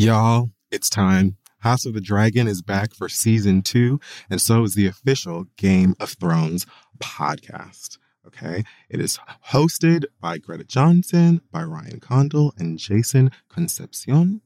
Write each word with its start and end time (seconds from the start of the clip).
Y'all, 0.00 0.50
it's 0.70 0.88
time. 0.88 1.36
House 1.58 1.84
of 1.84 1.92
the 1.92 2.00
Dragon 2.00 2.46
is 2.46 2.62
back 2.62 2.94
for 2.94 3.08
season 3.08 3.62
two, 3.62 3.98
and 4.30 4.40
so 4.40 4.62
is 4.62 4.76
the 4.76 4.86
official 4.86 5.46
Game 5.56 5.96
of 5.98 6.10
Thrones 6.10 6.66
podcast. 7.00 7.98
Okay. 8.24 8.62
It 8.88 9.00
is 9.00 9.18
hosted 9.48 10.04
by 10.20 10.38
Greta 10.38 10.62
Johnson, 10.62 11.40
by 11.50 11.64
Ryan 11.64 11.98
Condal, 11.98 12.54
and 12.56 12.78
Jason 12.78 13.32
Concepcion. 13.48 14.40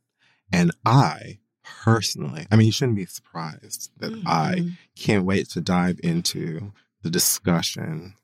And 0.50 0.70
I 0.86 1.40
personally, 1.84 2.46
I 2.50 2.56
mean, 2.56 2.64
you 2.64 2.72
shouldn't 2.72 2.96
be 2.96 3.04
surprised 3.04 3.90
that 3.98 4.12
mm-hmm. 4.12 4.26
I 4.26 4.70
can't 4.96 5.26
wait 5.26 5.50
to 5.50 5.60
dive 5.60 6.00
into 6.02 6.72
the 7.02 7.10
discussion 7.10 8.14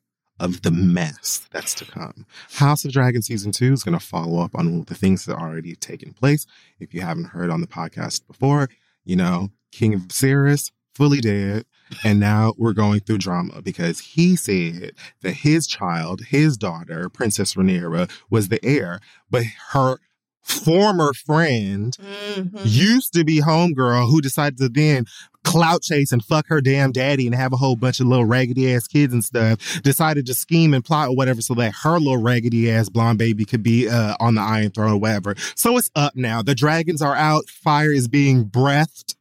of 0.41 0.63
the 0.63 0.71
mess 0.71 1.47
that's 1.51 1.75
to 1.75 1.85
come. 1.85 2.27
House 2.55 2.85
of 2.85 2.93
Dragon 2.93 3.23
season 3.23 3.53
two 3.53 3.73
is 3.73 3.83
going 3.83 3.99
to 3.99 4.05
follow 4.05 4.41
up 4.43 4.55
on 4.55 4.73
all 4.73 4.83
the 4.85 4.95
things 4.95 5.25
that 5.25 5.35
are 5.35 5.51
already 5.51 5.75
taken 5.75 6.13
place. 6.13 6.47
If 6.79 6.95
you 6.95 7.01
haven't 7.01 7.27
heard 7.27 7.51
on 7.51 7.61
the 7.61 7.67
podcast 7.67 8.27
before, 8.27 8.69
you 9.05 9.17
know, 9.17 9.51
King 9.73 9.95
of 9.95 10.03
Viserys 10.03 10.71
fully 10.95 11.21
dead. 11.21 11.65
And 12.05 12.21
now 12.21 12.55
we're 12.59 12.75
going 12.75 13.01
through 13.01 13.19
drama 13.19 13.63
because 13.63 14.01
he 14.01 14.37
said 14.37 14.93
that 15.23 15.33
his 15.33 15.67
child, 15.67 16.21
his 16.29 16.57
daughter, 16.57 17.09
Princess 17.09 17.55
Rhaenyra, 17.55 18.11
was 18.29 18.49
the 18.49 18.63
heir, 18.65 19.01
but 19.31 19.45
her 19.71 19.99
former 20.43 21.13
friend 21.13 21.97
mm-hmm. 21.99 22.59
used 22.65 23.13
to 23.13 23.25
be 23.25 23.41
homegirl 23.41 24.11
who 24.11 24.21
decided 24.21 24.59
to 24.59 24.69
then 24.69 25.05
clout 25.49 25.83
chase 25.83 26.13
and 26.13 26.23
fuck 26.23 26.47
her 26.49 26.61
damn 26.61 26.93
daddy 26.93 27.27
and 27.27 27.35
have 27.35 27.55
a 27.55 27.57
whole 27.57 27.75
bunch 27.75 28.01
of 28.01 28.07
little 28.07 28.27
raggedy 28.27 28.75
ass 28.75 28.87
kids 28.87 29.15
and 29.15 29.25
stuff 29.25 29.81
decided 29.83 30.27
to 30.27 30.35
scheme 30.35 30.75
and 30.75 30.85
plot 30.85 31.09
or 31.09 31.17
whatever 31.17 31.41
so 31.41 31.55
that 31.55 31.73
her 31.83 31.99
little 31.99 32.19
raggedy 32.19 32.71
ass 32.71 32.91
blonde 32.91 33.19
baby 33.19 33.47
could 33.47 33.63
be 33.63 33.89
uh, 33.89 34.15
on 34.21 34.35
the 34.35 34.43
iron 34.43 34.71
throne 34.71 34.93
or 34.93 34.99
whatever. 34.99 35.35
So 35.55 35.77
it's 35.79 35.91
up 35.97 36.15
now. 36.15 36.43
The 36.43 36.55
dragons 36.55 37.01
are 37.01 37.17
out. 37.17 37.49
Fire 37.49 37.93
is 37.93 38.09
being 38.09 38.45
breathed 38.45 39.17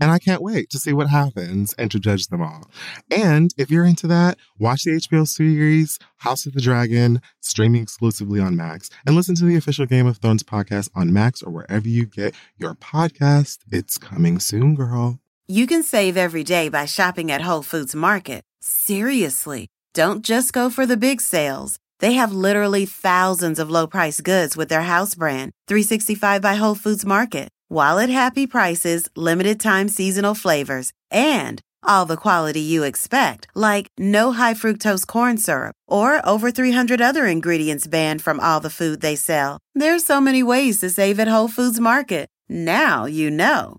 and 0.00 0.10
I 0.10 0.18
can't 0.18 0.42
wait 0.42 0.70
to 0.70 0.78
see 0.78 0.92
what 0.92 1.08
happens 1.08 1.74
and 1.74 1.90
to 1.90 1.98
judge 1.98 2.28
them 2.28 2.42
all. 2.42 2.70
And 3.10 3.52
if 3.56 3.70
you're 3.70 3.84
into 3.84 4.06
that, 4.08 4.38
watch 4.58 4.84
the 4.84 4.92
HBO 4.92 5.26
series 5.26 5.98
House 6.18 6.46
of 6.46 6.54
the 6.54 6.60
Dragon, 6.60 7.20
streaming 7.40 7.82
exclusively 7.82 8.40
on 8.40 8.56
Max, 8.56 8.90
and 9.06 9.14
listen 9.14 9.34
to 9.36 9.44
the 9.44 9.56
official 9.56 9.86
Game 9.86 10.06
of 10.06 10.18
Thrones 10.18 10.42
podcast 10.42 10.90
on 10.94 11.12
Max 11.12 11.42
or 11.42 11.50
wherever 11.50 11.88
you 11.88 12.06
get 12.06 12.34
your 12.56 12.74
podcast. 12.74 13.58
It's 13.70 13.98
coming 13.98 14.38
soon, 14.38 14.74
girl. 14.74 15.18
You 15.48 15.66
can 15.66 15.82
save 15.82 16.16
every 16.16 16.44
day 16.44 16.68
by 16.68 16.86
shopping 16.86 17.30
at 17.30 17.42
Whole 17.42 17.62
Foods 17.62 17.94
Market. 17.94 18.42
Seriously. 18.60 19.68
Don't 19.94 20.24
just 20.24 20.52
go 20.52 20.68
for 20.70 20.86
the 20.86 20.96
big 20.96 21.20
sales. 21.20 21.78
They 22.00 22.12
have 22.14 22.32
literally 22.32 22.84
thousands 22.84 23.58
of 23.58 23.70
low 23.70 23.86
price 23.86 24.20
goods 24.20 24.56
with 24.56 24.68
their 24.68 24.82
house 24.82 25.14
brand, 25.14 25.52
365 25.68 26.42
by 26.42 26.56
Whole 26.56 26.74
Foods 26.74 27.06
Market. 27.06 27.48
While 27.68 27.98
at 27.98 28.10
happy 28.10 28.46
prices, 28.46 29.08
limited 29.16 29.58
time 29.58 29.88
seasonal 29.88 30.34
flavors, 30.34 30.92
and 31.10 31.60
all 31.82 32.06
the 32.06 32.16
quality 32.16 32.60
you 32.60 32.84
expect, 32.84 33.48
like 33.54 33.88
no 33.98 34.32
high 34.32 34.54
fructose 34.54 35.06
corn 35.06 35.36
syrup 35.36 35.74
or 35.88 36.20
over 36.26 36.50
300 36.50 37.00
other 37.00 37.26
ingredients 37.26 37.86
banned 37.88 38.22
from 38.22 38.38
all 38.38 38.60
the 38.60 38.70
food 38.70 39.00
they 39.00 39.16
sell. 39.16 39.58
There's 39.74 40.04
so 40.04 40.20
many 40.20 40.42
ways 40.42 40.78
to 40.80 40.90
save 40.90 41.18
at 41.18 41.28
Whole 41.28 41.48
Foods 41.48 41.80
Market. 41.80 42.28
Now 42.48 43.06
you 43.06 43.30
know. 43.30 43.78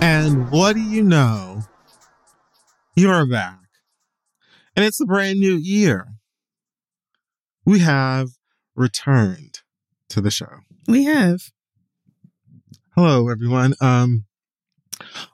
And 0.00 0.50
what 0.50 0.76
do 0.76 0.80
you 0.82 1.02
know? 1.02 1.62
You're 2.96 3.26
back. 3.26 3.58
And 4.74 4.84
it's 4.84 5.00
a 5.00 5.04
brand 5.04 5.38
new 5.40 5.56
year. 5.56 6.08
We 7.66 7.80
have 7.80 8.30
returned 8.74 9.60
to 10.08 10.20
the 10.20 10.30
show. 10.30 10.60
We 10.88 11.04
have. 11.04 11.52
Hello, 12.94 13.28
everyone. 13.28 13.74
Um, 13.80 14.24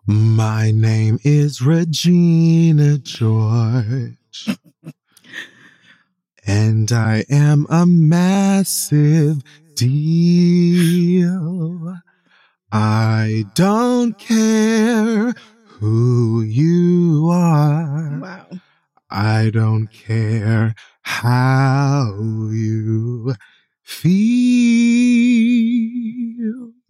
my 0.07 0.71
name 0.71 1.19
is 1.23 1.63
Regina 1.63 2.99
George. 2.99 4.49
and 6.47 6.91
I 6.93 7.25
am 7.31 7.67
a 7.71 7.87
massive 7.87 9.43
deal. 9.75 11.27
I 12.73 13.45
don't 13.55 14.19
care 14.19 15.35
who 15.65 16.43
you 16.43 17.29
are. 17.31 18.19
Wow. 18.21 18.47
I 19.11 19.51
don't 19.51 19.87
care 19.89 20.75
how 21.03 22.13
you 22.51 23.35
feel. 23.83 24.33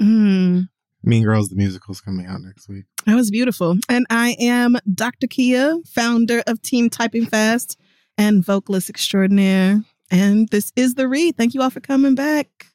Mm. 0.01 0.69
Mean 1.03 1.23
Girls, 1.23 1.49
the 1.49 1.57
musical 1.57 1.93
is 1.93 2.01
coming 2.01 2.27
out 2.27 2.41
next 2.41 2.69
week. 2.69 2.85
That 3.05 3.15
was 3.15 3.31
beautiful. 3.31 3.77
And 3.89 4.07
I 4.11 4.35
am 4.41 4.77
Dr. 4.93 5.27
Kia, 5.27 5.79
founder 5.87 6.43
of 6.47 6.63
Team 6.63 6.91
Typing 6.91 7.27
Fast 7.27 7.79
and 8.19 8.45
vocalist 8.45 8.89
extraordinaire. 8.91 9.83
And 10.11 10.49
this 10.49 10.73
is 10.75 10.95
The 10.95 11.07
Read. 11.07 11.37
Thank 11.37 11.55
you 11.55 11.63
all 11.63 11.71
for 11.71 11.81
coming 11.81 12.15
back. 12.15 12.67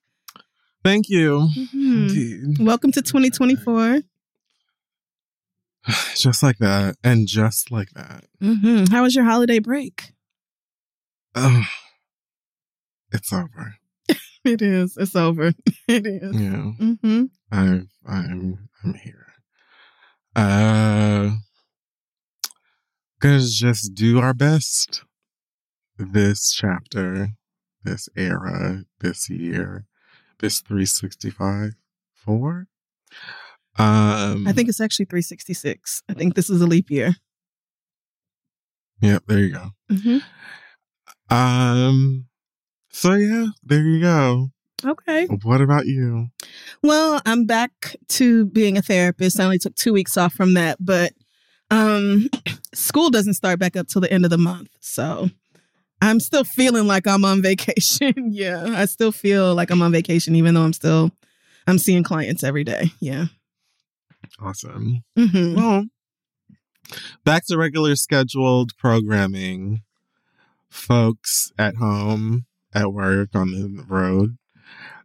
Thank 0.84 1.10
you. 1.10 1.48
Mm-hmm. 1.56 2.66
Welcome 2.66 2.92
to 2.94 3.04
2024. 3.04 4.00
Just 6.16 6.42
like 6.42 6.58
that. 6.58 6.96
And 7.04 7.28
just 7.28 7.72
like 7.72 7.92
that. 7.92 8.26
Mm-hmm. 8.42 8.92
How 8.92 9.04
was 9.04 9.14
your 9.14 9.26
holiday 9.26 9.60
break? 9.60 10.14
Oh, 11.36 11.64
it's 13.12 13.32
over. 13.32 13.76
it 14.44 14.62
is. 14.62 14.98
It's 14.98 15.16
over. 15.16 15.54
It 15.88 16.08
is. 16.08 16.36
Yeah. 16.36 16.72
Mm-hmm. 16.80 17.24
I, 17.52 17.82
I'm, 18.08 18.70
I'm 18.84 18.94
here. 18.94 19.28
Uh, 20.36 21.32
gonna 23.20 23.42
just 23.42 23.94
do 23.94 24.20
our 24.20 24.34
best 24.34 25.04
this 25.98 26.54
chapter, 26.54 27.30
this 27.84 28.08
era, 28.16 28.86
this 29.02 29.30
year 29.30 29.86
this 30.42 30.60
365 30.62 31.76
four. 32.14 32.68
Um, 33.78 34.48
I 34.48 34.54
think 34.54 34.70
it's 34.70 34.82
actually 34.82 35.06
366. 35.06 36.04
I 36.10 36.14
think 36.14 36.36
this 36.36 36.50
is 36.50 36.62
a 36.62 36.68
leap 36.68 36.90
year. 36.92 37.16
Yep, 39.02 39.24
there 39.28 39.40
you 39.40 39.54
go. 39.54 39.70
Mm-hmm. 39.92 41.36
Um, 41.36 42.28
so 42.92 43.14
yeah, 43.14 43.48
there 43.64 43.82
you 43.82 44.02
go. 44.02 44.50
Okay. 44.86 45.28
What 45.44 45.62
about 45.62 45.86
you? 45.86 46.28
Well, 46.84 47.22
I'm 47.26 47.46
back 47.46 47.96
to 48.10 48.46
being 48.46 48.78
a 48.78 48.82
therapist. 48.82 49.40
I 49.40 49.46
only 49.46 49.60
took 49.60 49.76
two 49.76 49.94
weeks 49.94 50.18
off 50.18 50.34
from 50.34 50.56
that, 50.56 50.78
but 50.80 51.14
um, 51.70 52.30
school 52.74 53.10
doesn't 53.10 53.36
start 53.36 53.60
back 53.60 53.76
up 53.76 53.88
till 53.88 54.02
the 54.02 54.12
end 54.12 54.26
of 54.26 54.32
the 54.32 54.38
month. 54.38 54.70
So 54.82 55.30
I'm 56.02 56.20
still 56.20 56.44
feeling 56.44 56.88
like 56.88 57.08
I'm 57.08 57.24
on 57.24 57.42
vacation. 57.42 58.14
yeah, 58.32 58.66
I 58.76 58.86
still 58.86 59.12
feel 59.12 59.54
like 59.54 59.70
I'm 59.70 59.82
on 59.82 59.92
vacation, 59.92 60.36
even 60.36 60.56
though 60.56 60.64
I'm 60.64 60.74
still 60.74 61.12
I'm 61.68 61.78
seeing 61.78 62.04
clients 62.04 62.44
every 62.44 62.64
day. 62.64 62.92
Yeah. 63.00 63.26
Awesome. 64.40 65.04
Mm-hmm. 65.18 65.56
Well, 65.56 65.86
back 67.24 67.44
to 67.48 67.58
regular 67.58 67.96
scheduled 67.96 68.72
programming. 68.78 69.84
Folks 70.70 71.52
at 71.60 71.76
home, 71.76 72.46
at 72.74 72.94
work, 72.94 73.30
on 73.36 73.52
the 73.52 73.84
road. 73.88 74.38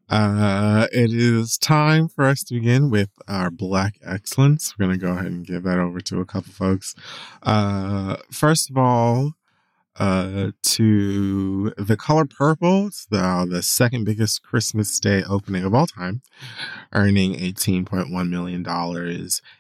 Uh, 0.09 0.87
it 0.93 1.11
is 1.13 1.59
time 1.59 2.09
for 2.09 2.25
us 2.25 2.45
to 2.45 2.55
begin 2.55 2.91
with 2.91 3.11
our 3.27 3.51
Black 3.51 3.97
Excellence. 4.05 4.75
We're 4.79 4.87
going 4.87 5.01
to 5.01 5.05
go 5.05 5.13
ahead 5.13 5.27
and 5.27 5.45
give 5.45 5.65
that 5.65 5.81
over 5.81 6.01
to 6.01 6.21
a 6.21 6.25
couple 6.25 6.53
folks. 6.53 6.95
Uh, 7.43 8.17
first 8.31 8.71
of 8.71 8.77
all, 8.77 9.33
uh, 9.99 10.51
to 10.63 11.73
The 11.79 11.97
Color 11.97 12.27
Purple, 12.27 12.91
the, 13.11 13.47
the 13.49 13.63
second 13.63 14.05
biggest 14.05 14.43
Christmas 14.43 14.99
Day 15.01 15.23
opening 15.25 15.65
of 15.65 15.75
all 15.75 15.87
time, 15.87 16.23
earning 16.93 17.35
$18.1 17.35 18.29
million 18.29 18.67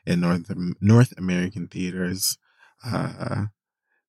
in 0.07 0.21
North, 0.21 0.53
North 0.81 1.15
American 1.17 1.69
theaters. 1.69 2.39
Uh, 2.85 3.47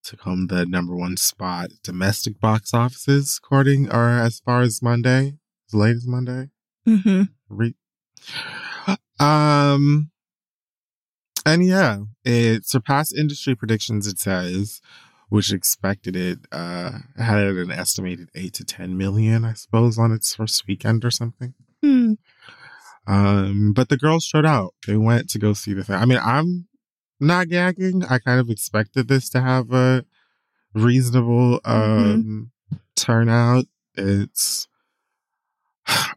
took 0.03 0.21
home 0.21 0.47
the 0.47 0.65
number 0.65 0.95
one 0.95 1.17
spot 1.17 1.69
domestic 1.83 2.39
box 2.39 2.73
offices, 2.73 3.39
according 3.43 3.89
or 3.91 4.09
as 4.09 4.39
far 4.39 4.61
as 4.61 4.81
Monday, 4.81 5.37
as 5.67 5.73
late 5.73 5.95
as 5.95 6.07
Monday. 6.07 6.49
Mm-hmm. 6.87 7.23
Re- 7.49 7.75
um, 9.19 10.11
And 11.45 11.65
yeah, 11.65 11.99
it 12.23 12.65
surpassed 12.65 13.15
industry 13.17 13.55
predictions, 13.55 14.07
it 14.07 14.19
says, 14.19 14.81
which 15.29 15.51
expected 15.51 16.15
it, 16.15 16.39
uh, 16.51 16.91
had 17.17 17.39
an 17.39 17.71
estimated 17.71 18.29
eight 18.35 18.53
to 18.53 18.63
10 18.63 18.97
million, 18.97 19.43
I 19.43 19.53
suppose, 19.53 19.97
on 19.97 20.11
its 20.11 20.35
first 20.35 20.65
weekend 20.67 21.03
or 21.03 21.11
something. 21.11 21.53
Hmm. 21.81 22.13
Um, 23.05 23.73
but 23.73 23.89
the 23.89 23.97
girls 23.97 24.25
showed 24.25 24.45
out. 24.45 24.73
They 24.85 24.97
went 24.97 25.29
to 25.31 25.39
go 25.39 25.53
see 25.53 25.73
the 25.73 25.83
thing. 25.83 25.95
I 25.95 26.05
mean, 26.05 26.19
I'm 26.21 26.67
not 27.19 27.49
gagging. 27.49 28.03
I 28.05 28.19
kind 28.19 28.39
of 28.39 28.49
expected 28.49 29.07
this 29.07 29.29
to 29.29 29.41
have 29.41 29.71
a 29.71 30.05
reasonable 30.73 31.59
um 31.65 32.51
turnout. 32.95 33.65
It's 33.95 34.67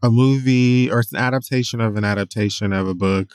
a 0.03 0.11
movie 0.11 0.91
or 0.91 1.01
it's 1.01 1.13
an 1.13 1.19
adaptation 1.19 1.81
of 1.81 1.97
an 1.97 2.05
adaptation 2.05 2.73
of 2.73 2.89
a 2.89 2.95
book 2.95 3.33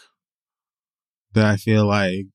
that 1.33 1.45
I 1.45 1.56
feel 1.57 1.86
like 1.86 2.27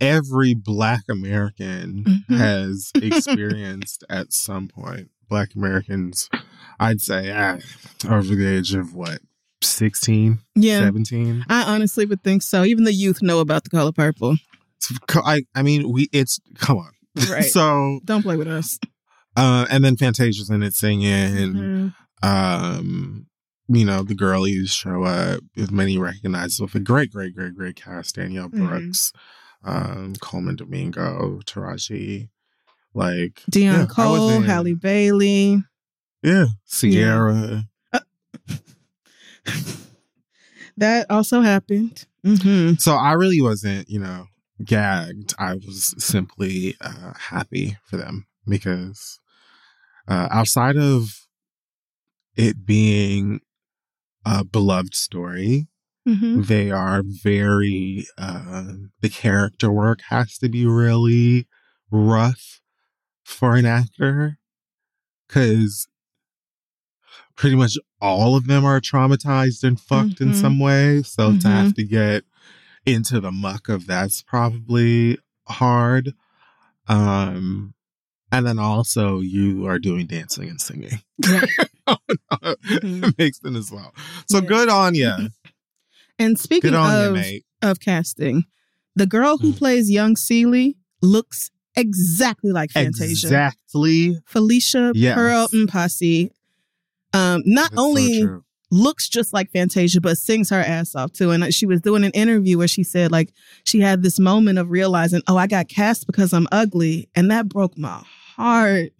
every 0.00 0.54
black 0.54 1.02
American 1.08 2.04
Mhm. 2.28 2.36
has 2.38 2.90
experienced 2.94 4.04
at 4.08 4.32
some 4.32 4.68
point. 4.68 5.10
Black 5.28 5.54
Americans, 5.54 6.28
I'd 6.80 7.00
say, 7.00 7.30
ah, 7.30 7.58
over 8.08 8.34
the 8.34 8.46
age 8.46 8.74
of 8.74 8.94
what, 8.94 9.20
16, 9.62 10.38
Yeah. 10.54 10.80
17? 10.80 11.44
I 11.48 11.62
honestly 11.74 12.06
would 12.06 12.22
think 12.22 12.42
so. 12.42 12.64
Even 12.64 12.84
the 12.84 12.92
youth 12.94 13.20
know 13.22 13.40
about 13.40 13.64
the 13.64 13.70
color 13.70 13.92
purple. 13.92 14.36
I, 15.14 15.42
I 15.54 15.62
mean, 15.62 15.90
we, 15.92 16.08
it's, 16.12 16.38
come 16.56 16.78
on. 16.78 16.90
Right. 17.30 17.44
so, 17.44 18.00
Don't 18.04 18.22
play 18.22 18.36
with 18.36 18.46
us. 18.48 18.78
uh, 19.36 19.66
and 19.70 19.84
then 19.84 19.96
Fantasia's 19.96 20.48
in 20.50 20.62
it 20.62 20.74
singing. 20.74 21.92
Mhm. 21.92 21.94
Um, 22.22 23.26
you 23.68 23.84
know, 23.84 24.02
the 24.02 24.14
girlies 24.14 24.70
show 24.70 25.02
up 25.02 25.40
with 25.56 25.70
many 25.70 25.98
recognized 25.98 26.60
with 26.60 26.74
a 26.74 26.80
great, 26.80 27.10
great, 27.12 27.34
great, 27.34 27.54
great 27.54 27.76
cast. 27.76 28.14
Danielle 28.14 28.48
Mhm. 28.48 28.66
Brooks, 28.68 29.12
um, 29.64 30.14
Colman 30.20 30.56
Domingo, 30.56 31.40
Taraji, 31.44 32.28
like 32.94 33.42
Dion 33.50 33.80
yeah, 33.80 33.86
Cole, 33.86 34.40
Halle 34.40 34.74
Bailey. 34.74 35.62
Yeah, 36.22 36.46
Ciara. 36.66 37.64
That 40.78 41.10
also 41.10 41.40
happened. 41.40 42.06
hmm 42.24 42.74
So 42.78 42.94
I 42.94 43.12
really 43.12 43.40
wasn't, 43.40 43.90
you 43.90 43.98
know, 43.98 44.26
gagged. 44.64 45.34
I 45.38 45.54
was 45.54 45.94
simply 45.98 46.76
uh, 46.80 47.12
happy 47.18 47.76
for 47.84 47.96
them 47.96 48.26
because 48.46 49.18
uh, 50.06 50.28
outside 50.30 50.76
of 50.76 51.26
it 52.36 52.64
being 52.64 53.40
a 54.24 54.44
beloved 54.44 54.94
story, 54.94 55.67
hmm 56.14 56.40
they 56.42 56.70
are 56.70 57.02
very 57.04 58.06
uh, 58.16 58.72
the 59.00 59.08
character 59.08 59.70
work 59.70 60.00
has 60.08 60.38
to 60.38 60.48
be 60.48 60.64
really 60.66 61.46
rough 61.90 62.60
for 63.24 63.56
an 63.56 63.66
actor 63.66 64.38
because 65.26 65.86
pretty 67.36 67.56
much 67.56 67.76
all 68.00 68.36
of 68.36 68.46
them 68.46 68.64
are 68.64 68.80
traumatized 68.80 69.62
and 69.64 69.80
fucked 69.80 70.20
in 70.20 70.30
Mhm. 70.30 70.34
some 70.34 70.58
way 70.58 71.02
so 71.02 71.32
to 71.32 71.46
Mhm. 71.48 71.50
have 71.52 71.74
to 71.74 71.84
get 71.84 72.24
into 72.86 73.20
the 73.20 73.30
muck 73.32 73.68
of 73.68 73.86
that's 73.86 74.22
probably 74.22 75.18
hard 75.48 76.14
um 76.88 77.74
and 78.32 78.46
then 78.46 78.58
also 78.58 79.20
you 79.20 79.66
are 79.66 79.78
doing 79.78 80.06
dancing 80.06 80.48
and 80.48 80.60
singing 80.60 81.00
Mhm. 81.22 83.14
mixed 83.18 83.44
in 83.44 83.56
as 83.56 83.70
well 83.70 83.94
so 84.28 84.40
Yeah. 84.40 84.48
good 84.48 84.68
on 84.68 84.94
you 84.94 85.12
And 86.18 86.38
speaking 86.38 86.74
on 86.74 87.14
you 87.14 87.20
of 87.62 87.70
of 87.70 87.80
casting, 87.80 88.44
the 88.96 89.06
girl 89.06 89.38
who 89.38 89.52
Mm. 89.52 89.56
plays 89.58 89.90
young 89.90 90.16
Celie 90.16 90.76
looks 91.02 91.50
exactly 91.76 92.50
like 92.52 92.70
Fantasia. 92.70 93.26
Exactly. 93.26 94.18
Phylicia 94.32 94.92
Yes. 94.94 95.14
Pearl 95.14 95.48
Mpasi. 95.54 96.30
Um, 97.12 97.42
not 97.46 97.70
That's 97.70 97.80
only 97.80 98.22
true. 98.22 98.44
looks 98.70 99.08
just 99.08 99.32
like 99.32 99.50
Fantasia, 99.52 100.00
but 100.00 100.18
sings 100.18 100.50
her 100.50 100.58
ass 100.60 100.94
off 100.94 101.12
too. 101.12 101.30
And 101.30 101.54
she 101.54 101.66
was 101.66 101.80
doing 101.80 102.04
an 102.04 102.10
interview 102.12 102.58
where 102.58 102.68
she 102.68 102.82
said, 102.82 103.10
like, 103.12 103.32
she 103.64 103.80
had 103.80 104.02
this 104.02 104.18
moment 104.18 104.58
of 104.58 104.70
realizing, 104.70 105.22
oh, 105.28 105.36
I 105.36 105.46
got 105.46 105.68
cast 105.68 106.06
because 106.06 106.32
I'm 106.32 106.48
ugly. 106.52 107.08
And 107.14 107.30
that 107.30 107.48
broke 107.48 107.78
my 107.78 108.02
heart. 108.36 108.90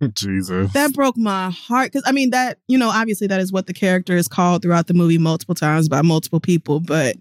Jesus. 0.14 0.72
That 0.72 0.94
broke 0.94 1.16
my 1.16 1.50
heart. 1.50 1.92
Cause 1.92 2.02
I 2.06 2.12
mean, 2.12 2.30
that, 2.30 2.58
you 2.68 2.78
know, 2.78 2.88
obviously 2.88 3.26
that 3.26 3.40
is 3.40 3.52
what 3.52 3.66
the 3.66 3.74
character 3.74 4.16
is 4.16 4.28
called 4.28 4.62
throughout 4.62 4.86
the 4.86 4.94
movie 4.94 5.18
multiple 5.18 5.54
times 5.54 5.88
by 5.88 6.02
multiple 6.02 6.40
people, 6.40 6.80
but 6.80 7.16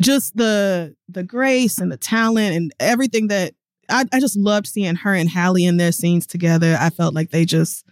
just 0.00 0.36
the 0.36 0.96
the 1.08 1.22
grace 1.22 1.78
and 1.78 1.92
the 1.92 1.96
talent 1.96 2.56
and 2.56 2.72
everything 2.80 3.28
that 3.28 3.54
I, 3.88 4.04
I 4.12 4.20
just 4.20 4.36
loved 4.36 4.66
seeing 4.66 4.96
her 4.96 5.14
and 5.14 5.28
Halle 5.28 5.64
in 5.64 5.76
their 5.76 5.92
scenes 5.92 6.26
together. 6.26 6.76
I 6.80 6.90
felt 6.90 7.14
like 7.14 7.30
they 7.30 7.44
just 7.44 7.86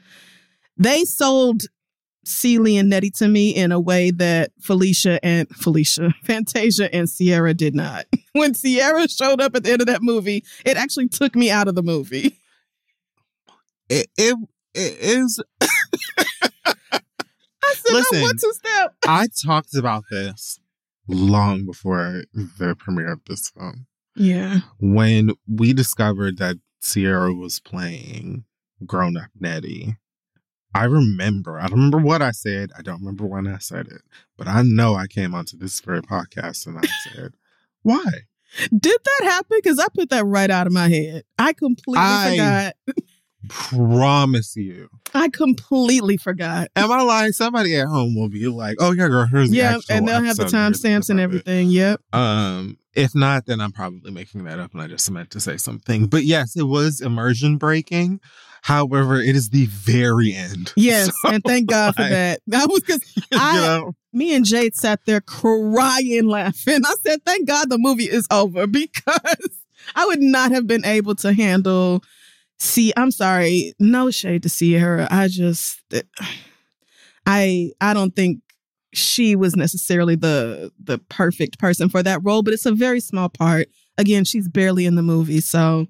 they 0.76 1.04
sold 1.04 1.62
Celie 2.24 2.76
and 2.76 2.88
Nettie 2.88 3.10
to 3.12 3.28
me 3.28 3.50
in 3.50 3.72
a 3.72 3.80
way 3.80 4.10
that 4.12 4.52
Felicia 4.60 5.24
and 5.24 5.48
Felicia, 5.50 6.14
Fantasia 6.22 6.92
and 6.94 7.08
Ciara 7.08 7.54
did 7.54 7.74
not. 7.74 8.06
When 8.32 8.54
Ciara 8.54 9.08
showed 9.08 9.40
up 9.40 9.56
at 9.56 9.64
the 9.64 9.72
end 9.72 9.80
of 9.80 9.88
that 9.88 10.02
movie, 10.02 10.44
it 10.64 10.76
actually 10.76 11.08
took 11.08 11.34
me 11.34 11.50
out 11.50 11.66
of 11.66 11.74
the 11.74 11.82
movie. 11.82 12.39
It, 13.90 14.06
it, 14.16 14.38
it 14.72 14.96
is. 15.00 15.42
I 15.60 15.66
said, 17.74 17.92
Listen. 17.92 18.18
no, 18.20 18.22
one 18.22 18.36
two 18.38 18.52
step. 18.52 18.94
I 19.06 19.26
talked 19.44 19.74
about 19.76 20.04
this 20.10 20.58
long 21.08 21.66
before 21.66 22.22
the 22.32 22.76
premiere 22.78 23.12
of 23.12 23.20
this 23.26 23.50
film. 23.50 23.86
Yeah. 24.16 24.60
When 24.80 25.32
we 25.48 25.72
discovered 25.72 26.38
that 26.38 26.56
Ciara 26.82 27.32
was 27.34 27.60
playing 27.60 28.44
grown 28.86 29.16
up 29.16 29.30
Nettie, 29.38 29.96
I 30.72 30.84
remember, 30.84 31.58
I 31.58 31.62
don't 31.66 31.78
remember 31.78 31.98
what 31.98 32.22
I 32.22 32.30
said. 32.30 32.70
I 32.78 32.82
don't 32.82 33.00
remember 33.00 33.26
when 33.26 33.48
I 33.48 33.58
said 33.58 33.88
it, 33.88 34.02
but 34.38 34.46
I 34.46 34.62
know 34.62 34.94
I 34.94 35.08
came 35.08 35.34
onto 35.34 35.56
this 35.58 35.80
very 35.80 36.00
podcast 36.02 36.66
and 36.66 36.78
I 36.78 36.82
said, 37.12 37.32
why? 37.82 38.04
Did 38.76 38.98
that 39.04 39.20
happen? 39.24 39.58
Because 39.62 39.78
I 39.80 39.86
put 39.94 40.10
that 40.10 40.24
right 40.24 40.50
out 40.50 40.66
of 40.68 40.72
my 40.72 40.88
head. 40.88 41.24
I 41.38 41.52
completely 41.54 42.02
I- 42.02 42.72
forgot. 42.86 42.96
Promise 43.48 44.56
you. 44.56 44.88
I 45.14 45.28
completely 45.28 46.16
forgot. 46.16 46.68
Am 46.76 46.90
I 46.90 47.02
lying? 47.02 47.32
Somebody 47.32 47.76
at 47.76 47.86
home 47.86 48.14
will 48.14 48.28
be 48.28 48.46
like, 48.48 48.76
"Oh 48.80 48.92
yeah, 48.92 49.08
girl, 49.08 49.26
here's 49.26 49.50
Yeah, 49.52 49.76
actual 49.76 49.96
and 49.96 50.08
they'll 50.08 50.22
have 50.22 50.36
the 50.36 50.44
the 50.44 50.50
timestamps 50.50 50.84
and 50.94 51.04
stuff 51.04 51.18
it." 51.18 51.20
everything. 51.22 51.68
Yep. 51.68 52.00
Um, 52.12 52.78
if 52.94 53.14
not, 53.14 53.46
then 53.46 53.60
I'm 53.60 53.72
probably 53.72 54.10
making 54.10 54.44
that 54.44 54.58
up, 54.58 54.72
and 54.72 54.82
I 54.82 54.88
just 54.88 55.10
meant 55.10 55.30
to 55.30 55.40
say 55.40 55.56
something. 55.56 56.06
But 56.06 56.24
yes, 56.24 56.56
it 56.56 56.64
was 56.64 57.00
immersion 57.00 57.56
breaking. 57.56 58.20
However, 58.62 59.20
it 59.22 59.34
is 59.36 59.48
the 59.50 59.66
very 59.66 60.34
end. 60.34 60.72
Yes, 60.76 61.10
So, 61.22 61.30
and 61.32 61.42
thank 61.42 61.70
God 61.70 61.94
for 61.94 62.02
that. 62.02 62.40
That 62.48 62.68
was 62.68 62.80
because 62.80 63.00
I- 63.32 63.56
know, 63.56 63.94
me 64.12 64.34
and 64.34 64.44
Jade 64.44 64.76
sat 64.76 65.00
there 65.06 65.20
crying, 65.22 66.26
laughing. 66.28 66.80
I 66.84 66.94
said, 67.06 67.24
"Thank 67.24 67.48
God 67.48 67.70
the 67.70 67.78
movie 67.78 68.04
is 68.10 68.26
over," 68.30 68.66
because 68.66 69.48
I 69.94 70.04
would 70.06 70.20
not 70.20 70.50
have 70.52 70.66
been 70.66 70.84
able 70.84 71.14
to 71.16 71.32
handle. 71.32 72.02
See, 72.60 72.92
I'm 72.94 73.10
sorry, 73.10 73.72
no 73.80 74.10
shade 74.10 74.42
to 74.42 74.50
Ciara. 74.50 75.08
I 75.10 75.28
just, 75.28 75.82
I, 77.24 77.70
I 77.80 77.94
don't 77.94 78.14
think 78.14 78.40
she 78.92 79.34
was 79.34 79.56
necessarily 79.56 80.14
the 80.14 80.70
the 80.82 80.98
perfect 80.98 81.58
person 81.58 81.88
for 81.88 82.02
that 82.02 82.20
role, 82.22 82.42
but 82.42 82.52
it's 82.52 82.66
a 82.66 82.72
very 82.72 83.00
small 83.00 83.30
part. 83.30 83.68
Again, 83.96 84.24
she's 84.24 84.46
barely 84.48 84.84
in 84.86 84.94
the 84.94 85.02
movie, 85.02 85.40
so. 85.40 85.86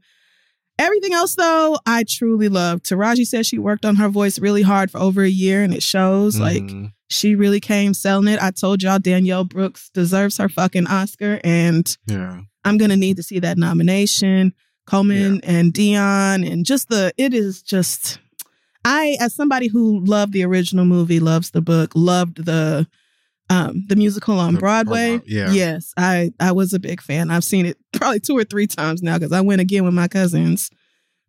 Everything 0.79 1.13
else, 1.13 1.35
though, 1.35 1.79
I 1.85 2.05
truly 2.09 2.49
love. 2.49 2.81
Taraji 2.81 3.27
said 3.27 3.45
she 3.45 3.59
worked 3.59 3.85
on 3.85 3.97
her 3.97 4.09
voice 4.09 4.39
really 4.39 4.63
hard 4.63 4.91
for 4.91 4.97
over 4.99 5.23
a 5.23 5.29
year, 5.29 5.63
and 5.63 5.75
it 5.75 5.83
shows. 5.83 6.41
Like, 6.41 6.63
mhm. 6.63 6.93
she 7.11 7.35
really 7.35 7.61
came 7.61 7.93
selling 7.93 8.29
it. 8.29 8.43
I 8.43 8.51
told 8.51 8.83
y'all 8.83 8.99
Danielle 8.99 9.45
Brooks 9.45 9.91
deserves 9.93 10.39
her 10.39 10.49
fucking 10.49 10.87
Oscar, 10.87 11.39
and 11.45 11.95
yeah, 12.07 12.41
I'm 12.65 12.79
gonna 12.79 12.97
need 12.97 13.17
to 13.17 13.23
see 13.23 13.41
that 13.41 13.59
nomination. 13.59 14.55
Colman 14.91 15.41
and 15.45 15.73
Dion, 15.73 16.43
and 16.45 16.67
just 16.67 16.89
the 16.89 17.13
it 17.17 17.33
is 17.33 17.63
just 17.63 18.19
I, 18.85 19.17
as 19.21 19.35
somebody 19.35 19.69
who 19.69 20.05
loved 20.05 20.33
the 20.33 20.45
original 20.45 20.85
movie, 20.85 21.21
loves 21.21 21.51
the 21.51 21.61
book, 21.61 21.93
loved 21.95 22.45
the 22.45 22.87
um 23.49 23.85
the 23.89 23.97
musical 23.97 24.39
on 24.39 24.55
The- 24.55 24.61
Broadway. 24.61 25.21
yeah. 25.27 25.53
Yes, 25.53 25.93
I 25.97 26.33
I 26.41 26.53
was 26.53 26.73
a 26.73 26.79
big 26.81 27.01
fan. 27.01 27.31
I've 27.31 27.45
seen 27.45 27.67
it 27.67 27.77
probably 27.93 28.21
two 28.21 28.37
or 28.37 28.45
three 28.45 28.67
times 28.67 29.03
now 29.03 29.19
because 29.19 29.33
I 29.33 29.41
went 29.43 29.61
again 29.61 29.85
with 29.85 29.95
my 29.95 30.09
cousins. 30.09 30.71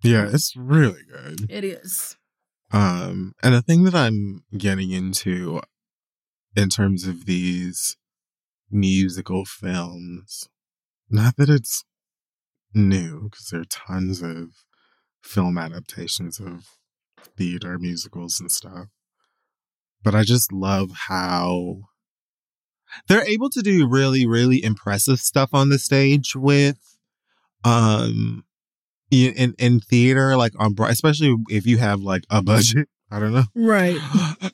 yeah, 0.03 0.27
it's 0.31 0.55
really 0.55 1.01
good. 1.11 1.45
It 1.51 1.63
is. 1.63 2.17
Um, 2.73 3.33
and 3.43 3.53
the 3.53 3.61
thing 3.61 3.83
that 3.83 3.93
I'm 3.95 4.43
getting 4.57 4.91
into 4.91 5.61
in 6.55 6.69
terms 6.69 7.05
of 7.05 7.25
these 7.25 7.97
musical 8.71 9.45
films, 9.45 10.47
not 11.09 11.35
that 11.37 11.49
it's 11.49 11.83
new, 12.73 13.29
because 13.29 13.47
there 13.47 13.61
are 13.61 13.65
tons 13.65 14.21
of 14.21 14.49
film 15.23 15.57
adaptations 15.57 16.39
of 16.39 16.65
theater 17.37 17.77
musicals 17.77 18.39
and 18.39 18.51
stuff, 18.51 18.87
but 20.03 20.15
I 20.15 20.23
just 20.23 20.51
love 20.51 20.91
how 21.07 21.77
they're 23.07 23.27
able 23.27 23.49
to 23.51 23.61
do 23.61 23.87
really, 23.87 24.25
really 24.25 24.63
impressive 24.63 25.19
stuff 25.19 25.53
on 25.53 25.69
the 25.69 25.79
stage 25.79 26.35
with, 26.35 26.97
um, 27.63 28.43
in 29.11 29.55
in, 29.59 29.79
theater, 29.79 30.37
like 30.37 30.53
on 30.57 30.73
especially 30.87 31.35
if 31.49 31.65
you 31.65 31.77
have 31.77 32.01
like 32.01 32.23
a 32.29 32.41
budget. 32.43 32.87
I 33.11 33.19
don't 33.19 33.33
know. 33.33 33.43
Right. 33.53 33.99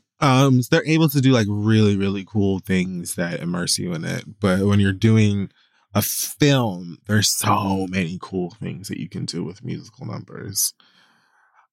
um, 0.19 0.63
so 0.63 0.69
they're 0.71 0.87
able 0.87 1.09
to 1.09 1.21
do 1.21 1.31
like 1.31 1.47
really, 1.49 1.95
really 1.95 2.25
cool 2.25 2.59
things 2.59 3.15
that 3.15 3.39
immerse 3.39 3.77
you 3.77 3.93
in 3.93 4.03
it. 4.03 4.25
But 4.39 4.61
when 4.61 4.79
you're 4.79 4.93
doing 4.93 5.51
a 5.93 6.01
film, 6.01 6.97
there's 7.07 7.29
so 7.29 7.87
many 7.89 8.17
cool 8.21 8.51
things 8.59 8.87
that 8.89 8.99
you 8.99 9.09
can 9.09 9.25
do 9.25 9.43
with 9.43 9.63
musical 9.63 10.05
numbers. 10.05 10.73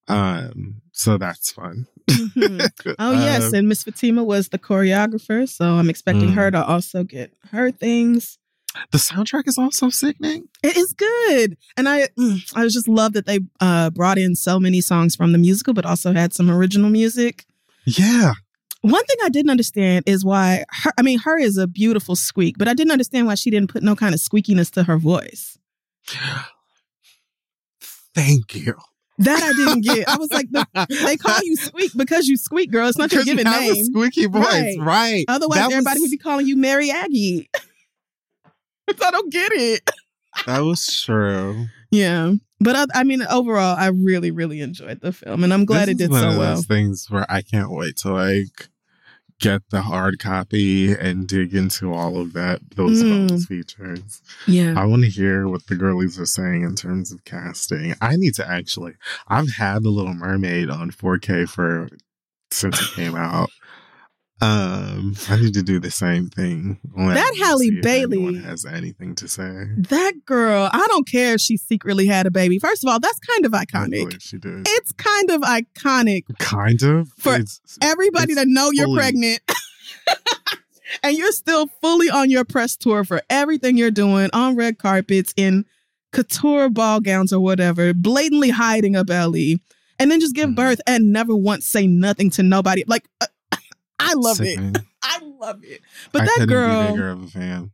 Um, 0.06 0.82
so 0.92 1.16
that's 1.18 1.52
fun. 1.52 1.86
Mhm. 2.10 2.94
Oh 2.98 3.12
yes, 3.12 3.44
Um, 3.44 3.54
and 3.54 3.68
Miss 3.68 3.84
Fatima 3.84 4.22
was 4.22 4.48
the 4.50 4.58
choreographer, 4.58 5.48
so 5.48 5.74
I'm 5.74 5.88
expecting 5.88 6.30
Mm. 6.30 6.34
her 6.34 6.50
to 6.50 6.64
also 6.64 7.02
get 7.04 7.32
her 7.50 7.70
things. 7.70 8.38
the 8.90 8.98
soundtrack 8.98 9.46
is 9.46 9.56
also 9.56 9.88
sickening. 9.88 10.48
It 10.62 10.76
is 10.76 10.92
good, 10.94 11.56
and 11.76 11.88
I 11.88 12.08
mm, 12.18 12.40
I 12.56 12.64
just 12.68 12.88
love 12.88 13.12
that 13.14 13.24
they 13.24 13.38
uh, 13.60 13.90
brought 13.90 14.18
in 14.18 14.34
so 14.34 14.58
many 14.60 14.80
songs 14.80 15.14
from 15.16 15.30
the 15.32 15.38
musical, 15.38 15.74
but 15.74 15.86
also 15.86 16.12
had 16.12 16.34
some 16.34 16.50
original 16.50 16.90
music. 16.90 17.44
Yeah. 17.86 18.32
One 18.84 19.02
thing 19.06 19.16
I 19.24 19.30
didn't 19.30 19.50
understand 19.50 20.04
is 20.06 20.24
why 20.26 20.64
her. 20.68 20.90
I 20.98 21.02
mean, 21.02 21.18
her 21.20 21.38
is 21.38 21.56
a 21.56 21.66
beautiful 21.66 22.14
squeak, 22.16 22.58
but 22.58 22.68
I 22.68 22.74
didn't 22.74 22.90
understand 22.92 23.26
why 23.26 23.34
she 23.34 23.50
didn't 23.50 23.70
put 23.70 23.82
no 23.82 23.96
kind 23.96 24.14
of 24.14 24.20
squeakiness 24.20 24.70
to 24.72 24.82
her 24.82 24.98
voice. 24.98 25.56
Thank 28.14 28.54
you. 28.54 28.74
That 29.18 29.42
I 29.42 29.52
didn't 29.52 29.82
get. 29.84 30.08
I 30.08 30.16
was 30.18 30.30
like, 30.32 30.50
the, 30.50 30.66
they 31.04 31.16
call 31.16 31.38
you 31.42 31.56
squeak 31.56 31.92
because 31.96 32.26
you 32.26 32.36
squeak, 32.36 32.70
girl. 32.72 32.88
It's 32.88 32.98
not 32.98 33.12
your 33.12 33.22
Because 33.24 33.38
you 33.38 33.44
given 33.44 33.52
a 33.52 33.72
name. 33.72 33.84
squeaky 33.86 34.26
voice, 34.26 34.42
Right. 34.44 34.76
right? 34.80 35.24
Otherwise, 35.28 35.58
That 35.60 35.72
everybody 35.72 36.00
was- 36.00 36.02
would 36.02 36.10
be 36.10 36.18
calling 36.18 36.46
you 36.46 36.56
Mary 36.56 36.90
Aggie. 36.90 37.48
I 38.88 39.10
don't 39.10 39.32
get 39.32 39.52
it. 39.52 39.88
That 40.46 40.60
was 40.60 40.84
true. 41.02 41.66
Yeah. 41.90 42.32
But 42.60 42.76
I, 42.76 43.00
I 43.00 43.04
mean, 43.04 43.22
overall, 43.22 43.76
I 43.78 43.86
really, 43.86 44.30
really 44.30 44.60
enjoyed 44.60 45.00
the 45.00 45.12
film, 45.12 45.44
and 45.44 45.54
I'm 45.54 45.64
glad 45.64 45.86
This 45.88 45.94
it 45.94 45.98
did 45.98 46.10
one 46.10 46.20
so 46.22 46.28
of 46.30 46.36
well. 46.38 46.62
things 46.62 47.06
where 47.10 47.24
I 47.30 47.40
can't 47.42 47.70
wait 47.70 47.96
to 47.98 48.12
like 48.12 48.68
get 49.44 49.62
the 49.70 49.82
hard 49.82 50.18
copy 50.18 50.92
and 50.92 51.26
dig 51.28 51.54
into 51.54 51.92
all 51.92 52.20
of 52.20 52.32
that 52.32 52.60
those 52.76 53.02
Mm. 53.02 53.28
bonus 53.28 53.46
features. 53.46 54.22
Yeah. 54.46 54.74
I 54.76 54.84
want 54.86 55.02
to 55.02 55.08
hear 55.08 55.46
what 55.48 55.66
the 55.66 55.76
girlies 55.76 56.18
are 56.18 56.26
saying 56.26 56.62
in 56.62 56.74
terms 56.74 57.12
of 57.12 57.24
casting. 57.24 57.94
I 58.00 58.16
need 58.16 58.34
to 58.34 58.48
actually. 58.48 58.94
I've 59.28 59.52
had 59.52 59.82
The 59.82 59.90
Little 59.90 60.14
Mermaid 60.14 60.70
on 60.70 60.90
4K 60.90 61.46
for 61.48 61.88
since 62.50 62.80
it 62.80 62.94
came 62.94 63.14
out. 63.16 63.50
Um, 64.44 65.14
I 65.30 65.36
need 65.40 65.54
to 65.54 65.62
do 65.62 65.80
the 65.80 65.90
same 65.90 66.28
thing. 66.28 66.78
That 66.96 67.34
Halle 67.38 67.58
see 67.60 67.68
if 67.78 67.86
anyone 67.86 68.34
Bailey- 68.34 68.42
has 68.44 68.64
anything 68.66 69.14
to 69.16 69.26
say. 69.28 69.66
That 69.78 70.12
girl, 70.26 70.68
I 70.72 70.86
don't 70.88 71.08
care 71.08 71.34
if 71.34 71.40
she 71.40 71.56
secretly 71.56 72.06
had 72.06 72.26
a 72.26 72.30
baby. 72.30 72.58
First 72.58 72.84
of 72.84 72.90
all, 72.90 73.00
that's 73.00 73.18
kind 73.20 73.46
of 73.46 73.52
iconic. 73.52 74.20
she 74.20 74.36
did. 74.38 74.66
It's 74.68 74.92
kind 74.92 75.30
of 75.30 75.40
iconic. 75.42 76.24
kind 76.38 76.82
of 76.82 77.08
For 77.18 77.34
It's- 77.34 77.60
Everybody 77.80 78.32
It's 78.32 78.40
that 78.42 78.48
know 78.48 78.70
you're 78.72 78.94
pregnant. 78.94 79.40
and 81.02 81.16
you're 81.16 81.32
still 81.32 81.66
fully 81.80 82.10
on 82.10 82.30
your 82.30 82.44
press 82.44 82.76
tour 82.76 83.04
for 83.04 83.22
everything 83.30 83.76
you're 83.78 83.90
doing 83.90 84.28
on 84.32 84.56
red 84.56 84.78
carpets 84.78 85.32
in 85.36 85.64
couture 86.12 86.68
ball 86.68 87.00
gowns 87.00 87.32
or 87.32 87.40
whatever, 87.40 87.92
blatantly 87.94 88.50
hiding 88.50 88.94
a 88.94 89.04
belly, 89.04 89.60
and 89.98 90.10
then 90.10 90.20
just 90.20 90.34
give 90.34 90.50
Mhm. 90.50 90.56
birth 90.56 90.80
and 90.86 91.12
never 91.12 91.34
once 91.34 91.64
say 91.66 91.86
nothing 91.86 92.30
to 92.30 92.42
nobody. 92.42 92.84
Like, 92.86 93.08
uh, 93.20 93.26
I 94.04 94.14
love 94.14 94.40
it. 94.40 94.78
I 95.02 95.18
love 95.38 95.64
it. 95.64 95.80
But 96.12 96.22
I 96.22 96.26
that 96.38 96.46
girl, 96.48 96.82
be 96.86 96.92
bigger 96.92 97.08
of 97.10 97.22
a 97.24 97.26
fan. 97.28 97.72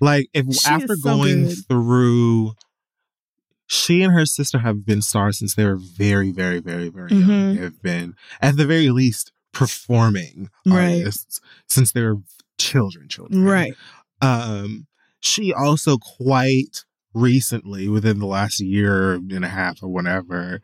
Like 0.00 0.28
if 0.32 0.46
after 0.66 0.96
so 0.96 1.02
going 1.02 1.46
good. 1.46 1.58
through, 1.68 2.52
she 3.66 4.02
and 4.02 4.12
her 4.14 4.24
sister 4.26 4.58
have 4.60 4.84
been 4.86 5.02
stars 5.02 5.38
since 5.38 5.54
they 5.54 5.64
were 5.64 5.76
very, 5.76 6.30
very, 6.30 6.60
very, 6.60 6.88
very 6.88 7.12
young. 7.12 7.22
Mhm. 7.28 7.56
They 7.56 7.62
have 7.62 7.82
been 7.82 8.14
at 8.40 8.56
the 8.56 8.66
very 8.66 8.90
least 8.90 9.32
performing 9.52 10.50
Right. 10.64 10.98
artists 11.00 11.40
since 11.66 11.92
they 11.92 12.02
were 12.02 12.16
children. 12.58 13.08
Children, 13.08 13.44
right? 13.44 13.74
Um, 14.22 14.86
she 15.20 15.52
also 15.52 15.98
quite 15.98 16.84
recently, 17.14 17.88
within 17.88 18.18
the 18.20 18.26
last 18.26 18.60
year 18.60 19.14
and 19.14 19.44
a 19.44 19.48
half 19.48 19.82
or 19.82 19.88
whatever, 19.88 20.60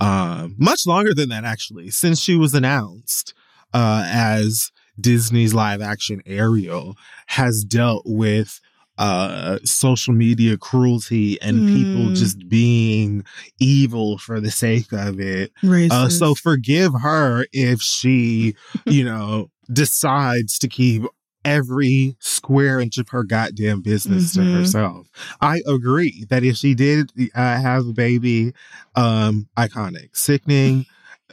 um, 0.00 0.54
much 0.58 0.86
longer 0.86 1.14
than 1.14 1.28
that 1.30 1.44
actually, 1.44 1.90
since 1.90 2.18
she 2.20 2.36
was 2.36 2.54
announced 2.54 3.32
uh, 3.74 4.04
as 4.06 4.70
Disney's 5.00 5.54
live 5.54 5.80
action 5.80 6.22
Ariel, 6.26 6.96
has 7.28 7.64
dealt 7.64 8.02
with 8.06 8.60
uh 8.98 9.58
social 9.64 10.12
media 10.12 10.58
cruelty 10.58 11.40
and 11.40 11.66
people 11.66 12.10
Mm. 12.10 12.14
just 12.14 12.46
being 12.48 13.24
evil 13.58 14.18
for 14.18 14.38
the 14.38 14.50
sake 14.50 14.92
of 14.92 15.18
it 15.18 15.50
uh, 15.90 16.08
so 16.10 16.34
forgive 16.34 16.92
her 17.00 17.46
if 17.54 17.80
she, 17.80 18.54
you 18.86 19.02
know, 19.10 19.50
decides 19.72 20.58
to 20.58 20.68
keep 20.68 21.04
every 21.44 22.16
square 22.20 22.78
inch 22.80 22.98
of 22.98 23.08
her 23.08 23.24
goddamn 23.24 23.80
business 23.80 24.32
to 24.34 24.40
Mhm. 24.40 24.52
herself. 24.52 25.08
I 25.40 25.60
agree 25.66 26.24
that 26.28 26.44
if 26.44 26.56
she 26.56 26.74
did 26.74 27.10
uh, 27.34 27.60
have 27.60 27.86
a 27.86 27.92
baby, 27.92 28.52
um, 28.94 29.48
iconic, 29.56 30.10
sickening, 30.16 30.86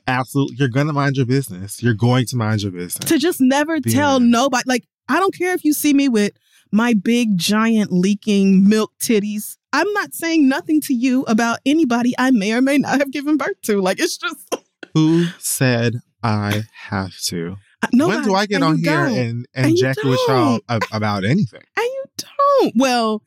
absolutely, 0.09 0.57
you're 0.57 0.69
gonna 0.69 0.93
mind 0.93 1.17
your 1.17 1.25
business. 1.25 1.81
You're 1.83 1.93
going 1.93 2.25
to 2.27 2.35
mind 2.37 2.61
your 2.61 2.71
business. 2.71 3.09
to 3.09 3.17
just 3.17 3.39
never 3.41 3.79
Being 3.79 3.95
tell 3.95 4.17
a- 4.17 4.19
nobody. 4.19 4.63
Like, 4.67 4.85
I 5.07 5.19
don't 5.19 5.33
care 5.33 5.53
if 5.53 5.63
you 5.63 5.73
see 5.73 5.93
me 5.93 6.09
with 6.09 6.33
my 6.71 6.93
big, 6.93 7.37
giant, 7.37 7.91
leaking 7.91 8.67
milk 8.67 8.91
titties. 9.01 9.57
I'm 9.73 9.91
not 9.93 10.13
saying 10.13 10.47
nothing 10.49 10.81
to 10.81 10.93
you 10.93 11.23
about 11.23 11.59
anybody 11.65 12.13
I 12.17 12.31
may 12.31 12.53
or 12.53 12.61
may 12.61 12.77
not 12.77 12.99
have 12.99 13.11
given 13.11 13.37
birth 13.37 13.61
to. 13.63 13.81
Like, 13.81 13.99
it's 13.99 14.17
just 14.17 14.35
Who 14.93 15.25
said 15.37 15.95
I 16.23 16.63
have 16.73 17.17
to? 17.25 17.57
nobody. 17.93 18.17
when 18.17 18.27
do 18.27 18.35
I 18.35 18.45
get 18.45 18.61
on 18.61 18.77
here 18.77 19.05
don't. 19.05 19.17
and 19.17 19.47
and, 19.53 19.65
And 19.67 19.77
jack 19.77 19.95
with 20.03 20.19
y'all 20.27 20.59
about 20.91 21.23
anything? 21.23 21.61
And 21.77 21.85
you 21.85 22.03
don't. 22.17 22.73
Well, 22.75 23.23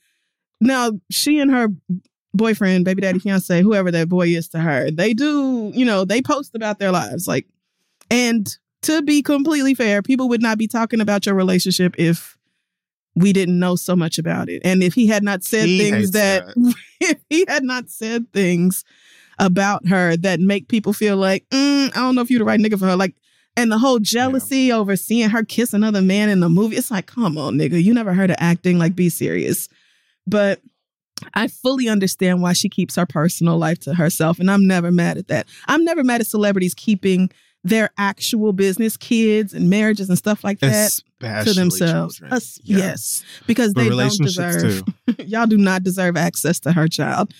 now 0.60 0.92
she 1.10 1.38
and 1.40 1.50
her 1.50 1.68
boyfriend, 2.34 2.84
baby 2.84 3.02
daddy, 3.02 3.18
fiance, 3.18 3.62
whoever 3.62 3.90
that 3.90 4.08
boy 4.08 4.28
is 4.28 4.48
to 4.48 4.58
her, 4.58 4.90
they 4.90 5.14
do, 5.14 5.70
you 5.74 5.84
know, 5.84 6.04
they 6.04 6.22
post 6.22 6.54
about 6.54 6.78
their 6.78 6.90
lives. 6.90 7.28
Like, 7.28 7.46
and 8.10 8.48
to 8.82 9.02
be 9.02 9.22
completely 9.22 9.74
fair, 9.74 10.02
people 10.02 10.28
would 10.28 10.42
not 10.42 10.58
be 10.58 10.66
talking 10.66 11.00
about 11.00 11.26
your 11.26 11.34
relationship 11.34 11.94
if 11.98 12.36
we 13.14 13.32
didn't 13.32 13.58
know 13.58 13.76
so 13.76 13.94
much 13.94 14.18
about 14.18 14.48
it. 14.48 14.62
And 14.64 14.82
if 14.82 14.94
he 14.94 15.06
had 15.06 15.22
not 15.22 15.44
said 15.44 15.66
He 15.66 15.78
things 15.78 16.12
that, 16.12 16.44
if 17.00 17.18
he 17.28 17.44
had 17.46 17.62
not 17.62 17.90
said 17.90 18.32
things 18.32 18.84
about 19.38 19.86
her 19.88 20.16
that 20.18 20.40
make 20.40 20.68
people 20.68 20.92
feel 20.92 21.16
like, 21.16 21.46
mm, 21.50 21.88
I 21.88 22.00
don't 22.00 22.14
know 22.14 22.22
if 22.22 22.30
you're 22.30 22.38
the 22.38 22.44
right 22.44 22.60
nigga 22.60 22.78
for 22.78 22.86
her. 22.86 22.96
Like, 22.96 23.14
and 23.54 23.70
the 23.70 23.78
whole 23.78 23.98
jealousy 23.98 24.72
over 24.72 24.96
seeing 24.96 25.28
her 25.28 25.44
kiss 25.44 25.74
another 25.74 26.00
man 26.00 26.30
in 26.30 26.40
the 26.40 26.48
movie. 26.48 26.76
It's 26.76 26.90
like, 26.90 27.06
come 27.06 27.36
on, 27.36 27.58
nigga. 27.58 27.82
You 27.82 27.92
never 27.92 28.14
heard 28.14 28.30
of 28.30 28.36
acting. 28.38 28.78
Like, 28.78 28.96
be 28.96 29.10
serious. 29.10 29.68
But 30.26 30.60
I 31.34 31.48
fully 31.48 31.88
understand 31.88 32.42
why 32.42 32.52
she 32.52 32.68
keeps 32.68 32.96
her 32.96 33.06
personal 33.06 33.58
life 33.58 33.78
to 33.80 33.94
herself. 33.94 34.38
And 34.38 34.50
I'm 34.50 34.66
never 34.66 34.90
mad 34.90 35.18
at 35.18 35.28
that. 35.28 35.46
I'm 35.68 35.84
never 35.84 36.02
mad 36.04 36.20
at 36.20 36.26
celebrities 36.26 36.74
keeping 36.74 37.30
their 37.64 37.90
actual 37.96 38.52
business, 38.52 38.96
kids 38.96 39.54
and 39.54 39.70
marriages 39.70 40.08
and 40.08 40.18
stuff 40.18 40.42
like 40.42 40.58
that 40.60 40.90
Especially 41.20 41.52
to 41.52 41.58
themselves. 41.60 42.20
Us- 42.30 42.58
yes. 42.64 43.22
because 43.46 43.72
But 43.72 43.84
they 43.84 43.88
don't 43.90 44.18
deserve, 44.18 44.82
y'all 45.18 45.46
do 45.46 45.56
not 45.56 45.84
deserve 45.84 46.16
access 46.16 46.58
to 46.60 46.72
her 46.72 46.88
child. 46.88 47.32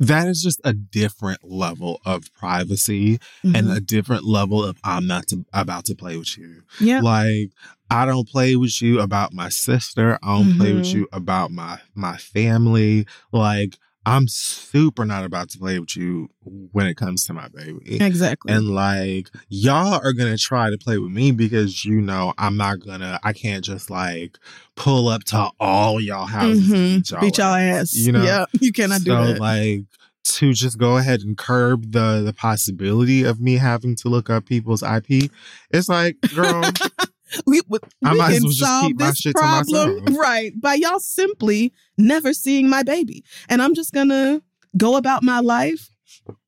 that 0.00 0.26
is 0.28 0.42
just 0.42 0.60
a 0.64 0.72
different 0.72 1.40
level 1.44 2.00
of 2.04 2.32
privacy 2.34 3.18
and 3.44 3.54
Mhm. 3.68 3.76
a 3.76 3.80
different 3.80 4.24
level 4.24 4.64
of 4.64 4.78
I'm 4.84 5.06
not 5.06 5.28
to, 5.28 5.44
about 5.52 5.84
to 5.86 5.94
play 5.94 6.16
with 6.16 6.36
you. 6.38 6.62
yeah. 6.80 7.00
Like 7.00 7.50
I 7.92 8.06
don't 8.06 8.28
play 8.28 8.56
with 8.56 8.80
you 8.82 9.00
about 9.00 9.32
my 9.32 9.48
sister. 9.50 10.18
I 10.22 10.38
don't 10.38 10.56
play 10.56 10.72
with 10.72 10.84
Mhm. 10.86 10.94
you 10.94 11.08
about 11.12 11.50
my 11.50 11.78
my 11.94 12.16
family. 12.16 13.06
Like 13.32 13.78
I'm 14.04 14.26
super 14.26 15.04
not 15.04 15.24
about 15.24 15.48
to 15.50 15.58
play 15.58 15.78
with 15.78 15.96
you 15.96 16.28
when 16.72 16.86
it 16.86 16.96
comes 16.96 17.24
to 17.26 17.32
my 17.32 17.46
baby. 17.48 18.00
Exactly. 18.02 18.52
And 18.52 18.70
like 18.70 19.30
y'all 19.48 19.94
are 20.02 20.12
gonna 20.12 20.36
try 20.38 20.70
to 20.70 20.78
play 20.78 20.98
with 20.98 21.12
me 21.12 21.30
because 21.30 21.84
you 21.84 22.00
know 22.00 22.34
I'm 22.36 22.56
not 22.56 22.80
gonna 22.80 23.20
I 23.22 23.32
can't 23.32 23.64
just 23.64 23.90
like 23.90 24.38
pull 24.74 25.06
up 25.08 25.22
to 25.26 25.50
all 25.60 26.00
y'all 26.00 26.26
houses 26.26 26.72
and 26.72 26.80
Mhm. 26.80 26.96
beat 26.96 27.10
y'all, 27.12 27.20
Beat 27.20 27.38
y'all 27.38 27.54
ass. 27.54 27.94
You 27.94 28.10
know? 28.12 28.24
Yeah. 28.24 28.46
You 28.60 28.72
cannot 28.72 29.04
do 29.04 29.12
that. 29.12 29.38
like 29.38 29.82
to 30.24 30.52
just 30.52 30.78
go 30.78 30.96
ahead 30.96 31.20
and 31.20 31.36
curb 31.38 31.92
the 31.92 32.22
the 32.24 32.32
possibility 32.32 33.22
of 33.22 33.40
me 33.40 33.54
having 33.56 33.94
to 33.96 34.08
look 34.08 34.30
up 34.30 34.46
people's 34.46 34.82
IP. 34.82 35.30
It's 35.70 35.88
like, 35.88 36.16
girl, 36.34 36.62
we, 37.46 37.60
we, 37.68 37.78
I 38.04 38.14
might 38.14 38.32
can 38.34 38.42
well 38.44 38.52
solve 38.52 38.98
this 38.98 39.22
problem 39.32 40.04
right 40.16 40.52
by 40.60 40.74
y'all 40.74 41.00
simply 41.00 41.72
never 41.96 42.32
seeing 42.32 42.68
my 42.68 42.82
baby 42.82 43.24
and 43.48 43.62
i'm 43.62 43.74
just 43.74 43.92
gonna 43.92 44.42
go 44.76 44.96
about 44.96 45.22
my 45.22 45.40
life 45.40 45.90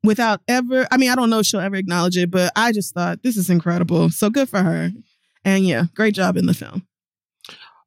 without 0.02 0.40
ever 0.48 0.86
i 0.90 0.96
mean 0.96 1.10
i 1.10 1.14
don't 1.14 1.30
know 1.30 1.38
if 1.40 1.46
she'll 1.46 1.60
ever 1.60 1.76
acknowledge 1.76 2.16
it 2.16 2.30
but 2.30 2.52
i 2.56 2.72
just 2.72 2.94
thought 2.94 3.22
this 3.22 3.36
is 3.36 3.48
incredible 3.50 4.10
so 4.10 4.28
good 4.30 4.48
for 4.48 4.62
her 4.62 4.90
and 5.44 5.66
yeah 5.66 5.84
great 5.94 6.14
job 6.14 6.36
in 6.36 6.46
the 6.46 6.54
film 6.54 6.86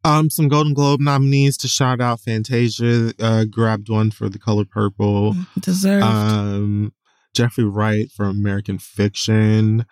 Um, 0.03 0.29
some 0.29 0.47
Golden 0.47 0.73
Globe 0.73 1.01
nominees 1.01 1.57
to 1.57 1.67
shout 1.67 1.99
out. 1.99 2.21
Fantasia 2.21 3.11
uh, 3.19 3.43
grabbed 3.43 3.89
one 3.89 4.09
for 4.11 4.29
The 4.29 4.39
Color 4.39 4.63
Purple. 4.65 5.35
Deserved. 5.59 6.05
Um, 6.05 6.93
Jeffrey 7.33 7.65
Wright 7.65 8.09
for 8.09 8.25
American 8.25 8.77
Fiction. 8.79 9.85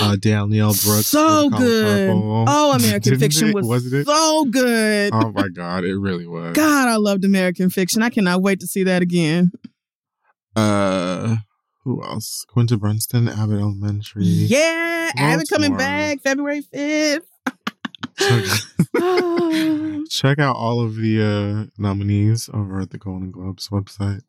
Uh, 0.00 0.16
Danielle 0.16 0.74
Brooks. 0.84 1.06
so 1.06 1.44
for 1.44 1.50
The 1.50 1.56
Color 1.56 1.66
good. 1.66 2.08
Purple. 2.08 2.44
Oh, 2.48 2.72
American 2.76 3.18
Fiction 3.20 3.48
it? 3.48 3.54
was 3.54 3.66
Wasn't 3.66 3.94
it? 3.94 4.06
so 4.06 4.44
good. 4.44 5.10
Oh 5.14 5.32
my 5.32 5.48
god, 5.48 5.84
it 5.84 5.96
really 5.96 6.26
was. 6.26 6.54
God, 6.54 6.88
I 6.88 6.96
loved 6.96 7.24
American 7.24 7.70
Fiction. 7.70 8.02
I 8.02 8.10
cannot 8.10 8.42
wait 8.42 8.60
to 8.60 8.66
see 8.66 8.84
that 8.84 9.02
again. 9.02 9.50
Uh, 10.54 11.36
who 11.84 12.02
else? 12.04 12.44
Quinta 12.48 12.76
Brunson, 12.76 13.28
Abbott 13.28 13.58
Elementary. 13.60 14.24
Yeah, 14.24 15.10
Abbott 15.16 15.48
coming 15.48 15.76
back 15.76 16.20
February 16.20 16.60
fifth. 16.62 17.26
Check, 18.18 18.44
check 20.10 20.38
out 20.38 20.54
all 20.56 20.80
of 20.80 20.96
the 20.96 21.22
uh, 21.22 21.80
nominees 21.82 22.50
over 22.52 22.80
at 22.80 22.90
the 22.90 22.98
Golden 22.98 23.30
Globes 23.30 23.68
website. 23.68 24.20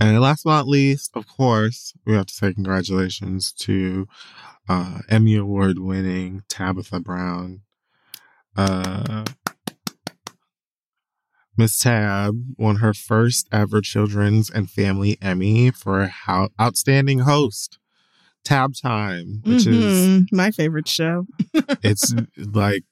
And 0.00 0.18
last 0.20 0.44
but 0.44 0.50
not 0.50 0.68
least, 0.68 1.10
of 1.14 1.26
course, 1.26 1.92
we 2.06 2.14
have 2.14 2.26
to 2.26 2.34
say 2.34 2.54
congratulations 2.54 3.52
to 3.52 4.08
uh, 4.68 4.98
Emmy 5.08 5.36
Award 5.36 5.78
winning 5.78 6.42
Tabitha 6.48 7.00
Brown. 7.00 7.62
Uh, 8.56 9.24
Miss 11.56 11.78
Tab 11.78 12.54
won 12.56 12.76
her 12.76 12.94
first 12.94 13.48
ever 13.50 13.80
Children's 13.80 14.48
and 14.50 14.70
Family 14.70 15.18
Emmy 15.20 15.70
for 15.70 16.06
how 16.06 16.50
outstanding 16.60 17.20
host. 17.20 17.78
Tab 18.44 18.74
Time, 18.74 19.42
which 19.44 19.66
is 19.66 19.92
Mhm. 19.92 20.28
my 20.32 20.50
favorite 20.52 20.86
show. 20.88 21.26
it's 21.82 22.14
like 22.36 22.84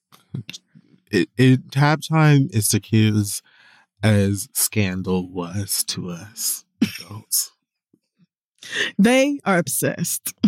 it, 1.10 1.28
it 1.38 1.70
tab 1.70 2.02
time 2.02 2.48
is 2.52 2.68
to 2.70 2.80
kids 2.80 3.40
as 4.02 4.48
scandal 4.52 5.30
was 5.30 5.84
to 5.84 6.10
us 6.10 6.64
adults 6.82 7.52
They 8.98 9.38
are 9.44 9.58
obsessed. 9.58 10.34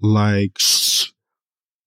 like 0.00 0.58
shh, 0.58 1.06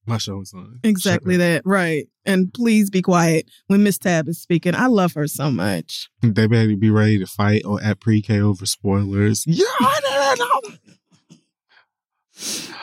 my 0.06 0.18
show 0.18 0.42
is 0.42 0.54
on 0.54 0.80
Exactly 0.84 1.38
that. 1.38 1.62
Right. 1.66 2.08
And 2.26 2.54
please 2.54 2.90
be 2.90 3.02
quiet 3.02 3.50
when 3.68 3.84
Miss 3.84 3.98
Tab 3.98 4.28
is 4.28 4.42
speaking. 4.42 4.76
I 4.76 4.88
love 4.88 5.14
her 5.14 5.28
so 5.28 5.52
much. 5.52 6.10
they 6.22 6.48
better 6.48 6.76
be 6.76 6.90
ready 6.90 7.18
to 7.20 7.26
fight 7.26 7.64
or 7.66 7.82
at 7.82 8.00
pre-k 8.00 8.40
over 8.42 8.66
spoilers 8.66 9.44
yeah 9.48 9.66
I 9.80 10.36
know. 10.38 10.78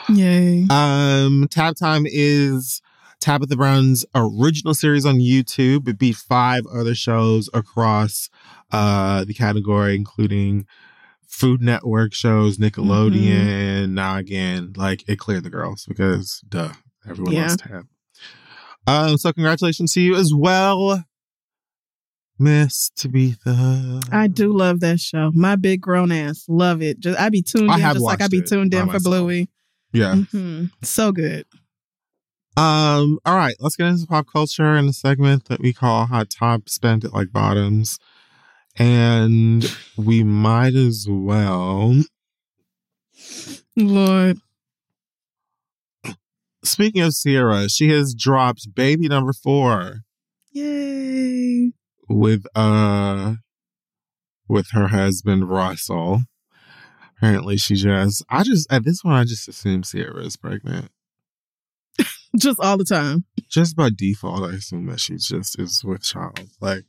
Yay. 0.09 0.65
Um, 0.69 1.47
Tab 1.51 1.75
Time 1.75 2.05
is 2.05 2.81
Tabitha 3.19 3.55
Brown's 3.55 4.05
original 4.15 4.73
series 4.73 5.05
on 5.05 5.19
YouTube. 5.19 5.87
It 5.87 5.99
beat 5.99 6.15
five 6.15 6.63
other 6.73 6.95
shows 6.95 7.49
across 7.53 8.29
uh 8.71 9.25
the 9.25 9.33
category, 9.33 9.95
including 9.95 10.65
Food 11.29 11.61
Network 11.61 12.13
shows, 12.13 12.57
Nickelodeon. 12.57 13.91
Now 13.91 14.17
again, 14.17 14.73
like 14.75 15.07
it 15.07 15.19
cleared 15.19 15.43
the 15.43 15.49
girls 15.49 15.85
because 15.87 16.41
duh, 16.49 16.73
everyone 17.07 17.33
Yeah. 17.33 17.41
loves 17.43 17.57
Tab. 17.57 17.85
Um, 18.87 19.17
so 19.17 19.31
congratulations 19.31 19.93
to 19.93 20.01
you 20.01 20.15
as 20.15 20.33
well, 20.33 21.05
Miss 22.39 22.89
Tabitha. 22.95 24.01
I 24.11 24.27
do 24.27 24.51
love 24.51 24.79
that 24.79 24.99
show. 24.99 25.31
My 25.33 25.55
big 25.55 25.81
grown 25.81 26.11
ass. 26.11 26.45
Love 26.47 26.81
it. 26.81 26.99
Just 26.99 27.19
I 27.19 27.29
be 27.29 27.41
tuned 27.43 27.69
I 27.71 27.75
in 27.75 27.81
have 27.81 27.93
just 27.93 28.05
like 28.05 28.21
I 28.21 28.27
be 28.27 28.41
tuned 28.41 28.73
in 28.73 28.81
for 28.81 28.93
myself. 28.93 29.03
Bluey. 29.03 29.49
Yeah. 29.93 30.15
hmm 30.15 30.65
So 30.81 31.11
good. 31.11 31.45
Um, 32.57 33.19
all 33.25 33.35
right, 33.37 33.55
let's 33.59 33.75
get 33.77 33.87
into 33.87 34.05
pop 34.07 34.27
culture 34.31 34.75
in 34.75 34.87
a 34.89 34.93
segment 34.93 35.45
that 35.45 35.61
we 35.61 35.71
call 35.71 36.07
Hot 36.07 36.29
Top 36.29 36.67
Spent 36.67 37.03
It 37.05 37.13
Like 37.13 37.31
Bottoms. 37.31 37.99
And 38.77 39.65
we 39.97 40.23
might 40.23 40.75
as 40.75 41.05
well. 41.09 42.01
Lord. 43.75 44.37
Speaking 46.63 47.01
of 47.01 47.13
Ciara, 47.13 47.69
she 47.69 47.89
has 47.89 48.13
dropped 48.13 48.73
baby 48.75 49.07
number 49.07 49.33
four 49.33 50.01
Yay. 50.51 51.71
with 52.07 52.45
uh 52.55 53.35
with 54.47 54.67
her 54.71 54.87
husband 54.89 55.49
Russell. 55.49 56.23
Apparently 57.17 57.57
she 57.57 57.75
just 57.75 58.23
I 58.29 58.43
just 58.43 58.71
at 58.71 58.83
this 58.83 59.03
one 59.03 59.15
I 59.15 59.23
just 59.23 59.47
assume 59.47 59.83
Ciara 59.83 60.23
is 60.25 60.37
pregnant. 60.37 60.89
Just 62.37 62.59
all 62.61 62.77
the 62.77 62.85
time. 62.85 63.25
just 63.49 63.75
by 63.75 63.89
default, 63.89 64.43
I 64.43 64.53
assume 64.55 64.85
that 64.85 64.99
she 64.99 65.15
just 65.15 65.59
is 65.59 65.83
with 65.83 66.03
child. 66.03 66.49
Like, 66.61 66.83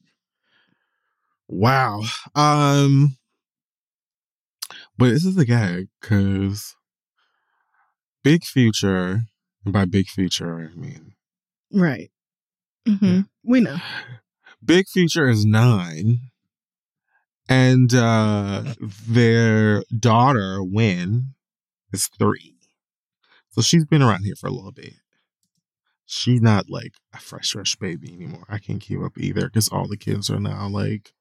wow. 1.50 2.02
Um, 2.34 3.16
but 4.96 5.10
this 5.10 5.24
is 5.24 5.36
a 5.36 5.44
gag 5.44 5.88
because 6.00 6.74
Big 8.22 8.44
Future, 8.44 9.22
and 9.64 9.72
by 9.72 9.84
Big 9.84 10.06
Future, 10.08 10.70
I 10.72 10.78
mean 10.78 11.14
Right. 11.72 12.10
hmm 12.86 12.96
Yeah. 13.04 13.22
We 13.44 13.60
know. 13.60 13.78
Big 14.64 14.86
Future 14.88 15.28
is 15.28 15.44
nine, 15.46 16.18
and 17.48 17.92
uh, 17.94 18.74
their 19.08 19.82
daughter 19.98 20.62
Win 20.62 21.34
is 21.92 22.06
three. 22.08 22.56
So 23.50 23.62
she's 23.62 23.84
been 23.86 24.02
around 24.02 24.24
here 24.24 24.36
for 24.36 24.46
a 24.46 24.52
little 24.52 24.72
bit. 24.72 24.94
She's 26.06 26.40
not 26.42 26.68
like 26.68 26.92
a 27.14 27.18
fresh, 27.18 27.52
fresh 27.52 27.76
baby 27.76 28.12
anymore. 28.12 28.44
I 28.48 28.58
can't 28.58 28.80
keep 28.80 29.00
up 29.00 29.16
either 29.16 29.46
because 29.46 29.68
all 29.68 29.88
the 29.88 29.96
kids 29.96 30.28
are 30.28 30.40
now 30.40 30.68
like, 30.68 31.12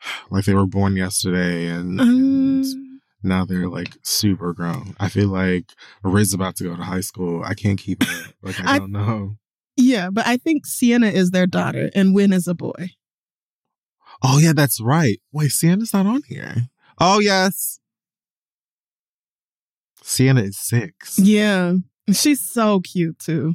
like 0.30 0.44
they 0.44 0.54
were 0.54 0.66
born 0.66 0.96
yesterday, 0.96 1.66
and, 1.66 2.00
and 2.00 2.64
Um, 2.64 3.00
now 3.22 3.44
they're 3.44 3.68
like 3.68 3.94
super 4.02 4.52
grown. 4.52 4.94
I 5.00 5.08
feel 5.08 5.28
like 5.28 5.72
Riz 6.02 6.32
about 6.34 6.56
to 6.56 6.64
go 6.64 6.76
to 6.76 6.82
high 6.82 7.00
school. 7.00 7.42
I 7.44 7.54
can't 7.54 7.78
keep 7.78 8.02
it. 8.02 8.08
Like 8.42 8.60
I 8.60 8.74
I- 8.74 8.78
don't 8.78 8.92
know. 8.92 9.36
yeah, 9.76 10.10
but 10.10 10.26
I 10.26 10.36
think 10.36 10.64
Sienna 10.66 11.08
is 11.08 11.30
their 11.32 11.46
daughter 11.46 11.90
and 11.94 12.14
Win 12.14 12.32
is 12.32 12.46
a 12.46 12.54
boy. 12.54 12.90
Oh 14.22 14.38
yeah, 14.38 14.52
that's 14.54 14.80
right. 14.80 15.20
Wait, 15.32 15.50
Sienna's 15.50 15.92
not 15.92 16.06
on 16.06 16.22
here. 16.28 16.68
Oh 17.00 17.18
yes. 17.20 17.78
Sienna 20.02 20.42
is 20.42 20.56
six. 20.58 21.18
Yeah. 21.18 21.74
She's 22.12 22.40
so 22.40 22.80
cute 22.80 23.18
too. 23.18 23.54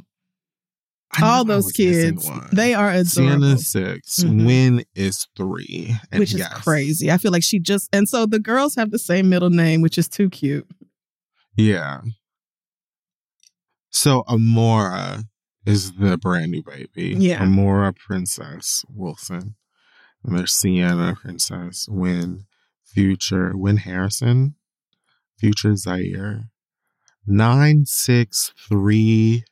I 1.16 1.20
knew 1.20 1.26
I 1.26 1.30
All 1.30 1.44
those 1.44 1.72
kids. 1.72 2.30
They 2.52 2.74
are 2.74 2.90
adorable. 2.90 3.04
Sienna's 3.04 3.70
six. 3.70 4.20
Mhm. 4.20 4.46
Win 4.46 4.84
is 4.94 5.26
three. 5.36 5.96
And 6.10 6.20
which 6.20 6.32
is 6.32 6.40
yes. 6.40 6.52
crazy. 6.62 7.10
I 7.10 7.18
feel 7.18 7.32
like 7.32 7.42
she 7.42 7.58
just 7.58 7.88
and 7.92 8.08
so 8.08 8.26
the 8.26 8.38
girls 8.38 8.74
have 8.76 8.90
the 8.90 8.98
same 8.98 9.28
middle 9.28 9.50
name, 9.50 9.80
which 9.80 9.98
is 9.98 10.08
too 10.08 10.30
cute. 10.30 10.66
Yeah. 11.56 12.00
So 13.90 14.24
Amora 14.28 15.24
is 15.64 15.92
the 15.92 16.18
brand 16.18 16.50
new 16.50 16.62
baby. 16.62 17.14
Yeah. 17.18 17.42
Amora 17.44 17.94
Princess 17.96 18.84
Wilson. 18.88 19.54
And 20.24 20.38
there's 20.38 20.54
Sienna 20.54 21.14
Princess 21.20 21.86
Win 21.88 22.46
Future 22.84 23.52
Win 23.56 23.78
Harrison. 23.78 24.56
Future 25.38 25.76
Zahir. 25.76 26.50
Nine 27.26 27.84
six 27.86 28.52
three 28.68 29.44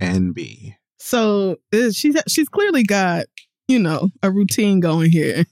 NB. 0.00 0.74
So 0.98 1.56
uh, 1.72 1.90
she's 1.90 2.16
she's 2.28 2.48
clearly 2.48 2.82
got 2.82 3.26
you 3.68 3.78
know 3.78 4.10
a 4.22 4.30
routine 4.30 4.80
going 4.80 5.10
here, 5.10 5.44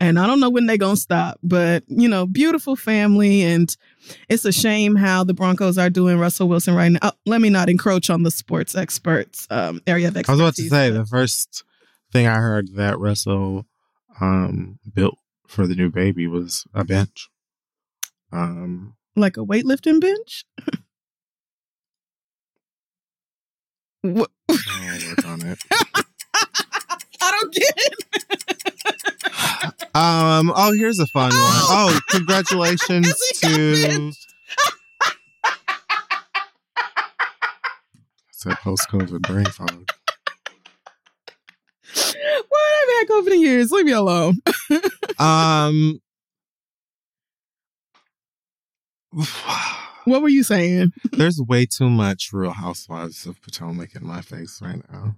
and 0.00 0.18
I 0.18 0.26
don't 0.26 0.40
know 0.40 0.50
when 0.50 0.66
they're 0.66 0.76
gonna 0.76 0.96
stop. 0.96 1.38
But 1.42 1.84
you 1.88 2.08
know, 2.08 2.26
beautiful 2.26 2.76
family, 2.76 3.42
and 3.42 3.74
it's 4.28 4.44
a 4.44 4.52
shame 4.52 4.96
how 4.96 5.24
the 5.24 5.34
Broncos 5.34 5.78
are 5.78 5.90
doing 5.90 6.18
Russell 6.18 6.48
Wilson 6.48 6.74
right 6.74 6.90
now. 6.90 6.98
Oh, 7.02 7.12
let 7.24 7.40
me 7.40 7.50
not 7.50 7.68
encroach 7.68 8.10
on 8.10 8.22
the 8.22 8.30
sports 8.30 8.74
experts 8.74 9.46
um, 9.50 9.80
area 9.86 10.08
of 10.08 10.16
I 10.16 10.20
was 10.28 10.40
about 10.40 10.54
to 10.56 10.68
say 10.68 10.90
the 10.90 11.06
first 11.06 11.64
thing 12.12 12.26
I 12.26 12.36
heard 12.38 12.74
that 12.74 12.98
Russell 12.98 13.66
um 14.20 14.78
built 14.92 15.18
for 15.46 15.66
the 15.66 15.74
new 15.74 15.90
baby 15.90 16.26
was 16.26 16.66
a 16.74 16.84
bench. 16.84 17.28
Um 18.32 18.96
like 19.14 19.36
a 19.36 19.44
weightlifting 19.44 20.00
bench. 20.00 20.44
What? 24.14 24.30
I'll 24.48 24.56
work 25.08 25.26
on 25.26 25.46
it. 25.46 25.58
I 27.20 27.30
don't 27.30 27.52
get 27.54 27.74
it. 27.76 27.94
Um 29.96 30.52
oh 30.54 30.72
here's 30.78 30.98
a 30.98 31.06
fun 31.06 31.30
one. 31.30 31.32
Oh, 31.38 31.98
congratulations 32.10 33.06
Yes, 33.16 33.40
he 33.40 33.48
got 33.48 33.56
to 33.56 34.12
It's 38.28 38.44
that 38.44 38.58
post 38.60 38.90
COVID 38.90 39.22
brain 39.22 39.46
fog. 39.46 39.88
Why 41.94 42.82
am 42.82 42.88
I 42.90 43.02
back 43.02 43.10
over 43.16 43.30
the 43.30 43.38
years? 43.38 43.70
Leave 43.70 43.86
me 43.86 43.92
alone. 43.92 44.42
Um 45.18 46.00
What 50.06 50.22
were 50.22 50.28
you 50.28 50.44
saying? 50.44 50.92
There's 51.12 51.40
way 51.40 51.66
too 51.66 51.90
much 51.90 52.30
Real 52.32 52.52
Housewives 52.52 53.26
of 53.26 53.42
Potomac 53.42 53.96
in 53.96 54.06
my 54.06 54.20
face 54.20 54.60
right 54.62 54.80
now. 54.88 55.16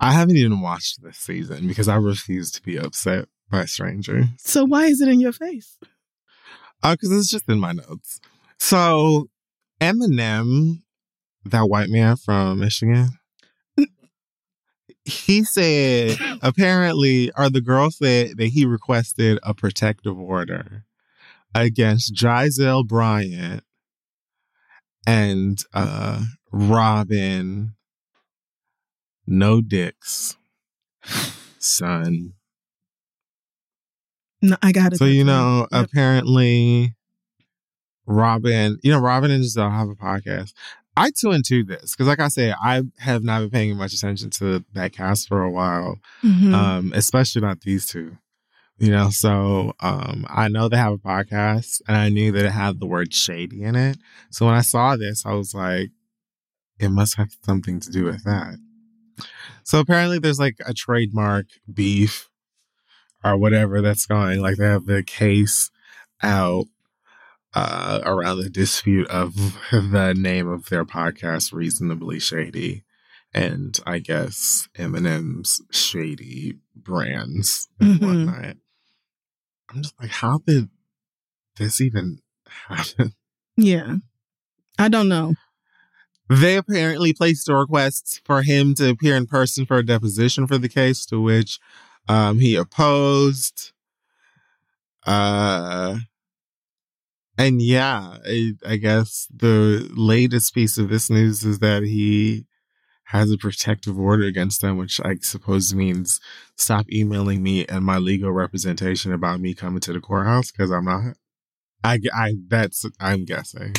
I 0.00 0.10
haven't 0.10 0.36
even 0.36 0.60
watched 0.60 1.00
this 1.00 1.16
season 1.16 1.68
because 1.68 1.86
I 1.86 1.94
refuse 1.94 2.50
to 2.52 2.62
be 2.62 2.76
upset 2.76 3.28
by 3.48 3.66
strangers. 3.66 4.24
So 4.38 4.64
why 4.64 4.86
is 4.86 5.00
it 5.00 5.08
in 5.08 5.20
your 5.20 5.30
face? 5.30 5.78
Uh, 6.82 6.94
because 6.94 7.12
it's 7.12 7.30
just 7.30 7.48
in 7.48 7.60
my 7.60 7.70
notes. 7.70 8.18
So 8.58 9.28
Eminem, 9.80 10.82
that 11.44 11.68
white 11.68 11.88
man 11.88 12.16
from 12.16 12.58
Michigan, 12.58 13.10
he 15.04 15.44
said 15.44 16.18
apparently, 16.42 17.30
or 17.36 17.48
the 17.48 17.60
girl 17.60 17.92
said 17.92 18.38
that 18.38 18.48
he 18.48 18.66
requested 18.66 19.38
a 19.44 19.54
protective 19.54 20.18
order 20.18 20.84
against 21.54 22.12
Gizelle 22.12 22.84
Bryant 22.84 23.62
and 25.06 25.62
uh 25.72 26.22
Robyn 26.52 27.74
No 29.26 29.60
Dicks 29.60 30.36
son. 31.58 32.34
No, 34.42 34.56
I 34.62 34.72
got 34.72 34.92
it. 34.92 34.98
So 34.98 35.06
you 35.06 35.24
know, 35.24 35.66
apparently, 35.72 36.94
Robyn, 38.06 38.78
you 38.82 38.90
know, 38.92 38.98
Robin 38.98 39.30
and 39.30 39.42
Gizelle 39.42 39.70
have 39.72 39.88
a 39.88 39.94
podcast. 39.94 40.52
I 40.96 41.10
too 41.10 41.32
into 41.32 41.64
this 41.64 41.92
because, 41.96 42.06
like 42.06 42.20
I 42.20 42.28
said, 42.28 42.54
I 42.62 42.82
have 42.98 43.24
not 43.24 43.40
been 43.40 43.50
paying 43.50 43.76
much 43.76 43.94
attention 43.94 44.30
to 44.30 44.64
that 44.74 44.92
cast 44.92 45.26
for 45.28 45.42
a 45.42 45.50
while, 45.50 45.98
Mhm. 46.22 46.54
um, 46.54 46.92
especially 46.94 47.42
not 47.42 47.62
these 47.62 47.86
two. 47.86 48.16
You 48.84 48.90
know, 48.90 49.08
so 49.08 49.72
um, 49.80 50.26
I 50.28 50.48
know 50.48 50.68
they 50.68 50.76
have 50.76 50.92
a 50.92 50.98
podcast, 50.98 51.80
and 51.88 51.96
I 51.96 52.10
knew 52.10 52.32
that 52.32 52.44
it 52.44 52.50
had 52.52 52.80
the 52.80 52.86
word 52.86 53.14
shady 53.14 53.62
in 53.62 53.76
it. 53.76 53.96
So 54.30 54.44
when 54.44 54.54
I 54.54 54.60
saw 54.60 54.94
this, 54.94 55.24
I 55.24 55.32
was 55.32 55.54
like, 55.54 55.88
it 56.78 56.90
must 56.90 57.16
have 57.16 57.30
something 57.42 57.80
to 57.80 57.90
do 57.90 58.04
with 58.04 58.24
that. 58.24 58.58
So 59.62 59.78
apparently, 59.78 60.18
there's 60.18 60.38
like 60.38 60.56
a 60.66 60.74
trademark 60.74 61.46
beef 61.72 62.28
or 63.24 63.38
whatever 63.38 63.80
that's 63.80 64.04
going. 64.04 64.40
Like 64.40 64.56
they 64.58 64.66
have 64.66 64.84
the 64.84 65.02
case 65.02 65.70
out 66.22 66.66
uh, 67.54 68.00
around 68.04 68.40
the 68.40 68.50
dispute 68.50 69.08
of 69.08 69.34
the 69.72 70.12
name 70.14 70.46
of 70.46 70.68
their 70.68 70.84
podcast, 70.84 71.54
Reasonably 71.54 72.18
Shady, 72.20 72.84
and 73.32 73.78
I 73.86 74.00
guess 74.00 74.68
Eminem's 74.76 75.62
shady 75.70 76.58
brands 76.76 77.66
and 77.80 77.98
Mhm. 77.98 78.06
whatnot. 78.26 78.56
I'm 79.74 79.82
just 79.82 80.00
like, 80.00 80.10
how 80.10 80.38
did 80.46 80.68
this 81.56 81.80
even 81.80 82.20
happen? 82.46 83.14
yeah. 83.56 83.96
I 84.78 84.88
don't 84.88 85.08
know. 85.08 85.34
They 86.28 86.56
apparently 86.56 87.12
placed 87.12 87.48
a 87.48 87.54
request 87.54 88.22
for 88.24 88.42
him 88.42 88.74
to 88.76 88.90
appear 88.90 89.16
in 89.16 89.26
person 89.26 89.66
for 89.66 89.78
a 89.78 89.86
deposition 89.86 90.46
for 90.46 90.58
the 90.58 90.68
case, 90.68 91.04
to 91.06 91.20
which 91.20 91.58
um, 92.08 92.38
he 92.38 92.56
opposed. 92.56 93.72
Uh, 95.06 95.98
and 97.36 97.60
yeah, 97.60 98.18
I, 98.24 98.52
I 98.66 98.76
guess 98.76 99.28
the 99.34 99.90
latest 99.94 100.54
piece 100.54 100.78
of 100.78 100.88
this 100.88 101.10
news 101.10 101.44
is 101.44 101.58
that 101.58 101.82
he 101.82 102.46
has 103.14 103.30
a 103.30 103.38
protective 103.38 103.96
order 103.96 104.24
against 104.24 104.60
them, 104.60 104.76
which 104.76 105.00
I 105.04 105.14
suppose 105.20 105.72
means 105.72 106.20
stop 106.56 106.90
emailing 106.92 107.44
me 107.44 107.64
and 107.66 107.84
my 107.84 107.96
legal 107.96 108.32
representation 108.32 109.12
about 109.12 109.40
me 109.40 109.54
coming 109.54 109.78
to 109.82 109.92
the 109.92 110.00
courthouse 110.00 110.50
because 110.50 110.72
I'm 110.72 110.84
not. 110.84 111.14
I, 111.84 112.00
I 112.12 112.34
that's 112.48 112.84
I'm 112.98 113.24
guessing, 113.24 113.74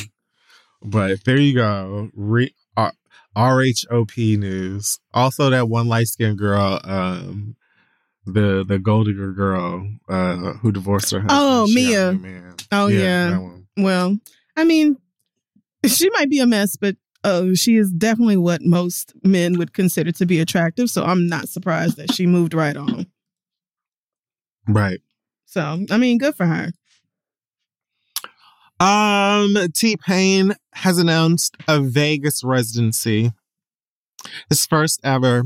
but 0.82 1.24
there 1.24 1.36
you 1.36 1.54
go. 1.54 2.08
Re, 2.14 2.54
uh, 2.78 2.92
RHOP 3.36 4.38
news. 4.38 4.98
Also, 5.12 5.50
that 5.50 5.68
one 5.68 5.86
light 5.86 6.06
skinned 6.06 6.38
girl, 6.38 6.80
um, 6.84 7.56
the 8.24 8.64
the 8.66 8.78
gold 8.78 9.06
digger 9.06 9.32
girl, 9.32 9.86
uh, 10.08 10.54
who 10.54 10.72
divorced 10.72 11.10
her 11.10 11.20
husband. 11.20 11.38
Oh, 11.38 11.66
Mia. 11.66 12.18
Oh, 12.72 12.86
yeah. 12.86 13.36
one. 13.36 13.66
Well, 13.76 14.18
I 14.56 14.64
mean, 14.64 14.96
she 15.84 16.08
might 16.10 16.30
be 16.30 16.40
a 16.40 16.46
mess, 16.46 16.76
but 16.76 16.96
oh, 17.26 17.54
she 17.54 17.76
is 17.76 17.90
definitely 17.90 18.36
what 18.36 18.62
most 18.62 19.12
men 19.22 19.58
would 19.58 19.74
consider 19.74 20.12
to 20.12 20.24
be 20.24 20.40
attractive. 20.40 20.88
So 20.88 21.04
I'm 21.04 21.28
not 21.28 21.48
surprised 21.48 21.96
that 21.96 22.14
she 22.14 22.26
moved 22.26 22.54
right 22.54 22.76
on. 22.76 23.06
Right. 24.66 25.00
So 25.44 25.84
I 25.90 25.98
mean, 25.98 26.18
good 26.18 26.34
for 26.34 26.46
her. 26.46 26.70
Um, 28.78 29.56
T 29.74 29.96
Pain 29.96 30.54
has 30.74 30.98
announced 30.98 31.56
a 31.68 31.80
Vegas 31.80 32.44
residency. 32.44 33.32
His 34.48 34.66
first 34.66 35.00
ever. 35.04 35.44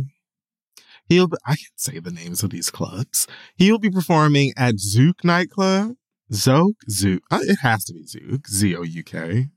He'll 1.06 1.26
be, 1.26 1.36
I 1.44 1.50
can't 1.50 1.60
say 1.74 1.98
the 1.98 2.12
names 2.12 2.42
of 2.42 2.50
these 2.50 2.70
clubs. 2.70 3.26
He'll 3.56 3.78
be 3.78 3.90
performing 3.90 4.52
at 4.56 4.76
Zouk 4.76 5.24
nightclub. 5.24 5.96
Zouk? 6.32 6.74
Zouk. 6.88 7.20
Uh, 7.30 7.40
it 7.42 7.58
has 7.62 7.84
to 7.86 7.92
be 7.92 8.04
Zouk. 8.04 8.48
Z 8.48 8.76
O 8.76 8.82
U 8.82 9.02
K. 9.02 9.48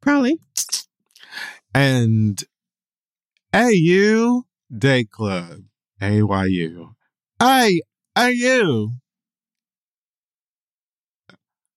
Probably. 0.00 0.38
And 1.74 2.42
AU 3.54 4.42
Day 4.76 5.04
Club. 5.04 5.62
A 6.00 6.22
Y 6.22 6.44
U. 6.46 6.94
A 7.42 7.80
A 8.16 8.30
U. 8.30 8.92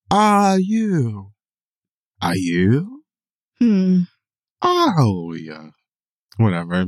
Are 0.09 0.59
you? 0.59 1.31
Are 2.21 2.35
you? 2.35 3.03
Hmm. 3.59 4.01
Oh 4.61 5.33
yeah. 5.33 5.69
Whatever. 6.37 6.85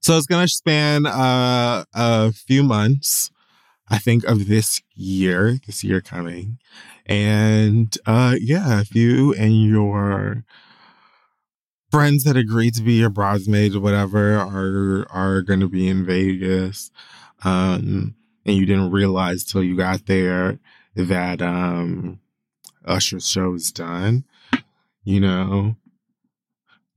So 0.00 0.16
it's 0.16 0.26
gonna 0.26 0.48
span 0.48 1.06
uh 1.06 1.84
a 1.92 2.32
few 2.32 2.62
months, 2.62 3.30
I 3.88 3.98
think, 3.98 4.24
of 4.24 4.46
this 4.46 4.80
year, 4.94 5.58
this 5.66 5.82
year 5.82 6.00
coming. 6.00 6.58
And 7.12 7.96
uh 8.06 8.36
yeah, 8.40 8.80
if 8.80 8.94
you 8.94 9.34
and 9.34 9.62
your 9.62 10.44
friends 11.90 12.24
that 12.24 12.36
agreed 12.36 12.74
to 12.74 12.82
be 12.82 12.94
your 12.94 13.10
bridesmaids 13.10 13.76
or 13.76 13.80
whatever 13.80 14.36
are 14.38 15.06
are 15.10 15.42
gonna 15.42 15.68
be 15.68 15.88
in 15.88 16.06
Vegas, 16.06 16.90
um, 17.44 18.14
and 18.46 18.56
you 18.56 18.64
didn't 18.66 18.90
realize 18.90 19.44
till 19.44 19.62
you 19.62 19.76
got 19.76 20.06
there 20.06 20.58
that 20.96 21.42
um 21.42 22.18
Usher's 22.84 23.28
show 23.28 23.54
is 23.54 23.70
done, 23.70 24.24
you 25.04 25.20
know, 25.20 25.76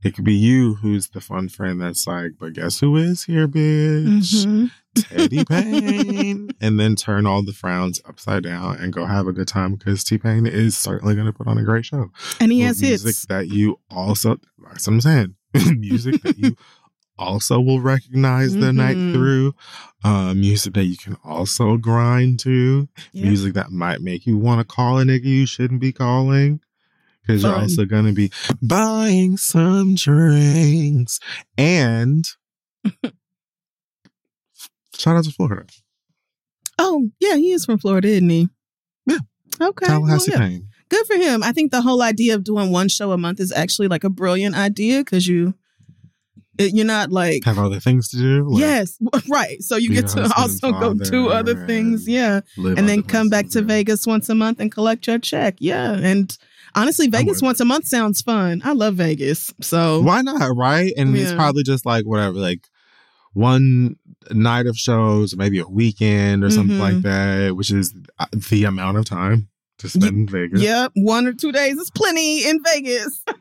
it 0.04 0.16
could 0.16 0.24
be 0.26 0.34
you 0.34 0.76
who's 0.76 1.10
the 1.10 1.22
fun 1.22 1.50
friend 1.50 1.82
that's 1.82 2.08
like, 2.08 2.32
but 2.40 2.54
guess 2.54 2.80
who 2.80 2.96
is 2.96 3.24
here, 3.26 3.48
bitch? 3.48 4.46
Mhm. 4.46 4.72
Teddy 4.96 5.44
Payne. 5.46 6.50
and 6.62 6.80
then 6.80 6.96
turn 6.96 7.26
all 7.26 7.44
the 7.44 7.54
frowns 7.54 8.02
upside 8.06 8.44
down 8.44 8.78
and 8.78 8.92
go 8.94 9.06
have 9.06 9.28
a 9.28 9.34
good 9.34 9.48
time 9.48 9.76
because 9.76 10.04
T 10.04 10.18
Pain 10.18 10.46
is 10.46 10.78
certainly 10.78 11.16
going 11.16 11.28
to 11.28 11.34
put 11.34 11.48
on 11.48 11.58
a 11.58 11.64
great 11.64 11.86
show. 11.86 12.10
And 12.40 12.52
he 12.52 12.62
has 12.62 12.82
music 12.82 13.08
hits. 13.08 13.26
that 13.28 13.48
you 13.50 13.80
also, 13.90 14.38
that's 14.70 14.88
what 14.88 14.94
I'm 14.94 15.02
saying, 15.02 15.36
music 15.78 16.22
that 16.24 16.38
you 16.38 16.56
also 17.18 17.62
will 17.62 17.80
recognize 17.80 18.54
the 18.54 18.74
night 18.74 18.98
Mhm. 18.98 19.14
through, 19.14 19.56
uh, 20.04 20.34
music 20.34 20.74
that 20.74 20.84
you 20.86 20.98
can 20.98 21.16
also 21.24 21.78
grind 21.78 22.40
to, 22.40 22.90
Yeah. 23.14 23.26
music 23.28 23.54
that 23.54 23.72
might 23.72 24.02
make 24.02 24.26
you 24.26 24.38
want 24.38 24.60
to 24.60 24.66
call 24.66 25.00
a 25.00 25.04
nigga 25.06 25.24
you 25.26 25.46
shouldn't 25.46 25.80
be 25.80 25.92
calling. 25.94 26.60
Because 27.22 27.42
you're 27.42 27.56
also 27.56 27.86
going 27.86 28.06
to 28.06 28.12
be 28.14 28.32
buying 28.62 29.36
some 29.38 29.96
drinks. 29.96 31.20
And 31.58 32.24
shout 34.98 35.16
out 35.18 35.24
to 35.26 35.32
Florida. 35.32 35.66
Oh, 36.78 37.10
yeah, 37.20 37.36
he 37.36 37.52
is 37.52 37.66
from 37.66 37.80
Florida, 37.80 38.10
isn't 38.10 38.30
he? 38.30 38.50
Yeah. 39.06 39.20
Okay. 39.62 39.86
well, 39.88 40.02
Tallahassee 40.02 40.32
yeah. 40.32 40.38
Payne. 40.38 40.68
Good 40.90 41.06
for 41.08 41.16
him. 41.16 41.44
I 41.44 41.52
think 41.52 41.72
the 41.72 41.82
whole 41.82 42.02
idea 42.02 42.36
of 42.36 42.44
doing 42.44 42.72
one 42.72 42.90
show 42.90 43.12
a 43.12 43.18
month 43.18 43.40
is 43.40 43.52
actually 43.52 43.88
like 43.88 44.04
a 44.04 44.10
brilliant 44.10 44.56
idea 44.56 45.00
because 45.00 45.28
you, 45.28 45.56
it, 46.58 46.76
you're 46.76 46.86
not 46.86 47.12
like 47.12 47.44
Have 47.46 47.58
other 47.58 47.80
things 47.80 48.10
to 48.10 48.18
do. 48.18 48.50
like 48.50 48.60
yes, 48.60 48.98
right. 49.30 49.62
So 49.62 49.78
you 49.78 49.90
get 49.90 50.08
to 50.10 50.32
also 50.38 50.72
go 50.72 50.94
do 50.94 51.30
other 51.30 51.66
things, 51.66 52.08
yeah, 52.08 52.42
and 52.58 52.88
then 52.88 53.04
come 53.04 53.30
back 53.30 53.50
to. 53.50 53.62
Vegas 53.62 54.06
once 54.06 54.30
a 54.30 54.36
month 54.36 54.60
and 54.60 54.72
collect 54.72 55.08
your 55.08 55.18
check, 55.18 55.56
yeah. 55.60 55.94
And 55.94 56.38
honestly, 56.76 57.08
Vegas 57.08 57.42
once 57.42 57.60
a 57.60 57.66
month 57.66 57.88
sounds 57.88 58.22
fun. 58.22 58.62
I 58.64 58.74
love 58.74 58.96
Vegas, 58.96 59.52
so 59.62 60.02
Why 60.02 60.22
not? 60.22 60.56
Right? 60.56 60.94
And 60.96 61.18
it's 61.18 61.34
probably 61.34 61.64
just 61.64 61.86
like 61.86 62.06
whatever, 62.06 62.38
like 62.38 62.68
one 63.36 63.98
night 64.32 64.66
of 64.66 64.76
shows, 64.78 65.36
maybe 65.36 65.60
a 65.60 65.68
weekend 65.68 66.44
or 66.44 66.50
something 66.50 66.78
Mhm. 66.78 66.80
like 66.80 67.02
that, 67.04 67.56
which 67.56 67.70
is 67.70 67.94
uh, 68.18 68.26
the 68.50 68.64
amount 68.64 68.98
of 68.98 69.06
time 69.06 69.50
to 69.80 69.90
spend 69.90 70.18
in 70.18 70.28
Vegas. 70.28 70.62
yep, 70.62 70.92
one 70.96 71.28
or 71.28 71.34
two 71.34 71.52
days 71.52 71.78
is 71.78 71.92
plenty 71.92 72.48
in 72.48 72.64
Vegas. 72.64 73.24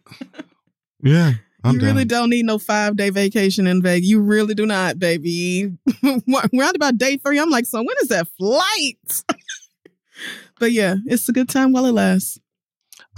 Yeah. 1.03 1.35
I'm 1.63 1.75
you 1.75 1.81
down. 1.81 1.91
really 1.91 2.05
don't 2.07 2.31
need 2.31 2.45
no 2.47 2.57
five 2.59 2.97
day 2.97 3.11
vacation 3.11 3.67
in 3.67 3.83
Vegas. 3.83 4.09
You 4.09 4.21
really 4.21 4.55
do 4.55 4.65
not, 4.67 4.99
baby. 4.99 5.71
Round 6.03 6.77
about 6.77 6.97
day 6.99 7.19
three, 7.19 7.39
I'm 7.39 7.51
like, 7.51 7.67
so 7.67 7.79
when 7.79 7.95
is 8.03 8.09
that 8.09 8.27
flight? 8.39 9.23
but 10.59 10.73
yeah, 10.73 10.97
it's 11.07 11.29
a 11.29 11.33
good 11.33 11.49
time 11.51 11.73
while 11.73 11.85
it 11.87 11.93
lasts. 11.93 12.39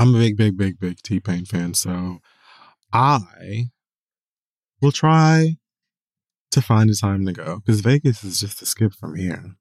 I'm 0.01 0.15
a 0.15 0.19
big, 0.19 0.37
big, 0.37 0.57
big, 0.57 0.79
big 0.81 0.99
T 1.03 1.21
Pain 1.21 1.45
fan, 1.45 1.75
so 1.75 2.19
I 2.93 3.71
will 4.81 4.93
try 4.93 5.57
to 6.53 6.63
find 6.63 6.91
a 6.91 6.95
time 6.95 7.27
to 7.27 7.33
go 7.33 7.61
because 7.65 7.81
Vegas 7.81 8.25
is 8.25 8.41
just 8.41 8.63
a 8.63 8.67
skip 8.67 8.93
from 8.93 9.17
here. 9.17 9.57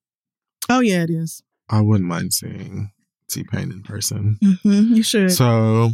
Oh 0.69 0.80
yeah, 0.80 1.04
it 1.04 1.10
is. 1.10 1.43
I 1.69 1.82
wouldn't 1.82 2.08
mind 2.08 2.34
seeing 2.34 2.91
T 3.30 3.43
Pain 3.43 3.71
in 3.71 3.84
person. 3.84 4.38
Mm-hmm. 4.43 4.95
You 4.95 5.04
should. 5.04 5.32
So, 5.32 5.91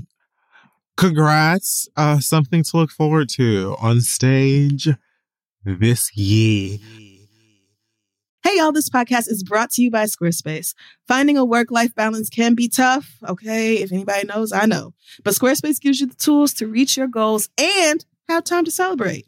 congrats. 0.97 1.87
Uh, 1.95 2.19
something 2.19 2.63
to 2.63 2.77
look 2.77 2.91
forward 2.91 3.29
to 3.29 3.75
on 3.79 4.01
stage 4.01 4.89
this 5.63 6.15
year. 6.15 6.77
Hey, 8.43 8.57
y'all, 8.57 8.71
this 8.71 8.89
podcast 8.89 9.29
is 9.29 9.43
brought 9.43 9.69
to 9.71 9.83
you 9.83 9.91
by 9.91 10.05
Squarespace. 10.05 10.73
Finding 11.07 11.37
a 11.37 11.45
work 11.45 11.69
life 11.69 11.93
balance 11.93 12.27
can 12.27 12.55
be 12.55 12.67
tough. 12.67 13.17
Okay. 13.27 13.75
If 13.75 13.91
anybody 13.91 14.27
knows, 14.27 14.51
I 14.51 14.65
know. 14.65 14.93
But 15.23 15.35
Squarespace 15.35 15.79
gives 15.79 16.01
you 16.01 16.07
the 16.07 16.15
tools 16.15 16.53
to 16.55 16.67
reach 16.67 16.97
your 16.97 17.07
goals 17.07 17.49
and 17.59 18.03
have 18.27 18.43
time 18.43 18.65
to 18.65 18.71
celebrate. 18.71 19.27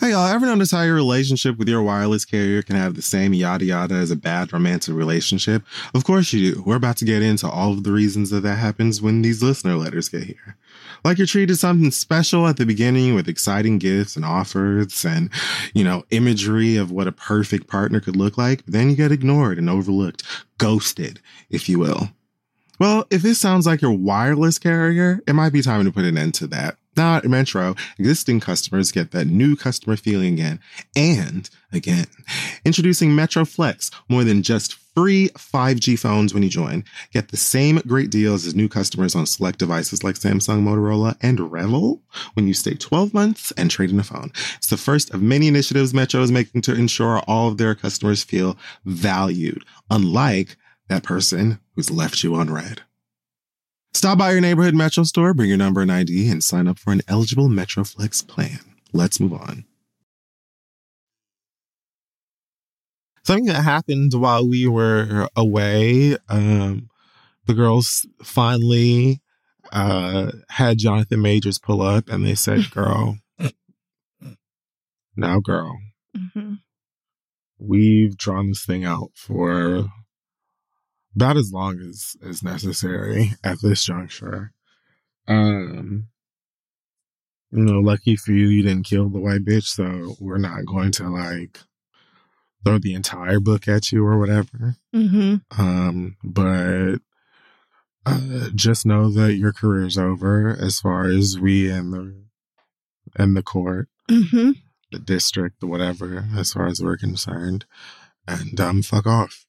Hey, 0.00 0.10
y'all, 0.10 0.26
ever 0.26 0.44
notice 0.44 0.72
how 0.72 0.82
your 0.82 0.94
relationship 0.94 1.56
with 1.56 1.68
your 1.68 1.82
wireless 1.82 2.26
carrier 2.26 2.60
can 2.60 2.76
have 2.76 2.96
the 2.96 3.02
same 3.02 3.32
yada 3.32 3.64
yada 3.64 3.94
as 3.94 4.10
a 4.10 4.16
bad 4.16 4.52
romantic 4.52 4.94
relationship? 4.94 5.62
Of 5.94 6.04
course 6.04 6.34
you 6.34 6.54
do. 6.54 6.62
We're 6.66 6.76
about 6.76 6.98
to 6.98 7.06
get 7.06 7.22
into 7.22 7.48
all 7.48 7.72
of 7.72 7.82
the 7.82 7.92
reasons 7.92 8.28
that 8.28 8.42
that 8.42 8.56
happens 8.56 9.00
when 9.00 9.22
these 9.22 9.42
listener 9.42 9.74
letters 9.74 10.10
get 10.10 10.24
here. 10.24 10.56
Like 11.02 11.16
you're 11.16 11.26
treated 11.26 11.56
something 11.56 11.90
special 11.92 12.46
at 12.46 12.58
the 12.58 12.66
beginning 12.66 13.14
with 13.14 13.26
exciting 13.26 13.78
gifts 13.78 14.16
and 14.16 14.24
offers 14.24 15.04
and, 15.04 15.30
you 15.72 15.82
know, 15.82 16.04
imagery 16.10 16.76
of 16.76 16.90
what 16.90 17.06
a 17.06 17.12
perfect 17.12 17.66
partner 17.66 18.00
could 18.00 18.16
look 18.16 18.36
like. 18.36 18.66
Then 18.66 18.90
you 18.90 18.96
get 18.96 19.12
ignored 19.12 19.56
and 19.56 19.70
overlooked, 19.70 20.24
ghosted, 20.58 21.20
if 21.48 21.70
you 21.70 21.78
will. 21.78 22.10
Well, 22.78 23.06
if 23.10 23.22
this 23.22 23.40
sounds 23.40 23.66
like 23.66 23.80
your 23.80 23.92
wireless 23.92 24.58
carrier, 24.58 25.22
it 25.26 25.32
might 25.34 25.54
be 25.54 25.62
time 25.62 25.84
to 25.86 25.92
put 25.92 26.04
an 26.04 26.18
end 26.18 26.34
to 26.34 26.46
that. 26.48 26.76
Now 26.96 27.16
at 27.16 27.24
Metro, 27.24 27.74
existing 27.98 28.40
customers 28.40 28.90
get 28.90 29.10
that 29.10 29.26
new 29.26 29.54
customer 29.54 29.96
feeling 29.96 30.34
again. 30.34 30.60
And 30.94 31.48
again, 31.72 32.06
introducing 32.64 33.14
Metro 33.14 33.44
Flex, 33.44 33.90
more 34.08 34.24
than 34.24 34.42
just 34.42 34.74
free 34.94 35.28
5G 35.36 35.98
phones 35.98 36.32
when 36.32 36.42
you 36.42 36.48
join. 36.48 36.82
Get 37.12 37.28
the 37.28 37.36
same 37.36 37.76
great 37.86 38.08
deals 38.10 38.46
as 38.46 38.54
new 38.54 38.68
customers 38.68 39.14
on 39.14 39.26
select 39.26 39.58
devices 39.58 40.02
like 40.02 40.14
Samsung, 40.14 40.62
Motorola, 40.62 41.16
and 41.20 41.38
Revvl 41.38 42.00
when 42.32 42.48
you 42.48 42.54
stay 42.54 42.74
12 42.74 43.12
months 43.12 43.52
and 43.52 43.70
trade 43.70 43.90
in 43.90 44.00
a 44.00 44.04
phone. 44.04 44.32
It's 44.56 44.68
the 44.68 44.78
first 44.78 45.12
of 45.12 45.20
many 45.20 45.48
initiatives 45.48 45.92
Metro 45.92 46.22
is 46.22 46.32
making 46.32 46.62
to 46.62 46.74
ensure 46.74 47.18
all 47.28 47.48
of 47.48 47.58
their 47.58 47.74
customers 47.74 48.24
feel 48.24 48.56
valued, 48.86 49.64
unlike 49.90 50.56
that 50.88 51.02
person 51.02 51.58
who's 51.74 51.90
left 51.90 52.24
you 52.24 52.34
on 52.34 52.50
red. 52.50 52.80
Stop 53.96 54.18
by 54.18 54.30
your 54.32 54.42
neighborhood 54.42 54.74
Metro 54.74 55.04
store, 55.04 55.32
bring 55.32 55.48
your 55.48 55.56
number 55.56 55.80
and 55.80 55.90
ID, 55.90 56.28
and 56.28 56.44
sign 56.44 56.68
up 56.68 56.78
for 56.78 56.92
an 56.92 57.00
eligible 57.08 57.48
MetroFlex 57.48 58.28
plan. 58.28 58.58
Let's 58.92 59.18
move 59.18 59.32
on. 59.32 59.64
Something 63.24 63.46
that 63.46 63.62
happened 63.64 64.12
while 64.12 64.46
we 64.46 64.68
were 64.68 65.30
away, 65.34 66.18
um, 66.28 66.90
the 67.46 67.54
girls 67.54 68.06
finally 68.22 69.22
uh, 69.72 70.30
had 70.50 70.76
Jonathan 70.76 71.22
Majors 71.22 71.58
pull 71.58 71.80
up 71.80 72.10
and 72.10 72.22
they 72.22 72.34
said, 72.34 72.70
Girl, 72.70 73.16
now, 75.16 75.40
girl, 75.40 75.78
Mm-hmm. 76.14 76.54
we've 77.58 78.16
drawn 78.18 78.48
this 78.48 78.64
thing 78.66 78.84
out 78.84 79.10
for 79.14 79.86
about 81.16 81.36
as 81.36 81.52
long 81.52 81.80
as 81.80 82.16
as 82.26 82.42
necessary 82.42 83.32
at 83.42 83.60
this 83.62 83.84
juncture. 83.84 84.52
Um, 85.26 86.08
you 87.50 87.64
know, 87.64 87.80
lucky 87.80 88.16
for 88.16 88.32
you, 88.32 88.46
you 88.46 88.62
didn't 88.62 88.86
kill 88.86 89.08
the 89.08 89.18
white 89.18 89.44
bitch, 89.44 89.64
so 89.64 90.16
we're 90.20 90.38
not 90.38 90.66
going 90.66 90.92
to 90.92 91.08
like 91.08 91.58
throw 92.64 92.78
the 92.78 92.94
entire 92.94 93.40
book 93.40 93.66
at 93.66 93.90
you 93.92 94.04
or 94.04 94.18
whatever. 94.18 94.76
Mm-hmm. 94.94 95.60
Um, 95.60 96.16
but 96.22 96.96
uh, 98.04 98.48
just 98.54 98.84
know 98.86 99.10
that 99.10 99.34
your 99.34 99.52
career's 99.52 99.98
over 99.98 100.56
as 100.60 100.80
far 100.80 101.06
as 101.06 101.38
we 101.38 101.70
and 101.70 101.92
the 101.92 102.14
and 103.16 103.36
the 103.36 103.42
court, 103.42 103.88
Mm-hmm. 104.10 104.52
the 104.92 104.98
district, 104.98 105.60
the 105.60 105.66
whatever, 105.66 106.26
as 106.36 106.52
far 106.52 106.66
as 106.66 106.80
we're 106.80 106.96
concerned, 106.96 107.64
and 108.28 108.60
um, 108.60 108.82
fuck 108.82 109.06
off. 109.06 109.46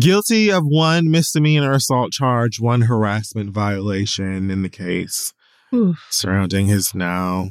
Guilty 0.00 0.50
of 0.50 0.64
one 0.64 1.10
misdemeanor 1.10 1.72
assault 1.72 2.12
charge, 2.12 2.58
one 2.60 2.82
harassment 2.82 3.50
violation 3.50 4.50
in 4.50 4.62
the 4.62 4.68
case 4.70 5.34
Oof. 5.74 6.06
surrounding 6.10 6.66
his 6.66 6.94
now 6.94 7.50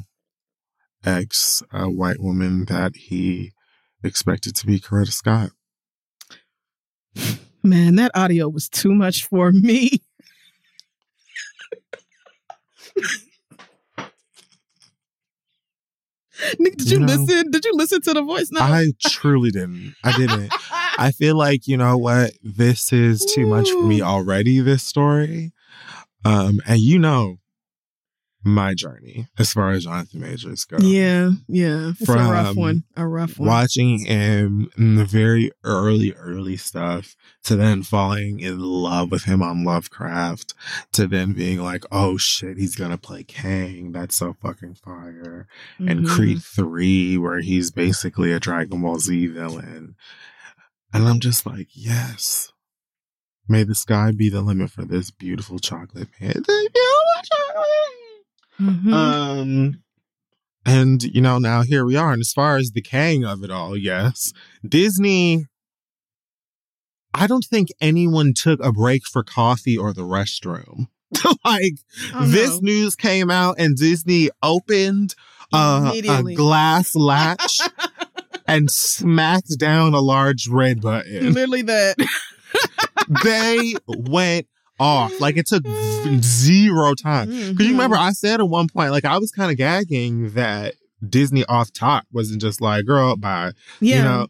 ex 1.04 1.62
uh, 1.72 1.86
white 1.86 2.20
woman 2.20 2.64
that 2.66 2.96
he 2.96 3.52
expected 4.02 4.56
to 4.56 4.66
be 4.66 4.80
Coretta 4.80 5.12
Scott. 5.12 5.50
Man, 7.62 7.94
that 7.96 8.10
audio 8.14 8.48
was 8.48 8.68
too 8.68 8.92
much 8.92 9.24
for 9.24 9.52
me. 9.52 10.02
Nick, 16.58 16.76
did 16.76 16.90
you, 16.90 16.98
You 16.98 17.06
know, 17.06 17.14
listen? 17.14 17.50
Did 17.50 17.64
you 17.64 17.72
listen 17.74 18.00
to 18.02 18.14
the 18.14 18.22
voice 18.22 18.50
note? 18.50 18.62
I 18.62 18.92
truly 19.00 19.50
didn't. 19.50 19.94
I 20.02 20.16
didn't. 20.16 20.52
I 20.98 21.10
feel 21.10 21.36
like, 21.36 21.66
you 21.66 21.76
know 21.76 21.96
what? 21.98 22.32
This 22.42 22.92
is 22.92 23.24
too 23.34 23.46
much 23.46 23.70
for 23.70 23.82
me 23.82 24.02
already, 24.02 24.60
this 24.60 24.82
story. 24.82 25.52
Um, 26.24 26.60
and 26.66 26.78
you 26.80 26.98
know 26.98 27.38
my 28.44 28.74
journey 28.74 29.28
as 29.38 29.52
far 29.52 29.70
as 29.70 29.84
Jonathan 29.84 30.20
Majors 30.20 30.64
goes. 30.64 30.82
yeah, 30.82 31.30
yeah. 31.46 31.90
It's 31.98 32.08
a 32.08 32.12
rough 32.14 32.46
From 32.48 32.56
one. 32.56 32.84
A 32.96 33.06
rough 33.06 33.38
one. 33.38 33.48
watching 33.48 34.00
him 34.00 34.68
in 34.76 34.96
the 34.96 35.04
very 35.04 35.52
early, 35.62 36.12
early 36.14 36.56
stuff 36.56 37.14
to 37.44 37.54
then 37.54 37.84
falling 37.84 38.40
in 38.40 38.58
love 38.58 39.12
with 39.12 39.24
him 39.24 39.42
on 39.42 39.62
Lovecraft 39.64 40.54
to 40.92 41.06
then 41.06 41.34
being 41.34 41.60
like, 41.62 41.84
oh 41.92 42.16
shit, 42.16 42.58
he's 42.58 42.74
gonna 42.74 42.98
play 42.98 43.22
Kang. 43.22 43.92
That's 43.92 44.16
so 44.16 44.34
fucking 44.42 44.74
fire. 44.74 45.46
And 45.78 46.00
Mhm. 46.06 46.08
Creed 46.08 46.42
3, 46.42 47.18
where 47.18 47.40
he's 47.40 47.70
basically 47.70 48.32
a 48.32 48.40
Dragon 48.40 48.82
Ball 48.82 48.98
Z 48.98 49.24
villain. 49.28 49.94
And 50.92 51.06
I'm 51.08 51.20
just 51.20 51.46
like, 51.46 51.68
yes. 51.72 52.52
May 53.48 53.64
the 53.64 53.74
sky 53.74 54.12
be 54.16 54.28
the 54.28 54.40
limit 54.42 54.70
for 54.70 54.84
this 54.84 55.10
beautiful 55.10 55.58
chocolate 55.58 56.08
man. 56.20 56.42
Thank 56.44 56.70
you, 56.74 56.96
chocolate. 57.24 57.66
Mhm. 58.60 58.92
Um, 58.92 59.82
and 60.64 61.02
you 61.02 61.20
know, 61.20 61.38
now 61.38 61.62
here 61.62 61.84
we 61.84 61.96
are. 61.96 62.12
And 62.12 62.20
as 62.20 62.32
far 62.32 62.56
as 62.56 62.70
the 62.70 62.82
Kang 62.82 63.24
of 63.24 63.42
it 63.42 63.50
all, 63.50 63.76
yes, 63.76 64.32
Disney 64.66 65.46
I 67.14 67.26
don't 67.26 67.44
think 67.44 67.68
anyone 67.80 68.32
took 68.34 68.58
a 68.64 68.72
break 68.72 69.02
for 69.06 69.22
coffee 69.22 69.76
or 69.76 69.92
the 69.92 70.02
restroom. 70.02 70.86
like 71.44 71.74
Oh, 72.14 72.24
this 72.26 72.52
no. 72.52 72.60
news 72.62 72.94
came 72.96 73.30
out 73.30 73.56
and 73.58 73.76
Disney 73.76 74.30
opened 74.42 75.14
uh, 75.52 75.92
a 75.94 76.22
glass 76.34 76.94
latch 76.94 77.60
and 78.52 78.70
smacked 78.70 79.58
down 79.58 79.94
a 79.94 80.00
large 80.00 80.46
red 80.46 80.80
button. 80.80 81.32
Literally 81.32 81.62
that. 81.62 81.96
they 83.24 83.74
went 83.86 84.46
off. 84.78 85.20
Like 85.20 85.36
it 85.36 85.46
took 85.46 85.64
zero 86.20 86.94
time. 86.94 87.28
Mm-hmm. 87.28 87.50
Because 87.52 87.66
you 87.66 87.72
remember, 87.72 87.96
I 87.96 88.12
said 88.12 88.40
at 88.40 88.48
one 88.48 88.68
point, 88.68 88.90
like 88.90 89.04
I 89.04 89.18
was 89.18 89.30
kind 89.30 89.50
of 89.50 89.56
gagging 89.56 90.30
that 90.34 90.74
Disney 91.06 91.44
off 91.46 91.72
top 91.72 92.04
wasn't 92.12 92.40
just 92.40 92.60
like, 92.60 92.84
girl, 92.84 93.16
bye. 93.16 93.52
Yeah. 93.80 93.96
You 93.96 94.02
know, 94.02 94.26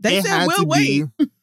they 0.00 0.18
it 0.18 0.24
said 0.24 0.38
had 0.38 0.46
we'll 0.48 0.56
to 0.58 0.66
wait. 0.66 1.04
be. 1.18 1.26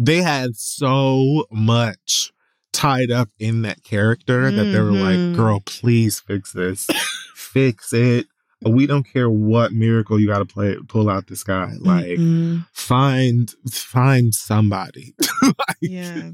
They 0.00 0.22
had 0.22 0.54
so 0.54 1.46
much 1.50 2.32
tied 2.72 3.10
up 3.10 3.30
in 3.40 3.62
that 3.62 3.82
character 3.82 4.48
that 4.48 4.62
they 4.62 4.78
were 4.78 4.92
like, 4.92 5.16
mm-hmm. 5.16 5.34
girl, 5.34 5.58
please 5.58 6.20
fix 6.20 6.52
this. 6.52 6.86
fix 7.34 7.92
it. 7.92 8.26
We 8.62 8.86
don't 8.86 9.04
care 9.04 9.30
what 9.30 9.72
miracle 9.72 10.18
you 10.18 10.26
got 10.26 10.38
to 10.38 10.44
play 10.44 10.76
pull 10.88 11.08
out 11.08 11.28
the 11.28 11.36
sky. 11.36 11.74
Like, 11.78 12.18
Mm-mm. 12.18 12.66
find 12.72 13.54
find 13.70 14.34
somebody. 14.34 15.14
Like, 15.42 15.76
yeah. 15.80 16.30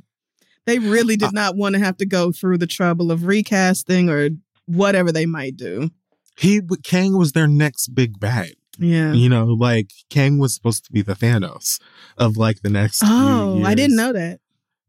They 0.67 0.79
really 0.79 1.17
did 1.17 1.35
not 1.35 1.57
want 1.57 1.75
to 1.75 1.79
have 1.79 1.99
to 1.99 2.07
go 2.07 2.33
through 2.33 2.57
the 2.57 2.67
trouble 2.67 3.13
of 3.13 3.27
recasting 3.27 4.09
or 4.09 4.31
whatever 4.67 5.13
they 5.13 5.27
might 5.27 5.57
do. 5.57 5.91
He 6.39 6.63
Kang 6.83 7.19
was 7.19 7.33
their 7.33 7.47
next 7.47 7.89
big 7.89 8.19
bad. 8.19 8.53
Yeah. 8.79 9.13
You 9.13 9.29
know, 9.29 9.45
like 9.45 9.91
Kang 10.11 10.39
was 10.39 10.55
supposed 10.55 10.85
to 10.87 10.93
be 10.93 11.03
the 11.03 11.15
Thanos 11.15 11.81
of 12.17 12.37
like 12.37 12.63
the 12.63 12.71
next. 12.71 13.01
few 13.01 13.09
Oh, 13.11 13.63
I 13.65 13.75
didn't 13.75 13.97
know 13.97 14.13
that. 14.13 14.41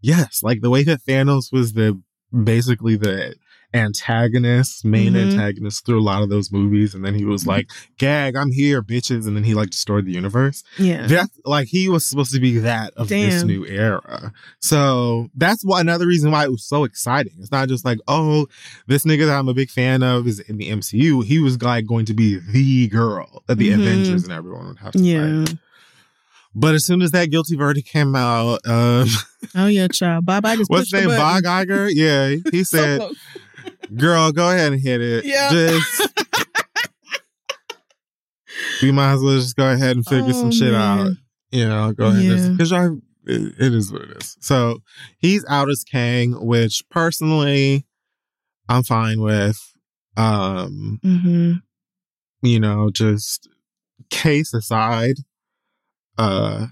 Yes, 0.02 0.42
like 0.44 0.62
the 0.62 0.70
way 0.70 0.84
that 0.84 1.02
Thanos 1.02 1.52
was 1.52 1.74
the 1.74 2.02
basically 2.32 2.96
the 2.96 3.36
antagonist, 3.74 4.86
main 4.86 5.14
Mhm. 5.14 5.32
antagonist 5.32 5.86
through 5.86 6.00
a 6.00 6.04
lot 6.04 6.22
of 6.24 6.30
those 6.30 6.52
movies, 6.52 6.94
and 6.94 7.04
then 7.06 7.14
he 7.16 7.26
was 7.26 7.46
like, 7.46 7.70
"Gag, 7.98 8.36
I'm 8.36 8.52
here, 8.52 8.82
bitches," 8.82 9.28
and 9.28 9.36
then 9.36 9.44
he 9.44 9.54
like 9.54 9.70
destroyed 9.70 10.06
the 10.06 10.12
universe. 10.14 10.64
Yeah. 10.78 11.08
That 11.08 11.30
like 11.46 11.68
he 11.68 11.90
was 11.90 12.06
supposed 12.06 12.32
to 12.34 12.40
be 12.40 12.60
that 12.60 12.94
of 12.96 13.10
this 13.10 13.44
new 13.44 13.66
era. 13.66 14.32
So 14.60 15.30
that's 15.36 15.64
why 15.64 15.82
another 15.82 16.08
reason 16.08 16.32
why 16.32 16.46
it 16.46 16.52
was 16.52 16.64
so 16.64 16.84
exciting. 16.84 17.34
It's 17.40 17.52
not 17.52 17.68
just 17.70 17.86
like, 17.86 18.00
oh, 18.08 18.48
this 18.88 19.04
nigga 19.06 19.26
that 19.28 19.38
I'm 19.38 19.50
a 19.50 19.54
big 19.54 19.70
fan 19.70 20.04
of 20.04 20.28
is 20.28 20.40
in 20.40 20.58
the 20.58 20.70
MCU. 20.70 21.22
He 21.22 21.40
was 21.40 21.62
like 21.62 21.86
going 21.86 22.06
to 22.06 22.14
be 22.14 22.40
the 22.52 22.88
girl 22.88 23.44
that 23.48 23.58
the 23.58 23.70
Mhm. 23.70 23.76
Avengers 23.82 24.24
and 24.24 24.32
everyone 24.32 24.68
would 24.68 24.80
have 24.80 24.94
to 24.94 25.00
Yeah. 25.00 25.46
fight. 25.46 25.58
But 26.58 26.74
as 26.74 26.86
soon 26.86 27.02
as 27.02 27.12
that 27.12 27.32
guilty 27.32 27.58
verdict 27.58 27.90
came 27.90 28.16
out, 28.16 28.62
um, 28.66 29.10
Oh 29.56 29.68
yeah, 29.68 29.90
child. 29.90 30.26
Bob 30.26 30.46
Iger's 30.46 30.68
what's 30.70 30.90
his 30.92 31.06
name? 31.06 31.10
Bob 31.18 31.44
Iger? 31.44 31.90
Yeah, 31.94 32.36
he 32.52 32.64
said, 32.64 33.00
close. 33.02 33.16
"Girl, 33.96 34.32
go 34.32 34.50
ahead 34.50 34.74
and 34.74 34.82
hit 34.82 35.02
it. 35.02 35.26
Yeah. 35.26 35.50
Just 35.52 36.10
we 38.82 38.92
might 38.92 39.14
as 39.14 39.22
well 39.22 39.36
just 39.36 39.56
go 39.56 39.72
ahead 39.72 39.96
and 39.96 40.06
figure 40.06 40.30
Oh, 40.30 40.42
some 40.42 40.52
shit 40.52 40.72
man. 40.72 41.08
out. 41.08 41.12
You 41.52 41.68
know, 41.68 41.92
go 41.94 42.08
ahead 42.08 42.24
Yeah. 42.24 42.50
because 42.50 42.72
I 42.72 42.86
it, 43.28 43.54
it 43.60 43.74
is 43.74 43.92
what 43.92 44.04
it 44.04 44.18
is. 44.22 44.38
So 44.40 44.80
he's 45.18 45.44
out 45.50 45.70
as 45.70 45.84
Kang, 45.84 46.34
which 46.46 46.84
personally 46.90 47.86
I'm 48.70 48.84
fine 48.84 49.22
with. 49.22 49.60
Um, 50.18 51.00
Mhm. 51.04 51.62
you 52.42 52.60
know, 52.60 52.90
just 52.92 53.50
case 54.10 54.54
aside, 54.54 55.16
uh, 56.18 56.68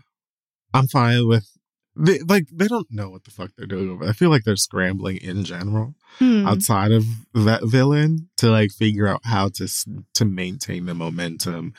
I'm 0.73 0.88
fine 0.88 1.28
with. 1.28 1.47
They, 1.95 2.19
like 2.19 2.47
they 2.51 2.67
don't 2.67 2.88
know 2.91 3.10
what 3.12 3.23
the 3.23 3.32
fuck 3.32 3.51
they're 3.56 3.67
doing. 3.67 4.01
I 4.03 4.13
feel 4.13 4.29
like 4.32 4.43
they're 4.45 4.56
scrambling 4.56 5.17
in 5.17 5.43
general 5.43 5.95
Hmm. 6.19 6.45
outside 6.47 6.91
of 6.91 7.03
that 7.34 7.62
villain 7.65 8.29
to 8.38 8.49
like 8.51 8.71
figure 8.71 9.08
out 9.08 9.21
how 9.23 9.49
to 9.49 9.67
to 10.13 10.25
maintain 10.25 10.86
the 10.86 10.93
momentum 10.93 11.73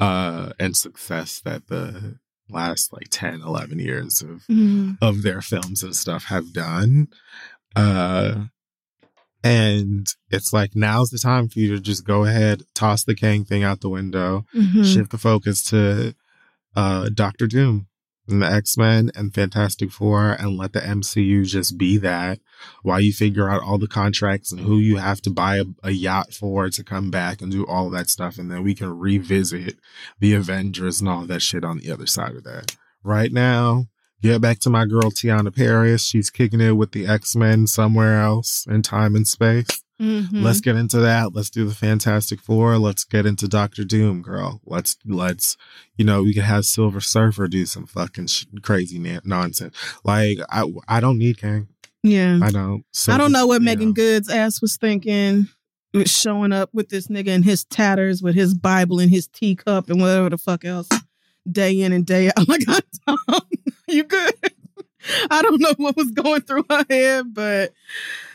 uh 0.00 0.52
and 0.58 0.74
success 0.76 1.40
that 1.44 1.66
the 1.68 2.18
last 2.50 2.92
like 2.92 3.08
10 3.10 3.40
11 3.42 3.78
years 3.78 4.22
of 4.22 4.44
Mhm. 4.48 4.96
of 5.02 5.22
their 5.22 5.40
films 5.42 5.82
and 5.82 5.94
stuff 5.96 6.24
have 6.24 6.52
done 6.52 7.08
uh 7.76 8.44
and 9.42 10.06
it's 10.30 10.52
like 10.52 10.74
now's 10.74 11.10
the 11.10 11.18
time 11.18 11.48
for 11.48 11.58
you 11.58 11.74
to 11.74 11.80
just 11.80 12.04
go 12.06 12.24
ahead 12.24 12.62
toss 12.74 13.04
the 13.04 13.14
Kang 13.14 13.44
thing 13.44 13.62
out 13.62 13.80
the 13.80 13.88
window 13.88 14.46
Mhm. 14.54 14.84
shift 14.84 15.10
the 15.10 15.18
focus 15.18 15.62
to 15.64 16.14
uh 16.74 17.08
Doctor 17.14 17.46
Doom 17.46 17.86
and 18.28 18.42
the 18.42 18.50
X-Men 18.50 19.10
and 19.14 19.34
Fantastic 19.34 19.90
Four 19.90 20.32
and 20.32 20.56
let 20.56 20.72
the 20.72 20.80
MCU 20.80 21.46
just 21.46 21.76
be 21.76 21.96
that 21.98 22.40
while 22.82 23.00
you 23.00 23.12
figure 23.12 23.50
out 23.50 23.62
all 23.62 23.78
the 23.78 23.86
contracts 23.86 24.50
and 24.50 24.62
who 24.62 24.78
you 24.78 24.96
have 24.96 25.20
to 25.22 25.30
buy 25.30 25.58
a, 25.58 25.64
a 25.82 25.90
yacht 25.90 26.32
for 26.32 26.70
to 26.70 26.84
come 26.84 27.10
back 27.10 27.42
and 27.42 27.52
do 27.52 27.66
all 27.66 27.90
that 27.90 28.08
stuff 28.08 28.38
and 28.38 28.50
then 28.50 28.62
we 28.62 28.74
can 28.74 28.98
revisit 28.98 29.76
the 30.20 30.32
Avengers 30.32 31.00
and 31.00 31.08
all 31.08 31.26
that 31.26 31.42
shit 31.42 31.64
on 31.64 31.78
the 31.78 31.90
other 31.90 32.06
side 32.06 32.34
of 32.36 32.44
that. 32.44 32.76
Right 33.02 33.32
now, 33.32 33.86
get 34.22 34.40
back 34.40 34.58
to 34.60 34.70
my 34.70 34.86
girl 34.86 35.10
Teyonah 35.10 35.54
Parris. 35.54 36.06
She's 36.06 36.30
kicking 36.30 36.60
it 36.60 36.72
with 36.72 36.92
the 36.92 37.06
X-Men 37.06 37.66
somewhere 37.66 38.20
else 38.20 38.66
in 38.66 38.82
time 38.82 39.14
and 39.14 39.28
space. 39.28 39.83
Mhm. 40.00 40.42
Let's 40.42 40.60
get 40.60 40.74
into 40.76 40.98
that. 41.00 41.34
Let's 41.34 41.50
do 41.50 41.66
the 41.68 41.74
Fantastic 41.74 42.40
Four. 42.40 42.78
Let's 42.78 43.04
get 43.04 43.26
into 43.26 43.46
Doctor 43.46 43.84
Doom, 43.84 44.22
girl. 44.22 44.60
Let's 44.66 44.96
let's 45.06 45.56
you 45.96 46.04
know 46.04 46.22
we 46.24 46.34
can 46.34 46.42
have 46.42 46.66
Silver 46.66 47.00
Surfer 47.00 47.46
do 47.46 47.64
some 47.64 47.86
fucking 47.86 48.26
sh- 48.26 48.46
crazy 48.62 48.98
na- 48.98 49.20
nonsense. 49.24 49.74
Like 50.04 50.38
I 50.50 50.64
I 50.88 50.98
don't 51.00 51.18
need 51.18 51.38
Kang. 51.38 51.68
yeah. 52.02 52.40
I 52.42 52.50
don't. 52.50 52.84
So 52.92 53.12
I 53.12 53.18
don't 53.18 53.30
know 53.32 53.46
what 53.46 53.62
Meagan 53.62 53.92
Good's 53.92 54.28
ass 54.28 54.60
was 54.60 54.76
thinking. 54.76 55.48
With 55.92 56.10
showing 56.10 56.50
up 56.52 56.70
with 56.72 56.88
this 56.88 57.06
nigga 57.06 57.28
in 57.28 57.44
his 57.44 57.64
tatters, 57.66 58.20
with 58.20 58.34
his 58.34 58.52
Bible 58.52 58.98
and 58.98 59.08
his 59.08 59.28
teacup 59.28 59.88
and 59.88 60.00
whatever 60.00 60.28
the 60.28 60.38
fuck 60.38 60.64
else, 60.64 60.88
day 61.48 61.80
in 61.82 61.92
and 61.92 62.04
day 62.04 62.32
out. 62.36 62.48
Like, 62.48 62.64
Tom, 63.06 63.18
you 63.86 64.02
good? 64.02 64.34
I 65.30 65.40
don't 65.42 65.60
know 65.60 65.72
what 65.76 65.96
was 65.96 66.10
going 66.10 66.40
through 66.40 66.64
her 66.68 66.84
head, 66.90 67.32
but 67.32 67.72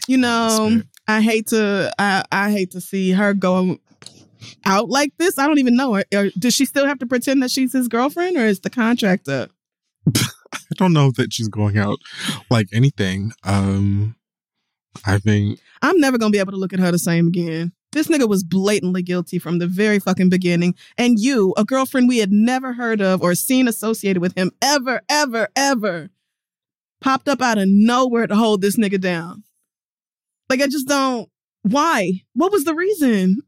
you 0.07 0.15
know. 0.17 0.81
I 1.09 1.21
hate 1.21 1.47
to, 1.47 1.91
I, 1.97 2.23
I 2.31 2.51
hate 2.51 2.69
to 2.71 2.81
see 2.81 3.11
her 3.13 3.33
go 3.33 3.79
out 4.63 4.89
like 4.89 5.11
this. 5.17 5.39
I 5.39 5.47
don't 5.47 5.57
even 5.57 5.75
know 5.75 5.95
her. 5.95 6.03
Or 6.13 6.29
Does 6.37 6.53
she 6.53 6.65
still 6.65 6.85
have 6.85 6.99
to 6.99 7.07
pretend 7.07 7.41
that 7.41 7.49
she's 7.49 7.73
his 7.73 7.87
girlfriend, 7.87 8.37
or 8.37 8.45
is 8.45 8.59
the 8.59 8.69
contract 8.69 9.27
up? 9.27 9.49
I 10.15 10.75
don't 10.75 10.93
know 10.93 11.11
that 11.17 11.33
she's 11.33 11.47
going 11.47 11.79
out 11.79 11.97
like 12.51 12.67
anything. 12.71 13.31
Um, 13.43 14.15
I 15.03 15.17
think 15.17 15.59
I'm 15.81 15.99
never 15.99 16.19
gonna 16.19 16.29
be 16.29 16.37
able 16.37 16.51
to 16.51 16.57
look 16.57 16.73
at 16.73 16.79
her 16.79 16.91
the 16.91 16.99
same 16.99 17.27
again. 17.27 17.71
This 17.91 18.07
nigga 18.07 18.29
was 18.29 18.43
blatantly 18.43 19.01
guilty 19.01 19.39
from 19.39 19.57
the 19.57 19.65
very 19.65 19.97
fucking 19.97 20.29
beginning. 20.29 20.75
And 20.95 21.19
you, 21.19 21.55
a 21.57 21.65
girlfriend 21.65 22.07
we 22.07 22.19
had 22.19 22.31
never 22.31 22.73
heard 22.73 23.01
of 23.01 23.23
or 23.23 23.33
seen 23.33 23.67
associated 23.67 24.21
with 24.21 24.37
him 24.37 24.51
ever, 24.61 25.01
ever, 25.09 25.47
ever, 25.55 26.11
popped 27.01 27.27
up 27.27 27.41
out 27.41 27.57
of 27.57 27.67
nowhere 27.67 28.27
to 28.27 28.35
hold 28.35 28.61
this 28.61 28.77
nigga 28.77 29.01
down. 29.01 29.43
Like 30.49 30.61
I 30.61 30.67
just 30.67 30.87
don't 30.87 31.29
why? 31.63 32.13
What 32.33 32.51
was 32.51 32.63
the 32.63 32.73
reason? 32.75 33.39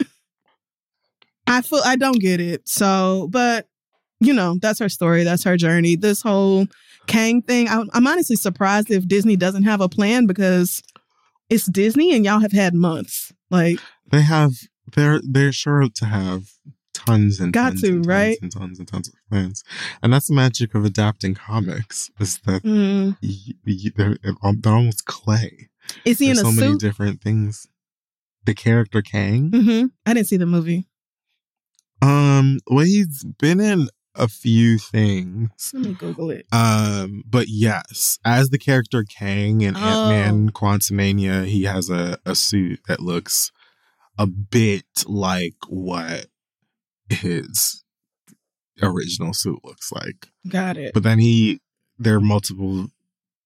I 1.47 1.61
feel 1.61 1.81
I 1.83 1.95
don't 1.95 2.19
get 2.19 2.39
it. 2.39 2.67
So, 2.67 3.27
but 3.31 3.67
you 4.19 4.33
know, 4.33 4.57
that's 4.61 4.79
her 4.79 4.89
story. 4.89 5.23
That's 5.23 5.43
her 5.43 5.57
journey. 5.57 5.95
This 5.95 6.21
whole 6.21 6.67
Kang 7.07 7.41
thing, 7.41 7.67
I, 7.67 7.83
I'm 7.93 8.05
honestly 8.07 8.35
surprised 8.35 8.91
if 8.91 9.07
Disney 9.07 9.35
doesn't 9.35 9.63
have 9.63 9.81
a 9.81 9.89
plan 9.89 10.27
because 10.27 10.81
it's 11.49 11.65
Disney 11.65 12.15
and 12.15 12.23
y'all 12.23 12.39
have 12.39 12.51
had 12.51 12.73
months. 12.75 13.33
Like, 13.49 13.79
they 14.11 14.21
have 14.21 14.51
they're 14.95 15.19
they're 15.27 15.51
sure 15.51 15.87
to 15.95 16.05
have 16.05 16.43
tons 16.93 17.39
and 17.39 17.51
Got 17.51 17.69
tons 17.69 17.81
to, 17.81 17.87
and 17.87 17.95
tons 18.03 18.07
right? 18.07 18.37
and 18.41 18.51
tons 18.51 18.79
and 18.79 18.87
tons 18.87 19.07
of 19.09 19.15
plans, 19.29 19.63
and 20.03 20.13
that's 20.13 20.27
the 20.27 20.35
magic 20.35 20.75
of 20.75 20.85
adapting 20.85 21.33
comics 21.33 22.11
is 22.19 22.37
that 22.45 22.61
mm, 22.63 23.17
y- 23.21 23.53
y- 23.65 23.91
they're, 23.95 24.17
they're 24.23 24.35
almost 24.43 25.05
clay. 25.05 25.69
Is 26.05 26.19
he 26.19 26.29
in 26.29 26.35
There's 26.35 26.47
a 26.47 26.51
so 26.51 26.59
many 26.59 26.77
different 26.77 27.21
things. 27.21 27.67
The 28.45 28.53
character 28.55 29.01
Kang, 29.01 29.51
hmm 29.51 29.85
I 30.05 30.13
didn't 30.13 30.27
see 30.27 30.37
the 30.37 30.45
movie. 30.47 30.87
um, 32.01 32.59
well, 32.67 32.85
he's 32.85 33.23
been 33.39 33.59
in 33.59 33.87
a 34.15 34.27
few 34.27 34.77
things. 34.79 35.71
Let 35.73 35.83
me 35.85 35.93
Google 35.93 36.31
it. 36.31 36.45
Um, 36.51 37.23
but 37.27 37.45
yes, 37.47 38.17
as 38.25 38.49
the 38.49 38.57
character 38.57 39.03
Kang 39.03 39.61
in 39.61 39.75
Oh. 39.75 39.79
Ant 39.79 40.09
Man 40.09 40.49
Quantumania, 40.51 41.45
he 41.45 41.63
has 41.63 41.89
a, 41.89 42.17
a 42.25 42.33
suit 42.35 42.79
that 42.87 42.99
looks 42.99 43.51
a 44.17 44.25
bit 44.27 44.85
like 45.05 45.55
what 45.67 46.25
his 47.09 47.83
original 48.81 49.33
suit 49.33 49.59
looks 49.63 49.91
like. 49.91 50.27
Got 50.47 50.77
it. 50.77 50.93
But 50.93 51.03
then 51.03 51.19
he 51.19 51.59
there 51.99 52.15
are 52.15 52.21
multiple 52.21 52.87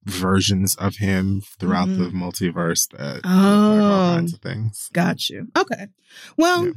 versions 0.06 0.76
of 0.76 0.98
him 0.98 1.42
throughout 1.60 1.88
the 1.88 2.10
multiverse 2.10 2.88
that 2.96 3.16
like 3.16 3.26
all 3.26 3.74
Oh. 3.82 4.16
kinds 4.16 4.34
of 4.34 4.40
things. 4.40 4.90
Got 4.94 5.30
you. 5.30 5.48
Okay. 5.58 5.88
Well, 6.38 6.68
Yeah. 6.68 6.72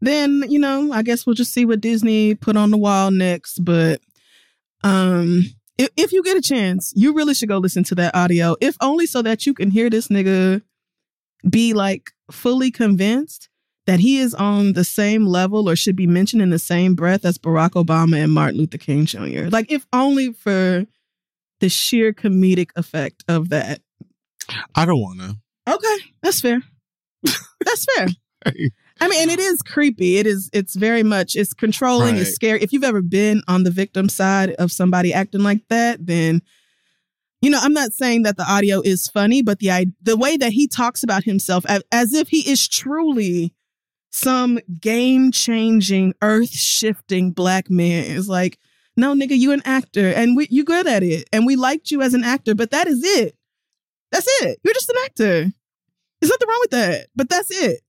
then, 0.00 0.44
you 0.48 0.58
know, 0.58 0.92
I 0.92 1.02
guess 1.02 1.24
we'll 1.26 1.34
just 1.34 1.52
see 1.52 1.64
what 1.64 1.80
Disney 1.80 2.34
put 2.34 2.56
on 2.56 2.70
the 2.70 2.76
wall 2.76 3.10
next. 3.10 3.64
But 3.64 4.00
um 4.84 5.44
if, 5.78 5.88
if 5.96 6.12
you 6.12 6.22
get 6.22 6.36
a 6.36 6.42
chance, 6.42 6.92
you 6.94 7.14
really 7.14 7.32
should 7.34 7.48
go 7.48 7.56
listen 7.58 7.82
to 7.84 7.94
that 7.96 8.14
audio, 8.14 8.56
if 8.60 8.76
only 8.80 9.06
so 9.06 9.22
that 9.22 9.46
you 9.46 9.54
can 9.54 9.70
hear 9.70 9.88
this 9.88 10.08
nigga 10.08 10.60
be 11.48 11.72
like 11.72 12.10
fully 12.30 12.70
convinced 12.70 13.48
that 13.86 13.98
he 13.98 14.18
is 14.18 14.34
on 14.34 14.74
the 14.74 14.84
same 14.84 15.26
level 15.26 15.68
or 15.68 15.74
should 15.74 15.96
be 15.96 16.06
mentioned 16.06 16.42
in 16.42 16.50
the 16.50 16.58
same 16.58 16.94
breath 16.94 17.24
as 17.24 17.36
Barack 17.38 17.70
Obama 17.70 18.22
and 18.22 18.32
Martin 18.32 18.58
Luther 18.58 18.78
King 18.78 19.06
Jr. 19.06 19.48
Like, 19.48 19.72
if 19.72 19.86
only 19.92 20.32
for 20.34 20.86
the 21.62 21.68
sheer 21.70 22.12
comedic 22.12 22.68
effect 22.76 23.24
of 23.28 23.48
that. 23.48 23.80
I 24.74 24.84
don't 24.84 25.00
want 25.00 25.20
to. 25.20 25.36
Okay, 25.72 26.04
that's 26.22 26.40
fair. 26.40 26.60
that's 27.64 27.86
fair. 27.96 28.08
I 29.00 29.08
mean, 29.08 29.22
and 29.22 29.30
it 29.30 29.38
is 29.38 29.62
creepy. 29.62 30.16
It 30.18 30.26
is. 30.26 30.50
It's 30.52 30.74
very 30.74 31.02
much. 31.04 31.36
It's 31.36 31.54
controlling. 31.54 32.14
Right. 32.14 32.22
It's 32.22 32.34
scary. 32.34 32.60
If 32.62 32.72
you've 32.72 32.84
ever 32.84 33.00
been 33.00 33.42
on 33.48 33.62
the 33.62 33.70
victim 33.70 34.08
side 34.08 34.50
of 34.58 34.70
somebody 34.72 35.14
acting 35.14 35.42
like 35.42 35.62
that, 35.68 36.04
then 36.04 36.42
you 37.40 37.50
know. 37.50 37.60
I'm 37.62 37.72
not 37.72 37.92
saying 37.92 38.24
that 38.24 38.36
the 38.36 38.44
audio 38.50 38.80
is 38.80 39.08
funny, 39.08 39.42
but 39.42 39.60
the 39.60 39.70
i- 39.70 39.86
the 40.02 40.16
way 40.16 40.36
that 40.36 40.52
he 40.52 40.66
talks 40.66 41.02
about 41.04 41.22
himself 41.24 41.64
as, 41.68 41.82
as 41.92 42.12
if 42.12 42.28
he 42.28 42.48
is 42.50 42.66
truly 42.68 43.54
some 44.10 44.58
game 44.80 45.30
changing, 45.32 46.14
earth 46.20 46.50
shifting 46.50 47.30
black 47.30 47.70
man 47.70 48.04
is 48.04 48.28
like, 48.28 48.58
no, 48.96 49.14
nigga, 49.14 49.36
you 49.38 49.52
an 49.52 49.62
actor, 49.64 50.08
and 50.12 50.36
we 50.36 50.46
you 50.50 50.64
good 50.64 50.86
at 50.86 51.02
it, 51.02 51.28
and 51.32 51.46
we 51.46 51.56
liked 51.56 51.90
you 51.90 52.02
as 52.02 52.14
an 52.14 52.24
actor, 52.24 52.54
but 52.54 52.70
that 52.70 52.86
is 52.86 53.02
it. 53.02 53.34
That's 54.10 54.26
it. 54.42 54.58
You're 54.62 54.74
just 54.74 54.90
an 54.90 54.96
actor. 55.04 55.52
There's 56.20 56.30
nothing 56.30 56.48
wrong 56.48 56.60
with 56.60 56.70
that, 56.72 57.06
but 57.16 57.28
that's 57.28 57.50
it. 57.50 57.80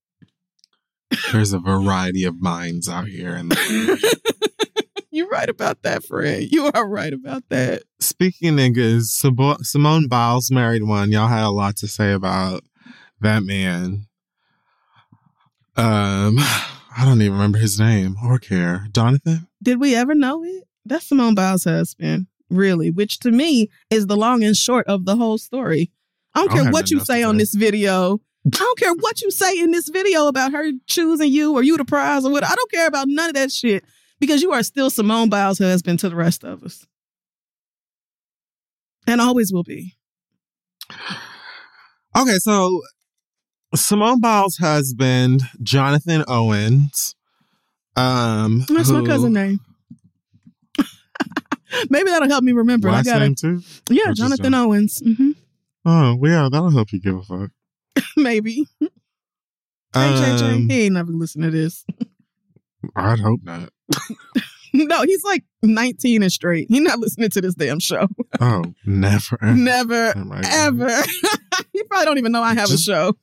There's 1.31 1.53
a 1.53 1.59
variety 1.59 2.23
of 2.23 2.41
minds 2.41 2.89
out 2.89 3.07
here. 3.07 3.35
And 3.35 3.53
You're 5.11 5.29
right 5.29 5.49
about 5.49 5.83
that, 5.83 6.03
Fred. 6.03 6.47
You 6.51 6.71
are 6.73 6.87
right 6.87 7.13
about 7.13 7.43
that. 7.49 7.83
speaking 7.99 8.49
of 8.49 8.55
niggas, 8.55 9.11
Simo- 9.11 9.63
Simone 9.63 10.07
Biles 10.07 10.49
married 10.49 10.83
one. 10.83 11.11
Y'all 11.11 11.27
had 11.27 11.43
a 11.43 11.49
lot 11.49 11.75
to 11.77 11.87
say 11.87 12.13
about 12.13 12.63
that 13.21 13.43
man. 13.43 14.07
Um, 15.75 16.37
I 16.97 17.05
don't 17.05 17.21
even 17.21 17.33
remember 17.33 17.59
his 17.59 17.79
name 17.79 18.15
or 18.23 18.39
care. 18.39 18.87
Jonathan? 18.91 19.47
Did 19.61 19.79
we 19.79 19.93
ever 19.95 20.15
know 20.15 20.43
it? 20.43 20.63
That's 20.85 21.07
Simone 21.07 21.35
Biles' 21.35 21.63
husband, 21.63 22.27
really, 22.49 22.91
which 22.91 23.19
to 23.19 23.31
me 23.31 23.69
is 23.89 24.07
the 24.07 24.17
long 24.17 24.43
and 24.43 24.55
short 24.55 24.87
of 24.87 25.05
the 25.05 25.15
whole 25.15 25.37
story. 25.37 25.91
I 26.35 26.39
don't 26.39 26.51
I 26.51 26.55
don't 26.55 26.63
care 26.65 26.71
what 26.73 26.91
you 26.91 26.99
say 26.99 27.23
on 27.23 27.37
this 27.37 27.53
video. 27.53 28.19
I 28.45 28.57
don't 28.57 28.79
care 28.79 28.93
what 28.93 29.21
you 29.21 29.31
say 29.31 29.57
in 29.59 29.71
this 29.71 29.87
video 29.87 30.27
about 30.27 30.51
her 30.51 30.71
choosing 30.85 31.31
you 31.31 31.53
or 31.53 31.63
you 31.63 31.77
the 31.77 31.85
prize 31.85 32.25
or 32.25 32.31
what. 32.31 32.43
I 32.43 32.53
don't 32.53 32.71
care 32.71 32.87
about 32.87 33.07
none 33.07 33.29
of 33.29 33.35
that 33.35 33.51
shit 33.51 33.85
because 34.19 34.41
you 34.41 34.51
are 34.51 34.63
still 34.63 34.89
Simone 34.89 35.29
Biles' 35.29 35.59
husband 35.59 35.99
to 35.99 36.09
the 36.09 36.15
rest 36.15 36.43
of 36.43 36.63
us. 36.63 36.85
And 39.07 39.21
always 39.21 39.53
will 39.53 39.63
be. 39.63 39.95
Okay, 42.15 42.37
so 42.37 42.81
Simone 43.75 44.19
Biles' 44.19 44.57
husband, 44.57 45.43
Jonathan 45.61 46.23
Owens. 46.27 47.15
Um, 47.95 48.65
That's 48.69 48.89
my 48.89 49.05
cousin 49.05 49.33
name. 49.33 49.59
Maybe 51.89 52.09
that'll 52.09 52.27
help 52.29 52.43
me 52.43 52.51
remember. 52.51 52.89
I 52.89 52.93
Last 52.93 53.05
got 53.05 53.19
name 53.19 53.31
it. 53.33 53.39
too? 53.39 53.61
Yeah, 53.89 54.09
Or 54.11 54.13
Jonathan 54.13 54.51
Jon- 54.51 54.65
Owens. 54.65 55.01
hmm 55.03 55.31
Oh, 55.85 56.15
well, 56.15 56.31
yeah, 56.31 56.49
that'll 56.51 56.71
help 56.71 56.93
you 56.93 57.01
give 57.01 57.15
a 57.17 57.21
fuck. 57.23 57.51
Maybe. 58.17 58.67
Hey, 58.79 58.89
JJ. 59.93 60.53
Um, 60.53 60.69
He 60.69 60.83
ain't 60.85 60.93
never 60.93 61.11
listened 61.11 61.43
to 61.43 61.51
this. 61.51 61.85
I'd 62.95 63.19
hope 63.19 63.41
not. 63.43 63.69
No, 64.75 65.03
he's 65.03 65.23
like 65.23 65.43
19 65.61 66.23
and 66.23 66.31
straight. 66.31 66.65
He's 66.67 66.81
not 66.81 66.97
listening 66.97 67.29
to 67.29 67.41
this 67.41 67.53
damn 67.53 67.79
show. 67.79 68.07
Oh, 68.41 68.63
never. 68.87 69.37
Never, 69.43 70.13
Oh 70.17 70.41
ever. 70.43 70.89
he 71.71 71.83
probably 71.83 72.05
don't 72.05 72.17
even 72.17 72.31
know 72.31 72.41
I 72.41 72.55
have 72.55 72.69
Just- 72.69 72.87
a 72.89 72.91
show. 72.91 73.13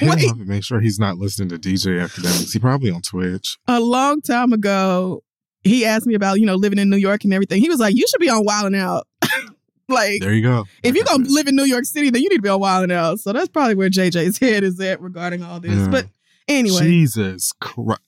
Wait. 0.00 0.34
make 0.38 0.64
sure 0.64 0.80
he's 0.80 0.98
not 0.98 1.18
listening 1.18 1.50
to 1.50 1.58
DJ 1.58 2.00
Akademiks. 2.02 2.50
He 2.54 2.58
probably 2.58 2.90
on 2.90 3.02
Twitch. 3.02 3.58
A 3.68 3.78
long 3.78 4.22
time 4.22 4.54
ago, 4.54 5.22
he 5.64 5.84
asked 5.84 6.06
me 6.06 6.14
about, 6.14 6.38
you 6.38 6.46
know, 6.46 6.54
living 6.54 6.78
in 6.78 6.90
New 6.90 6.96
York 6.96 7.24
and 7.24 7.32
everything. 7.32 7.60
He 7.60 7.68
was 7.68 7.80
like, 7.80 7.94
you 7.96 8.04
should 8.08 8.20
be 8.20 8.28
on 8.28 8.44
Wildin' 8.44 8.76
Out. 8.76 9.06
like, 9.88 10.20
There 10.20 10.32
you 10.32 10.42
go. 10.42 10.64
if 10.82 10.94
you're 10.94 11.04
going 11.04 11.24
to 11.24 11.30
live 11.30 11.48
in 11.48 11.56
New 11.56 11.64
York 11.64 11.84
City, 11.84 12.10
then 12.10 12.22
you 12.22 12.28
need 12.28 12.36
to 12.36 12.42
be 12.42 12.48
on 12.48 12.60
Wildin' 12.60 12.92
Out. 12.92 13.18
So 13.20 13.32
that's 13.32 13.48
probably 13.48 13.74
where 13.74 13.90
JJ's 13.90 14.38
head 14.40 14.62
is 14.62 14.78
at 14.80 15.00
regarding 15.00 15.42
all 15.42 15.60
this. 15.60 15.72
Yeah. 15.72 15.88
But 15.88 16.06
anyway, 16.46 16.82
Jesus 16.82 17.52
Christ. 17.60 18.00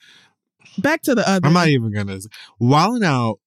back 0.78 1.02
to 1.02 1.14
the 1.14 1.28
other. 1.28 1.46
I'm 1.46 1.54
not 1.54 1.68
even 1.68 1.92
gonna 1.92 2.20
wilding 2.60 3.04
out. 3.04 3.38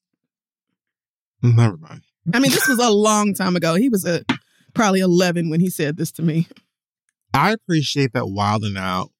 Never 1.41 1.77
mind. 1.77 2.01
I 2.33 2.39
mean, 2.39 2.51
this 2.51 2.67
was 2.67 2.79
a 2.79 2.89
long 2.89 3.33
time 3.33 3.55
ago. 3.55 3.75
He 3.75 3.89
was 3.89 4.05
a, 4.05 4.25
probably 4.73 4.99
11 4.99 5.49
when 5.49 5.59
he 5.61 5.69
said 5.69 5.97
this 5.97 6.11
to 6.13 6.21
me. 6.21 6.47
I 7.33 7.51
appreciate 7.51 8.13
that 8.13 8.27
wilding 8.27 8.75
out 8.75 9.11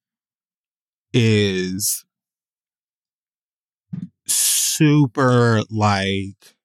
is 1.14 2.06
super 4.80 5.62
like 5.70 6.56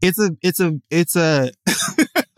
it's 0.00 0.18
a 0.18 0.30
it's 0.40 0.60
a 0.60 0.80
it's 0.90 1.14
a 1.14 1.50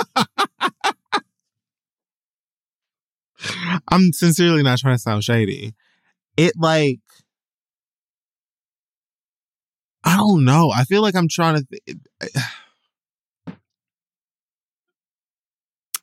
I'm 3.88 4.12
sincerely 4.12 4.64
not 4.64 4.78
trying 4.78 4.96
to 4.96 4.98
sound 4.98 5.22
shady. 5.22 5.74
It 6.36 6.54
like 6.56 6.98
I 10.02 10.16
don't 10.16 10.44
know. 10.44 10.72
I 10.74 10.84
feel 10.84 11.02
like 11.02 11.14
I'm 11.14 11.28
trying 11.28 11.56
to 11.56 11.66
th- 11.70 11.98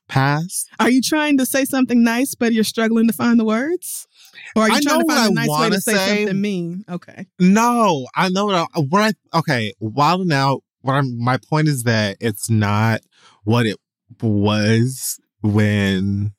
pass. 0.08 0.66
Are 0.80 0.89
you 0.89 1.01
trying 1.01 1.38
to 1.39 1.45
say 1.45 1.66
something 1.66 2.03
nice, 2.03 2.36
but 2.36 2.53
you're 2.53 2.64
struggling 2.64 3.08
to 3.08 3.14
find 3.14 3.38
the 3.38 3.45
words? 3.45 4.08
Or 4.56 4.64
are 4.64 4.70
you 4.70 4.76
I 4.76 4.80
trying 4.82 5.00
know 5.00 5.06
to 5.08 5.14
find 5.16 5.32
a 5.32 5.34
nice 5.34 5.50
way 5.50 5.70
to 5.70 5.82
say, 5.82 5.94
say. 5.94 6.18
something 6.18 6.42
mean? 6.42 6.86
Okay. 6.90 7.28
No, 7.40 8.08
I 8.16 8.30
know 8.30 8.46
what 8.46 8.56
I, 8.56 8.80
what 8.80 9.16
I 9.34 9.38
okay. 9.40 9.74
Wilding 9.80 10.32
out. 10.32 10.62
What 10.82 10.94
I'm, 10.94 11.18
my 11.18 11.38
point 11.38 11.68
is 11.68 11.84
that 11.84 12.18
it's 12.20 12.50
not 12.50 13.02
what 13.44 13.66
it 13.66 13.78
was 14.22 15.20
when 15.42 16.34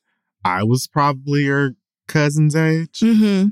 I 0.45 0.63
was 0.63 0.87
probably 0.87 1.43
your 1.45 1.73
cousin's 2.07 2.55
age, 2.55 3.01
Mm-hmm. 3.01 3.49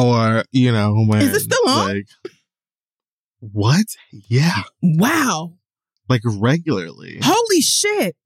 or 0.00 0.44
you 0.52 0.72
know 0.72 0.94
when 1.06 1.20
Is 1.20 1.34
it 1.34 1.40
still 1.40 1.68
on? 1.68 1.88
Like, 1.88 2.06
what? 3.40 3.86
Yeah, 4.10 4.62
Wow. 4.82 5.54
like 6.08 6.22
regularly. 6.24 7.18
Holy 7.22 7.60
shit. 7.60 8.16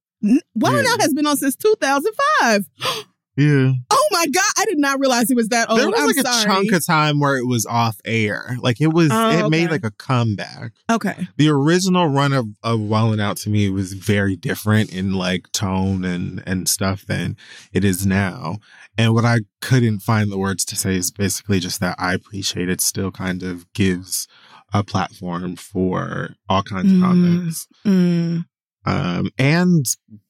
Wild 0.55 0.85
Yeah. 0.87 0.93
Out 0.93 1.01
has 1.01 1.13
been 1.13 1.27
on 1.27 1.37
since 1.37 1.57
2005. 1.57 2.65
Yeah, 3.37 3.73
Oh 3.91 4.09
my 4.13 4.27
God. 4.27 4.45
I 4.59 4.65
did 4.67 4.79
not 4.79 5.01
realize 5.01 5.29
he 5.29 5.35
was 5.35 5.49
that 5.49 5.69
old. 5.69 5.81
there 5.81 5.91
was 5.91 5.99
I'm 6.01 6.07
like 6.07 6.17
a 6.17 6.23
sorry. 6.23 6.45
chunk 6.45 6.73
of 6.73 6.87
time 6.87 7.19
where 7.19 7.37
it 7.37 7.47
was 7.47 7.67
off 7.67 7.97
air. 8.05 8.57
Like 8.61 8.81
it 8.81 8.93
was, 8.93 9.09
Oh, 9.13 9.47
it 9.47 9.51
made 9.51 9.71
like 9.71 9.85
a 9.85 9.91
comeback. 9.91 10.73
okay. 10.91 11.27
the 11.37 11.49
original 11.49 12.07
run 12.09 12.33
of, 12.33 12.47
of 12.63 12.79
Wildin' 12.79 13.21
Out 13.21 13.37
to 13.39 13.51
me 13.51 13.69
was 13.71 13.93
very 13.95 14.37
different 14.37 14.93
in 14.95 15.15
like 15.15 15.51
tone 15.53 16.05
and 16.05 16.43
and 16.47 16.69
stuff 16.69 17.05
than 17.07 17.37
it 17.73 17.85
is 17.85 18.07
now. 18.07 18.59
And 18.97 19.15
what 19.15 19.25
I 19.25 19.41
couldn't 19.61 20.01
find 20.01 20.31
the 20.31 20.39
words 20.39 20.65
to 20.67 20.77
say 20.77 20.95
is 20.95 21.11
basically 21.11 21.59
just 21.59 21.81
that 21.81 21.97
I 21.99 22.15
appreciate 22.15 22.69
it 22.69 22.81
still 22.81 23.11
kind 23.11 23.43
of 23.43 23.71
gives 23.73 24.29
a 24.73 24.85
platform 24.85 25.57
for 25.57 26.37
all 26.49 26.63
kinds 26.63 26.93
of 26.93 26.99
Mm. 26.99 27.03
comics 27.03 27.67
Mm. 27.85 28.45
um 28.87 29.31
and 29.39 29.85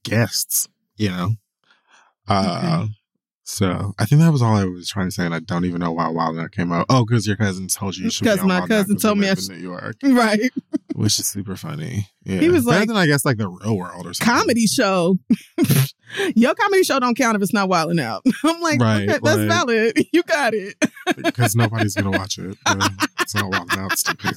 guests, 0.04 0.68
you 0.96 1.10
know. 1.10 1.30
Uh 2.28 2.80
Okay. 2.84 2.92
so 3.44 3.92
I 3.98 4.04
think 4.06 4.20
that 4.22 4.32
was 4.32 4.40
all 4.42 4.56
I 4.56 4.64
was 4.64 4.88
trying 4.88 5.06
to 5.08 5.10
say, 5.10 5.24
and 5.26 5.34
I 5.34 5.40
don't 5.40 5.64
even 5.66 5.80
know 5.80 5.92
why 5.92 6.08
Wild 6.08 6.38
Out 6.38 6.52
came 6.52 6.72
out. 6.72 6.86
Oh, 6.88 7.04
because 7.04 7.26
your 7.26 7.36
cousin 7.36 7.68
told 7.68 7.96
you 7.96 8.04
you 8.04 8.10
should 8.10 8.24
Because 8.24 8.42
my 8.42 8.58
Wild 8.60 8.70
cousin 8.70 8.96
told 8.96 9.18
me 9.18 9.28
I 9.28 9.32
in 9.32 9.38
New 9.48 9.56
York 9.56 9.96
Right. 10.02 10.50
which 10.94 11.18
is 11.18 11.26
super 11.26 11.56
funny. 11.56 12.08
Yeah. 12.24 12.40
He 12.40 12.48
was 12.48 12.64
Better 12.64 12.78
like- 12.80 12.88
than 12.88 12.96
I 12.96 13.06
guess 13.06 13.24
like 13.24 13.36
the 13.36 13.48
real 13.48 13.76
world 13.76 14.06
or 14.06 14.14
something. 14.14 14.34
Comedy 14.34 14.66
show. 14.66 15.18
Your 16.36 16.54
comedy 16.54 16.84
show 16.84 17.00
don't 17.00 17.16
count 17.16 17.34
if 17.36 17.42
it's 17.42 17.52
not 17.52 17.68
wilding 17.68 17.98
out. 17.98 18.22
I'm 18.44 18.60
like, 18.60 18.80
Right, 18.80 19.02
okay, 19.08 19.18
that's 19.22 19.22
like- 19.22 19.48
valid. 19.48 19.98
You 20.12 20.22
got 20.22 20.54
it. 20.54 20.76
because 21.16 21.54
nobody's 21.56 21.94
gonna 21.94 22.16
watch 22.16 22.38
it. 22.38 22.56
it's 23.20 23.34
not 23.34 23.50
wild 23.50 23.68
out 23.72 23.98
stupid. 23.98 24.36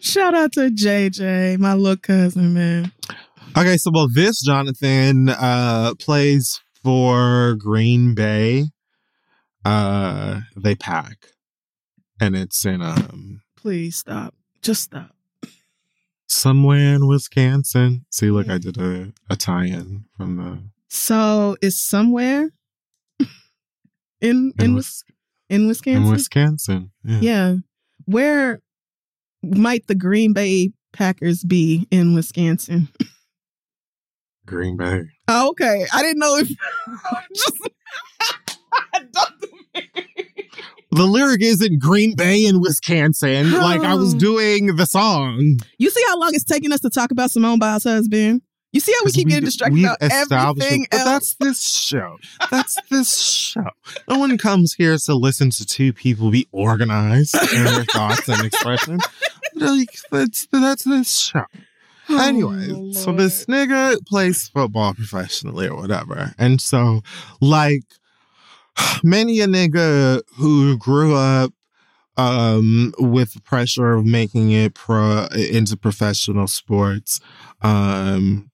Shout 0.00 0.34
out 0.34 0.52
to 0.52 0.70
JJ, 0.70 1.58
my 1.58 1.74
little 1.74 1.96
cousin, 1.96 2.54
man. 2.54 2.92
Okay, 3.56 3.76
so 3.76 3.90
well, 3.94 4.08
this 4.12 4.40
Jonathan 4.42 5.28
uh 5.28 5.94
plays 5.98 6.60
for 6.82 7.54
Green 7.58 8.14
Bay. 8.14 8.66
Uh, 9.64 10.40
they 10.56 10.74
pack, 10.74 11.28
and 12.20 12.34
it's 12.36 12.64
in 12.66 12.82
um 12.82 13.40
Please 13.56 13.96
stop. 13.96 14.34
Just 14.62 14.82
stop. 14.82 15.14
somewhere 16.26 16.94
in 16.96 17.06
Wisconsin. 17.06 18.04
See, 18.10 18.30
look, 18.30 18.48
I 18.48 18.58
did 18.58 18.76
a 18.76 19.12
a 19.30 19.36
tie-in 19.36 20.04
from 20.16 20.36
the 20.36 20.58
So 20.88 21.56
it's 21.62 21.80
somewhere 21.80 22.50
in 23.20 23.28
in, 24.20 24.52
in 24.58 24.74
Wis- 24.74 25.04
in 25.48 25.62
in 25.62 25.68
Wisconsin. 25.68 26.10
Wisconsin. 26.10 26.90
Yeah. 27.04 27.18
yeah. 27.20 27.54
Where 28.06 28.60
might 29.42 29.86
the 29.86 29.94
Green 29.94 30.32
Bay 30.32 30.72
Packers 30.92 31.44
be 31.44 31.86
in 31.90 32.14
Wisconsin? 32.14 32.88
Green 34.46 34.76
Bay. 34.76 35.02
Oh, 35.28 35.50
okay. 35.50 35.86
I 35.92 36.02
didn't 36.02 36.18
know 36.18 36.36
if 36.36 36.48
just 37.34 37.58
The 40.90 41.04
lyric 41.06 41.42
isn't 41.42 41.80
Green 41.80 42.14
Bay 42.14 42.44
in 42.46 42.60
Wisconsin. 42.60 43.50
Like 43.50 43.80
I 43.80 43.94
was 43.96 44.14
doing 44.14 44.76
the 44.76 44.86
song. 44.86 45.56
You 45.76 45.90
see 45.90 46.02
how 46.06 46.20
long 46.20 46.30
it's 46.34 46.44
taking 46.44 46.72
us 46.72 46.80
to 46.80 46.90
talk 46.90 47.10
about 47.10 47.32
Simone 47.32 47.58
Biles' 47.58 47.82
husband? 47.82 48.42
You 48.70 48.80
see 48.80 48.92
how 48.92 49.04
we 49.04 49.12
keep 49.12 49.28
getting 49.28 49.44
distracted 49.44 49.74
we've 49.74 49.84
about 49.84 49.98
everything 50.00 50.84
it, 50.84 50.90
but 50.90 51.00
else? 51.00 51.08
that's 51.08 51.34
this 51.36 51.62
show. 51.64 52.16
That's 52.50 52.76
this 52.90 53.20
show. 53.20 53.70
No 54.08 54.18
one 54.18 54.36
comes 54.38 54.74
here 54.74 54.96
to 54.96 55.14
listen 55.14 55.50
to 55.50 55.64
two 55.64 55.92
people 55.92 56.30
be 56.30 56.48
organized 56.52 57.36
in 57.52 57.64
their 57.64 57.84
thoughts 57.84 58.28
and 58.28 58.44
expression. 58.44 58.98
Like 59.56 59.96
that's 60.10 60.48
that's 60.50 60.82
this 60.82 61.16
show. 61.16 61.44
Anyway, 62.20 62.68
Oh, 62.70 62.92
so 62.92 63.12
this 63.12 63.46
nigga 63.46 63.96
plays 64.06 64.48
football 64.48 64.94
professionally 64.94 65.68
or 65.68 65.76
whatever. 65.76 66.34
And 66.38 66.60
so, 66.60 67.02
like, 67.40 67.84
many 69.02 69.40
a 69.40 69.46
nigga 69.46 70.22
who 70.36 70.76
grew 70.78 71.14
up 71.14 71.52
um 72.16 72.94
with 72.98 73.34
the 73.34 73.40
pressure 73.40 73.94
of 73.94 74.04
making 74.06 74.52
it 74.52 74.74
pro 74.74 75.26
into 75.36 75.76
professional 75.76 76.46
sports 76.46 77.18
um 77.62 78.48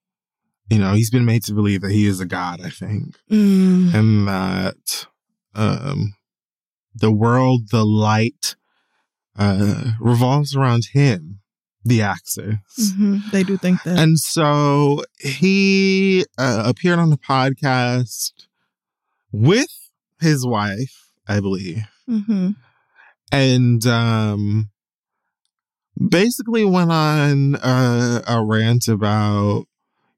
you 0.70 0.78
know 0.78 0.94
he's 0.94 1.10
been 1.10 1.26
made 1.26 1.42
to 1.42 1.52
believe 1.52 1.82
that 1.82 1.90
he 1.90 2.06
is 2.06 2.20
a 2.20 2.24
god 2.26 2.62
i 2.64 2.70
think. 2.70 3.18
Mm, 3.30 3.92
and 3.94 4.28
that 4.28 5.06
um 5.54 6.14
the 6.94 7.12
world 7.12 7.68
the 7.70 7.84
light 7.84 8.56
uh 9.38 9.92
revolves 10.00 10.56
around 10.56 10.86
him 10.94 11.39
the 11.84 12.02
axis 12.02 12.58
mhm, 12.78 13.30
They 13.30 13.42
do 13.42 13.56
think 13.56 13.82
that. 13.84 13.98
and 13.98 14.18
so 14.18 15.02
he 15.18 16.24
uh, 16.38 16.62
appeared 16.66 16.98
on 16.98 17.10
the 17.10 17.16
podcast 17.18 18.32
with 19.32 19.70
his 20.20 20.46
wife, 20.46 21.10
I 21.28 21.40
believe, 21.40 21.82
hmm 22.06 22.50
and 23.32 23.86
um, 23.86 24.70
basically 26.08 26.64
went 26.64 26.90
on 26.90 27.56
a, 27.62 28.22
a 28.26 28.44
rant 28.44 28.88
about, 28.88 29.66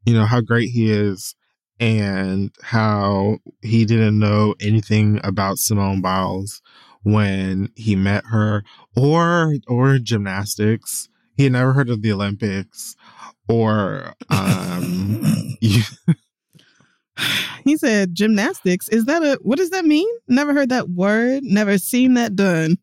you 0.04 0.14
know, 0.14 0.24
how 0.24 0.40
great 0.40 0.70
he 0.70 0.90
is 0.90 1.34
and 1.80 2.50
how 2.62 3.38
he 3.62 3.84
didn't 3.84 4.18
know 4.18 4.54
anything 4.60 5.20
about 5.24 5.58
Simone 5.58 6.00
Biles 6.00 6.62
when 7.02 7.68
he 7.74 7.96
met 7.96 8.24
her 8.26 8.62
or 8.96 9.54
or 9.66 9.98
gymnastics. 9.98 11.08
He 11.36 11.44
had 11.44 11.52
never 11.52 11.72
heard 11.72 11.88
of 11.88 12.02
the 12.02 12.12
Olympics 12.12 12.94
or 13.48 14.14
um 14.30 15.56
He 17.64 17.76
said 17.76 18.14
gymnastics. 18.14 18.88
Is 18.88 19.04
that 19.04 19.22
a 19.22 19.38
what 19.42 19.58
does 19.58 19.70
that 19.70 19.84
mean? 19.84 20.08
Never 20.28 20.52
heard 20.52 20.70
that 20.70 20.88
word. 20.88 21.42
Never 21.44 21.78
seen 21.78 22.14
that 22.14 22.34
done. 22.34 22.78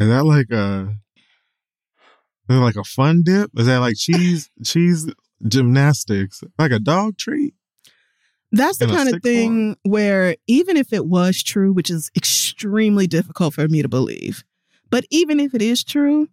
is 0.00 0.08
that 0.08 0.24
like 0.24 0.50
a 0.50 0.88
is 2.48 2.56
that 2.56 2.60
like 2.60 2.76
a 2.76 2.84
fun 2.84 3.22
dip? 3.24 3.50
Is 3.56 3.66
that 3.66 3.78
like 3.78 3.96
cheese 3.96 4.50
cheese 4.64 5.10
gymnastics? 5.46 6.42
Like 6.58 6.72
a 6.72 6.78
dog 6.78 7.16
treat? 7.16 7.54
That's 8.54 8.76
the 8.76 8.86
kind 8.86 9.14
of 9.14 9.22
thing 9.22 9.76
where 9.82 10.36
even 10.46 10.76
if 10.76 10.92
it 10.92 11.06
was 11.06 11.42
true, 11.42 11.72
which 11.72 11.88
is 11.88 12.10
extremely 12.14 13.06
difficult 13.06 13.54
for 13.54 13.66
me 13.66 13.80
to 13.80 13.88
believe, 13.88 14.44
but 14.90 15.06
even 15.10 15.40
if 15.40 15.54
it 15.54 15.62
is 15.62 15.82
true, 15.82 16.28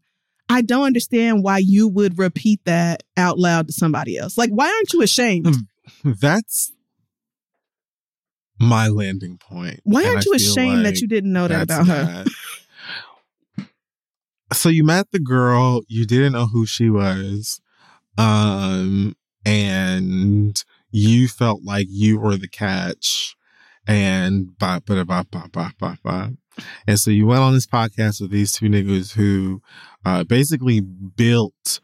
I 0.49 0.61
don't 0.61 0.85
understand 0.85 1.43
why 1.43 1.59
you 1.59 1.87
would 1.87 2.17
repeat 2.17 2.61
that 2.65 3.03
out 3.15 3.37
loud 3.37 3.67
to 3.67 3.73
somebody 3.73 4.17
else. 4.17 4.37
Like, 4.37 4.49
why 4.49 4.65
aren't 4.67 4.93
you 4.93 5.03
ashamed? 5.03 5.55
That's 6.03 6.73
my 8.59 8.87
landing 8.87 9.37
point. 9.37 9.79
Why 9.83 10.05
aren't 10.05 10.25
you 10.25 10.33
ashamed 10.33 10.85
that 10.85 11.01
you 11.01 11.07
didn't 11.07 11.31
know 11.31 11.47
that 11.47 11.63
about 11.63 11.87
her? 11.87 12.25
So 14.51 14.69
you 14.69 14.83
met 14.83 15.11
the 15.11 15.19
girl, 15.19 15.81
you 15.87 16.07
didn't 16.07 16.33
know 16.33 16.47
who 16.47 16.65
she 16.65 16.89
was, 16.89 17.61
um, 18.17 19.15
and 19.45 20.63
you 20.89 21.27
felt 21.27 21.63
like 21.63 21.85
you 21.87 22.19
were 22.19 22.35
the 22.35 22.47
catch, 22.47 23.35
and 23.87 24.57
bop, 24.57 24.85
bop, 24.87 25.05
bop, 25.05 25.29
bop, 25.29 25.51
bop, 25.51 25.77
bop, 25.77 26.01
bop. 26.03 26.31
And 26.87 26.99
so 26.99 27.11
you 27.11 27.25
went 27.27 27.41
on 27.41 27.53
this 27.53 27.67
podcast 27.67 28.21
with 28.21 28.31
these 28.31 28.51
two 28.53 28.67
niggas 28.67 29.13
who 29.13 29.61
uh, 30.05 30.23
basically 30.23 30.79
built 30.81 31.79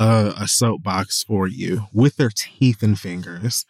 a, 0.00 0.32
a 0.38 0.46
soapbox 0.48 1.22
for 1.24 1.46
you 1.48 1.82
with 1.92 2.16
their 2.16 2.30
teeth 2.34 2.82
and 2.82 2.98
fingers 2.98 3.64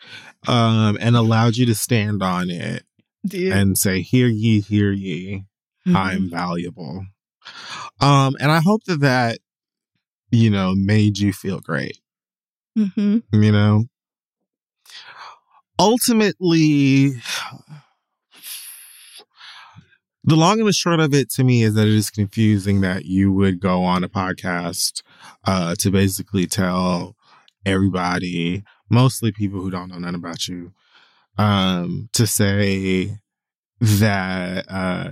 um, 0.47 0.99
and 1.01 1.17
allowed 1.17 1.57
you 1.57 1.65
to 1.67 1.75
stand 1.75 2.23
on 2.23 2.51
it 2.51 2.85
Dear. 3.27 3.55
and 3.55 3.79
say, 3.79 4.01
Hear 4.03 4.27
ye, 4.29 4.61
hear 4.61 4.93
ye, 4.93 5.45
Mhm. 5.87 5.97
I'm 5.97 6.31
valuable. 6.31 7.07
Um, 8.01 8.37
and 8.41 8.51
I 8.53 8.61
hope 8.61 8.85
that 8.85 9.01
that, 9.01 9.39
you 10.31 10.51
know, 10.51 10.75
made 10.75 11.17
you 11.19 11.33
feel 11.33 11.61
great, 11.61 11.99
Mhm. 12.77 13.23
you 13.33 13.53
know? 13.53 13.85
Ultimately, 15.81 17.13
the 20.29 20.37
long 20.37 20.59
and 20.59 20.69
the 20.69 20.73
short 20.75 21.01
of 21.01 21.15
it 21.15 21.31
to 21.31 21.43
me 21.43 21.63
is 21.63 21.73
that 21.75 21.87
it 21.87 21.95
is 21.95 22.11
confusing 22.11 22.83
that 22.83 23.07
you 23.07 23.33
would 23.33 23.61
go 23.61 23.83
on 23.83 24.05
a 24.05 24.11
podcast 24.11 25.03
uh, 25.47 25.75
to 25.79 25.91
basically 25.91 26.47
tell 26.47 27.17
everybody, 27.65 28.63
mostly 28.91 29.33
people 29.33 29.59
who 29.61 29.71
don't 29.71 29.89
know 29.89 29.99
nothing 29.99 30.17
about 30.17 30.47
you, 30.47 30.75
um, 31.39 32.11
to 32.13 32.27
say 32.27 33.17
that 33.81 34.67
uh, 34.69 35.11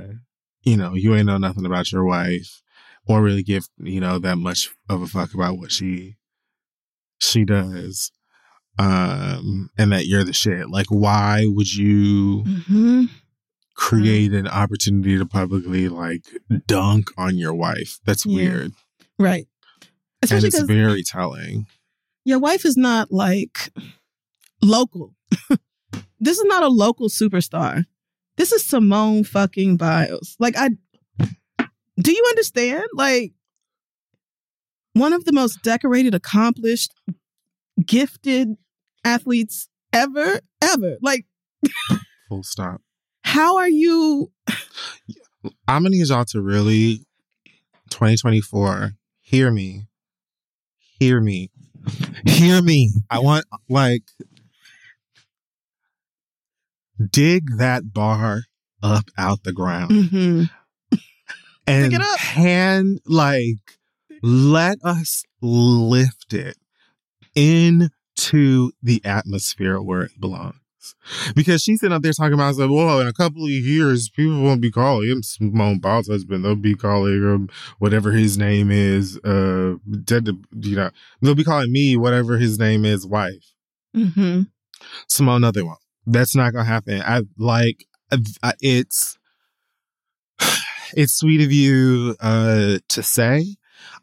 you 0.64 0.76
know 0.76 0.92
you 0.92 1.14
ain't 1.14 1.26
know 1.26 1.38
nothing 1.38 1.64
about 1.64 1.90
your 1.90 2.04
wife, 2.04 2.60
or 3.06 3.22
really 3.22 3.42
give 3.42 3.68
you 3.78 4.00
know 4.00 4.18
that 4.18 4.36
much 4.36 4.68
of 4.90 5.00
a 5.00 5.06
fuck 5.06 5.32
about 5.32 5.56
what 5.56 5.72
she 5.72 6.16
she 7.18 7.46
does, 7.46 8.12
um, 8.78 9.70
and 9.78 9.92
that 9.92 10.04
you're 10.04 10.24
the 10.24 10.34
shit. 10.34 10.68
Like, 10.68 10.88
why 10.90 11.46
would 11.46 11.74
you? 11.74 12.42
Mhm. 12.44 13.08
Mm-hmm. 13.78 13.96
create 13.96 14.32
an 14.32 14.48
opportunity 14.48 15.18
to 15.18 15.26
publicly 15.26 15.88
like 15.88 16.24
dunk 16.66 17.10
on 17.18 17.36
your 17.36 17.52
wife. 17.54 17.98
That's 18.06 18.24
Yeah. 18.24 18.34
weird. 18.36 18.72
Right. 19.18 19.46
And 20.22 20.44
it's 20.44 20.60
very 20.62 21.02
telling. 21.02 21.66
your 22.24 22.38
wife 22.38 22.64
is 22.64 22.76
not 22.76 23.12
like 23.12 23.70
local. 24.62 25.14
this 26.20 26.38
is 26.38 26.44
not 26.44 26.62
a 26.62 26.68
local 26.68 27.08
superstar. 27.08 27.84
This 28.36 28.50
is 28.52 28.64
Simone 28.64 29.24
fucking 29.24 29.76
Biles. 29.76 30.36
Like 30.38 30.56
I 30.56 30.70
do 32.00 32.12
you 32.12 32.24
understand? 32.30 32.84
Like 32.94 33.32
one 34.94 35.12
of 35.12 35.24
the 35.26 35.32
most 35.32 35.62
decorated, 35.62 36.14
accomplished, 36.14 36.92
gifted 37.84 38.56
athletes 39.04 39.68
ever, 39.92 40.40
ever. 40.62 40.96
Like, 41.02 41.26
Full 42.28 42.42
stop. 42.42 42.80
How 43.36 43.58
are 43.58 43.68
you 43.68 44.32
I'm 45.68 45.82
gonna 45.82 45.90
need 45.90 46.08
y'all 46.08 46.24
to 46.26 46.40
really 46.40 47.04
2024 47.90 48.92
hear 49.20 49.50
me. 49.50 49.86
Hear 50.98 51.20
me. 51.20 51.50
Hear 52.26 52.62
me. 52.62 52.92
I 53.10 53.18
want 53.18 53.44
like 53.68 54.04
dig 57.12 57.58
that 57.58 57.92
bar 57.92 58.44
up 58.82 59.04
out 59.18 59.42
the 59.42 59.52
ground. 59.52 59.90
Mhm. 59.90 60.50
and 61.66 61.92
it 61.92 62.00
up. 62.00 62.18
hand 62.18 63.00
like 63.06 63.78
let 64.22 64.78
us 64.82 65.24
lift 65.42 66.32
it 66.32 66.56
into 67.34 68.72
the 68.82 69.04
atmosphere 69.04 69.80
where 69.80 70.02
it 70.02 70.18
belongs. 70.18 70.56
Because 71.34 71.62
she's 71.62 71.80
sitting 71.80 71.94
up 71.94 72.02
there 72.02 72.12
talking 72.12 72.34
about, 72.34 72.56
like, 72.56 72.70
whoa, 72.70 73.00
in 73.00 73.06
a 73.06 73.12
couple 73.12 73.44
of 73.44 73.50
years, 73.50 74.08
people 74.08 74.42
won't 74.42 74.60
be 74.60 74.70
calling 74.70 75.08
him 75.08 75.22
Simone 75.22 75.78
Biles' 75.78 76.08
husband. 76.08 76.44
They'll 76.44 76.56
be 76.56 76.74
calling 76.74 77.22
him 77.22 77.48
whatever 77.78 78.12
his 78.12 78.36
name 78.38 78.70
is. 78.70 79.18
Uh, 79.18 79.76
dead, 80.04 80.28
you 80.60 80.76
know, 80.76 80.90
they'll 81.20 81.34
be 81.34 81.44
calling 81.44 81.72
me 81.72 81.96
whatever 81.96 82.38
his 82.38 82.58
name 82.58 82.84
is, 82.84 83.06
wife. 83.06 83.52
Mm-hmm. 83.96 84.42
Simone, 85.08 85.40
no, 85.40 85.50
they 85.50 85.62
won't. 85.62 85.78
That's 86.06 86.36
not 86.36 86.52
gonna 86.52 86.64
happen. 86.64 87.02
I 87.02 87.22
like 87.36 87.84
I, 88.42 88.52
it's 88.60 89.18
it's 90.96 91.14
sweet 91.14 91.40
of 91.40 91.52
you 91.52 92.16
uh 92.20 92.78
to 92.88 93.02
say. 93.02 93.56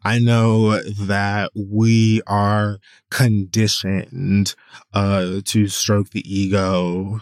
I 0.04 0.18
know 0.18 0.80
that 0.82 1.50
we 1.54 2.20
are 2.26 2.78
conditioned 3.10 4.54
uh 4.92 5.40
to 5.44 5.68
stroke 5.68 6.10
the 6.10 6.22
ego 6.32 7.20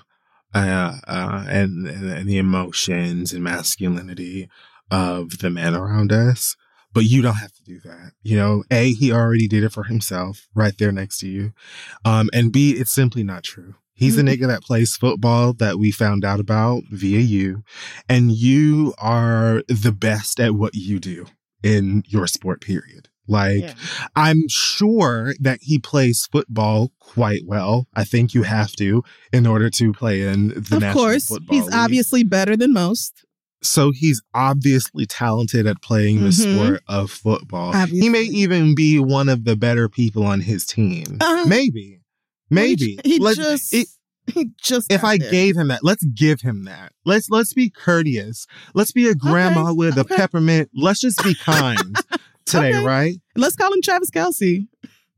uh, 0.55 0.97
uh 1.07 1.45
and, 1.49 1.87
and 1.87 2.11
and 2.11 2.28
the 2.28 2.39
emotions 2.39 3.33
and 3.33 3.43
masculinity 3.45 4.49
of 4.91 5.39
the 5.39 5.51
men 5.51 5.74
around 5.74 6.12
us. 6.12 6.57
but 6.95 7.05
you 7.05 7.22
don't 7.22 7.37
have 7.37 7.53
to 7.53 7.62
do 7.64 7.80
that. 7.80 8.12
You 8.22 8.37
know, 8.37 8.64
A, 8.70 8.93
he 8.93 9.11
already 9.12 9.49
did 9.49 9.64
it 9.64 9.72
for 9.72 9.85
himself 9.85 10.49
right 10.55 10.76
there 10.76 10.93
next 10.93 11.18
to 11.20 11.28
you. 11.28 11.53
Um, 12.05 12.28
and 12.35 12.53
B, 12.53 12.72
it's 12.72 12.93
simply 12.93 13.22
not 13.22 13.45
true. 13.45 13.74
He's 13.95 14.18
a 14.18 14.22
nigga 14.22 14.47
that 14.49 14.62
plays 14.62 14.97
football 14.97 15.53
that 15.55 15.78
we 15.78 15.91
found 15.91 16.24
out 16.24 16.41
about 16.41 16.83
via 16.91 17.20
you. 17.20 17.62
And 18.09 18.33
you 18.33 18.95
are 18.99 19.62
the 19.68 19.93
best 19.93 20.41
at 20.41 20.55
what 20.55 20.74
you 20.74 20.99
do 20.99 21.26
in 21.62 22.02
your 22.06 22.26
sport, 22.26 22.60
period. 22.60 23.08
Like, 23.28 23.60
Yeah. 23.62 23.74
I'm 24.16 24.48
sure 24.48 25.34
that 25.40 25.60
he 25.62 25.78
plays 25.78 26.26
football 26.30 26.92
quite 26.98 27.42
well. 27.46 27.86
I 27.94 28.04
think 28.04 28.34
you 28.34 28.42
have 28.42 28.72
to 28.76 29.04
in 29.32 29.46
order 29.46 29.70
to 29.70 29.92
play 29.92 30.22
in 30.22 30.48
the 30.48 30.56
of 30.76 30.80
National 30.82 30.92
course, 30.92 31.26
Football 31.28 31.56
he's 31.56 31.64
League. 31.66 31.74
obviously 31.74 32.24
better 32.24 32.56
than 32.56 32.72
most. 32.72 33.24
So 33.62 33.92
he's 33.94 34.20
obviously 34.34 35.06
talented 35.06 35.68
at 35.68 35.80
playing 35.82 36.20
the 36.24 36.30
Mhm. 36.30 36.54
sport 36.56 36.82
of 36.88 37.12
football. 37.12 37.68
Obviously. 37.74 38.00
He 38.00 38.08
may 38.08 38.22
even 38.24 38.74
be 38.74 38.98
one 38.98 39.28
of 39.28 39.44
the 39.44 39.56
better 39.56 39.88
people 39.88 40.24
on 40.26 40.40
his 40.40 40.66
team. 40.66 41.18
Uh-huh. 41.20 41.46
Maybe. 41.46 42.00
Maybe. 42.50 42.98
he, 43.04 43.18
he 43.18 43.34
just 43.34 43.72
it- 43.72 43.86
he 44.26 44.50
just. 44.62 44.92
if 44.92 45.04
I 45.04 45.18
there. 45.18 45.30
gave 45.30 45.56
him 45.56 45.68
that, 45.68 45.82
let's 45.82 46.04
give 46.04 46.40
him 46.40 46.64
that. 46.64 46.92
Let's 47.04 47.28
let's 47.30 47.52
be 47.54 47.70
courteous. 47.70 48.46
Let's 48.74 48.92
be 48.92 49.08
a 49.08 49.14
grandma 49.14 49.72
with 49.74 49.96
a 49.98 50.04
peppermint. 50.04 50.70
Let's 50.74 51.00
just 51.00 51.22
be 51.24 51.34
kind 51.42 51.96
today, 52.44 52.74
Okay. 52.76 52.84
right? 52.84 53.20
let's 53.36 53.56
call 53.56 53.72
him 53.72 53.82
Travis 53.82 54.10
Kelce. 54.10 54.66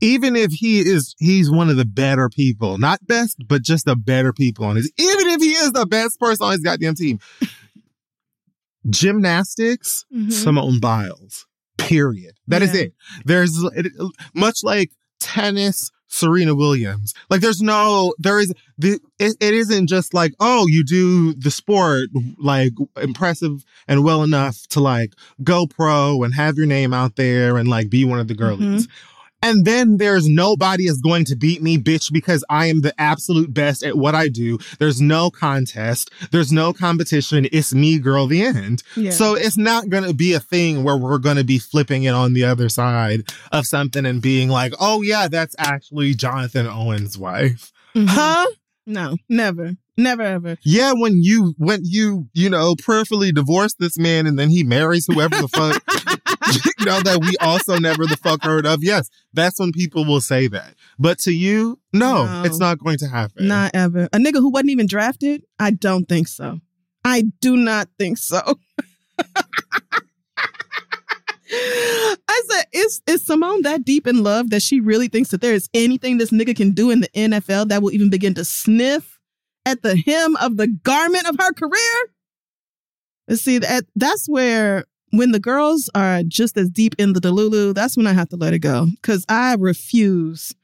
Even 0.00 0.36
if 0.36 0.52
he 0.52 0.80
is 0.80 1.14
he's 1.18 1.50
one 1.50 1.70
of 1.70 1.76
the 1.76 1.84
better 1.86 2.28
people, 2.28 2.76
not 2.78 3.06
best, 3.06 3.36
but 3.48 3.62
just 3.62 3.84
the 3.86 3.96
better 3.96 4.32
people 4.32 4.64
on 4.64 4.76
his. 4.76 4.92
Even 4.98 5.28
if 5.28 5.40
he 5.40 5.52
is 5.52 5.72
the 5.72 5.86
best 5.86 6.18
person 6.20 6.44
on 6.46 6.52
his 6.52 6.60
goddamn 6.60 6.94
team. 6.94 7.18
Gymnastics, 8.88 10.04
Mhm. 10.14 10.32
Simone 10.32 10.80
Biles. 10.80 11.46
Period. 11.78 12.34
That 12.46 12.62
is 12.62 12.74
Yeah. 12.74 12.82
it. 12.82 12.94
There's 13.24 13.58
much 14.34 14.58
like 14.62 14.90
tennis, 15.20 15.90
Serena 16.14 16.54
Williams. 16.54 17.12
Like 17.28 17.40
there's 17.40 17.60
no 17.60 18.14
there 18.18 18.38
is 18.38 18.54
the 18.78 19.00
it, 19.18 19.36
it 19.40 19.54
isn't 19.54 19.88
just 19.88 20.14
like 20.14 20.32
oh 20.38 20.66
you 20.68 20.84
do 20.84 21.34
the 21.34 21.50
sport 21.50 22.08
like 22.38 22.72
impressive 23.00 23.64
and 23.88 24.04
well 24.04 24.22
enough 24.22 24.66
to 24.68 24.80
like 24.80 25.14
go 25.42 25.66
pro 25.66 26.22
and 26.22 26.32
have 26.34 26.56
your 26.56 26.66
name 26.66 26.94
out 26.94 27.16
there 27.16 27.56
and 27.56 27.68
like 27.68 27.90
be 27.90 28.04
one 28.04 28.20
of 28.20 28.28
the 28.28 28.34
mm-hmm. 28.34 28.62
girlies. 28.62 28.88
And 29.44 29.66
then 29.66 29.98
there's 29.98 30.26
nobody 30.26 30.84
is 30.84 31.02
going 31.02 31.26
to 31.26 31.36
beat 31.36 31.60
me, 31.62 31.76
bitch, 31.76 32.10
because 32.10 32.42
I 32.48 32.66
am 32.66 32.80
the 32.80 32.98
absolute 32.98 33.52
best 33.52 33.82
at 33.84 33.94
what 33.98 34.14
I 34.14 34.28
do. 34.28 34.58
There's 34.78 35.02
no 35.02 35.30
contest. 35.30 36.10
There's 36.30 36.50
no 36.50 36.72
competition. 36.72 37.46
It's 37.52 37.74
me, 37.74 37.98
girl, 37.98 38.26
the 38.26 38.42
end. 38.42 38.82
Yeah. 38.96 39.10
So 39.10 39.34
it's 39.34 39.58
not 39.58 39.90
going 39.90 40.04
to 40.04 40.14
be 40.14 40.32
a 40.32 40.40
thing 40.40 40.82
where 40.82 40.96
we're 40.96 41.18
going 41.18 41.36
to 41.36 41.44
be 41.44 41.58
flipping 41.58 42.04
it 42.04 42.14
on 42.14 42.32
the 42.32 42.44
other 42.44 42.70
side 42.70 43.24
of 43.52 43.66
something 43.66 44.06
and 44.06 44.22
being 44.22 44.48
like, 44.48 44.72
oh, 44.80 45.02
yeah, 45.02 45.28
that's 45.28 45.54
actually 45.58 46.14
Jonathan 46.14 46.66
Owen's 46.66 47.18
wife. 47.18 47.70
Mhm. 47.94 48.08
Huh? 48.08 48.46
No, 48.86 49.16
never, 49.28 49.74
never 49.96 50.22
ever. 50.22 50.56
Yeah, 50.62 50.92
when 50.94 51.22
you, 51.22 51.54
when 51.58 51.80
you, 51.84 52.28
you 52.34 52.48
know, 52.50 52.74
prayerfully 52.76 53.32
divorce 53.32 53.74
this 53.74 53.98
man 53.98 54.26
and 54.26 54.38
then 54.38 54.48
he 54.50 54.62
marries 54.62 55.06
whoever 55.06 55.36
the 55.36 55.48
fuck, 55.48 55.82
you 56.52 56.60
know, 56.86 57.00
that 57.00 57.20
we 57.20 57.34
also 57.40 57.78
never 57.78 58.06
the 58.06 58.16
fuck 58.16 58.42
heard 58.42 58.66
of. 58.66 58.82
Yes, 58.82 59.08
that's 59.32 59.58
when 59.58 59.72
people 59.72 60.04
will 60.04 60.20
say 60.20 60.46
that. 60.48 60.74
But 60.98 61.18
to 61.20 61.32
you, 61.32 61.78
no, 61.92 62.24
No. 62.26 62.42
it's 62.44 62.58
not 62.58 62.78
going 62.78 62.98
to 62.98 63.06
happen. 63.08 63.48
Not 63.48 63.70
ever. 63.74 64.04
A 64.12 64.18
nigga 64.18 64.36
who 64.36 64.50
wasn't 64.50 64.70
even 64.70 64.86
drafted? 64.86 65.42
I 65.58 65.70
don't 65.70 66.08
think 66.08 66.28
so. 66.28 66.60
I 67.04 67.24
do 67.40 67.56
not 67.56 67.88
think 67.98 68.18
so. 68.18 68.40
I 71.56 72.42
said, 72.50 72.64
is 72.72 73.02
is 73.06 73.24
Simone 73.24 73.62
that 73.62 73.84
deep 73.84 74.06
in 74.06 74.22
love 74.24 74.50
that 74.50 74.62
she 74.62 74.80
really 74.80 75.08
thinks 75.08 75.30
that 75.30 75.40
there 75.40 75.52
is 75.54 75.68
anything 75.74 76.18
this 76.18 76.30
nigga 76.30 76.56
can 76.56 76.72
do 76.72 76.90
in 76.90 77.00
the 77.00 77.08
NFL 77.08 77.68
that 77.68 77.82
will 77.82 77.92
even 77.92 78.10
begin 78.10 78.34
to 78.34 78.44
sniff 78.44 79.18
at 79.66 79.82
the 79.82 79.96
hem 79.96 80.36
of 80.36 80.56
the 80.56 80.66
garment 80.66 81.28
of 81.28 81.36
her 81.38 81.52
career? 81.52 82.10
See, 83.36 83.58
that 83.58 83.84
that's 83.94 84.28
where 84.28 84.84
when 85.18 85.32
the 85.32 85.40
girls 85.40 85.88
are 85.94 86.22
just 86.22 86.56
as 86.56 86.70
deep 86.70 86.94
in 86.98 87.12
the 87.12 87.20
Delulu, 87.20 87.74
that's 87.74 87.96
when 87.96 88.06
I 88.06 88.12
have 88.12 88.28
to 88.30 88.36
let 88.36 88.54
it 88.54 88.60
go. 88.60 88.86
Cause 89.02 89.24
I 89.28 89.54
refuse 89.58 90.54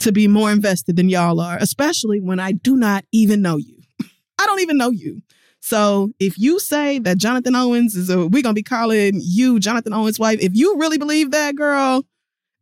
to 0.00 0.12
be 0.12 0.28
more 0.28 0.50
invested 0.50 0.96
than 0.96 1.08
y'all 1.08 1.40
are, 1.40 1.56
especially 1.58 2.20
when 2.20 2.38
I 2.38 2.52
do 2.52 2.76
not 2.76 3.04
even 3.12 3.42
know 3.42 3.56
you. 3.56 3.80
I 4.38 4.46
don't 4.46 4.60
even 4.60 4.76
know 4.76 4.90
you. 4.90 5.22
So 5.60 6.12
if 6.20 6.38
you 6.38 6.60
say 6.60 6.98
that 7.00 7.18
Jonathan 7.18 7.56
Owens 7.56 7.94
is 7.94 8.10
a, 8.10 8.26
we're 8.28 8.42
gonna 8.42 8.54
be 8.54 8.62
calling 8.62 9.20
you 9.22 9.58
Jonathan 9.58 9.92
Owens' 9.92 10.18
wife, 10.18 10.38
if 10.40 10.52
you 10.54 10.76
really 10.78 10.98
believe 10.98 11.32
that, 11.32 11.56
girl, 11.56 12.04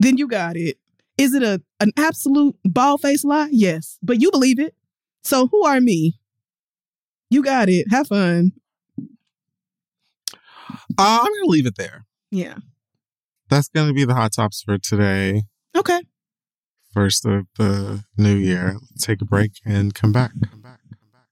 then 0.01 0.17
you 0.17 0.27
got 0.27 0.57
it. 0.57 0.79
Is 1.19 1.35
it 1.35 1.43
a 1.43 1.63
an 1.81 1.93
absolute 1.97 2.57
bald 2.65 3.03
faced 3.03 3.25
lie? 3.25 3.49
Yes, 3.51 3.99
but 4.03 4.21
you 4.21 4.31
believe 4.31 4.59
it. 4.59 4.75
So 5.25 5.47
who 5.49 5.65
are 5.65 5.81
me? 5.81 6.19
You 7.31 7.43
got 7.43 7.69
it. 7.69 7.87
Have 7.91 8.09
fun. 8.09 8.53
Uh, 10.99 11.19
I'm 11.21 11.27
to 11.45 11.51
leave 11.51 11.67
it 11.67 11.77
there. 11.77 12.07
Yeah. 12.31 12.57
That's 13.49 13.69
to 13.69 13.95
be 13.95 14.05
the 14.05 14.15
hot 14.15 14.33
tops 14.33 14.63
for 14.63 14.79
today. 14.79 15.43
Okay. 15.77 16.01
First 16.93 17.27
of 17.27 17.47
the 17.57 18.05
new 18.17 18.35
year. 18.35 18.77
Take 18.99 19.21
a 19.21 19.25
break 19.25 19.61
and 19.65 19.95
come 19.95 20.13
back. 20.13 20.33
Come 20.51 20.63
back. 20.63 20.81
Come 20.89 21.11
back. 21.13 21.29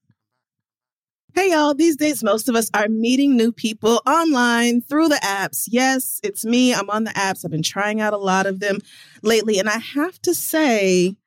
Hey 1.33 1.51
y'all, 1.51 1.73
these 1.73 1.97
days 1.97 2.23
most 2.23 2.47
of 2.47 2.55
us 2.55 2.69
are 2.73 2.87
meeting 2.87 3.35
new 3.35 3.51
people 3.51 4.01
online 4.05 4.81
through 4.81 5.09
the 5.09 5.15
apps. 5.15 5.65
Yes, 5.67 6.19
it's 6.23 6.45
me. 6.45 6.73
I'm 6.73 6.89
on 6.89 7.03
the 7.03 7.11
apps. 7.11 7.43
I've 7.43 7.51
been 7.51 7.63
trying 7.63 7.99
out 7.99 8.13
a 8.13 8.17
lot 8.17 8.45
of 8.45 8.59
them 8.59 8.79
lately. 9.21 9.59
And 9.59 9.67
I 9.67 9.79
have 9.79 10.21
to 10.21 10.33
say, 10.33 11.17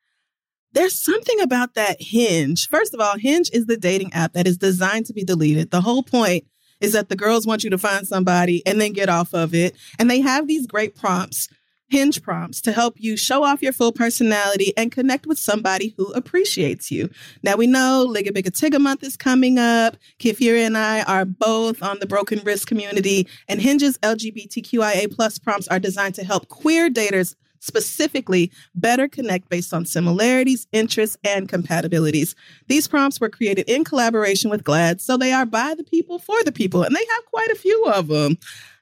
there's 0.71 0.95
something 0.95 1.39
about 1.41 1.73
that 1.73 2.01
Hinge. 2.01 2.67
First 2.69 2.93
of 2.93 3.01
all, 3.01 3.17
Hinge 3.17 3.49
is 3.53 3.65
the 3.65 3.77
dating 3.77 4.13
app 4.13 4.33
that 4.33 4.47
is 4.47 4.57
designed 4.57 5.05
to 5.07 5.13
be 5.13 5.23
deleted. 5.23 5.71
The 5.71 5.81
whole 5.81 6.03
point 6.03 6.45
is 6.81 6.93
that 6.93 7.09
the 7.09 7.15
girls 7.15 7.45
want 7.45 7.63
you 7.63 7.69
to 7.69 7.77
find 7.77 8.07
somebody 8.07 8.65
and 8.65 8.79
then 8.79 8.93
get 8.93 9.09
off 9.09 9.33
of 9.33 9.53
it. 9.53 9.75
And 9.97 10.09
they 10.09 10.21
have 10.21 10.47
these 10.47 10.67
great 10.67 10.95
prompts. 10.95 11.47
Hinge 11.89 12.21
prompts 12.21 12.61
to 12.61 12.71
help 12.71 12.95
you 12.99 13.17
show 13.17 13.43
off 13.43 13.63
your 13.63 13.73
full 13.73 13.91
personality 13.91 14.73
and 14.77 14.91
connect 14.91 15.25
with 15.25 15.39
somebody 15.39 15.95
who 15.97 16.11
appreciates 16.13 16.91
you. 16.91 17.09
Now 17.41 17.55
we 17.55 17.65
know 17.65 18.05
Tigga 18.13 18.79
month 18.79 19.03
is 19.03 19.17
coming 19.17 19.57
up. 19.57 19.97
Kid 20.19 20.37
Fury 20.37 20.63
and 20.63 20.77
I 20.77 21.01
are 21.01 21.25
both 21.25 21.81
on 21.81 21.97
the 21.99 22.05
broken 22.05 22.41
wrist 22.45 22.67
community, 22.67 23.27
and 23.47 23.59
Hinge's 23.59 23.97
LGBTQIA 23.99 25.11
plus 25.15 25.39
prompts 25.39 25.67
are 25.69 25.79
designed 25.79 26.13
to 26.15 26.23
help 26.23 26.47
queer 26.47 26.91
daters 26.91 27.33
specifically 27.59 28.51
better 28.75 29.07
connect 29.07 29.49
based 29.49 29.73
on 29.73 29.85
similarities, 29.85 30.67
interests, 30.71 31.17
and 31.23 31.47
compatibilities. 31.47 32.35
These 32.67 32.87
prompts 32.87 33.19
were 33.19 33.29
created 33.29 33.69
in 33.69 33.83
collaboration 33.83 34.49
with 34.49 34.63
GLAAD, 34.63 35.01
so 35.01 35.17
they 35.17 35.31
are 35.31 35.45
by 35.45 35.73
the 35.75 35.83
people 35.83 36.19
for 36.19 36.41
the 36.43 36.51
people, 36.51 36.83
and 36.83 36.95
they 36.95 37.05
have 37.15 37.25
quite 37.25 37.49
a 37.49 37.55
few 37.55 37.85
of 37.85 38.07
them. 38.07 38.37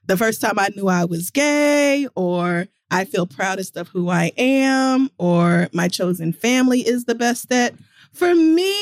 The 0.06 0.16
first 0.16 0.40
time 0.40 0.58
I 0.58 0.70
knew 0.74 0.88
I 0.88 1.04
was 1.04 1.30
gay, 1.30 2.08
or 2.14 2.66
I 2.90 3.04
feel 3.04 3.26
proudest 3.26 3.76
of 3.76 3.88
who 3.88 4.08
I 4.08 4.32
am, 4.38 5.10
or 5.18 5.68
my 5.72 5.88
chosen 5.88 6.32
family 6.32 6.80
is 6.80 7.04
the 7.04 7.14
best 7.14 7.52
at. 7.52 7.74
For 8.18 8.34
me, 8.34 8.74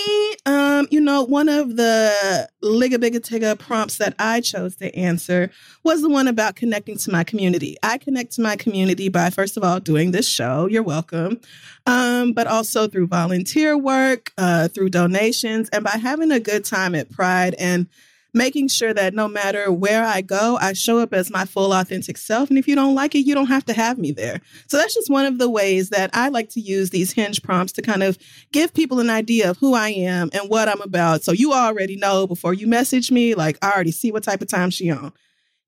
um, 0.46 0.88
you 0.90 0.98
know, 0.98 1.22
one 1.22 1.50
of 1.50 1.76
the 1.76 2.48
Ligabigatiga 2.64 3.58
prompts 3.58 3.98
that 3.98 4.14
I 4.18 4.40
chose 4.40 4.76
to 4.76 4.96
answer 4.96 5.50
was 5.84 6.00
the 6.00 6.08
one 6.08 6.26
about 6.26 6.56
connecting 6.56 6.96
to 6.96 7.10
my 7.10 7.22
community. 7.22 7.76
I 7.82 7.98
connect 7.98 8.32
to 8.36 8.40
my 8.40 8.56
community 8.56 9.10
by, 9.10 9.28
first 9.28 9.58
of 9.58 9.62
all, 9.62 9.78
doing 9.78 10.12
this 10.12 10.26
show. 10.26 10.68
You're 10.68 10.82
welcome. 10.82 11.38
Um, 11.86 12.32
but 12.32 12.46
also 12.46 12.88
through 12.88 13.08
volunteer 13.08 13.76
work, 13.76 14.32
uh, 14.38 14.68
through 14.68 14.88
donations, 14.88 15.68
and 15.68 15.84
by 15.84 15.98
having 15.98 16.32
a 16.32 16.40
good 16.40 16.64
time 16.64 16.94
at 16.94 17.10
Pride 17.10 17.54
and 17.58 17.88
making 18.36 18.68
sure 18.68 18.92
that 18.92 19.14
no 19.14 19.26
matter 19.26 19.72
where 19.72 20.04
I 20.04 20.20
go, 20.20 20.58
I 20.60 20.74
show 20.74 20.98
up 20.98 21.14
as 21.14 21.30
my 21.30 21.46
full 21.46 21.72
authentic 21.72 22.18
self. 22.18 22.50
And 22.50 22.58
if 22.58 22.68
you 22.68 22.74
don't 22.74 22.94
like 22.94 23.14
it, 23.14 23.20
you 23.20 23.34
don't 23.34 23.46
have 23.46 23.64
to 23.64 23.72
have 23.72 23.98
me 23.98 24.12
there. 24.12 24.40
So 24.68 24.76
that's 24.76 24.94
just 24.94 25.10
one 25.10 25.24
of 25.24 25.38
the 25.38 25.48
ways 25.48 25.88
that 25.88 26.10
I 26.12 26.28
like 26.28 26.50
to 26.50 26.60
use 26.60 26.90
these 26.90 27.12
hinge 27.12 27.42
prompts 27.42 27.72
to 27.72 27.82
kind 27.82 28.02
of 28.02 28.18
give 28.52 28.74
people 28.74 29.00
an 29.00 29.10
idea 29.10 29.50
of 29.50 29.56
who 29.56 29.74
I 29.74 29.88
am 29.88 30.28
and 30.34 30.50
what 30.50 30.68
I'm 30.68 30.82
about. 30.82 31.24
So 31.24 31.32
you 31.32 31.54
already 31.54 31.96
know 31.96 32.26
before 32.26 32.52
you 32.52 32.66
message 32.66 33.10
me, 33.10 33.34
like 33.34 33.58
I 33.62 33.72
already 33.72 33.90
see 33.90 34.12
what 34.12 34.22
type 34.22 34.42
of 34.42 34.48
time 34.48 34.70
she 34.70 34.90
on. 34.90 35.12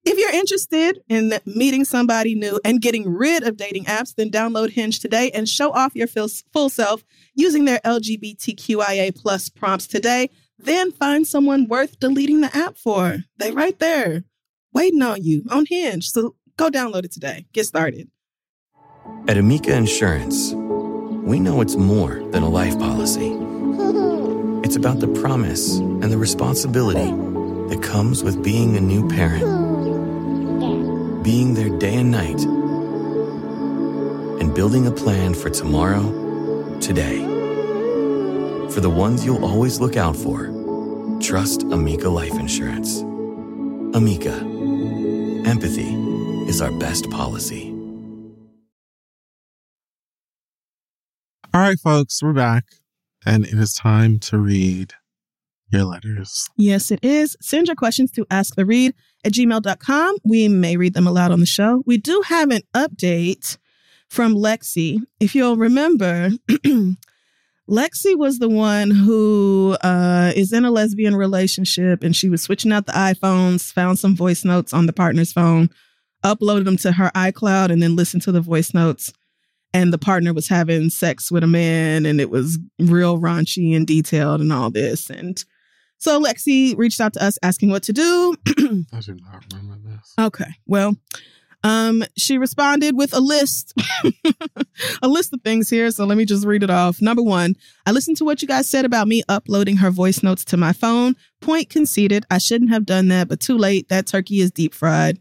If 0.05 0.17
you're 0.17 0.33
interested 0.33 1.03
in 1.09 1.33
meeting 1.45 1.85
somebody 1.85 2.35
new 2.35 2.61
and 2.65 2.81
getting 2.81 3.11
rid 3.11 3.43
of 3.43 3.57
dating 3.57 3.85
apps, 3.85 4.15
then 4.15 4.31
download 4.31 4.71
Hinge 4.71 5.01
today 5.01 5.31
and 5.33 5.49
show 5.49 5.73
off 5.73 5.95
your 5.95 6.07
full 6.07 6.69
self 6.69 7.05
using 7.35 7.65
their 7.65 7.81
LGBTQIA 7.81 9.15
plus 9.15 9.49
prompts 9.49 9.87
today. 9.87 10.31
Then 10.59 10.93
find 10.93 11.27
someone 11.27 11.69
worth 11.69 11.99
deleting 12.01 12.41
the 12.41 12.57
app 12.57 12.77
for. 12.77 13.19
They 13.39 13.53
right 13.53 13.79
there, 13.79 14.25
waiting 14.73 15.03
on 15.03 15.23
you 15.23 15.45
on 15.51 15.67
Hinge. 15.67 16.11
So 16.11 16.35
go 16.57 16.71
download 16.71 17.05
it 17.05 17.13
today. 17.13 17.47
Get 17.53 17.67
started. 17.67 18.11
At 19.29 19.39
Amica 19.39 19.75
Insurance, 19.75 20.53
we 20.53 21.39
know 21.41 21.61
it's 21.61 21.77
more 21.77 22.23
than 22.31 22.43
a 22.43 22.49
life 22.49 22.79
policy. 22.79 23.31
It's 24.65 24.77
about 24.77 25.01
the 25.01 25.09
promise 25.09 25.79
and 25.79 26.13
the 26.13 26.19
responsibility 26.19 27.11
that 27.71 27.83
comes 27.83 28.23
with 28.23 28.43
being 28.43 28.77
a 28.77 28.81
new 28.81 29.09
parent. 29.09 29.47
being 31.23 31.55
there 31.55 31.71
day 31.79 31.95
and 31.97 32.11
night 32.11 32.41
and 34.41 34.55
building 34.55 34.87
a 34.87 34.91
plan 34.91 35.35
for 35.35 35.51
tomorrow, 35.51 36.05
today. 36.81 37.38
For 38.79 38.83
the 38.83 38.91
ones 38.91 39.25
you'll 39.25 39.45
always 39.45 39.81
look 39.81 39.97
out 39.97 40.15
for, 40.15 40.53
trust 41.21 41.65
Amica 41.65 42.09
Life 42.09 42.39
Insurance. 42.39 43.01
Amica, 43.93 44.35
empathy 45.45 45.93
is 46.49 46.63
our 46.63 46.71
best 46.71 47.11
policy. 47.11 47.71
All 51.53 51.61
right, 51.61 51.77
folks, 51.81 52.23
we're 52.23 52.33
back. 52.33 52.67
And 53.27 53.45
it 53.47 53.55
is 53.55 53.75
time 53.75 54.21
to 54.21 54.39
read 54.39 54.95
your 55.73 55.83
letters. 55.83 56.49
Yes, 56.57 56.93
it 56.93 57.01
is. 57.03 57.37
Send 57.41 57.67
your 57.67 57.75
questions 57.75 58.13
to 58.13 58.27
asktheread 58.27 58.93
at 59.25 59.33
gmail.com. 59.33 60.17
We 60.23 60.47
may 60.47 60.77
read 60.77 60.95
them 60.95 61.09
aloud 61.09 61.33
on 61.33 61.41
the 61.41 61.47
show. 61.47 61.83
We 61.85 61.97
do 61.97 62.23
have 62.27 62.53
an 62.53 62.63
update 62.77 63.59
from 64.09 64.37
Lexi. 64.37 65.01
If 65.19 65.35
you'll 65.35 65.57
remember, 65.57 66.31
Lexi 67.69 68.17
was 68.17 68.39
the 68.39 68.49
one 68.49 68.91
who 68.91 69.77
uh, 69.83 70.33
is 70.35 70.53
in 70.53 70.65
a 70.65 70.71
lesbian 70.71 71.15
relationship 71.15 72.03
and 72.03 72.17
she 72.17 72.31
was 72.31 72.41
switching 72.43 72.73
out 72.73 72.87
the 72.87 72.93
iPhones, 72.93 73.73
found 73.73 73.99
some 73.99 74.17
voice 74.17 74.45
notes 74.45 74.73
on 74.73 74.87
the 74.87 74.93
partner's 74.93 75.33
phone, 75.33 75.69
uploaded 76.25 76.65
them 76.65 76.79
to 76.79 76.93
her 76.93 77.11
iCloud, 77.15 77.71
and 77.71 77.83
then 77.83 77.95
listened 77.95 78.23
to 78.23 78.33
the 78.33 78.41
voice 78.41 78.73
notes. 78.73 79.13
And 79.75 79.93
the 79.93 79.99
partner 79.99 80.33
was 80.33 80.49
having 80.49 80.89
sex 80.89 81.31
with 81.31 81.45
a 81.45 81.47
man 81.47 82.07
and 82.07 82.23
it 82.23 82.31
was 82.31 82.59
real 82.79 83.19
raunchy 83.21 83.77
and 83.77 83.87
detailed 83.87 84.41
and 84.41 84.51
all 84.51 84.71
this. 84.71 85.11
And 85.11 85.45
so 85.99 86.19
Lexi 86.23 86.77
reached 86.79 87.03
out 87.03 87.13
to 87.15 87.25
us 87.25 87.39
asking 87.43 87.69
what 87.69 87.83
to 87.83 87.93
do. 87.93 88.35
I 88.93 89.01
do 89.01 89.15
not 89.15 89.45
remember 89.53 89.77
this. 89.85 90.15
Okay. 90.19 90.55
Well, 90.67 90.97
um, 91.65 92.05
she 92.17 92.39
responded 92.39 92.97
with 92.97 93.13
a 93.15 93.21
list, 93.21 93.75
a 95.03 95.09
list 95.09 95.33
of 95.33 95.43
things 95.43 95.69
here. 95.69 95.91
So 95.91 96.05
let 96.05 96.17
me 96.17 96.25
just 96.25 96.47
read 96.47 96.63
it 96.63 96.71
off. 96.71 97.03
Number 97.03 97.23
one, 97.23 97.55
I 97.85 97.91
listened 97.91 98.17
to 98.19 98.25
what 98.25 98.43
you 98.43 98.49
guys 98.49 98.69
said 98.69 98.85
about 98.85 99.09
me 99.09 99.23
uploading 99.29 99.77
her 99.79 99.91
voice 99.91 100.23
notes 100.23 100.45
to 100.47 100.57
my 100.57 100.73
phone. 100.73 101.15
Point 101.41 101.69
conceded. 101.69 102.25
I 102.31 102.39
shouldn't 102.39 102.71
have 102.71 102.87
done 102.87 103.09
that, 103.09 103.29
but 103.29 103.41
too 103.41 103.59
late. 103.59 103.89
That 103.89 104.07
turkey 104.07 104.41
is 104.41 104.51
deep 104.51 104.73
fried. 104.73 105.19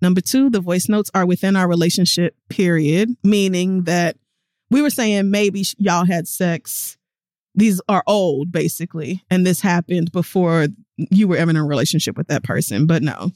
Number 0.00 0.20
two, 0.20 0.50
the 0.50 0.60
voice 0.60 0.88
notes 0.88 1.10
are 1.14 1.26
within 1.26 1.56
our 1.56 1.68
relationship 1.68 2.36
period, 2.48 3.10
meaning 3.22 3.84
that 3.84 4.16
we 4.70 4.82
were 4.82 4.90
saying 4.90 5.30
maybe 5.30 5.64
y'all 5.78 6.04
had 6.04 6.26
sex. 6.26 6.96
These 7.54 7.80
are 7.88 8.02
old, 8.06 8.50
basically, 8.50 9.22
and 9.30 9.46
this 9.46 9.60
happened 9.60 10.12
before 10.12 10.66
you 10.96 11.28
were 11.28 11.36
ever 11.36 11.50
in 11.50 11.56
a 11.56 11.64
relationship 11.64 12.16
with 12.16 12.26
that 12.28 12.42
person. 12.42 12.86
But 12.86 13.02
no, 13.02 13.30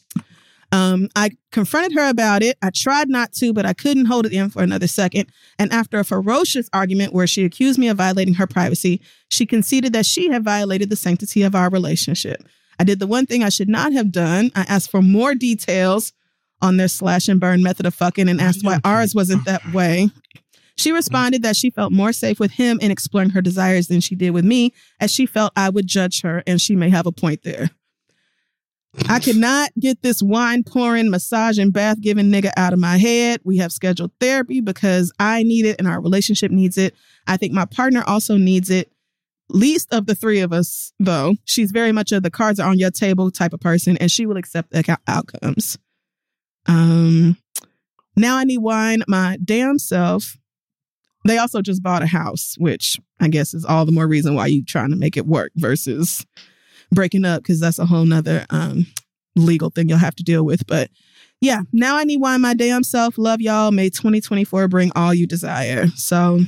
um, 0.71 1.09
I 1.16 1.31
confronted 1.51 1.93
her 1.95 2.09
about 2.09 2.43
it. 2.43 2.59
I 2.61 2.71
tried 2.71 3.09
not 3.09 3.33
to, 3.35 3.53
but 3.53 3.64
I 3.64 3.73
couldn't 3.73 4.07
hold 4.07 4.27
it 4.27 4.33
in 4.33 4.51
for 4.51 4.62
another 4.62 4.87
second. 4.87 5.31
And 5.59 5.73
after 5.73 5.99
a 5.99 6.05
ferocious 6.05 6.69
argument 6.73 7.12
where 7.12 7.27
she 7.27 7.45
accused 7.45 7.79
me 7.79 7.89
of 7.89 7.97
violating 7.97 8.35
her 8.35 8.47
privacy, 8.47 9.01
she 9.29 9.47
conceded 9.47 9.93
that 9.95 10.07
she 10.07 10.31
had 10.31 10.45
violated 10.45 10.91
the 10.91 10.97
sanctity 10.97 11.43
of 11.43 11.55
our 11.55 11.71
relationship. 11.71 12.43
I 12.79 12.85
did 12.85 12.99
the 12.99 13.07
one 13.07 13.27
thing 13.27 13.43
I 13.43 13.49
should 13.49 13.69
not 13.69 13.93
have 13.93 14.12
done. 14.12 14.51
I 14.55 14.62
asked 14.69 14.91
for 14.91 15.03
more 15.03 15.35
details 15.35 16.12
on 16.61 16.77
their 16.77 16.89
slash 16.89 17.29
and 17.29 17.41
burn 17.41 17.62
method 17.62 17.87
of 17.87 17.95
fucking 17.95 18.29
and 18.29 18.41
asked 18.41 18.64
why 18.64 18.79
ours 18.85 19.14
wasn't 19.14 19.45
that 19.47 19.73
way. 19.73 20.11
She 20.77 20.93
responded 20.93 21.43
that 21.43 21.57
she 21.57 21.71
felt 21.71 21.93
more 21.93 22.12
safe 22.12 22.39
with 22.39 22.53
him 22.53 22.79
in 22.81 22.93
exploring 22.93 23.31
her 23.31 23.41
desires 23.41 23.89
than 23.89 24.01
she 24.01 24.14
did 24.14 24.31
with 24.31 24.45
me, 24.45 24.73
as 25.01 25.12
she 25.12 25.27
felt 25.27 25.53
I 25.57 25.71
would 25.71 25.89
judge 25.89 26.21
her, 26.23 26.43
and 26.47 26.61
she 26.61 26.77
may 26.77 26.89
have 26.91 27.07
a 27.07 27.12
point 27.12 27.43
there. 27.43 27.71
I 29.09 29.18
cannot 29.20 29.70
get 29.78 30.03
this 30.03 30.22
wine 30.22 30.64
pouring, 30.64 31.11
massage, 31.11 31.59
and 31.59 31.72
bath 31.72 32.01
giving 32.01 32.26
nigga 32.26 32.51
out 32.57 32.72
of 32.72 32.78
my 32.78 32.97
head. 32.97 33.41
We 33.45 33.59
have 33.59 33.72
scheduled 33.72 34.12
therapy 34.20 34.61
because 34.61 35.12
I 35.18 35.43
need 35.43 35.66
it 35.66 35.76
and 35.78 35.89
our 35.89 36.01
relationship 36.01 36.51
needs 36.51 36.78
it. 36.78 36.95
I 37.26 37.36
think 37.36 37.53
my 37.53 37.64
partner 37.64 38.03
also 38.07 38.36
needs 38.36 38.70
it. 38.70 38.91
Least 39.51 39.93
of 39.93 40.07
the 40.07 40.14
three 40.14 40.41
of 40.41 40.53
us, 40.53 40.93
though, 41.01 41.34
she's 41.45 41.70
very 41.70 41.93
much 41.93 42.12
of 42.12 42.22
the 42.22 42.30
cards 42.30 42.61
are 42.61 42.68
on 42.68 42.78
your 42.78 42.91
table 42.91 43.30
type 43.30 43.55
of 43.55 43.61
person, 43.61 43.97
and 43.97 44.11
she 44.11 44.26
will 44.26 44.36
accept 44.36 44.70
the 44.70 44.99
outcomes. 45.07 45.78
Um, 46.66 47.39
now 48.14 48.36
I 48.36 48.45
need 48.45 48.59
wine 48.59 49.03
my 49.09 49.39
damn 49.43 49.78
self. 49.78 50.36
They 51.24 51.39
also 51.39 51.62
just 51.62 51.82
bought 51.82 52.03
a 52.03 52.07
house, 52.07 52.57
which 52.59 53.01
I 53.20 53.28
guess 53.28 53.55
is 53.55 53.64
all 53.64 53.86
the 53.86 53.93
more 53.93 54.07
reason 54.07 54.34
why 54.34 54.47
you 54.49 54.64
trying 54.64 54.91
to 54.91 54.97
make 54.97 55.16
it 55.16 55.26
work 55.26 55.53
versus 55.57 56.26
breaking 56.91 57.24
up 57.24 57.43
because 57.43 57.61
that's 57.61 57.78
a 57.78 57.86
whole 57.86 58.05
nother 58.05 58.47
um, 58.51 58.86
legal 59.36 59.70
thing 59.70 59.89
you'll 59.89 59.99
have 59.99 60.16
to 60.16 60.22
deal 60.22 60.45
with. 60.45 60.66
But 60.66 60.91
yeah, 61.41 61.61
now 61.72 61.97
I 61.97 62.05
need 62.05 62.20
wine 62.20 62.41
my 62.41 62.55
damn 62.55 62.82
self. 62.82 63.16
Love 63.18 63.41
y'all. 63.41 63.70
May 63.70 63.91
2024 63.91 64.68
bring 64.68 64.91
all 64.97 65.14
you 65.14 65.26
desire. 65.26 65.86
So, 65.95 66.41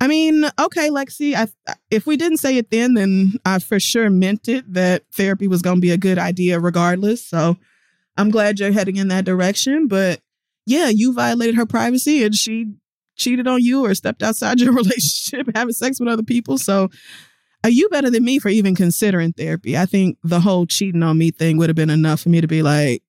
I 0.00 0.08
mean, 0.08 0.44
okay, 0.58 0.88
Lexi, 0.88 1.34
I, 1.34 1.48
if 1.90 2.06
we 2.06 2.16
didn't 2.16 2.38
say 2.38 2.56
it 2.56 2.70
then, 2.70 2.94
then 2.94 3.34
I 3.44 3.58
for 3.58 3.78
sure 3.78 4.08
meant 4.08 4.48
it 4.48 4.72
that 4.72 5.04
therapy 5.12 5.48
was 5.48 5.62
going 5.62 5.76
to 5.76 5.80
be 5.82 5.90
a 5.90 5.98
good 5.98 6.18
idea 6.18 6.58
regardless. 6.60 7.24
So 7.24 7.56
I'm 8.16 8.30
glad 8.30 8.58
you're 8.58 8.72
heading 8.72 8.96
in 8.96 9.08
that 9.08 9.24
direction. 9.24 9.88
But 9.88 10.20
yeah, 10.64 10.88
you 10.88 11.12
violated 11.12 11.56
her 11.56 11.66
privacy 11.66 12.24
and 12.24 12.34
she 12.34 12.66
cheated 13.16 13.46
on 13.46 13.62
you 13.62 13.84
or 13.84 13.94
stepped 13.94 14.22
outside 14.22 14.60
your 14.60 14.72
relationship, 14.74 15.48
having 15.54 15.72
sex 15.74 16.00
with 16.00 16.08
other 16.08 16.22
people. 16.22 16.58
So 16.58 16.90
are 17.64 17.70
you 17.70 17.88
better 17.88 18.10
than 18.10 18.24
me 18.24 18.38
for 18.38 18.48
even 18.48 18.74
considering 18.74 19.32
therapy? 19.32 19.76
I 19.76 19.86
think 19.86 20.18
the 20.22 20.40
whole 20.40 20.66
cheating 20.66 21.02
on 21.02 21.18
me 21.18 21.30
thing 21.30 21.56
would 21.58 21.68
have 21.68 21.76
been 21.76 21.90
enough 21.90 22.20
for 22.20 22.28
me 22.28 22.40
to 22.40 22.46
be 22.46 22.62
like, 22.62 23.02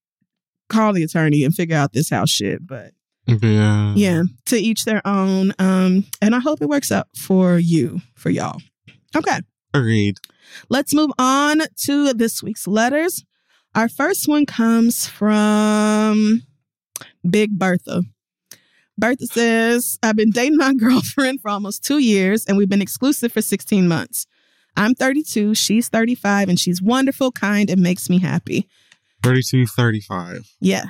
call 0.70 0.94
the 0.94 1.04
attorney 1.04 1.44
and 1.44 1.54
figure 1.54 1.78
out 1.78 1.94
this 1.94 2.10
house 2.10 2.30
shit. 2.30 2.66
But 2.66 2.92
yeah, 3.28 3.94
yeah, 3.96 4.24
to 4.46 4.58
each 4.58 4.86
their 4.86 5.06
own. 5.06 5.54
Um, 5.60 6.06
and 6.22 6.34
I 6.34 6.40
hope 6.40 6.62
it 6.62 6.70
works 6.70 6.92
out 6.92 7.08
for 7.16 7.58
you, 7.58 8.02
for 8.16 8.30
y'all. 8.30 8.62
Okay. 9.16 9.40
Agreed. 9.74 10.18
Let's 10.70 10.94
move 10.94 11.12
on 11.20 11.62
to 11.84 12.14
this 12.14 12.42
week's 12.42 12.68
letters. 12.68 13.24
Our 13.76 13.90
first 13.90 14.28
one 14.28 14.46
comes 14.46 15.08
from 15.08 16.44
Big 17.30 17.52
Bertha. 17.60 18.04
Bertha 18.98 19.28
says, 19.28 20.00
I've 20.02 20.16
been 20.16 20.32
dating 20.32 20.58
my 20.58 20.74
girlfriend 20.78 21.42
for 21.42 21.50
almost 21.50 21.84
two 21.84 22.00
years 22.00 22.46
and 22.46 22.58
we've 22.58 22.70
been 22.70 22.82
exclusive 22.82 23.32
for 23.32 23.42
16 23.42 23.88
months. 23.88 24.26
I'm 24.78 24.94
32, 24.94 25.56
she's 25.56 25.90
35, 25.90 26.50
and 26.50 26.60
she's 26.60 26.82
wonderful, 26.82 27.32
kind, 27.32 27.70
and 27.70 27.82
makes 27.82 28.10
me 28.10 28.20
happy. 28.20 28.68
32, 29.24 29.66
35. 29.66 30.48
Yeah. 30.60 30.86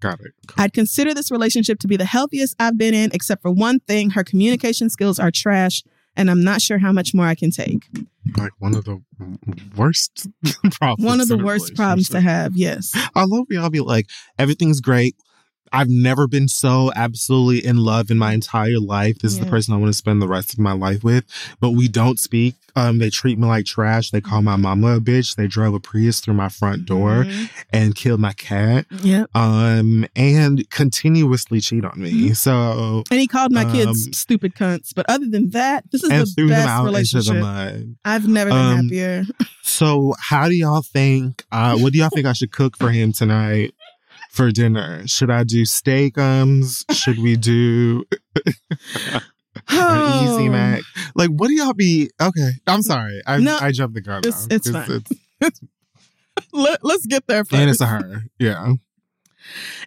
Got 0.00 0.20
it. 0.20 0.32
Cool. 0.48 0.62
I'd 0.62 0.72
consider 0.72 1.14
this 1.14 1.30
relationship 1.30 1.78
to 1.78 1.88
be 1.88 1.96
the 1.96 2.04
healthiest 2.04 2.56
I've 2.58 2.76
been 2.76 2.92
in, 2.92 3.10
except 3.14 3.40
for 3.40 3.50
one 3.50 3.80
thing 3.80 4.10
her 4.10 4.24
communication 4.24 4.90
skills 4.90 5.18
are 5.18 5.30
trash, 5.30 5.82
and 6.16 6.30
I'm 6.30 6.44
not 6.44 6.60
sure 6.60 6.78
how 6.78 6.92
much 6.92 7.14
more 7.14 7.26
I 7.26 7.34
can 7.34 7.50
take. 7.50 7.86
Like 8.36 8.52
one 8.58 8.74
of 8.74 8.84
the 8.84 9.00
worst 9.76 10.28
problems. 10.72 11.06
One 11.06 11.20
of 11.20 11.28
the 11.28 11.38
worst 11.38 11.74
problems 11.74 12.08
to 12.10 12.20
have, 12.20 12.56
yes. 12.56 12.92
I 13.14 13.24
love 13.24 13.46
y'all 13.48 13.70
be 13.70 13.80
like, 13.80 14.06
everything's 14.38 14.80
great. 14.80 15.16
I've 15.74 15.88
never 15.88 16.28
been 16.28 16.46
so 16.46 16.92
absolutely 16.94 17.66
in 17.66 17.78
love 17.78 18.10
in 18.10 18.16
my 18.16 18.32
entire 18.32 18.78
life. 18.78 19.18
This 19.18 19.34
yeah. 19.34 19.40
is 19.40 19.44
the 19.44 19.50
person 19.50 19.74
I 19.74 19.76
want 19.76 19.88
to 19.88 19.96
spend 19.96 20.22
the 20.22 20.28
rest 20.28 20.52
of 20.52 20.60
my 20.60 20.72
life 20.72 21.02
with. 21.02 21.24
But 21.60 21.70
we 21.70 21.88
don't 21.88 22.18
speak. 22.18 22.54
Um, 22.76 22.98
they 22.98 23.10
treat 23.10 23.38
me 23.38 23.46
like 23.46 23.66
trash. 23.66 24.10
They 24.10 24.20
call 24.20 24.42
my 24.42 24.56
mama 24.56 24.96
a 24.96 25.00
bitch. 25.00 25.36
They 25.36 25.46
drove 25.46 25.74
a 25.74 25.80
Prius 25.80 26.20
through 26.20 26.34
my 26.34 26.48
front 26.48 26.86
door 26.86 27.24
mm-hmm. 27.24 27.44
and 27.72 27.94
killed 27.94 28.20
my 28.20 28.32
cat. 28.32 28.86
Yeah. 29.02 29.26
Um, 29.34 30.06
and 30.14 30.68
continuously 30.70 31.60
cheat 31.60 31.84
on 31.84 32.00
me. 32.00 32.12
Mm-hmm. 32.12 32.32
So 32.34 33.04
And 33.10 33.20
he 33.20 33.26
called 33.26 33.52
my 33.52 33.64
um, 33.64 33.72
kids 33.72 34.16
stupid 34.16 34.54
cunts. 34.54 34.94
But 34.94 35.06
other 35.08 35.26
than 35.26 35.50
that, 35.50 35.90
this 35.90 36.04
is 36.04 36.34
the 36.34 36.48
best 36.48 36.84
relationship. 36.84 37.44
I've 38.04 38.28
never 38.28 38.50
been 38.50 38.58
um, 38.58 38.76
happier. 38.84 39.24
so 39.62 40.14
how 40.20 40.46
do 40.46 40.54
y'all 40.54 40.82
think 40.82 41.44
uh 41.50 41.76
what 41.78 41.92
do 41.92 41.98
y'all 41.98 42.10
think 42.10 42.26
I 42.26 42.32
should 42.32 42.52
cook 42.52 42.76
for 42.76 42.90
him 42.90 43.12
tonight? 43.12 43.74
For 44.34 44.50
dinner? 44.50 45.06
Should 45.06 45.30
I 45.30 45.44
do 45.44 45.62
steakums? 45.62 46.84
Should 46.92 47.18
we 47.18 47.36
do 47.36 48.04
an 49.68 50.24
easy 50.24 50.48
oh. 50.48 50.50
mac? 50.50 50.82
Like, 51.14 51.30
what 51.30 51.48
do 51.48 51.54
y'all 51.54 51.72
be? 51.72 52.10
Okay, 52.20 52.50
I'm 52.66 52.82
sorry. 52.82 53.22
I 53.26 53.38
no, 53.38 53.56
I 53.60 53.70
jumped 53.70 53.94
the 53.94 54.00
gun. 54.00 54.22
It's, 54.24 54.46
it's, 54.50 54.66
it's, 54.66 54.70
fine. 54.70 55.04
It's, 55.40 55.60
Let, 56.52 56.84
us 56.84 57.06
get 57.06 57.26
there 57.28 57.44
first. 57.44 57.60
And 57.60 57.70
it's 57.70 57.80
a 57.80 57.86
her. 57.86 58.24
Yeah. 58.38 58.74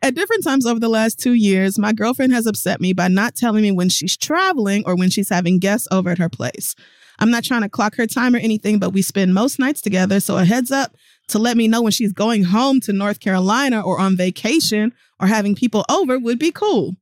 At 0.01 0.15
different 0.15 0.43
times 0.43 0.65
over 0.65 0.79
the 0.79 0.87
last 0.87 1.19
two 1.19 1.33
years, 1.33 1.77
my 1.77 1.91
girlfriend 1.91 2.31
has 2.31 2.45
upset 2.45 2.79
me 2.79 2.93
by 2.93 3.09
not 3.09 3.35
telling 3.35 3.63
me 3.63 3.71
when 3.71 3.89
she's 3.89 4.15
traveling 4.15 4.83
or 4.85 4.95
when 4.95 5.09
she's 5.09 5.29
having 5.29 5.59
guests 5.59 5.87
over 5.91 6.09
at 6.09 6.19
her 6.19 6.29
place. 6.29 6.73
I'm 7.19 7.31
not 7.31 7.43
trying 7.43 7.63
to 7.63 7.69
clock 7.69 7.95
her 7.95 8.07
time 8.07 8.35
or 8.35 8.37
anything, 8.37 8.79
but 8.79 8.91
we 8.91 9.01
spend 9.01 9.33
most 9.33 9.59
nights 9.59 9.81
together. 9.81 10.19
So 10.19 10.37
a 10.37 10.45
heads 10.45 10.71
up 10.71 10.95
to 11.29 11.39
let 11.39 11.57
me 11.57 11.67
know 11.67 11.81
when 11.81 11.91
she's 11.91 12.13
going 12.13 12.43
home 12.43 12.79
to 12.81 12.93
North 12.93 13.19
Carolina 13.19 13.81
or 13.81 13.99
on 13.99 14.15
vacation 14.15 14.93
or 15.19 15.27
having 15.27 15.55
people 15.55 15.85
over 15.89 16.17
would 16.17 16.39
be 16.39 16.51
cool. 16.51 16.95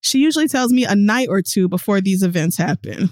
She 0.00 0.18
usually 0.18 0.48
tells 0.48 0.72
me 0.72 0.84
a 0.84 0.96
night 0.96 1.28
or 1.30 1.42
two 1.42 1.68
before 1.68 2.00
these 2.00 2.22
events 2.22 2.56
happen. 2.56 3.10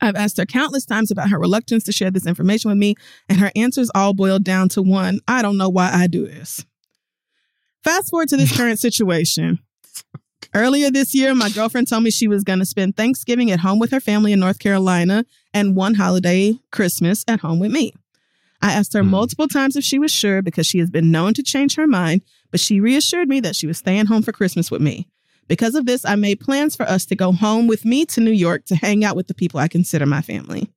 I've 0.00 0.16
asked 0.16 0.38
her 0.38 0.46
countless 0.46 0.86
times 0.86 1.10
about 1.10 1.30
her 1.30 1.38
reluctance 1.38 1.84
to 1.84 1.92
share 1.92 2.10
this 2.10 2.26
information 2.26 2.70
with 2.70 2.78
me, 2.78 2.94
and 3.28 3.38
her 3.38 3.50
answers 3.56 3.90
all 3.94 4.14
boil 4.14 4.38
down 4.38 4.68
to 4.70 4.82
one 4.82 5.20
I 5.26 5.42
don't 5.42 5.58
know 5.58 5.68
why 5.68 5.90
I 5.92 6.06
do 6.06 6.26
this. 6.26 6.64
Fast 7.84 8.10
forward 8.10 8.28
to 8.28 8.36
this 8.36 8.56
current 8.56 8.78
situation. 8.78 9.58
Earlier 10.54 10.90
this 10.90 11.14
year, 11.14 11.34
my 11.34 11.50
girlfriend 11.50 11.88
told 11.88 12.04
me 12.04 12.10
she 12.10 12.28
was 12.28 12.42
going 12.42 12.60
to 12.60 12.64
spend 12.64 12.96
Thanksgiving 12.96 13.50
at 13.50 13.60
home 13.60 13.78
with 13.78 13.90
her 13.90 14.00
family 14.00 14.32
in 14.32 14.40
North 14.40 14.58
Carolina 14.58 15.26
and 15.52 15.76
one 15.76 15.94
holiday, 15.94 16.58
Christmas, 16.72 17.24
at 17.28 17.40
home 17.40 17.58
with 17.58 17.70
me. 17.70 17.92
I 18.60 18.72
asked 18.72 18.92
her 18.94 19.02
Hmm. 19.02 19.10
multiple 19.10 19.48
times 19.48 19.76
if 19.76 19.84
she 19.84 19.98
was 19.98 20.10
sure 20.10 20.42
because 20.42 20.66
she 20.66 20.78
has 20.78 20.90
been 20.90 21.10
known 21.10 21.34
to 21.34 21.42
change 21.42 21.76
her 21.76 21.86
mind, 21.86 22.22
but 22.50 22.60
she 22.60 22.80
reassured 22.80 23.28
me 23.28 23.40
that 23.40 23.56
she 23.56 23.66
was 23.66 23.78
staying 23.78 24.06
home 24.06 24.22
for 24.22 24.32
Christmas 24.32 24.70
with 24.70 24.80
me. 24.80 25.06
Because 25.46 25.74
of 25.74 25.86
this, 25.86 26.04
I 26.04 26.14
made 26.16 26.40
plans 26.40 26.76
for 26.76 26.82
us 26.88 27.06
to 27.06 27.16
go 27.16 27.32
home 27.32 27.66
with 27.66 27.84
me 27.84 28.04
to 28.06 28.20
New 28.20 28.32
York 28.32 28.64
to 28.66 28.76
hang 28.76 29.04
out 29.04 29.16
with 29.16 29.28
the 29.28 29.34
people 29.34 29.58
I 29.60 29.68
consider 29.68 30.04
my 30.06 30.20
family. 30.20 30.68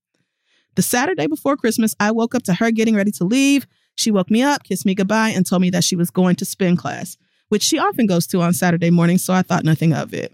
The 0.75 0.81
Saturday 0.81 1.27
before 1.27 1.57
Christmas, 1.57 1.93
I 1.99 2.11
woke 2.11 2.33
up 2.35 2.43
to 2.43 2.53
her 2.53 2.71
getting 2.71 2.95
ready 2.95 3.11
to 3.13 3.25
leave. 3.25 3.67
She 3.95 4.11
woke 4.11 4.31
me 4.31 4.41
up, 4.41 4.63
kissed 4.63 4.85
me 4.85 4.95
goodbye, 4.95 5.29
and 5.29 5.45
told 5.45 5.61
me 5.61 5.69
that 5.71 5.83
she 5.83 5.97
was 5.97 6.09
going 6.09 6.35
to 6.37 6.45
spin 6.45 6.77
class, 6.77 7.17
which 7.49 7.63
she 7.63 7.77
often 7.77 8.05
goes 8.05 8.25
to 8.27 8.41
on 8.41 8.53
Saturday 8.53 8.89
mornings, 8.89 9.23
so 9.23 9.33
I 9.33 9.41
thought 9.41 9.65
nothing 9.65 9.91
of 9.93 10.13
it. 10.13 10.31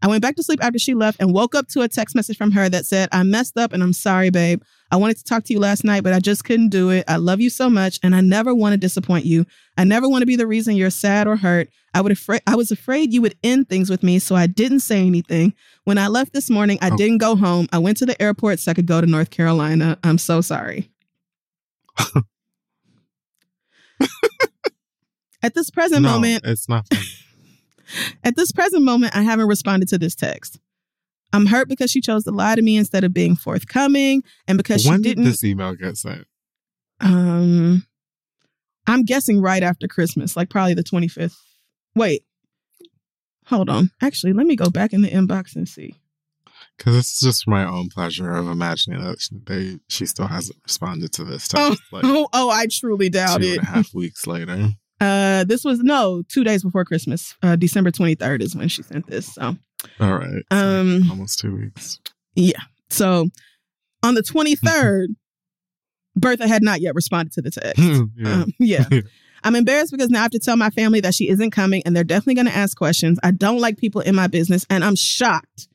I 0.00 0.06
went 0.06 0.22
back 0.22 0.36
to 0.36 0.42
sleep 0.42 0.62
after 0.62 0.78
she 0.78 0.94
left 0.94 1.20
and 1.20 1.32
woke 1.34 1.54
up 1.56 1.66
to 1.68 1.82
a 1.82 1.88
text 1.88 2.14
message 2.14 2.36
from 2.36 2.52
her 2.52 2.68
that 2.68 2.86
said, 2.86 3.08
I 3.10 3.22
messed 3.24 3.56
up 3.58 3.72
and 3.72 3.82
I'm 3.82 3.92
sorry, 3.92 4.30
babe. 4.30 4.62
I 4.92 4.96
wanted 4.96 5.16
to 5.18 5.24
talk 5.24 5.42
to 5.44 5.52
you 5.52 5.58
last 5.58 5.82
night, 5.84 6.04
but 6.04 6.12
I 6.12 6.20
just 6.20 6.44
couldn't 6.44 6.68
do 6.68 6.90
it. 6.90 7.04
I 7.08 7.16
love 7.16 7.40
you 7.40 7.50
so 7.50 7.68
much 7.68 7.98
and 8.02 8.14
I 8.14 8.20
never 8.20 8.54
want 8.54 8.74
to 8.74 8.78
disappoint 8.78 9.24
you. 9.24 9.44
I 9.76 9.84
never 9.84 10.08
want 10.08 10.22
to 10.22 10.26
be 10.26 10.36
the 10.36 10.46
reason 10.46 10.76
you're 10.76 10.90
sad 10.90 11.26
or 11.26 11.36
hurt. 11.36 11.68
I 11.94 12.00
would 12.00 12.12
afraid 12.12 12.42
I 12.46 12.54
was 12.54 12.70
afraid 12.70 13.12
you 13.12 13.22
would 13.22 13.36
end 13.42 13.68
things 13.68 13.90
with 13.90 14.02
me, 14.02 14.18
so 14.18 14.36
I 14.36 14.46
didn't 14.46 14.80
say 14.80 15.04
anything. 15.04 15.52
When 15.84 15.98
I 15.98 16.06
left 16.06 16.32
this 16.32 16.48
morning, 16.50 16.78
I 16.80 16.90
Oh. 16.90 16.96
didn't 16.96 17.18
go 17.18 17.34
home. 17.34 17.66
I 17.72 17.78
went 17.78 17.96
to 17.98 18.06
the 18.06 18.20
airport 18.22 18.60
so 18.60 18.70
I 18.70 18.74
could 18.74 18.86
go 18.86 19.00
to 19.00 19.06
North 19.06 19.30
Carolina. 19.30 19.98
I'm 20.04 20.18
so 20.18 20.40
sorry. 20.40 20.90
At 25.42 25.54
this 25.54 25.70
present 25.70 26.02
no, 26.02 26.10
moment, 26.12 26.44
it's 26.44 26.68
not. 26.68 26.86
At 28.24 28.36
this 28.36 28.52
present 28.52 28.82
moment, 28.84 29.16
I 29.16 29.22
haven't 29.22 29.48
responded 29.48 29.88
to 29.88 29.98
this 29.98 30.14
text. 30.14 30.58
I'm 31.32 31.46
hurt 31.46 31.68
because 31.68 31.90
she 31.90 32.00
chose 32.00 32.24
to 32.24 32.30
lie 32.30 32.54
to 32.54 32.62
me 32.62 32.76
instead 32.76 33.04
of 33.04 33.12
being 33.12 33.36
forthcoming, 33.36 34.22
and 34.46 34.56
because 34.56 34.86
when 34.86 34.98
she 34.98 35.02
didn't. 35.10 35.24
didn't. 35.24 35.32
this 35.32 35.44
email 35.44 35.74
get 35.74 35.96
sent? 35.96 36.26
um, 37.00 37.86
I'm 38.86 39.02
guessing 39.04 39.40
right 39.40 39.62
after 39.62 39.86
Christmas, 39.86 40.36
like 40.36 40.48
probably 40.48 40.74
the 40.74 40.82
25th. 40.82 41.36
Wait, 41.94 42.24
hold 43.46 43.68
on. 43.68 43.90
Actually, 44.00 44.32
let 44.32 44.46
me 44.46 44.56
go 44.56 44.70
back 44.70 44.92
in 44.92 45.02
the 45.02 45.10
inbox 45.10 45.54
and 45.54 45.68
see. 45.68 45.94
Because 46.76 46.94
this 46.94 47.12
is 47.14 47.20
just 47.20 47.48
my 47.48 47.64
own 47.64 47.88
pleasure 47.88 48.30
of 48.30 48.48
imagining 48.48 49.02
that 49.04 49.20
she- 49.20 49.36
they 49.44 49.78
she 49.88 50.06
still 50.06 50.28
hasn't 50.28 50.58
responded 50.64 51.12
to 51.12 51.24
this 51.24 51.46
text 51.48 51.82
like 51.92 52.04
oh, 52.04 52.28
oh, 52.32 52.50
I 52.50 52.66
truly 52.70 53.10
doubt 53.10 53.40
two 53.40 53.48
it. 53.48 53.58
and 53.58 53.62
a 53.68 53.70
half 53.70 53.92
weeks 53.94 54.26
later. 54.26 54.70
Uh, 55.00 55.44
this 55.44 55.64
was 55.64 55.78
no 55.80 56.22
two 56.28 56.44
days 56.44 56.62
before 56.62 56.84
Christmas. 56.84 57.34
Uh, 57.42 57.56
December 57.56 57.90
23rd 57.90 58.42
is 58.42 58.56
when 58.56 58.68
she 58.68 58.82
sent 58.82 59.06
this. 59.06 59.32
So, 59.34 59.56
All 60.00 60.18
right, 60.18 60.42
Um, 60.50 61.08
almost 61.10 61.38
two 61.38 61.54
weeks. 61.56 62.00
Yeah. 62.34 62.60
So 62.88 63.28
on 64.02 64.14
the 64.14 64.22
23rd, 64.22 65.06
Bertha 66.16 66.48
had 66.48 66.62
not 66.62 66.80
yet 66.80 66.94
responded 66.94 67.32
to 67.34 67.42
the 67.42 67.50
text. 67.50 67.80
yeah. 68.16 68.32
Um, 68.42 68.52
yeah. 68.58 68.88
I'm 69.44 69.54
embarrassed 69.54 69.92
because 69.92 70.10
now 70.10 70.18
I 70.18 70.22
have 70.22 70.32
to 70.32 70.40
tell 70.40 70.56
my 70.56 70.70
family 70.70 71.00
that 71.00 71.14
she 71.14 71.28
isn't 71.28 71.52
coming 71.52 71.82
and 71.86 71.94
they're 71.94 72.02
definitely 72.02 72.34
going 72.34 72.46
to 72.48 72.56
ask 72.56 72.76
questions. 72.76 73.20
I 73.22 73.30
don't 73.30 73.60
like 73.60 73.76
people 73.78 74.00
in 74.00 74.16
my 74.16 74.26
business 74.26 74.66
and 74.68 74.82
I'm 74.84 74.96
shocked. 74.96 75.68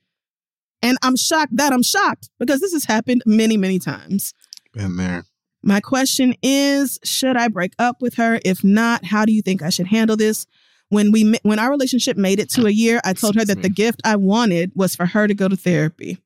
And 0.82 0.98
I'm 1.02 1.16
shocked 1.16 1.56
that 1.56 1.72
I'm 1.72 1.82
shocked 1.84 2.30
because 2.40 2.60
this 2.60 2.74
has 2.74 2.84
happened 2.84 3.24
many, 3.26 3.56
many 3.56 3.80
times. 3.80 4.34
Been 4.74 4.98
there. 4.98 5.24
My 5.64 5.80
question 5.80 6.36
is 6.44 7.00
Should 7.04 7.38
I 7.38 7.48
break 7.48 7.74
up 7.80 8.02
with 8.02 8.16
her? 8.16 8.40
If 8.46 8.64
not, 8.64 9.06
how 9.06 9.26
do 9.26 9.32
you 9.34 9.42
think 9.42 9.62
I 9.62 9.70
should 9.70 9.88
handle 9.88 10.18
this? 10.18 10.46
When 10.90 11.12
we 11.12 11.34
when 11.44 11.58
our 11.58 11.72
relationship 11.72 12.18
made 12.18 12.40
it 12.40 12.50
to 12.52 12.68
a 12.68 12.70
year, 12.70 13.02
I 13.04 13.14
told 13.14 13.36
her 13.36 13.46
that 13.46 13.64
the 13.64 13.70
gift 13.70 14.02
I 14.04 14.16
wanted 14.16 14.74
was 14.76 14.96
for 14.96 15.08
her 15.08 15.28
to 15.28 15.34
go 15.34 15.48
to 15.48 15.56
therapy. 15.56 16.20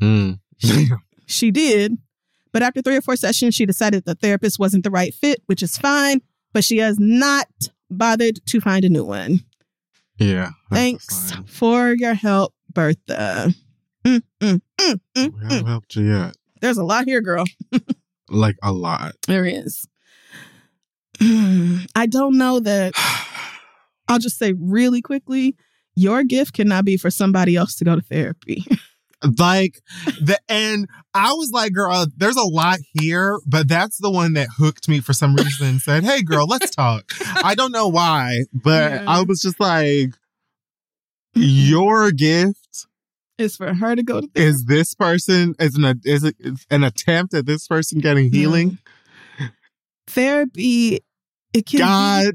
Mm. 0.00 0.38
She 1.30 1.50
did, 1.50 1.98
but 2.52 2.62
after 2.62 2.80
three 2.80 2.96
or 2.96 3.02
four 3.02 3.14
sessions, 3.14 3.54
she 3.54 3.66
decided 3.66 4.06
the 4.06 4.14
therapist 4.14 4.58
wasn't 4.58 4.82
the 4.82 4.90
right 4.90 5.12
fit, 5.12 5.42
which 5.44 5.62
is 5.62 5.76
fine. 5.76 6.22
But 6.54 6.64
she 6.64 6.78
has 6.78 6.98
not 6.98 7.46
bothered 7.90 8.40
to 8.46 8.60
find 8.62 8.82
a 8.86 8.88
new 8.88 9.04
one. 9.04 9.40
yeah. 10.18 10.52
Thanks 10.70 11.06
sign. 11.28 11.44
for 11.44 11.92
your 11.92 12.14
help, 12.14 12.54
Bertha. 12.72 13.52
Mm, 14.06 14.22
mm, 14.40 14.60
mm, 14.78 15.00
mm, 15.00 15.00
We 15.14 15.22
mm. 15.28 15.42
haven't 15.42 15.66
helped 15.66 15.96
you 15.96 16.10
yet. 16.10 16.34
There's 16.62 16.78
a 16.78 16.84
lot 16.84 17.04
here, 17.04 17.20
girl. 17.20 17.44
Like 18.28 18.56
a 18.62 18.72
lot. 18.72 19.14
There 19.26 19.46
is. 19.46 19.86
I 21.20 22.06
don't 22.08 22.38
know 22.38 22.60
that. 22.60 22.94
I'll 24.08 24.18
just 24.18 24.38
say 24.38 24.54
really 24.58 25.02
quickly 25.02 25.54
your 25.94 26.22
gift 26.22 26.54
cannot 26.54 26.84
be 26.84 26.96
for 26.96 27.10
somebody 27.10 27.56
else 27.56 27.74
to 27.76 27.84
go 27.84 27.96
to 27.96 28.00
therapy. 28.02 28.64
like 29.38 29.80
the 30.22 30.38
and 30.48 30.86
I 31.12 31.32
was 31.32 31.50
like, 31.52 31.72
girl, 31.72 32.06
there's 32.16 32.36
a 32.36 32.42
lot 32.44 32.78
here, 32.94 33.40
but 33.46 33.68
that's 33.68 33.98
the 33.98 34.10
one 34.10 34.34
that 34.34 34.48
hooked 34.56 34.88
me 34.88 35.00
for 35.00 35.12
some 35.12 35.34
reason 35.34 35.80
said, 35.80 36.04
Hey 36.04 36.22
girl, 36.22 36.46
let's 36.46 36.70
talk. 36.70 37.12
I 37.42 37.54
don't 37.54 37.72
know 37.72 37.88
why, 37.88 38.44
but 38.52 38.92
Yeah. 38.92 39.04
I 39.08 39.22
was 39.22 39.40
just 39.42 39.58
like, 39.60 40.10
Your 41.34 42.12
gift 42.12 42.86
it's 43.38 43.56
for 43.56 43.72
her 43.74 43.94
to 43.96 44.02
go 44.02 44.20
to 44.20 44.26
therapy. 44.34 44.48
is 44.50 44.64
this 44.64 44.94
person 44.94 45.54
is 45.58 45.76
an 45.76 46.00
is 46.04 46.24
it 46.24 46.36
is 46.38 46.66
an 46.70 46.84
attempt 46.84 47.34
at 47.34 47.46
this 47.46 47.66
person 47.66 48.00
getting 48.00 48.32
healing? 48.32 48.78
Therapy, 50.06 51.00
it 51.52 51.66
can 51.66 51.78
be- 51.78 51.78
God 51.78 52.34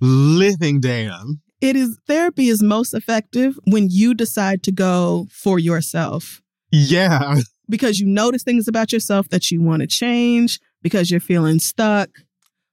living 0.00 0.80
damn. 0.80 1.40
it 1.60 1.76
is 1.76 1.98
therapy 2.08 2.48
is 2.48 2.62
most 2.62 2.92
effective 2.94 3.56
when 3.66 3.88
you 3.90 4.14
decide 4.14 4.62
to 4.64 4.72
go 4.72 5.26
for 5.30 5.58
yourself 5.60 6.42
Yeah. 6.72 7.38
because 7.68 8.00
you 8.00 8.06
notice 8.08 8.42
things 8.42 8.66
about 8.66 8.92
yourself 8.92 9.28
that 9.28 9.50
you 9.52 9.62
want 9.62 9.80
to 9.82 9.86
change 9.86 10.58
because 10.82 11.10
you're 11.10 11.20
feeling 11.20 11.60
stuck 11.60 12.08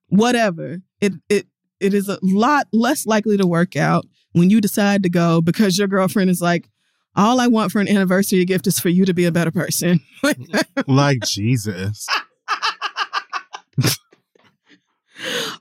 whatever 0.07 0.80
it 1.01 1.14
it 1.30 1.45
it 1.80 1.93
is 1.93 2.10
a 2.10 2.18
lot 2.24 2.66
less 2.74 3.05
likely 3.05 3.38
to 3.38 3.45
work 3.45 3.76
out 3.76 4.05
when 4.32 4.49
you 4.49 4.60
decide 4.60 5.03
to 5.03 5.10
go 5.10 5.39
because 5.41 5.78
your 5.78 5.88
girlfriend 5.88 6.32
is 6.32 6.41
like 6.41 6.68
all 7.16 7.39
I 7.39 7.47
want 7.47 7.72
for 7.72 7.80
an 7.80 7.88
anniversary 7.88 8.45
gift 8.45 8.68
is 8.68 8.80
for 8.80 8.89
you 8.89 9.05
to 9.05 9.14
be 9.14 9.26
a 9.26 9.32
better 9.32 9.51
person. 9.51 10.01
Like 10.88 11.20
Jesus. 11.26 12.07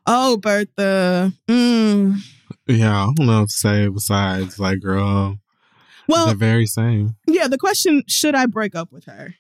oh, 0.07 0.37
Bertha. 0.39 1.33
Mm. 1.47 2.19
Yeah, 2.67 3.03
I 3.03 3.13
don't 3.15 3.27
know 3.27 3.41
what 3.41 3.49
to 3.51 3.55
say 3.55 3.89
besides 3.89 4.59
like 4.59 4.81
girl. 4.81 5.39
Well, 6.09 6.29
the 6.29 6.35
very 6.35 6.67
same. 6.67 7.17
yeah, 7.27 7.49
the 7.49 7.59
question 7.59 8.03
should 8.09 8.35
I 8.35 8.47
break 8.47 8.75
up 8.75 8.91
with 8.91 9.05
her? 9.05 9.35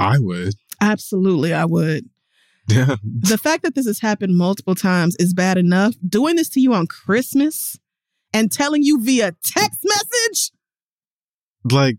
I 0.00 0.18
would. 0.18 0.54
Absolutely, 0.80 1.52
I 1.52 1.64
would. 1.64 2.08
Yeah. 2.68 2.96
the 3.04 3.38
fact 3.38 3.62
that 3.62 3.74
this 3.74 3.86
has 3.86 4.00
happened 4.00 4.36
multiple 4.36 4.74
times 4.74 5.16
is 5.20 5.32
bad 5.32 5.56
enough. 5.56 5.94
Doing 6.06 6.36
this 6.36 6.48
to 6.50 6.60
you 6.60 6.74
on 6.74 6.86
Christmas 6.86 7.78
and 8.36 8.52
telling 8.52 8.82
you 8.82 9.00
via 9.02 9.32
text 9.42 9.80
message. 9.84 10.50
like 11.70 11.96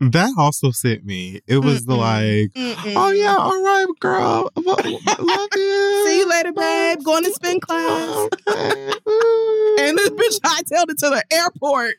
that 0.00 0.34
also 0.36 0.70
sent 0.72 1.04
me. 1.04 1.40
It 1.46 1.58
was 1.58 1.86
Mm-mm. 1.86 1.96
like, 1.96 2.50
oh 2.96 3.10
yeah, 3.12 3.36
all 3.38 3.62
right, 3.62 3.86
girl, 4.00 4.50
love 4.56 4.84
you. 4.84 6.04
See 6.06 6.18
you 6.18 6.28
later, 6.28 6.52
babe. 6.52 6.98
Going 7.04 7.22
to 7.24 7.32
spin 7.32 7.60
class. 7.66 8.28
Okay. 8.48 8.92
And 9.78 9.96
this 9.96 10.10
bitch 10.10 10.40
hightailed 10.40 10.90
it 10.90 10.98
to 10.98 11.10
the 11.10 11.22
airport. 11.30 11.94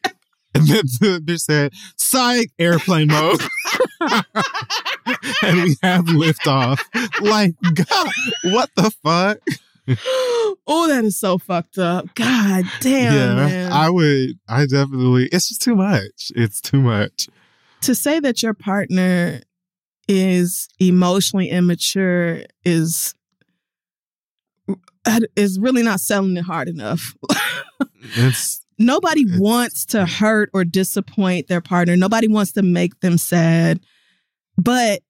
And 0.53 0.67
then 0.67 0.81
the 0.99 1.21
bitch 1.23 1.39
said, 1.41 1.71
"Psych, 1.97 2.51
airplane 2.59 3.07
mode," 3.07 3.41
and 5.41 5.63
we 5.63 5.75
have 5.81 6.05
liftoff. 6.05 6.79
Like, 7.21 7.55
God, 7.61 8.09
what 8.43 8.69
the 8.75 8.91
fuck? 9.03 9.39
oh, 10.67 10.85
that 10.87 11.03
is 11.05 11.17
so 11.19 11.37
fucked 11.37 11.77
up. 11.77 12.05
God 12.15 12.65
damn, 12.81 13.35
man. 13.35 13.71
I 13.71 13.89
would. 13.89 14.39
I 14.47 14.65
definitely. 14.65 15.29
It's 15.31 15.49
just 15.49 15.61
too 15.61 15.75
much. 15.75 16.31
It's 16.35 16.61
too 16.61 16.81
much. 16.81 17.27
to 17.81 17.93
say 17.95 18.19
that 18.19 18.41
your 18.43 18.53
partner 18.53 19.41
is 20.07 20.67
emotionally 20.79 21.49
immature 21.49 22.41
is 22.63 23.13
uh, 25.05 25.19
is 25.35 25.59
really 25.59 25.83
not 25.83 25.99
selling 25.99 26.35
it 26.37 26.43
hard 26.43 26.67
enough. 26.67 27.15
It's 28.17 28.63
Nobody 28.77 29.21
It's- 29.21 29.39
wants 29.39 29.85
to 29.87 30.05
hurt 30.05 30.49
or 30.53 30.63
disappoint 30.63 31.47
their 31.47 31.61
partner. 31.61 31.95
Nobody 31.97 32.27
wants 32.27 32.51
to 32.51 32.61
make 32.61 32.99
them 32.99 33.17
sad. 33.17 33.79
But 34.57 35.01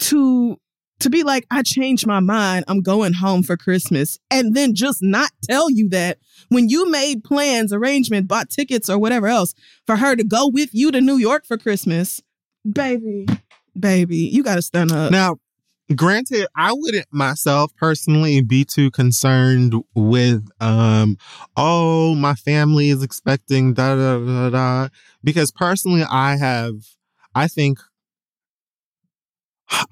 to 0.00 0.58
to 1.00 1.10
be 1.10 1.22
like, 1.22 1.46
I 1.50 1.62
changed 1.62 2.06
my 2.06 2.20
mind, 2.20 2.64
I'm 2.68 2.80
going 2.80 3.12
home 3.14 3.42
for 3.42 3.56
Christmas, 3.56 4.18
and 4.30 4.54
then 4.54 4.74
just 4.74 5.02
not 5.02 5.30
tell 5.42 5.70
you 5.70 5.88
that 5.90 6.18
when 6.48 6.68
you 6.68 6.90
made 6.90 7.24
plans, 7.24 7.72
arrangement, 7.72 8.28
bought 8.28 8.50
tickets 8.50 8.88
or 8.88 8.98
whatever 8.98 9.26
else 9.26 9.54
for 9.86 9.96
her 9.96 10.16
to 10.16 10.24
go 10.24 10.48
with 10.48 10.70
you 10.72 10.90
to 10.90 11.00
New 11.00 11.16
York 11.16 11.44
for 11.46 11.56
Christmas, 11.56 12.20
baby, 12.70 13.26
baby, 13.78 14.16
you 14.16 14.42
gotta 14.42 14.62
stand 14.62 14.92
up. 14.92 15.12
now. 15.12 15.36
granted, 15.94 16.46
I 16.56 16.72
wouldn't 16.72 17.06
myself 17.12 17.74
personally 17.76 18.40
be 18.40 18.64
too 18.64 18.90
concerned 18.90 19.74
with, 19.94 20.48
um, 20.60 21.16
oh, 21.56 22.14
my 22.14 22.34
family 22.34 22.90
is 22.90 23.02
expecting 23.02 23.74
da 23.74 23.94
da 23.94 24.18
da 24.18 24.50
da. 24.50 24.88
Because 25.22 25.50
personally, 25.50 26.04
I 26.08 26.36
have, 26.36 26.74
I 27.34 27.48
think 27.48 27.78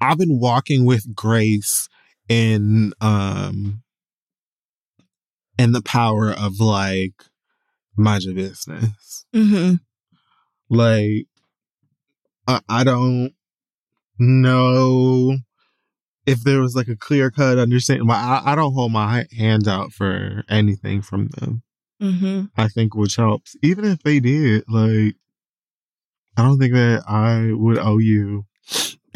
I've 0.01 0.17
been 0.17 0.39
walking 0.39 0.85
with 0.85 1.15
grace 1.15 1.89
in, 2.27 2.93
um, 3.01 3.83
in 5.57 5.71
the 5.71 5.81
power 5.81 6.31
of 6.31 6.59
like, 6.59 7.23
mind 7.95 8.23
your 8.23 8.35
business. 8.35 9.25
Mm-hmm. 9.35 9.75
Like, 10.69 11.27
I, 12.47 12.61
I 12.69 12.83
don't 12.83 13.33
know 14.19 15.37
if 16.25 16.43
there 16.43 16.61
was 16.61 16.75
like 16.75 16.89
a 16.89 16.95
clear 16.95 17.31
cut 17.31 17.57
understanding. 17.57 18.09
I, 18.09 18.41
I 18.45 18.55
don't 18.55 18.73
hold 18.73 18.91
my 18.91 19.25
hand 19.37 19.67
out 19.67 19.93
for 19.93 20.43
anything 20.49 21.01
from 21.01 21.27
them. 21.29 21.63
Mm-hmm. 22.01 22.45
I 22.55 22.67
think 22.67 22.93
which 22.93 23.15
helps. 23.15 23.55
Even 23.63 23.85
if 23.85 24.03
they 24.03 24.19
did, 24.19 24.63
like, 24.67 25.15
I 26.35 26.43
don't 26.43 26.59
think 26.59 26.73
that 26.73 27.03
I 27.07 27.51
would 27.53 27.79
owe 27.79 27.97
you 27.97 28.45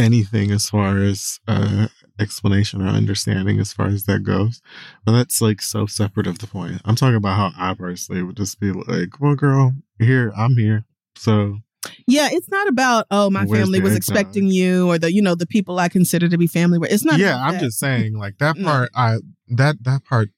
anything 0.02 0.52
as 0.52 0.70
far 0.70 0.97
as 0.97 1.39
uh, 1.47 1.88
explanation 2.20 2.82
or 2.82 2.88
understanding 2.88 3.60
as 3.60 3.72
far 3.74 3.88
as 3.88 4.06
that 4.06 4.24
goes. 4.24 4.62
But 5.06 5.14
that's 5.14 5.41
like 5.41 5.62
so 5.62 5.86
separate 5.86 6.28
of 6.28 6.39
the 6.39 6.47
point. 6.47 6.82
I'm 6.86 6.95
talking 6.95 7.16
about 7.16 7.36
how 7.38 7.52
I 7.58 7.74
personally 7.74 8.24
would 8.24 8.38
just 8.38 8.60
be 8.60 8.72
like, 8.72 9.20
well, 9.20 9.36
girl, 9.36 9.74
here, 9.99 10.34
I'm 10.36 10.58
here. 10.58 10.86
So 11.16 11.60
Yeah, 12.08 12.30
it's 12.32 12.49
not 12.49 12.68
about 12.68 13.06
oh 13.12 13.30
my 13.30 13.45
family 13.45 13.80
was 13.80 13.95
expecting 13.95 14.47
you 14.47 14.89
or 14.89 14.97
the 14.97 15.12
you 15.14 15.22
know 15.22 15.36
the 15.36 15.47
people 15.47 15.80
I 15.80 15.88
consider 15.89 16.28
to 16.30 16.38
be 16.38 16.47
family. 16.47 16.80
It's 16.89 17.06
not. 17.06 17.20
yeah, 17.20 17.41
I'm 17.43 17.54
that. 17.54 17.62
just 17.62 17.80
saying, 17.80 18.18
like 18.18 18.38
that 18.39 18.56
No. 18.58 18.66
part, 18.66 18.89
I 18.95 19.18
that 19.49 19.84
that 19.84 20.04
part, 20.06 20.30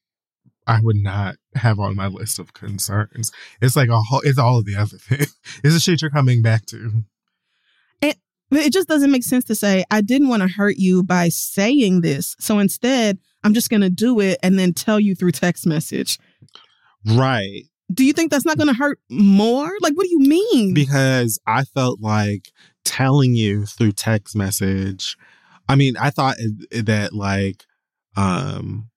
I 0.66 0.80
would 0.80 0.96
not 0.96 1.36
have 1.54 1.78
on 1.78 1.94
my 1.94 2.06
list 2.06 2.38
of 2.38 2.52
concerns. 2.54 3.30
It's 3.60 3.76
like 3.76 3.88
a 3.88 4.00
whole. 4.00 4.20
It's 4.24 4.38
all 4.38 4.58
of 4.58 4.64
the 4.64 4.76
other 4.76 4.96
thing. 4.98 5.26
It's 5.62 5.74
the 5.74 5.80
shit 5.80 6.02
you're 6.02 6.10
coming 6.10 6.42
back 6.42 6.66
to. 6.66 7.04
It 8.56 8.72
just 8.72 8.88
doesn't 8.88 9.10
make 9.10 9.24
sense 9.24 9.44
to 9.44 9.54
say 9.54 9.84
I 9.90 10.00
didn't 10.00 10.28
want 10.28 10.42
to 10.42 10.48
hurt 10.48 10.76
you 10.76 11.02
by 11.02 11.28
saying 11.28 12.00
this. 12.02 12.36
So 12.38 12.58
instead, 12.58 13.18
I'm 13.42 13.54
just 13.54 13.70
going 13.70 13.80
to 13.82 13.90
do 13.90 14.20
it 14.20 14.38
and 14.42 14.58
then 14.58 14.72
tell 14.72 14.98
you 15.00 15.14
through 15.14 15.32
text 15.32 15.66
message. 15.66 16.18
Right. 17.06 17.64
Do 17.92 18.04
you 18.04 18.12
think 18.12 18.30
that's 18.30 18.46
not 18.46 18.56
going 18.56 18.68
to 18.68 18.74
hurt 18.74 18.98
more? 19.10 19.70
Like, 19.80 19.94
what 19.94 20.04
do 20.04 20.10
you 20.10 20.20
mean? 20.20 20.74
because 20.74 21.38
I 21.46 21.64
felt 21.64 22.00
like 22.00 22.50
telling 22.84 23.34
you 23.34 23.66
through 23.66 23.92
text 23.92 24.34
message. 24.36 25.16
I 25.68 25.76
mean, 25.76 25.96
I 25.96 26.10
thought 26.10 26.36
that 26.70 27.12
like, 27.12 27.64
um, 28.16 28.90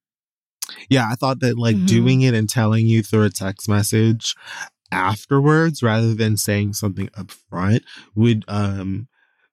yeah, 0.90 1.08
I 1.10 1.14
thought 1.14 1.40
that 1.40 1.58
like 1.58 1.76
Mhm. 1.76 1.86
doing 1.86 2.20
it 2.22 2.34
and 2.34 2.48
telling 2.48 2.86
you 2.86 3.02
through 3.02 3.24
a 3.24 3.30
text 3.30 3.68
message 3.68 4.34
afterwards 4.90 5.82
rather 5.82 6.14
than 6.14 6.36
saying 6.36 6.72
something 6.72 7.08
up 7.14 7.30
front 7.30 7.82
would 8.14 8.44
um 8.48 9.06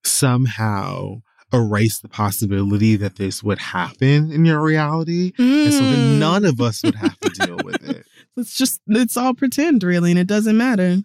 somehow 0.05 1.21
erase 1.53 1.99
the 1.99 2.09
possibility 2.09 2.95
that 2.97 3.15
this 3.15 3.41
would 3.43 3.59
happen 3.59 4.31
in 4.31 4.45
your 4.45 4.61
reality. 4.61 5.31
And 5.37 5.73
so 5.73 5.79
then 5.85 5.99
Mm. 6.15 6.19
none 6.19 6.45
of 6.45 6.59
us 6.59 6.83
would 6.83 6.95
have 6.95 7.17
to 7.19 7.29
deal 7.45 7.57
with 7.63 7.87
it. 7.87 8.05
It's 8.35 8.57
just 8.57 8.81
it's 8.87 9.15
all 9.15 9.33
pretend, 9.33 9.83
really, 9.83 10.11
and 10.11 10.19
it 10.19 10.27
doesn't 10.27 10.57
matter. 10.57 11.01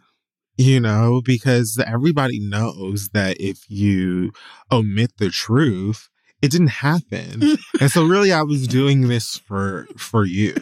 you 0.56 0.78
know, 0.80 1.22
because 1.24 1.78
everybody 1.86 2.38
knows 2.40 3.10
that 3.10 3.36
if 3.40 3.64
you 3.70 4.30
omit 4.70 5.12
the 5.18 5.30
truth, 5.30 6.08
it 6.42 6.50
didn't 6.50 6.66
happen. 6.68 7.56
and 7.80 7.90
so 7.90 8.04
really 8.04 8.32
I 8.32 8.42
was 8.42 8.66
doing 8.66 9.08
this 9.08 9.38
for 9.38 9.86
for 9.96 10.24
you. 10.24 10.54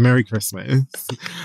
Merry 0.00 0.24
Christmas. 0.24 0.84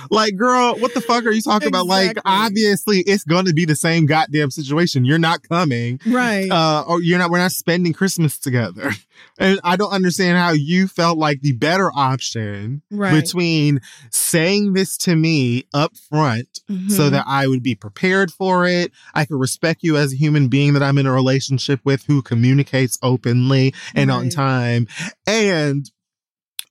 Like, 0.10 0.36
girl, 0.36 0.76
what 0.76 0.94
the 0.94 1.02
fuck 1.02 1.26
are 1.26 1.32
you 1.32 1.42
talking 1.42 1.68
about? 1.68 1.86
Like, 1.88 2.18
obviously 2.26 3.00
it's 3.02 3.24
gonna 3.24 3.54
be 3.54 3.66
the 3.66 3.76
same 3.76 4.06
goddamn 4.06 4.52
situation. 4.52 5.06
You're 5.06 5.20
not 5.20 5.48
coming. 5.48 6.00
Right. 6.06 6.50
Uh, 6.50 6.84
or 6.88 7.02
you're 7.02 7.20
not, 7.20 7.30
we're 7.30 7.38
not 7.40 7.52
spending 7.52 7.94
Christmas 7.94 8.38
together. 8.40 8.92
And 9.38 9.62
I 9.64 9.76
don't 9.78 9.92
understand 9.92 10.38
how 10.38 10.52
you 10.52 10.88
felt 10.90 11.18
like 11.18 11.42
the 11.42 11.54
better 11.54 11.90
option 11.96 12.82
right. 12.92 13.14
between 13.14 13.80
saying 14.10 14.74
this 14.74 14.98
to 15.00 15.16
me 15.16 15.64
up 15.74 15.96
front 16.10 16.48
so 16.90 17.04
Mhm. 17.08 17.12
that 17.12 17.24
I 17.26 17.48
would 17.48 17.64
be 17.64 17.76
prepared 17.76 18.32
for 18.32 18.66
it. 18.68 18.92
I 19.14 19.24
could 19.26 19.40
respect 19.40 19.84
you 19.84 19.96
as 19.98 20.12
a 20.14 20.18
human 20.18 20.48
being 20.50 20.74
that 20.74 20.84
I'm 20.84 20.98
in 20.98 21.06
a 21.06 21.14
relationship 21.14 21.80
with 21.86 22.04
who 22.06 22.22
communicates 22.22 22.98
openly 23.02 23.74
and 23.94 24.12
on 24.12 24.30
time. 24.30 24.88
And 25.26 25.90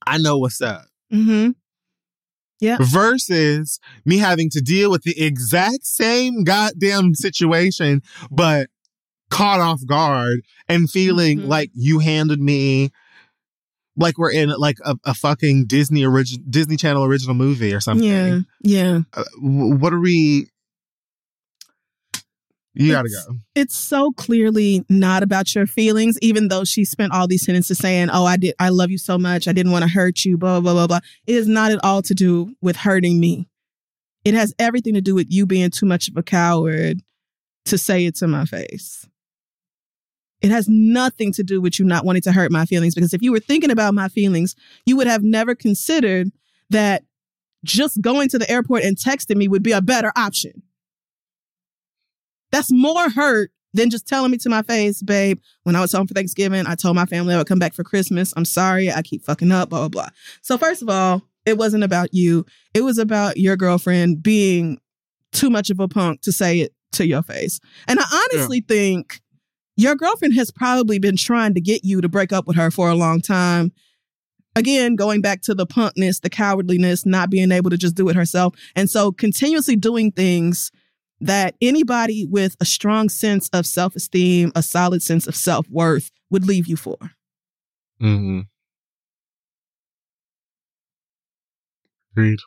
I 0.06 0.18
know 0.18 0.36
what's 0.38 0.60
up. 0.60 0.84
Mm-hmm. 1.12 1.50
Versus 2.80 3.78
me 4.04 4.18
having 4.18 4.48
to 4.50 4.60
deal 4.60 4.90
with 4.90 5.02
the 5.02 5.20
exact 5.20 5.84
same 5.86 6.44
goddamn 6.44 7.14
situation, 7.14 8.00
but 8.30 8.68
caught 9.30 9.60
off 9.60 9.80
guard 9.86 10.40
and 10.68 10.88
feeling 10.90 11.40
Mhm. 11.40 11.48
like 11.48 11.70
you 11.74 11.98
handed 11.98 12.40
me 12.40 12.90
like 13.96 14.18
we're 14.18 14.30
in 14.32 14.48
like 14.58 14.76
a, 14.84 14.96
a 15.04 15.14
fucking 15.14 15.66
Disney 15.66 16.04
original 16.04 16.44
Disney 16.50 16.76
Channel 16.76 17.04
original 17.04 17.34
movie 17.34 17.72
or 17.72 17.80
something. 17.80 18.08
Yeah. 18.08 18.38
Yeah. 18.62 19.00
uh, 19.14 19.24
what 19.40 19.92
are 19.92 20.00
we? 20.00 20.48
You 22.74 22.90
gotta 22.90 23.06
It's- 23.06 23.26
go. 23.26 23.36
it's 23.54 23.76
so 23.76 24.10
clearly 24.12 24.84
not 24.88 25.22
about 25.22 25.54
your 25.54 25.66
feelings, 25.66 26.18
even 26.20 26.48
though 26.48 26.64
she 26.64 26.84
spent 26.84 27.12
all 27.12 27.28
these 27.28 27.44
sentences 27.44 27.78
saying, 27.78 28.08
Oh, 28.12 28.24
I 28.24 28.36
did 28.36 28.54
I 28.58 28.70
love 28.70 28.90
you 28.90 28.98
so 28.98 29.16
much. 29.16 29.46
I 29.46 29.52
didn't 29.52 29.70
want 29.72 29.84
to 29.84 29.88
hurt 29.90 30.24
you, 30.24 30.36
blah, 30.36 30.60
blah, 30.60 30.72
blah, 30.72 30.86
blah. 30.88 31.00
It 31.26 31.36
is 31.36 31.46
not 31.46 31.70
at 31.70 31.82
all 31.84 32.02
to 32.02 32.14
do 32.14 32.54
with 32.60 32.76
hurting 32.76 33.20
me. 33.20 33.48
It 34.24 34.34
has 34.34 34.54
everything 34.58 34.94
to 34.94 35.00
do 35.00 35.14
with 35.14 35.26
you 35.30 35.46
being 35.46 35.70
too 35.70 35.86
much 35.86 36.08
of 36.08 36.16
a 36.16 36.22
coward 36.22 37.00
to 37.66 37.78
say 37.78 38.06
it 38.06 38.16
to 38.16 38.26
my 38.26 38.44
face. 38.44 39.06
It 40.42 40.50
has 40.50 40.66
nothing 40.68 41.32
to 41.34 41.42
do 41.44 41.60
with 41.60 41.78
you 41.78 41.84
not 41.86 42.04
wanting 42.04 42.22
to 42.22 42.32
hurt 42.32 42.50
my 42.50 42.66
feelings 42.66 42.94
because 42.94 43.14
if 43.14 43.22
you 43.22 43.32
were 43.32 43.40
thinking 43.40 43.70
about 43.70 43.94
my 43.94 44.08
feelings, 44.08 44.54
you 44.84 44.96
would 44.96 45.06
have 45.06 45.22
never 45.22 45.54
considered 45.54 46.30
that 46.70 47.04
just 47.64 48.00
going 48.02 48.28
to 48.30 48.38
the 48.38 48.50
airport 48.50 48.82
and 48.82 48.96
texting 48.96 49.36
me 49.36 49.48
would 49.48 49.62
be 49.62 49.72
a 49.72 49.80
better 49.80 50.12
option. 50.16 50.62
That's 52.54 52.70
more 52.70 53.10
hurt 53.10 53.50
than 53.72 53.90
just 53.90 54.06
telling 54.06 54.30
me 54.30 54.38
to 54.38 54.48
my 54.48 54.62
face, 54.62 55.02
babe, 55.02 55.40
when 55.64 55.74
I 55.74 55.80
was 55.80 55.90
home 55.90 56.06
for 56.06 56.14
Thanksgiving, 56.14 56.68
I 56.68 56.76
told 56.76 56.94
my 56.94 57.04
family 57.04 57.34
I 57.34 57.38
would 57.38 57.48
come 57.48 57.58
back 57.58 57.74
for 57.74 57.82
Christmas. 57.82 58.32
I'm 58.36 58.44
sorry, 58.44 58.92
I 58.92 59.02
keep 59.02 59.24
fucking 59.24 59.50
up, 59.50 59.70
blah, 59.70 59.80
blah, 59.80 59.88
blah. 59.88 60.08
So, 60.40 60.56
first 60.56 60.80
of 60.80 60.88
all, 60.88 61.22
it 61.44 61.58
wasn't 61.58 61.82
about 61.82 62.14
you. 62.14 62.46
It 62.72 62.82
was 62.82 62.96
about 62.96 63.38
your 63.38 63.56
girlfriend 63.56 64.22
being 64.22 64.78
too 65.32 65.50
much 65.50 65.68
of 65.68 65.80
a 65.80 65.88
punk 65.88 66.20
to 66.20 66.30
say 66.30 66.60
it 66.60 66.72
to 66.92 67.04
your 67.04 67.24
face. 67.24 67.58
And 67.88 67.98
I 67.98 68.04
honestly 68.32 68.60
think 68.60 69.20
your 69.76 69.96
girlfriend 69.96 70.34
has 70.34 70.52
probably 70.52 71.00
been 71.00 71.16
trying 71.16 71.54
to 71.54 71.60
get 71.60 71.84
you 71.84 72.00
to 72.02 72.08
break 72.08 72.32
up 72.32 72.46
with 72.46 72.54
her 72.54 72.70
for 72.70 72.88
a 72.88 72.94
long 72.94 73.20
time. 73.20 73.72
Again, 74.54 74.94
going 74.94 75.22
back 75.22 75.42
to 75.42 75.56
the 75.56 75.66
punkness, 75.66 76.20
the 76.20 76.30
cowardliness, 76.30 77.04
not 77.04 77.30
being 77.30 77.50
able 77.50 77.70
to 77.70 77.76
just 77.76 77.96
do 77.96 78.08
it 78.10 78.14
herself. 78.14 78.54
And 78.76 78.88
so 78.88 79.10
continuously 79.10 79.74
doing 79.74 80.12
things 80.12 80.70
that 81.24 81.54
anybody 81.62 82.26
with 82.28 82.56
a 82.60 82.64
strong 82.64 83.08
sense 83.08 83.48
of 83.52 83.66
self 83.66 83.96
esteem, 83.96 84.52
a 84.54 84.62
solid 84.62 85.02
sense 85.02 85.26
of 85.26 85.34
self 85.34 85.66
worth 85.68 86.10
would 86.30 86.46
leave 86.46 86.66
you 86.66 86.76
for. 86.76 86.96
Mm-hmm. 88.00 88.40
Agreed. 92.12 92.38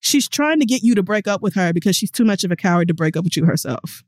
She's 0.00 0.28
trying 0.28 0.60
to 0.60 0.66
get 0.66 0.82
you 0.82 0.94
to 0.94 1.02
break 1.02 1.28
up 1.28 1.42
with 1.42 1.54
her 1.54 1.72
because 1.72 1.94
she's 1.94 2.10
too 2.10 2.24
much 2.24 2.42
of 2.42 2.50
a 2.50 2.56
coward 2.56 2.88
to 2.88 2.94
break 2.94 3.16
up 3.16 3.24
with 3.24 3.36
you 3.36 3.44
herself. 3.44 4.02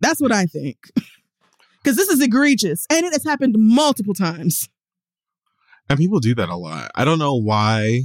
That's 0.00 0.20
what 0.20 0.32
I 0.32 0.46
think. 0.46 0.78
Because 1.82 1.96
this 1.98 2.08
is 2.08 2.20
egregious 2.20 2.84
and 2.90 3.06
it 3.06 3.12
has 3.12 3.22
happened 3.22 3.54
multiple 3.56 4.12
times. 4.12 4.68
And 5.88 5.96
people 5.96 6.18
do 6.18 6.34
that 6.34 6.48
a 6.48 6.56
lot. 6.56 6.90
I 6.96 7.04
don't 7.04 7.20
know 7.20 7.36
why. 7.36 8.00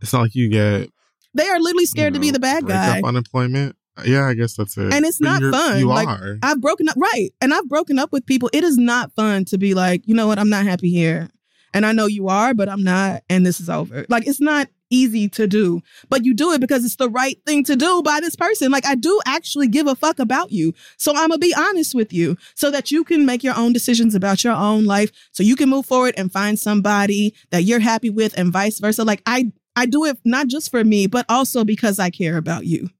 It's 0.00 0.12
not 0.12 0.22
like 0.22 0.34
you 0.34 0.48
get 0.48 0.88
They 1.32 1.46
are 1.46 1.60
literally 1.60 1.82
you 1.82 1.86
scared 1.86 2.14
to 2.14 2.18
be 2.20 2.32
the 2.32 2.40
bad 2.40 2.66
guy. 2.66 3.00
unemployment. 3.00 3.76
Yeah, 4.04 4.26
I 4.26 4.34
guess 4.34 4.56
that's 4.56 4.76
it. 4.76 4.92
And 4.92 5.04
it's 5.04 5.18
But 5.18 5.40
not 5.40 5.52
fun. 5.52 5.78
You 5.78 5.88
Like, 5.88 6.08
are. 6.08 6.38
I've 6.42 6.60
broken 6.60 6.88
up, 6.88 6.96
right. 6.96 7.30
And 7.40 7.52
I've 7.52 7.68
broken 7.68 7.98
up 7.98 8.12
with 8.12 8.26
people. 8.26 8.50
It 8.52 8.64
is 8.64 8.78
not 8.78 9.12
fun 9.12 9.44
to 9.46 9.58
be 9.58 9.74
like, 9.74 10.02
you 10.06 10.14
know 10.14 10.26
what, 10.26 10.38
I'm 10.38 10.48
not 10.48 10.64
happy 10.64 10.90
here. 10.90 11.28
And 11.74 11.86
I 11.86 11.92
know 11.92 12.06
you 12.06 12.28
are, 12.28 12.54
but 12.54 12.68
I'm 12.68 12.82
not. 12.82 13.22
And 13.28 13.46
this 13.46 13.60
is 13.60 13.70
over. 13.70 14.04
Like, 14.08 14.26
it's 14.26 14.40
not 14.40 14.68
easy 14.90 15.26
to 15.26 15.46
do, 15.46 15.80
but 16.10 16.22
you 16.24 16.34
do 16.34 16.52
it 16.52 16.60
because 16.60 16.84
it's 16.84 16.96
the 16.96 17.08
right 17.08 17.38
thing 17.46 17.64
to 17.64 17.74
do 17.74 18.02
by 18.02 18.20
this 18.20 18.36
person. 18.36 18.70
Like, 18.70 18.86
I 18.86 18.94
do 18.94 19.18
actually 19.24 19.68
give 19.68 19.86
a 19.86 19.94
fuck 19.94 20.18
about 20.18 20.52
you. 20.52 20.74
So 20.98 21.12
I'm 21.12 21.28
going 21.28 21.40
to 21.40 21.46
be 21.46 21.54
honest 21.56 21.94
with 21.94 22.12
you 22.12 22.36
so 22.54 22.70
that 22.70 22.90
you 22.90 23.02
can 23.04 23.24
make 23.24 23.42
your 23.42 23.56
own 23.56 23.72
decisions 23.72 24.14
about 24.14 24.44
your 24.44 24.52
own 24.52 24.84
life. 24.84 25.10
So 25.32 25.42
you 25.42 25.56
can 25.56 25.70
move 25.70 25.86
forward 25.86 26.14
and 26.18 26.30
find 26.30 26.58
somebody 26.58 27.34
that 27.50 27.62
you're 27.62 27.80
happy 27.80 28.10
with 28.10 28.38
and 28.38 28.52
vice 28.52 28.78
versa. 28.80 29.02
Like, 29.02 29.22
I, 29.24 29.50
I 29.74 29.86
do 29.86 30.04
it 30.04 30.18
not 30.26 30.48
just 30.48 30.70
for 30.70 30.84
me, 30.84 31.06
but 31.06 31.24
also 31.30 31.64
because 31.64 31.98
I 31.98 32.10
care 32.10 32.36
about 32.36 32.66
you. 32.66 32.90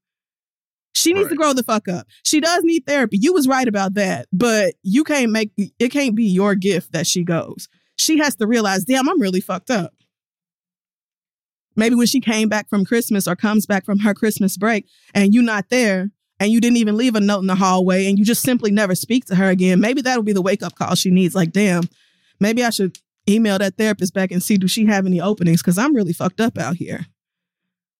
She 0.95 1.11
needs 1.13 1.25
Right. 1.25 1.29
to 1.31 1.35
grow 1.35 1.53
the 1.53 1.63
fuck 1.63 1.87
up. 1.87 2.07
She 2.23 2.39
does 2.39 2.63
need 2.63 2.85
therapy. 2.85 3.17
You 3.19 3.33
was 3.33 3.47
right 3.47 3.67
about 3.67 3.95
that, 3.95 4.27
but 4.31 4.75
you 4.83 5.03
can't 5.03 5.31
make 5.31 5.51
it 5.57 5.89
can't 5.91 6.15
be 6.15 6.25
your 6.25 6.55
gift 6.55 6.91
that 6.93 7.07
she 7.07 7.23
goes. 7.23 7.67
She 7.97 8.19
has 8.19 8.35
to 8.35 8.47
realize, 8.47 8.83
damn, 8.85 9.09
I'm 9.09 9.19
really 9.19 9.41
fucked 9.41 9.71
up. 9.71 9.93
Maybe 11.75 11.95
when 11.95 12.07
she 12.07 12.19
came 12.19 12.49
back 12.49 12.69
from 12.69 12.85
Christmas 12.85 13.27
or 13.27 13.35
comes 13.35 13.65
back 13.65 13.85
from 13.85 13.99
her 13.99 14.13
Christmas 14.13 14.57
break 14.57 14.85
and 15.15 15.33
you 15.33 15.41
not 15.41 15.69
there 15.69 16.11
and 16.39 16.51
you 16.51 16.61
didn't 16.61 16.77
even 16.77 16.95
leave 16.95 17.15
a 17.15 17.19
note 17.19 17.39
in 17.39 17.47
the 17.47 17.55
hallway 17.55 18.05
and 18.05 18.19
you 18.19 18.25
just 18.25 18.43
simply 18.43 18.69
never 18.69 18.93
speak 18.93 19.25
to 19.25 19.35
her 19.35 19.49
again, 19.49 19.79
maybe 19.79 20.01
that'll 20.01 20.23
be 20.23 20.33
the 20.33 20.41
wake 20.41 20.61
up 20.61 20.75
call 20.75 20.93
she 20.93 21.09
needs. 21.09 21.33
Like, 21.33 21.51
damn, 21.51 21.83
maybe 22.39 22.63
I 22.63 22.69
should 22.69 22.99
email 23.27 23.57
that 23.57 23.77
therapist 23.77 24.13
back 24.13 24.31
and 24.31 24.43
see 24.43 24.57
do 24.57 24.67
she 24.67 24.85
have 24.85 25.05
any 25.07 25.19
openings 25.19 25.61
because 25.61 25.77
I'm 25.79 25.95
really 25.95 26.13
fucked 26.13 26.39
up 26.41 26.57
out 26.59 26.75
here. 26.75 27.07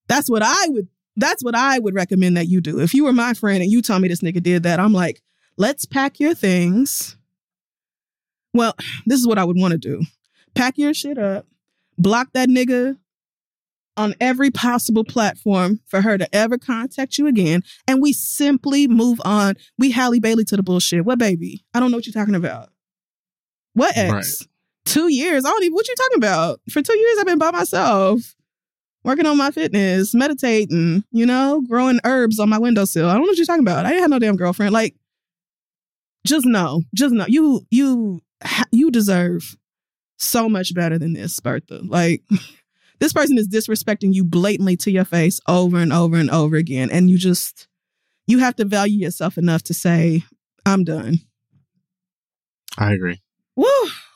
That's 0.08 0.30
what 0.30 0.44
I 0.44 0.68
would 0.68 0.88
that's 1.16 1.44
what 1.44 1.56
I 1.56 1.80
would 1.80 1.94
recommend 1.94 2.38
that 2.38 2.48
you 2.48 2.62
do. 2.62 2.80
If 2.80 2.94
you 2.94 3.06
were 3.06 3.14
my 3.14 3.34
friend 3.34 3.62
and 3.62 3.72
you 3.72 3.82
tell 3.82 4.00
me 4.00 4.08
this 4.08 4.22
nigga 4.22 4.42
did 4.42 4.64
that, 4.64 4.80
I'm 4.80 4.94
like, 4.94 5.22
let's 5.58 5.86
pack 5.86 6.20
your 6.20 6.34
things. 6.34 7.18
Well, 8.54 8.76
this 9.06 9.20
is 9.20 9.28
what 9.28 9.38
I 9.38 9.44
would 9.44 9.58
want 9.58 9.74
to 9.74 9.78
do. 9.78 10.02
Pack 10.56 10.78
your 10.78 10.94
shit 10.94 11.18
up, 11.18 11.46
block 11.98 12.30
that 12.34 12.50
nigga 12.50 12.98
on 13.96 14.16
every 14.20 14.50
possible 14.50 15.04
platform 15.04 15.80
for 15.86 16.02
her 16.02 16.18
to 16.18 16.36
ever 16.36 16.58
contact 16.58 17.18
you 17.18 17.28
again, 17.28 17.62
and 17.88 18.02
we 18.02 18.14
simply 18.14 18.88
move 18.88 19.20
on. 19.24 19.56
We 19.78 19.92
Halle 19.92 20.20
Bailey 20.20 20.44
to 20.46 20.58
the 20.58 20.64
bullshit. 20.64 21.06
What 21.06 21.20
baby? 21.20 21.64
I 21.74 21.80
don't 21.80 21.92
know 21.92 21.98
what 21.98 22.08
you're 22.08 22.14
talking 22.14 22.36
about. 22.36 22.70
What 23.74 23.96
ex? 23.98 24.12
Right. 24.12 24.50
Two 24.86 25.12
years. 25.12 25.46
I 25.46 25.50
don't 25.50 25.64
even 25.64 25.76
what 25.76 25.88
you 25.88 25.96
talking 25.96 26.18
about. 26.18 26.60
For 26.70 26.82
two 26.82 26.98
years 26.98 27.18
I've 27.20 27.26
been 27.26 27.40
by 27.40 27.52
myself 27.52 28.36
working 29.04 29.26
on 29.26 29.38
my 29.38 29.52
fitness, 29.52 30.14
meditating, 30.14 31.04
you 31.12 31.26
know, 31.26 31.62
growing 31.68 32.00
herbs 32.04 32.40
on 32.40 32.50
my 32.50 32.58
windowsill. 32.58 33.08
I 33.10 33.14
don't 33.14 33.24
know 33.24 33.28
what 33.28 33.38
you're 33.38 33.46
talking 33.46 33.64
about. 33.64 33.86
I 33.86 33.90
didn't 33.90 34.02
have 34.02 34.10
no 34.12 34.20
damn 34.20 34.36
girlfriend. 34.36 34.74
Like, 34.74 34.96
just 36.26 36.46
know, 36.46 36.82
just 36.94 37.14
know, 37.14 37.26
you 37.28 37.66
you 37.70 38.22
you 38.72 38.92
deserve 38.92 39.56
so 40.18 40.48
much 40.48 40.74
better 40.74 40.98
than 40.98 41.14
this, 41.14 41.40
Bertha. 41.40 41.82
Like, 41.84 42.24
this 43.00 43.14
person 43.14 43.38
is 43.38 43.50
disrespecting 43.50 44.14
you 44.14 44.24
blatantly 44.24 44.78
to 44.78 44.92
your 44.92 45.06
face 45.06 45.40
over 45.48 45.78
and 45.78 45.92
over 45.92 46.18
and 46.18 46.30
over 46.30 46.56
again, 46.56 46.90
and 46.92 47.10
you 47.10 47.18
just 47.18 47.68
you 48.28 48.40
have 48.40 48.56
to 48.56 48.66
value 48.66 49.00
yourself 49.00 49.38
enough 49.38 49.64
to 49.64 49.74
say, 49.74 50.24
"I'm 50.66 50.84
done." 50.84 51.20
I 52.78 52.94
agree. 52.94 53.22
Woo. 53.56 53.68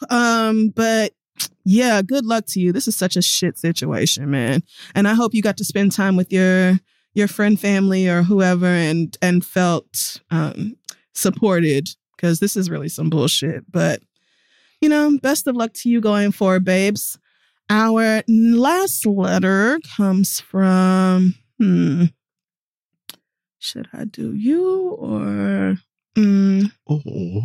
Um, 0.09 0.69
but 0.69 1.13
yeah, 1.63 2.01
good 2.01 2.25
luck 2.25 2.45
to 2.47 2.59
you. 2.59 2.71
This 2.71 2.87
is 2.87 2.95
such 2.95 3.15
a 3.15 3.21
shit 3.21 3.57
situation, 3.57 4.29
man. 4.29 4.63
And 4.95 5.07
I 5.07 5.13
hope 5.13 5.33
you 5.33 5.41
got 5.41 5.57
to 5.57 5.65
spend 5.65 5.91
time 5.91 6.15
with 6.15 6.31
your 6.31 6.79
your 7.13 7.27
friend, 7.27 7.59
family, 7.59 8.07
or 8.07 8.23
whoever, 8.23 8.67
and 8.67 9.17
and 9.21 9.45
felt 9.45 10.21
um, 10.31 10.75
supported 11.13 11.89
because 12.15 12.39
this 12.39 12.55
is 12.55 12.69
really 12.69 12.89
some 12.89 13.09
bullshit. 13.09 13.69
But 13.71 14.01
you 14.81 14.89
know, 14.89 15.17
best 15.21 15.47
of 15.47 15.55
luck 15.55 15.73
to 15.75 15.89
you 15.89 16.01
going 16.01 16.31
forward, 16.31 16.63
babes. 16.65 17.17
Our 17.69 18.23
last 18.27 19.05
letter 19.05 19.79
comes 19.95 20.39
from. 20.39 21.35
Hmm. 21.59 22.05
Should 23.59 23.89
I 23.91 24.05
do 24.05 24.33
you 24.33 24.91
or? 24.91 25.77
Mm, 26.17 26.71
Oh. 26.87 27.41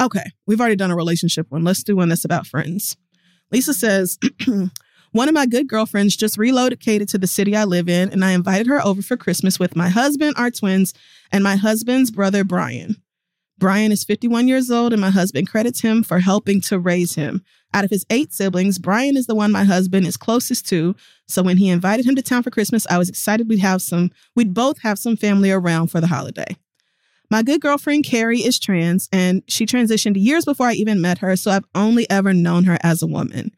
Okay, 0.00 0.24
we've 0.46 0.60
already 0.60 0.76
done 0.76 0.90
a 0.90 0.96
relationship 0.96 1.46
one. 1.50 1.64
Let's 1.64 1.82
do 1.82 1.94
one 1.94 2.08
that's 2.08 2.24
about 2.24 2.46
friends. 2.46 2.96
Lisa 3.52 3.74
says, 3.74 4.18
One 5.12 5.28
of 5.28 5.34
my 5.34 5.44
good 5.44 5.68
girlfriends 5.68 6.16
just 6.16 6.38
relocated 6.38 7.06
to 7.10 7.18
the 7.18 7.26
city 7.26 7.54
I 7.54 7.64
live 7.64 7.86
in, 7.86 8.10
and 8.10 8.24
I 8.24 8.32
invited 8.32 8.66
her 8.68 8.82
over 8.82 9.02
for 9.02 9.18
Christmas 9.18 9.58
with 9.58 9.76
my 9.76 9.90
husband, 9.90 10.34
our 10.38 10.50
twins, 10.50 10.94
and 11.30 11.44
my 11.44 11.56
husband's 11.56 12.10
brother, 12.10 12.44
Brian. 12.44 12.96
Brian 13.58 13.92
is 13.92 14.04
51 14.04 14.48
years 14.48 14.70
old, 14.70 14.94
and 14.94 15.02
my 15.02 15.10
husband 15.10 15.50
credits 15.50 15.82
him 15.82 16.02
for 16.02 16.20
helping 16.20 16.62
to 16.62 16.78
raise 16.78 17.14
him. 17.14 17.44
Out 17.74 17.84
of 17.84 17.90
his 17.90 18.06
eight 18.08 18.32
siblings, 18.32 18.78
Brian 18.78 19.16
is 19.18 19.26
the 19.26 19.34
one 19.34 19.52
my 19.52 19.64
husband 19.64 20.06
is 20.06 20.16
closest 20.16 20.66
to. 20.70 20.96
So 21.28 21.42
when 21.42 21.58
he 21.58 21.68
invited 21.68 22.06
him 22.06 22.16
to 22.16 22.22
town 22.22 22.42
for 22.42 22.50
Christmas, 22.50 22.86
I 22.88 22.96
was 22.96 23.10
excited 23.10 23.48
we'd 23.48 23.58
have 23.58 23.82
some, 23.82 24.10
we'd 24.34 24.54
both 24.54 24.80
have 24.80 24.98
some 24.98 25.16
family 25.16 25.50
around 25.50 25.88
for 25.88 26.00
the 26.00 26.06
holiday. 26.06 26.56
My 27.32 27.42
good 27.42 27.62
girlfriend 27.62 28.04
Carrie 28.04 28.40
is 28.40 28.58
trans 28.58 29.08
and 29.10 29.42
she 29.48 29.64
transitioned 29.64 30.22
years 30.22 30.44
before 30.44 30.66
I 30.66 30.74
even 30.74 31.00
met 31.00 31.16
her, 31.16 31.34
so 31.34 31.50
I've 31.50 31.64
only 31.74 32.08
ever 32.10 32.34
known 32.34 32.64
her 32.64 32.76
as 32.82 33.02
a 33.02 33.06
woman. 33.06 33.52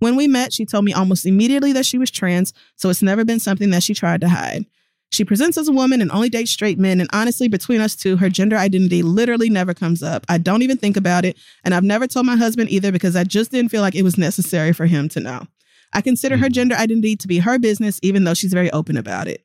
When 0.00 0.16
we 0.16 0.26
met, 0.26 0.52
she 0.52 0.66
told 0.66 0.84
me 0.84 0.92
almost 0.92 1.24
immediately 1.24 1.72
that 1.74 1.86
she 1.86 1.96
was 1.96 2.10
trans, 2.10 2.52
so 2.74 2.90
it's 2.90 3.02
never 3.02 3.24
been 3.24 3.38
something 3.38 3.70
that 3.70 3.84
she 3.84 3.94
tried 3.94 4.20
to 4.22 4.28
hide. 4.28 4.66
She 5.10 5.24
presents 5.24 5.56
as 5.56 5.68
a 5.68 5.72
woman 5.72 6.00
and 6.02 6.10
only 6.10 6.28
dates 6.28 6.50
straight 6.50 6.76
men, 6.76 6.98
and 6.98 7.08
honestly, 7.12 7.46
between 7.46 7.80
us 7.80 7.94
two, 7.94 8.16
her 8.16 8.30
gender 8.30 8.56
identity 8.56 9.00
literally 9.00 9.48
never 9.48 9.74
comes 9.74 10.02
up. 10.02 10.26
I 10.28 10.38
don't 10.38 10.62
even 10.62 10.76
think 10.76 10.96
about 10.96 11.24
it, 11.24 11.36
and 11.62 11.72
I've 11.72 11.84
never 11.84 12.08
told 12.08 12.26
my 12.26 12.34
husband 12.34 12.70
either 12.70 12.90
because 12.90 13.14
I 13.14 13.22
just 13.22 13.52
didn't 13.52 13.70
feel 13.70 13.80
like 13.82 13.94
it 13.94 14.02
was 14.02 14.18
necessary 14.18 14.72
for 14.72 14.86
him 14.86 15.08
to 15.08 15.20
know. 15.20 15.46
I 15.92 16.00
consider 16.00 16.36
her 16.38 16.48
Mhm. 16.48 16.52
gender 16.52 16.74
identity 16.74 17.14
to 17.14 17.28
be 17.28 17.38
her 17.38 17.60
business, 17.60 18.00
even 18.02 18.24
though 18.24 18.34
she's 18.34 18.52
very 18.52 18.72
open 18.72 18.96
about 18.96 19.28
it. 19.28 19.44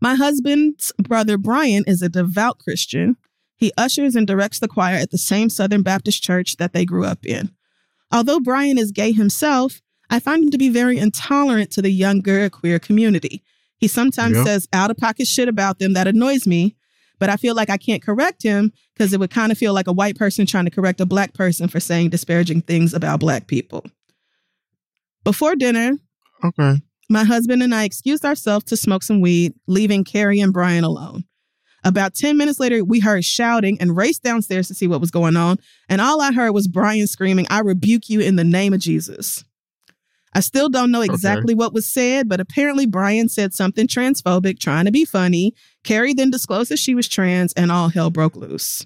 My 0.00 0.14
husband's 0.14 0.92
brother, 0.98 1.38
Brian, 1.38 1.84
is 1.86 2.02
a 2.02 2.08
devout 2.08 2.58
Christian. 2.58 3.16
He 3.56 3.72
ushers 3.76 4.14
and 4.16 4.26
directs 4.26 4.58
the 4.58 4.68
choir 4.68 4.96
at 4.96 5.10
the 5.10 5.18
same 5.18 5.48
Southern 5.48 5.82
Baptist 5.82 6.22
church 6.22 6.56
that 6.56 6.72
they 6.72 6.84
grew 6.84 7.04
up 7.04 7.24
in. 7.24 7.50
Although 8.12 8.40
Brian 8.40 8.78
is 8.78 8.90
gay 8.90 9.12
himself, 9.12 9.80
I 10.10 10.20
find 10.20 10.44
him 10.44 10.50
to 10.50 10.58
be 10.58 10.68
very 10.68 10.98
intolerant 10.98 11.70
to 11.72 11.82
the 11.82 11.90
younger 11.90 12.50
queer 12.50 12.78
community. 12.78 13.42
He 13.78 13.88
sometimes 13.88 14.36
Yeah. 14.36 14.44
says 14.44 14.68
out 14.72 14.90
of 14.90 14.96
pocket 14.96 15.26
shit 15.26 15.48
about 15.48 15.78
them 15.78 15.94
that 15.94 16.06
annoys 16.06 16.46
me, 16.46 16.76
but 17.18 17.30
I 17.30 17.36
feel 17.36 17.54
like 17.54 17.70
I 17.70 17.76
can't 17.76 18.02
correct 18.02 18.42
him 18.42 18.72
because 18.94 19.12
it 19.12 19.20
would 19.20 19.30
kind 19.30 19.50
of 19.50 19.58
feel 19.58 19.72
like 19.72 19.86
a 19.86 19.92
white 19.92 20.16
person 20.16 20.46
trying 20.46 20.64
to 20.66 20.70
correct 20.70 21.00
a 21.00 21.06
black 21.06 21.32
person 21.32 21.68
for 21.68 21.80
saying 21.80 22.10
disparaging 22.10 22.62
things 22.62 22.92
about 22.92 23.20
black 23.20 23.46
people. 23.46 23.84
Before 25.24 25.56
dinner, 25.56 25.92
Okay. 26.44 26.82
My 27.14 27.24
husband 27.24 27.62
and 27.62 27.74
I 27.74 27.84
excused 27.84 28.24
ourselves 28.24 28.64
to 28.66 28.76
smoke 28.76 29.04
some 29.04 29.20
weed, 29.20 29.54
leaving 29.68 30.02
Carrie 30.02 30.40
and 30.40 30.52
Brian 30.52 30.82
alone. 30.82 31.24
About 31.84 32.14
10 32.14 32.36
minutes 32.36 32.58
later, 32.58 32.82
we 32.82 32.98
heard 32.98 33.24
shouting 33.24 33.80
and 33.80 33.96
raced 33.96 34.24
downstairs 34.24 34.66
to 34.68 34.74
see 34.74 34.88
what 34.88 35.00
was 35.00 35.12
going 35.12 35.36
on. 35.36 35.58
And 35.88 36.00
all 36.00 36.20
I 36.20 36.32
heard 36.32 36.50
was 36.50 36.66
Brian 36.66 37.06
screaming, 37.06 37.46
I 37.48 37.60
rebuke 37.60 38.10
you 38.10 38.20
in 38.20 38.34
the 38.34 38.42
name 38.42 38.74
of 38.74 38.80
Jesus. 38.80 39.44
I 40.34 40.40
still 40.40 40.68
don't 40.68 40.90
know 40.90 41.02
exactly 41.02 41.54
what 41.54 41.72
was 41.72 41.86
said, 41.86 42.28
but 42.28 42.40
apparently 42.40 42.84
Brian 42.84 43.28
said 43.28 43.54
something 43.54 43.86
transphobic, 43.86 44.58
trying 44.58 44.86
to 44.86 44.90
be 44.90 45.04
funny. 45.04 45.54
Carrie 45.84 46.14
then 46.14 46.32
disclosed 46.32 46.72
that 46.72 46.80
she 46.80 46.96
was 46.96 47.06
trans, 47.06 47.52
and 47.52 47.70
all 47.70 47.90
hell 47.90 48.10
broke 48.10 48.34
loose. 48.34 48.84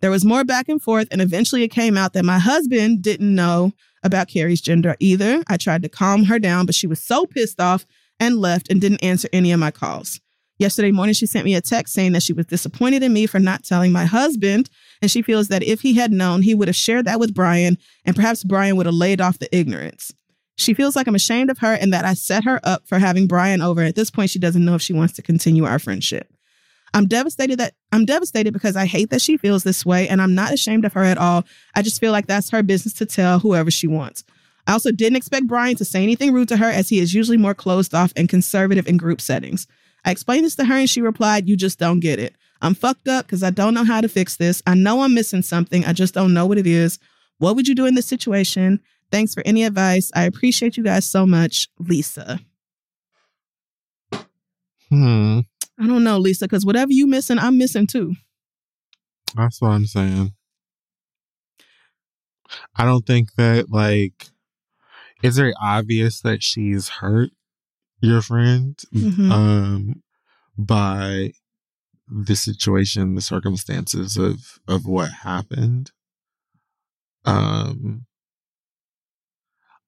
There 0.00 0.10
was 0.10 0.24
more 0.24 0.44
back 0.44 0.68
and 0.68 0.80
forth, 0.80 1.08
and 1.10 1.20
eventually 1.20 1.62
it 1.62 1.68
came 1.68 1.96
out 1.96 2.12
that 2.12 2.24
my 2.24 2.38
husband 2.38 3.02
didn't 3.02 3.34
know 3.34 3.72
about 4.02 4.28
Carrie's 4.28 4.60
gender 4.60 4.96
either. 5.00 5.42
I 5.48 5.56
tried 5.56 5.82
to 5.82 5.88
calm 5.88 6.24
her 6.24 6.38
down, 6.38 6.66
but 6.66 6.74
she 6.74 6.86
was 6.86 7.02
so 7.02 7.26
pissed 7.26 7.60
off 7.60 7.86
and 8.20 8.38
left 8.38 8.70
and 8.70 8.80
didn't 8.80 9.02
answer 9.02 9.28
any 9.32 9.52
of 9.52 9.60
my 9.60 9.70
calls. 9.70 10.20
Yesterday 10.58 10.90
morning, 10.90 11.12
she 11.12 11.26
sent 11.26 11.44
me 11.44 11.54
a 11.54 11.60
text 11.60 11.92
saying 11.92 12.12
that 12.12 12.22
she 12.22 12.32
was 12.32 12.46
disappointed 12.46 13.02
in 13.02 13.12
me 13.12 13.26
for 13.26 13.38
not 13.38 13.62
telling 13.62 13.92
my 13.92 14.06
husband, 14.06 14.70
and 15.02 15.10
she 15.10 15.20
feels 15.20 15.48
that 15.48 15.62
if 15.62 15.82
he 15.82 15.94
had 15.94 16.12
known, 16.12 16.42
he 16.42 16.54
would 16.54 16.68
have 16.68 16.76
shared 16.76 17.04
that 17.04 17.20
with 17.20 17.34
Brian, 17.34 17.76
and 18.06 18.16
perhaps 18.16 18.42
Brian 18.42 18.76
would 18.76 18.86
have 18.86 18.94
laid 18.94 19.20
off 19.20 19.38
the 19.38 19.54
ignorance. 19.54 20.12
She 20.56 20.72
feels 20.72 20.96
like 20.96 21.06
I'm 21.06 21.14
ashamed 21.14 21.50
of 21.50 21.58
her 21.58 21.74
and 21.74 21.92
that 21.92 22.06
I 22.06 22.14
set 22.14 22.44
her 22.44 22.60
up 22.64 22.88
for 22.88 22.98
having 22.98 23.26
Brian 23.26 23.60
over. 23.60 23.82
At 23.82 23.94
this 23.94 24.10
point, 24.10 24.30
she 24.30 24.38
doesn't 24.38 24.64
know 24.64 24.74
if 24.74 24.80
she 24.80 24.94
wants 24.94 25.12
to 25.14 25.22
continue 25.22 25.66
our 25.66 25.78
friendship. 25.78 26.32
I'm 26.96 27.06
devastated 27.06 27.58
that 27.58 27.74
I'm 27.92 28.06
devastated 28.06 28.54
because 28.54 28.74
I 28.74 28.86
hate 28.86 29.10
that 29.10 29.20
she 29.20 29.36
feels 29.36 29.64
this 29.64 29.84
way 29.84 30.08
and 30.08 30.22
I'm 30.22 30.34
not 30.34 30.54
ashamed 30.54 30.86
of 30.86 30.94
her 30.94 31.04
at 31.04 31.18
all. 31.18 31.44
I 31.74 31.82
just 31.82 32.00
feel 32.00 32.10
like 32.10 32.26
that's 32.26 32.48
her 32.48 32.62
business 32.62 32.94
to 32.94 33.04
tell 33.04 33.38
whoever 33.38 33.70
she 33.70 33.86
wants. 33.86 34.24
I 34.66 34.72
also 34.72 34.90
didn't 34.92 35.16
expect 35.16 35.46
Brian 35.46 35.76
to 35.76 35.84
say 35.84 36.02
anything 36.02 36.32
rude 36.32 36.48
to 36.48 36.56
her 36.56 36.70
as 36.70 36.88
he 36.88 36.98
is 36.98 37.12
usually 37.12 37.36
more 37.36 37.52
closed 37.52 37.94
off 37.94 38.14
and 38.16 38.30
conservative 38.30 38.88
in 38.88 38.96
group 38.96 39.20
settings. 39.20 39.66
I 40.06 40.10
explained 40.10 40.46
this 40.46 40.56
to 40.56 40.64
her 40.64 40.74
and 40.74 40.88
she 40.88 41.02
replied, 41.02 41.46
You 41.46 41.54
just 41.54 41.78
don't 41.78 42.00
get 42.00 42.18
it. 42.18 42.34
I'm 42.62 42.74
fucked 42.74 43.08
up 43.08 43.26
because 43.26 43.42
I 43.42 43.50
don't 43.50 43.74
know 43.74 43.84
how 43.84 44.00
to 44.00 44.08
fix 44.08 44.38
this. 44.38 44.62
I 44.66 44.72
know 44.72 45.02
I'm 45.02 45.12
missing 45.12 45.42
something. 45.42 45.84
I 45.84 45.92
just 45.92 46.14
don't 46.14 46.32
know 46.32 46.46
what 46.46 46.56
it 46.56 46.66
is. 46.66 46.98
What 47.36 47.56
would 47.56 47.68
you 47.68 47.74
do 47.74 47.84
in 47.84 47.94
this 47.94 48.06
situation? 48.06 48.80
Thanks 49.12 49.34
for 49.34 49.42
any 49.44 49.64
advice. 49.64 50.10
I 50.14 50.24
appreciate 50.24 50.78
you 50.78 50.82
guys 50.82 51.04
so 51.04 51.26
much, 51.26 51.68
Lisa. 51.78 52.40
Hmm. 54.90 55.40
I 55.78 55.86
don't 55.86 56.04
know, 56.04 56.18
Lisa, 56.18 56.44
because 56.46 56.64
whatever 56.64 56.92
you 56.92 57.06
missing, 57.06 57.38
I'm 57.38 57.58
missing 57.58 57.86
too. 57.86 58.14
That's 59.34 59.60
what 59.60 59.68
I'm 59.72 59.86
saying. 59.86 60.32
I 62.76 62.84
don't 62.84 63.04
think 63.06 63.34
that 63.36 63.70
like 63.70 64.28
it's 65.22 65.36
very 65.36 65.54
obvious 65.60 66.20
that 66.20 66.42
she's 66.42 66.88
hurt 66.88 67.30
your 68.00 68.22
friend 68.22 68.80
Mhm. 68.94 69.30
um 69.30 70.02
by 70.56 71.32
the 72.08 72.36
situation, 72.36 73.14
the 73.14 73.20
circumstances 73.20 74.16
of 74.16 74.58
of 74.68 74.86
what 74.86 75.10
happened. 75.10 75.90
Um 77.24 78.06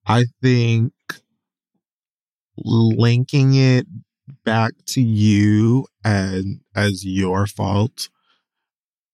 I 0.05 0.25
think 0.41 0.91
linking 2.57 3.53
it 3.55 3.87
back 4.43 4.73
to 4.87 5.01
you 5.01 5.87
and 6.03 6.61
as 6.75 7.05
your 7.05 7.47
fault 7.47 8.09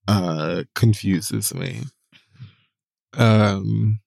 uh 0.08 0.64
confuses 0.74 1.54
me. 1.54 1.82
Um 3.14 4.00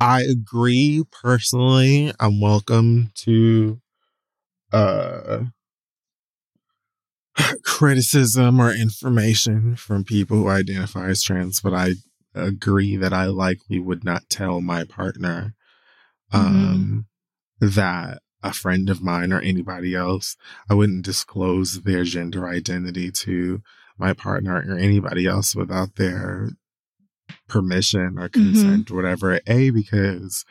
I 0.00 0.22
agree 0.22 1.04
personally. 1.22 2.12
I'm 2.18 2.40
welcome 2.40 3.12
to 3.16 3.80
uh 4.72 5.44
criticism 7.64 8.60
or 8.60 8.72
information 8.72 9.76
from 9.76 10.04
people 10.04 10.38
who 10.38 10.48
identify 10.48 11.08
as 11.08 11.22
trans, 11.22 11.60
but 11.60 11.74
I 11.74 11.94
agree 12.34 12.96
that 12.96 13.12
I 13.12 13.26
likely 13.26 13.78
would 13.78 14.04
not 14.04 14.30
tell 14.30 14.60
my 14.60 14.84
partner 14.84 15.54
um 16.32 17.06
mm-hmm. 17.60 17.76
that 17.76 18.22
a 18.42 18.52
friend 18.52 18.88
of 18.88 19.02
mine 19.02 19.32
or 19.32 19.40
anybody 19.40 19.94
else, 19.94 20.36
I 20.68 20.74
wouldn't 20.74 21.04
disclose 21.04 21.82
their 21.82 22.04
gender 22.04 22.48
identity 22.48 23.10
to 23.10 23.62
my 23.98 24.12
partner 24.12 24.64
or 24.66 24.78
anybody 24.78 25.26
else 25.26 25.54
without 25.54 25.96
their 25.96 26.50
permission 27.48 28.18
or 28.18 28.28
mm-hmm. 28.28 28.42
consent 28.42 28.86
mm-hmm. 28.86 28.94
or 28.94 28.96
whatever. 28.96 29.40
A, 29.46 29.70
because 29.70 30.44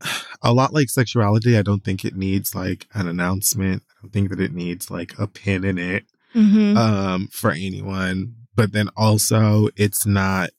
a 0.42 0.52
lot 0.52 0.72
like 0.72 0.88
sexuality, 0.88 1.58
I 1.58 1.62
don't 1.62 1.84
think 1.84 2.04
it 2.04 2.16
needs 2.16 2.54
like 2.54 2.86
an 2.94 3.08
announcement. 3.08 3.82
I 3.90 4.02
don't 4.02 4.12
think 4.12 4.30
that 4.30 4.40
it 4.40 4.52
needs 4.52 4.90
like 4.90 5.18
a 5.18 5.26
pin 5.26 5.64
in 5.64 5.78
it 5.78 6.04
mm-hmm. 6.34 6.76
um, 6.76 7.28
for 7.32 7.50
anyone. 7.50 8.34
But 8.54 8.72
then 8.72 8.88
also, 8.96 9.68
it's 9.76 10.06
not 10.06 10.50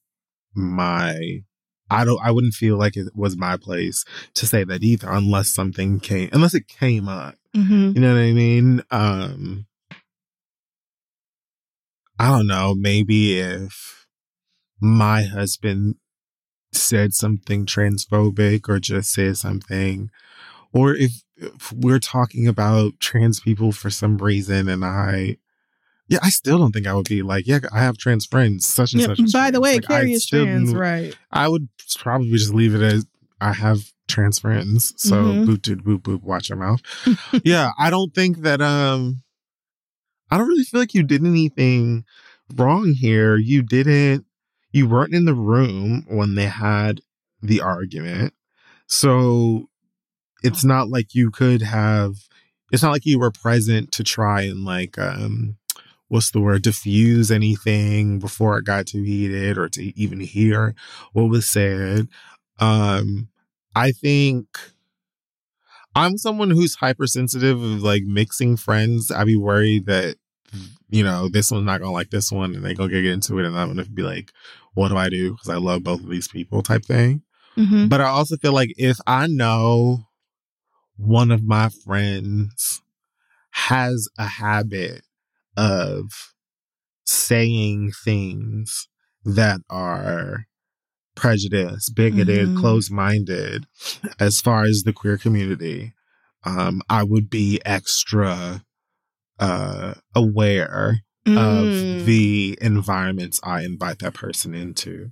my. 0.53 1.43
I 1.91 2.05
don't. 2.05 2.19
I 2.23 2.31
wouldn't 2.31 2.53
feel 2.53 2.77
like 2.77 2.95
it 2.95 3.15
was 3.15 3.35
my 3.35 3.57
place 3.57 4.05
to 4.35 4.47
say 4.47 4.63
that 4.63 4.81
either, 4.81 5.09
unless 5.09 5.49
something 5.49 5.99
came, 5.99 6.29
unless 6.31 6.53
it 6.53 6.67
came 6.67 7.09
up. 7.09 7.35
Mm-hmm. 7.55 7.91
You 7.95 8.01
know 8.01 8.13
what 8.13 8.21
I 8.21 8.31
mean? 8.31 8.81
Um, 8.91 9.65
I 12.17 12.29
don't 12.29 12.47
know. 12.47 12.73
Maybe 12.75 13.39
if 13.39 14.07
my 14.79 15.23
husband 15.23 15.95
said 16.71 17.13
something 17.13 17.65
transphobic 17.65 18.69
or 18.69 18.79
just 18.79 19.11
said 19.11 19.37
something, 19.37 20.09
or 20.71 20.95
if, 20.95 21.23
if 21.35 21.73
we're 21.73 21.99
talking 21.99 22.47
about 22.47 22.99
trans 23.01 23.41
people 23.41 23.73
for 23.73 23.89
some 23.89 24.17
reason 24.17 24.69
and 24.69 24.85
I 24.85 25.37
yeah, 26.11 26.19
I 26.21 26.29
still 26.29 26.57
don't 26.57 26.73
think 26.73 26.87
I 26.87 26.93
would 26.93 27.07
be 27.07 27.21
like, 27.21 27.47
yeah, 27.47 27.59
I 27.71 27.79
have 27.79 27.97
trans 27.97 28.25
friends, 28.25 28.67
such 28.67 28.91
and 28.91 29.01
yeah, 29.01 29.07
such. 29.15 29.31
By 29.31 29.49
the 29.49 29.61
way, 29.61 29.75
like, 29.75 29.87
Carrie 29.87 30.11
is 30.11 30.25
trans, 30.25 30.73
right? 30.73 31.17
I 31.31 31.47
would 31.47 31.69
probably 31.99 32.31
just 32.31 32.53
leave 32.53 32.75
it 32.75 32.81
as 32.81 33.05
I 33.39 33.53
have 33.53 33.93
trans 34.09 34.37
friends. 34.37 34.93
So 34.97 35.15
mm-hmm. 35.15 35.49
boop 35.49 35.61
did 35.61 35.85
boop 35.85 36.01
boop, 36.01 36.21
watch 36.21 36.49
your 36.49 36.57
mouth. 36.57 36.81
yeah, 37.45 37.71
I 37.79 37.89
don't 37.89 38.13
think 38.13 38.39
that 38.39 38.61
um 38.61 39.23
I 40.29 40.37
don't 40.37 40.49
really 40.49 40.65
feel 40.65 40.81
like 40.81 40.93
you 40.93 41.03
did 41.03 41.25
anything 41.25 42.03
wrong 42.57 42.93
here. 42.93 43.37
You 43.37 43.61
didn't 43.61 44.25
you 44.73 44.89
weren't 44.89 45.15
in 45.15 45.23
the 45.23 45.33
room 45.33 46.03
when 46.09 46.35
they 46.35 46.47
had 46.47 46.99
the 47.41 47.61
argument. 47.61 48.33
So 48.87 49.69
it's 50.43 50.65
not 50.65 50.89
like 50.89 51.15
you 51.15 51.31
could 51.31 51.61
have 51.61 52.15
it's 52.69 52.83
not 52.83 52.91
like 52.91 53.05
you 53.05 53.17
were 53.17 53.31
present 53.31 53.93
to 53.93 54.03
try 54.03 54.41
and 54.41 54.65
like 54.65 54.99
um 54.99 55.55
what's 56.11 56.31
the 56.31 56.41
word 56.41 56.61
diffuse 56.61 57.31
anything 57.31 58.19
before 58.19 58.57
it 58.57 58.65
got 58.65 58.85
too 58.85 59.01
heated 59.01 59.57
or 59.57 59.69
to 59.69 59.97
even 59.97 60.19
hear 60.19 60.75
what 61.13 61.29
was 61.29 61.47
said. 61.47 62.07
Um 62.59 63.29
I 63.73 63.91
think 63.91 64.45
I'm 65.95 66.17
someone 66.17 66.49
who's 66.49 66.75
hypersensitive 66.75 67.61
of 67.61 67.81
like 67.81 68.03
mixing 68.03 68.57
friends. 68.57 69.09
I'd 69.09 69.27
be 69.27 69.37
worried 69.37 69.85
that 69.85 70.17
you 70.89 71.03
know, 71.03 71.29
this 71.29 71.49
one's 71.49 71.65
not 71.65 71.79
gonna 71.79 71.93
like 71.93 72.09
this 72.09 72.29
one, 72.31 72.53
and 72.53 72.65
they 72.65 72.73
go 72.73 72.89
get 72.89 73.05
into 73.05 73.39
it, 73.39 73.45
and 73.45 73.57
I'm 73.57 73.69
gonna 73.69 73.85
be 73.85 74.03
like, 74.03 74.31
what 74.73 74.89
do 74.89 74.97
I 74.97 75.07
do? 75.07 75.31
Because 75.31 75.47
I 75.47 75.55
love 75.55 75.83
both 75.83 76.01
of 76.01 76.09
these 76.09 76.27
people, 76.27 76.61
type 76.61 76.83
thing. 76.83 77.23
Mm-hmm. 77.57 77.87
But 77.87 78.01
I 78.01 78.07
also 78.07 78.35
feel 78.35 78.53
like 78.53 78.73
if 78.77 78.97
I 79.07 79.27
know 79.27 80.07
one 80.97 81.31
of 81.31 81.43
my 81.43 81.69
friends 81.85 82.81
has 83.51 84.09
a 84.17 84.25
habit 84.25 85.03
of 85.57 86.33
saying 87.05 87.91
things 88.03 88.87
that 89.23 89.61
are 89.69 90.45
prejudiced, 91.15 91.93
bigoted, 91.95 92.47
mm-hmm. 92.47 92.59
closed 92.59 92.91
minded 92.91 93.65
as 94.19 94.41
far 94.41 94.63
as 94.63 94.83
the 94.83 94.93
queer 94.93 95.17
community, 95.17 95.93
um, 96.43 96.81
I 96.89 97.03
would 97.03 97.29
be 97.29 97.61
extra 97.65 98.63
uh, 99.39 99.93
aware 100.15 101.01
mm. 101.25 101.37
of 101.37 102.05
the 102.05 102.57
environments 102.61 103.39
I 103.43 103.63
invite 103.63 103.99
that 103.99 104.13
person 104.13 104.53
into. 104.53 105.11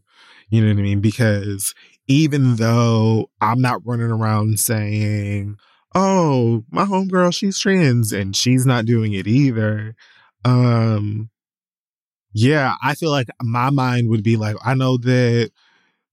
You 0.50 0.62
know 0.62 0.74
what 0.74 0.80
I 0.80 0.84
mean? 0.84 1.02
Because 1.02 1.76
even 2.08 2.56
though 2.56 3.30
I'm 3.40 3.62
not 3.62 3.86
running 3.86 4.12
around 4.12 4.60
saying, 4.60 5.58
oh, 5.94 6.64
my 6.72 6.86
homegirl, 6.86 7.34
she's 7.34 7.60
trans, 7.60 8.12
and 8.12 8.36
she's 8.36 8.66
not 8.66 8.86
doing 8.86 9.14
it 9.14 9.28
either. 9.28 9.96
Um, 10.46 11.30
yeah, 12.34 12.76
I 12.82 12.96
feel 12.96 13.12
like 13.12 13.28
my 13.42 13.70
mind 13.70 14.10
would 14.10 14.24
be 14.24 14.38
like, 14.38 14.56
I 14.64 14.74
know 14.74 14.98
that 14.98 15.52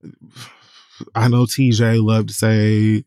I 1.14 1.28
know 1.28 1.44
TJ 1.44 2.02
loved 2.02 2.28
to 2.28 2.34
say 2.34 3.04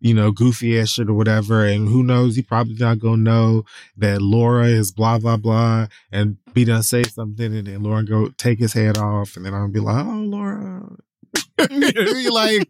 you 0.00 0.14
know, 0.14 0.32
goofy 0.32 0.80
ass 0.80 0.88
shit 0.88 1.10
or 1.10 1.14
whatever. 1.14 1.66
And 1.66 1.86
who 1.86 2.02
knows, 2.02 2.34
he 2.34 2.42
probably 2.42 2.74
not 2.74 2.98
gonna 2.98 3.18
know 3.18 3.64
that 3.98 4.22
Laura 4.22 4.66
is 4.66 4.90
blah 4.90 5.18
blah 5.18 5.36
blah 5.36 5.86
and 6.10 6.36
be 6.54 6.64
done 6.64 6.82
say 6.82 7.02
something 7.04 7.54
and 7.54 7.66
then 7.66 7.82
Laura 7.82 8.02
go 8.02 8.28
take 8.38 8.58
his 8.58 8.72
head 8.72 8.96
off 8.96 9.36
and 9.36 9.44
then 9.44 9.54
I'm 9.54 9.70
be 9.70 9.80
like, 9.80 10.04
oh 10.04 10.10
Laura. 10.10 10.88
Like 12.30 12.68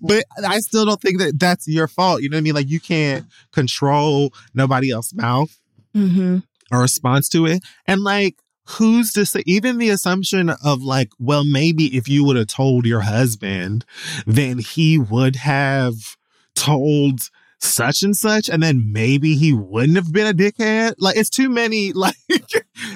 but 0.00 0.24
I 0.46 0.60
still 0.60 0.86
don't 0.86 1.00
think 1.00 1.18
that 1.18 1.38
that's 1.38 1.66
your 1.66 1.88
fault. 1.88 2.22
You 2.22 2.30
know 2.30 2.36
what 2.36 2.40
I 2.40 2.42
mean? 2.42 2.54
Like 2.54 2.70
you 2.70 2.78
can't 2.78 3.26
control 3.52 4.32
nobody 4.54 4.92
else's 4.92 5.14
mouth 5.14 5.58
mm-hmm. 5.94 6.38
Or 6.72 6.80
response 6.80 7.28
to 7.30 7.46
it. 7.46 7.62
And 7.86 8.02
like 8.02 8.36
who's 8.66 9.12
to 9.12 9.26
say 9.26 9.42
even 9.46 9.78
the 9.78 9.90
assumption 9.90 10.50
of 10.64 10.82
like 10.82 11.10
well 11.18 11.44
maybe 11.44 11.96
if 11.96 12.08
you 12.08 12.24
would 12.24 12.36
have 12.36 12.46
told 12.46 12.86
your 12.86 13.02
husband 13.02 13.84
then 14.26 14.58
he 14.58 14.98
would 14.98 15.36
have 15.36 16.16
told 16.54 17.28
such 17.64 18.02
and 18.02 18.16
such 18.16 18.48
and 18.48 18.62
then 18.62 18.92
maybe 18.92 19.36
he 19.36 19.52
wouldn't 19.52 19.96
have 19.96 20.12
been 20.12 20.26
a 20.26 20.34
dickhead 20.34 20.94
like 20.98 21.16
it's 21.16 21.30
too 21.30 21.48
many 21.48 21.92
like 21.94 22.14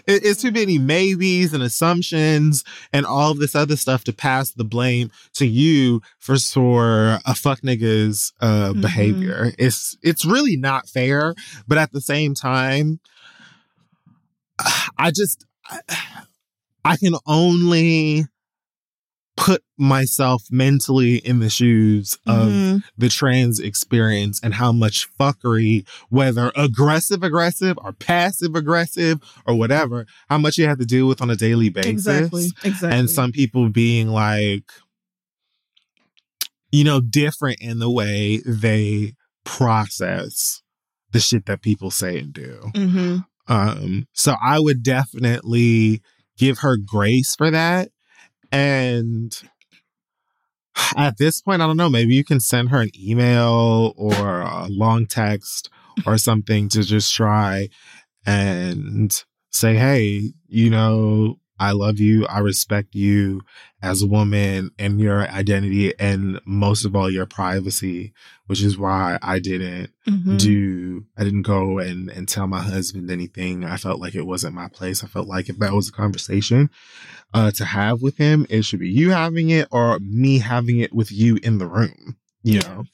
it's 0.07 0.43
too 0.43 0.51
many 0.51 0.79
maybes 0.79 1.55
and 1.55 1.63
assumptions 1.63 2.65
and 2.93 3.07
all 3.07 3.31
of 3.31 3.39
this 3.39 3.55
other 3.55 3.77
stuff 3.77 4.05
to 4.05 4.13
pass 4.13 4.51
the 4.51 4.65
blame 4.65 5.11
to 5.33 5.47
you 5.47 6.03
for 6.19 6.37
for 6.37 7.19
a 7.25 7.35
fuck 7.35 7.61
nigga's 7.63 8.33
uh 8.41 8.71
mm-hmm. 8.71 8.81
behavior 8.81 9.53
it's 9.59 9.97
it's 10.03 10.25
really 10.25 10.57
not 10.57 10.89
fair 10.89 11.35
but 11.67 11.79
at 11.79 11.93
the 11.93 12.01
same 12.01 12.35
time 12.35 13.01
I 14.99 15.11
just 15.11 15.45
I 16.85 16.97
can 16.97 17.15
only 17.27 18.25
put 19.39 19.63
myself 19.77 20.43
mentally 20.51 21.17
in 21.17 21.39
the 21.39 21.49
shoes 21.49 22.19
of 22.27 22.49
mm-hmm. 22.49 22.79
the 22.97 23.09
trans 23.09 23.61
experience 23.61 24.41
and 24.43 24.55
how 24.55 24.73
much 24.73 25.09
fuckery, 25.17 25.87
whether 26.09 26.51
aggressive 26.57 27.23
aggressive 27.23 27.79
or 27.83 27.93
passive 27.93 28.57
aggressive 28.57 29.21
or 29.47 29.55
whatever, 29.55 30.07
how 30.29 30.39
much 30.39 30.59
you 30.59 30.67
have 30.67 30.79
to 30.79 30.85
deal 30.85 31.07
with 31.07 31.23
on 31.23 31.31
a 31.31 31.37
daily 31.37 31.69
basis. 31.69 31.91
Exactly. 31.91 32.47
Exactly. 32.65 32.99
And 32.99 33.09
some 33.09 33.31
people 33.31 33.69
being 33.69 34.09
like, 34.09 34.65
you 36.73 36.83
know, 36.83 37.01
different 37.01 37.61
in 37.61 37.79
the 37.79 37.91
way 37.91 38.43
they 38.45 39.15
process 39.45 40.63
the 41.13 41.21
shit 41.21 41.47
that 41.47 41.63
people 41.63 41.91
say 41.91 42.19
and 42.19 42.33
do. 42.33 42.61
Mm-hmm. 42.75 43.19
Um, 43.49 44.07
so 44.13 44.35
I 44.43 44.61
would 44.61 44.83
definitely 44.83 46.03
give 46.37 46.59
her 46.59 46.77
grace 46.77 47.35
for 47.35 47.51
that. 47.51 47.91
And 48.53 49.37
at 50.97 51.19
this 51.19 51.41
point, 51.41 51.63
I 51.63 51.67
don't 51.67 51.77
know, 51.77 51.91
maybe 51.91 52.15
you 52.15 52.25
can 52.25 52.41
send 52.41 52.71
her 52.71 52.81
an 52.81 52.91
email 52.99 53.95
or 53.97 54.41
a 54.43 54.67
long 54.69 55.07
text 55.07 55.71
or 56.07 56.19
something 56.19 56.69
to 56.71 56.83
just 56.83 57.15
try 57.15 57.69
and 58.25 59.25
say, 59.51 59.75
hey, 59.75 60.33
you 60.47 60.71
know, 60.71 61.39
I 61.59 61.73
love 61.73 61.99
you. 61.99 62.27
I 62.27 62.39
respect 62.39 62.95
you 62.95 63.41
as 63.83 64.03
a 64.03 64.07
woman 64.07 64.71
and 64.79 65.01
your 65.01 65.29
identity 65.29 65.99
and 65.99 66.41
most 66.47 66.85
of 66.85 66.95
all 66.95 67.11
your 67.11 67.27
privacy, 67.27 68.13
which 68.47 68.63
is 68.63 68.79
why 68.79 69.19
I 69.23 69.39
didn't 69.39 69.91
mm-hmm. 70.09 70.37
do, 70.37 71.05
I 71.17 71.25
didn't 71.25 71.43
go 71.43 71.79
and, 71.79 72.11
and 72.11 72.29
tell 72.29 72.47
my 72.47 72.63
husband 72.63 73.11
anything. 73.11 73.65
I 73.65 73.77
felt 73.77 74.01
like 74.01 74.15
it 74.15 74.27
wasn't 74.27 74.55
my 74.55 74.69
place. 74.69 75.03
I 75.03 75.07
felt 75.07 75.29
like 75.29 75.49
if 75.49 75.59
that 75.59 75.73
was 75.73 75.89
a 75.89 75.93
conversation 75.93 76.71
uh, 77.35 77.51
to 77.53 77.65
have 77.65 78.03
with 78.03 78.17
him, 78.17 78.47
it 78.49 78.63
should 78.63 78.81
be 78.81 78.89
you 78.89 79.11
having 79.11 79.51
it 79.51 79.69
or 79.71 79.99
me 80.01 80.39
having 80.39 80.79
it 80.79 80.93
with 80.93 81.13
you 81.13 81.39
in 81.43 81.59
the 81.59 81.67
room, 81.67 82.17
you 82.43 82.61
know? 82.61 82.85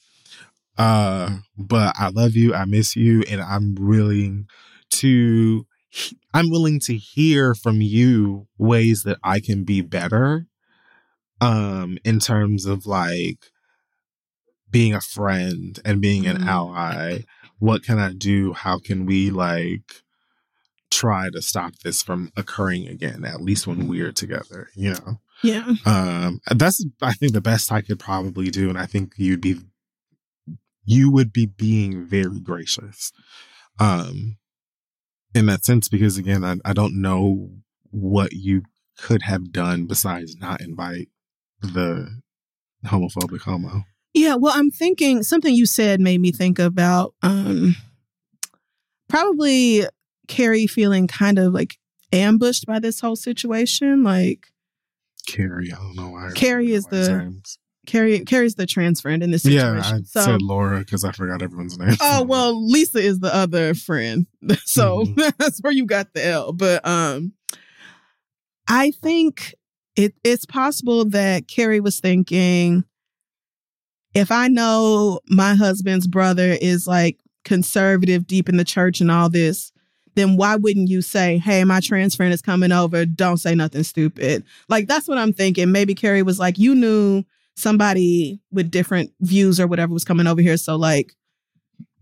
Uh, 0.77 1.37
but 1.57 1.95
I 1.97 2.09
love 2.09 2.33
you. 2.35 2.53
I 2.53 2.65
miss 2.65 2.95
you, 2.95 3.23
and 3.29 3.41
I'm 3.41 3.75
willing 3.75 4.47
to. 4.91 5.65
I'm 6.33 6.49
willing 6.49 6.79
to 6.81 6.95
hear 6.97 7.55
from 7.55 7.81
you 7.81 8.47
ways 8.57 9.03
that 9.03 9.17
I 9.23 9.39
can 9.39 9.63
be 9.63 9.81
better. 9.81 10.47
Um, 11.41 11.97
in 12.05 12.19
terms 12.19 12.65
of 12.65 12.85
like 12.85 13.51
being 14.71 14.93
a 14.93 15.01
friend 15.01 15.79
and 15.85 16.01
being 16.01 16.25
an 16.27 16.37
Mhm. 16.39 16.47
ally. 16.47 17.19
What 17.59 17.83
can 17.83 17.99
I 17.99 18.13
do? 18.13 18.53
How 18.53 18.79
can 18.79 19.05
we 19.05 19.29
like 19.29 20.03
try 20.91 21.29
to 21.29 21.41
stop 21.41 21.73
this 21.83 22.01
from 22.01 22.31
occurring 22.35 22.87
again? 22.87 23.23
At 23.25 23.41
least 23.41 23.67
when 23.67 23.87
we're 23.87 24.11
together, 24.11 24.69
you 24.75 24.91
know. 24.93 25.21
Yeah. 25.43 25.75
Um, 25.85 26.39
that's 26.55 26.83
I 27.01 27.13
think 27.13 27.33
the 27.33 27.41
best 27.41 27.71
I 27.71 27.81
could 27.81 27.99
probably 27.99 28.49
do, 28.49 28.69
and 28.69 28.77
I 28.77 28.85
think 28.85 29.13
you'd 29.17 29.41
be 29.41 29.59
you 30.85 31.09
would 31.11 31.33
be 31.33 31.45
being 31.45 32.05
very 32.05 32.39
gracious, 32.39 33.11
um, 33.79 34.37
in 35.35 35.45
that 35.47 35.65
sense 35.65 35.89
because 35.89 36.17
again, 36.17 36.43
I, 36.43 36.55
I 36.63 36.73
don't 36.73 36.99
know 36.99 37.51
what 37.91 38.33
you 38.33 38.63
could 38.97 39.21
have 39.23 39.51
done 39.51 39.85
besides 39.85 40.37
not 40.37 40.61
invite 40.61 41.09
the 41.61 42.21
homophobic 42.85 43.41
homo. 43.41 43.83
Yeah, 44.13 44.35
well, 44.35 44.53
I'm 44.55 44.71
thinking 44.71 45.23
something 45.23 45.53
you 45.53 45.65
said 45.65 45.99
made 45.99 46.21
me 46.21 46.31
think 46.31 46.57
about 46.57 47.13
um 47.21 47.75
probably 49.09 49.85
Carrie 50.27 50.67
feeling 50.67 51.07
kind 51.07 51.37
of 51.37 51.53
like 51.53 51.75
ambushed 52.13 52.65
by 52.65 52.79
this 52.79 53.01
whole 53.01 53.17
situation. 53.17 54.03
Like 54.03 54.47
Carrie, 55.27 55.71
I 55.73 55.75
don't 55.75 55.95
know 55.95 56.09
why. 56.09 56.31
Carrie 56.33 56.71
is 56.71 56.85
the-. 56.85 57.33
Carrie 57.85 58.19
Carrie's 58.25 58.55
the 58.55 58.65
trans 58.65 59.01
friend 59.01 59.21
in 59.23 59.31
this 59.31 59.43
situation. 59.43 59.75
Yeah, 59.75 59.95
I 59.97 60.01
so 60.03 60.21
said 60.21 60.41
Laura 60.41 60.79
because 60.79 61.03
I 61.03 61.11
forgot 61.11 61.41
everyone's 61.41 61.77
name. 61.77 61.95
Oh 62.01 62.23
well, 62.23 62.67
Lisa 62.69 62.99
is 62.99 63.19
the 63.19 63.33
other 63.33 63.73
friend, 63.73 64.25
so 64.65 65.05
Mhm. 65.05 65.33
that's 65.37 65.59
where 65.59 65.73
you 65.73 65.85
got 65.85 66.13
the 66.13 66.25
L. 66.25 66.53
But 66.53 66.85
um, 66.87 67.33
I 68.67 68.91
think 68.91 69.55
it 69.95 70.13
it's 70.23 70.45
possible 70.45 71.05
that 71.09 71.47
Carrie 71.47 71.79
was 71.79 71.99
thinking, 71.99 72.83
if 74.13 74.31
I 74.31 74.47
know 74.47 75.19
my 75.27 75.55
husband's 75.55 76.07
brother 76.07 76.57
is 76.61 76.87
like 76.87 77.17
conservative, 77.43 78.25
deep 78.27 78.49
in 78.49 78.57
the 78.57 78.63
church, 78.63 79.01
and 79.01 79.11
all 79.11 79.29
this, 79.29 79.71
then 80.15 80.35
why 80.37 80.55
wouldn't 80.55 80.89
you 80.89 81.01
say, 81.01 81.37
"Hey, 81.37 81.63
my 81.63 81.79
trans 81.79 82.15
friend 82.15 82.33
is 82.33 82.41
coming 82.41 82.71
over. 82.71 83.05
Don't 83.05 83.37
say 83.37 83.53
nothing 83.55 83.83
stupid." 83.83 84.43
Like 84.69 84.87
that's 84.87 85.07
what 85.07 85.17
I'm 85.17 85.33
thinking. 85.33 85.71
Maybe 85.71 85.93
Carrie 85.93 86.23
was 86.23 86.39
like, 86.39 86.57
"You 86.57 86.73
knew." 86.75 87.23
Somebody 87.55 88.39
with 88.51 88.69
different 88.71 89.11
views 89.21 89.59
or 89.59 89.67
whatever 89.67 89.93
was 89.93 90.03
coming 90.03 90.27
over 90.27 90.41
here. 90.41 90.57
So 90.57 90.75
like 90.75 91.13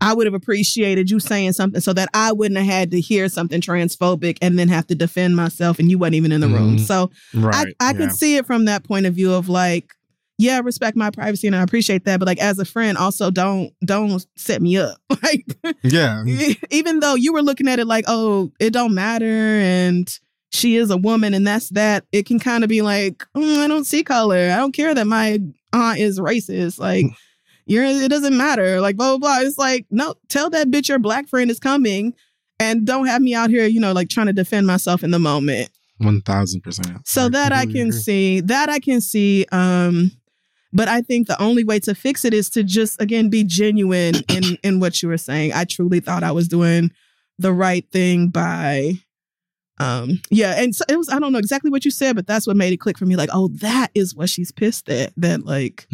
I 0.00 0.12
would 0.12 0.26
have 0.26 0.34
appreciated 0.34 1.10
you 1.10 1.18
saying 1.20 1.52
something 1.52 1.80
so 1.80 1.92
that 1.94 2.08
I 2.12 2.32
wouldn't 2.32 2.58
have 2.58 2.66
had 2.66 2.90
to 2.90 3.00
hear 3.00 3.28
something 3.28 3.60
transphobic 3.60 4.38
and 4.42 4.58
then 4.58 4.68
have 4.68 4.86
to 4.88 4.94
defend 4.94 5.36
myself 5.36 5.78
and 5.78 5.90
you 5.90 5.98
wasn't 5.98 6.16
even 6.16 6.32
in 6.32 6.40
the 6.40 6.48
room. 6.48 6.76
Mhm. 6.76 6.80
So 6.80 7.10
right. 7.32 7.74
I, 7.80 7.88
I 7.88 7.92
yeah. 7.92 7.98
could 7.98 8.12
see 8.12 8.36
it 8.36 8.46
from 8.46 8.66
that 8.66 8.84
point 8.84 9.06
of 9.06 9.14
view 9.14 9.32
of 9.32 9.48
like, 9.48 9.92
yeah, 10.36 10.60
respect 10.60 10.96
my 10.96 11.10
privacy 11.10 11.46
and 11.46 11.54
I 11.56 11.62
appreciate 11.62 12.04
that. 12.04 12.18
But 12.18 12.26
like 12.26 12.40
as 12.40 12.58
a 12.58 12.64
friend, 12.64 12.98
also 12.98 13.30
don't 13.30 13.72
don't 13.84 14.24
set 14.36 14.60
me 14.60 14.76
up. 14.76 14.98
Like 15.22 15.56
Yeah. 15.82 16.24
even 16.70 17.00
though 17.00 17.14
you 17.14 17.32
were 17.32 17.40
looking 17.42 17.68
at 17.68 17.78
it 17.78 17.86
like, 17.86 18.04
oh, 18.08 18.52
it 18.60 18.72
don't 18.72 18.94
matter 18.94 19.24
and 19.24 20.06
she 20.54 20.76
is 20.76 20.90
a 20.90 20.96
woman 20.96 21.34
and 21.34 21.46
that's 21.46 21.68
that, 21.70 22.04
it 22.12 22.26
can 22.26 22.38
kind 22.38 22.62
of 22.62 22.70
be 22.70 22.82
like, 22.82 23.24
mm, 23.36 23.58
I 23.58 23.66
don't 23.66 23.84
see 23.84 24.02
color. 24.02 24.50
I 24.52 24.56
don't 24.56 24.72
care 24.72 24.94
that 24.94 25.06
my 25.06 25.40
aunt 25.72 25.98
is 25.98 26.20
racist. 26.20 26.78
Like, 26.78 27.06
you're 27.66 27.84
it 27.84 28.08
doesn't 28.08 28.36
matter. 28.36 28.80
Like, 28.80 28.96
blah, 28.96 29.16
blah, 29.16 29.40
blah. 29.40 29.46
It's 29.46 29.58
like, 29.58 29.86
no, 29.90 30.14
tell 30.28 30.50
that 30.50 30.70
bitch 30.70 30.88
your 30.88 30.98
black 30.98 31.28
friend 31.28 31.50
is 31.50 31.58
coming 31.58 32.14
and 32.60 32.86
don't 32.86 33.06
have 33.06 33.20
me 33.20 33.34
out 33.34 33.50
here, 33.50 33.66
you 33.66 33.80
know, 33.80 33.92
like 33.92 34.08
trying 34.08 34.26
to 34.26 34.32
defend 34.32 34.66
myself 34.66 35.02
in 35.02 35.10
the 35.10 35.18
moment. 35.18 35.70
One 35.98 36.22
thousand 36.22 36.62
percent. 36.62 37.06
So 37.06 37.28
that 37.28 37.52
I 37.52 37.66
can 37.66 37.92
see, 37.92 38.40
that 38.42 38.68
I 38.68 38.78
can 38.78 39.00
see. 39.00 39.46
Um, 39.52 40.10
but 40.72 40.88
I 40.88 41.02
think 41.02 41.28
the 41.28 41.40
only 41.40 41.62
way 41.62 41.78
to 41.80 41.94
fix 41.94 42.24
it 42.24 42.34
is 42.34 42.50
to 42.50 42.64
just 42.64 43.00
again 43.00 43.28
be 43.28 43.44
genuine 43.44 44.16
in 44.28 44.58
in 44.62 44.80
what 44.80 45.02
you 45.02 45.08
were 45.08 45.18
saying. 45.18 45.52
I 45.52 45.64
truly 45.64 46.00
thought 46.00 46.24
I 46.24 46.32
was 46.32 46.48
doing 46.48 46.90
the 47.38 47.52
right 47.52 47.88
thing 47.90 48.28
by 48.28 48.94
um 49.78 50.20
yeah 50.30 50.54
and 50.62 50.74
so 50.74 50.84
it 50.88 50.96
was 50.96 51.08
i 51.08 51.18
don't 51.18 51.32
know 51.32 51.38
exactly 51.38 51.70
what 51.70 51.84
you 51.84 51.90
said 51.90 52.14
but 52.14 52.26
that's 52.26 52.46
what 52.46 52.56
made 52.56 52.72
it 52.72 52.76
click 52.78 52.96
for 52.98 53.06
me 53.06 53.16
like 53.16 53.30
oh 53.32 53.48
that 53.48 53.90
is 53.94 54.14
what 54.14 54.28
she's 54.30 54.52
pissed 54.52 54.88
at 54.88 55.12
that 55.16 55.44
like 55.44 55.88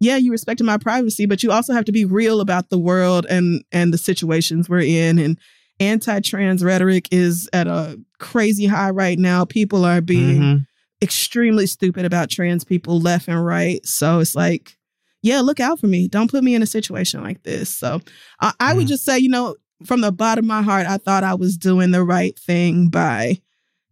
yeah 0.00 0.16
you 0.16 0.30
respected 0.30 0.64
my 0.64 0.76
privacy 0.76 1.24
but 1.26 1.42
you 1.42 1.50
also 1.50 1.72
have 1.72 1.84
to 1.84 1.92
be 1.92 2.04
real 2.04 2.40
about 2.40 2.68
the 2.68 2.78
world 2.78 3.24
and 3.30 3.64
and 3.72 3.92
the 3.94 3.98
situations 3.98 4.68
we're 4.68 4.80
in 4.80 5.18
and 5.18 5.38
anti-trans 5.80 6.62
rhetoric 6.64 7.08
is 7.10 7.48
at 7.52 7.66
a 7.66 7.98
crazy 8.18 8.66
high 8.66 8.90
right 8.90 9.18
now 9.18 9.44
people 9.44 9.84
are 9.84 10.00
being 10.00 10.42
Mhm. 10.42 10.66
extremely 11.02 11.66
stupid 11.66 12.04
about 12.04 12.28
trans 12.30 12.64
people 12.64 13.00
left 13.00 13.28
and 13.28 13.44
right. 13.46 13.86
So 13.86 14.18
it's 14.18 14.34
like, 14.34 14.76
yeah, 15.22 15.40
look 15.40 15.60
out 15.60 15.78
for 15.78 15.86
me. 15.86 16.08
Don't 16.08 16.28
put 16.28 16.42
me 16.42 16.56
in 16.56 16.62
a 16.62 16.66
situation 16.66 17.22
like 17.22 17.44
this. 17.44 17.72
So 17.72 18.00
I, 18.40 18.52
I 18.58 18.74
would 18.74 18.86
Mhm. 18.86 18.88
just 18.88 19.04
say, 19.04 19.16
you 19.18 19.28
know, 19.28 19.54
from 19.84 20.00
the 20.00 20.12
bottom 20.12 20.44
of 20.44 20.48
my 20.48 20.62
heart, 20.62 20.86
I 20.86 20.96
thought 20.96 21.24
I 21.24 21.34
was 21.34 21.56
doing 21.56 21.90
the 21.90 22.04
right 22.04 22.38
thing 22.38 22.88
by, 22.88 23.40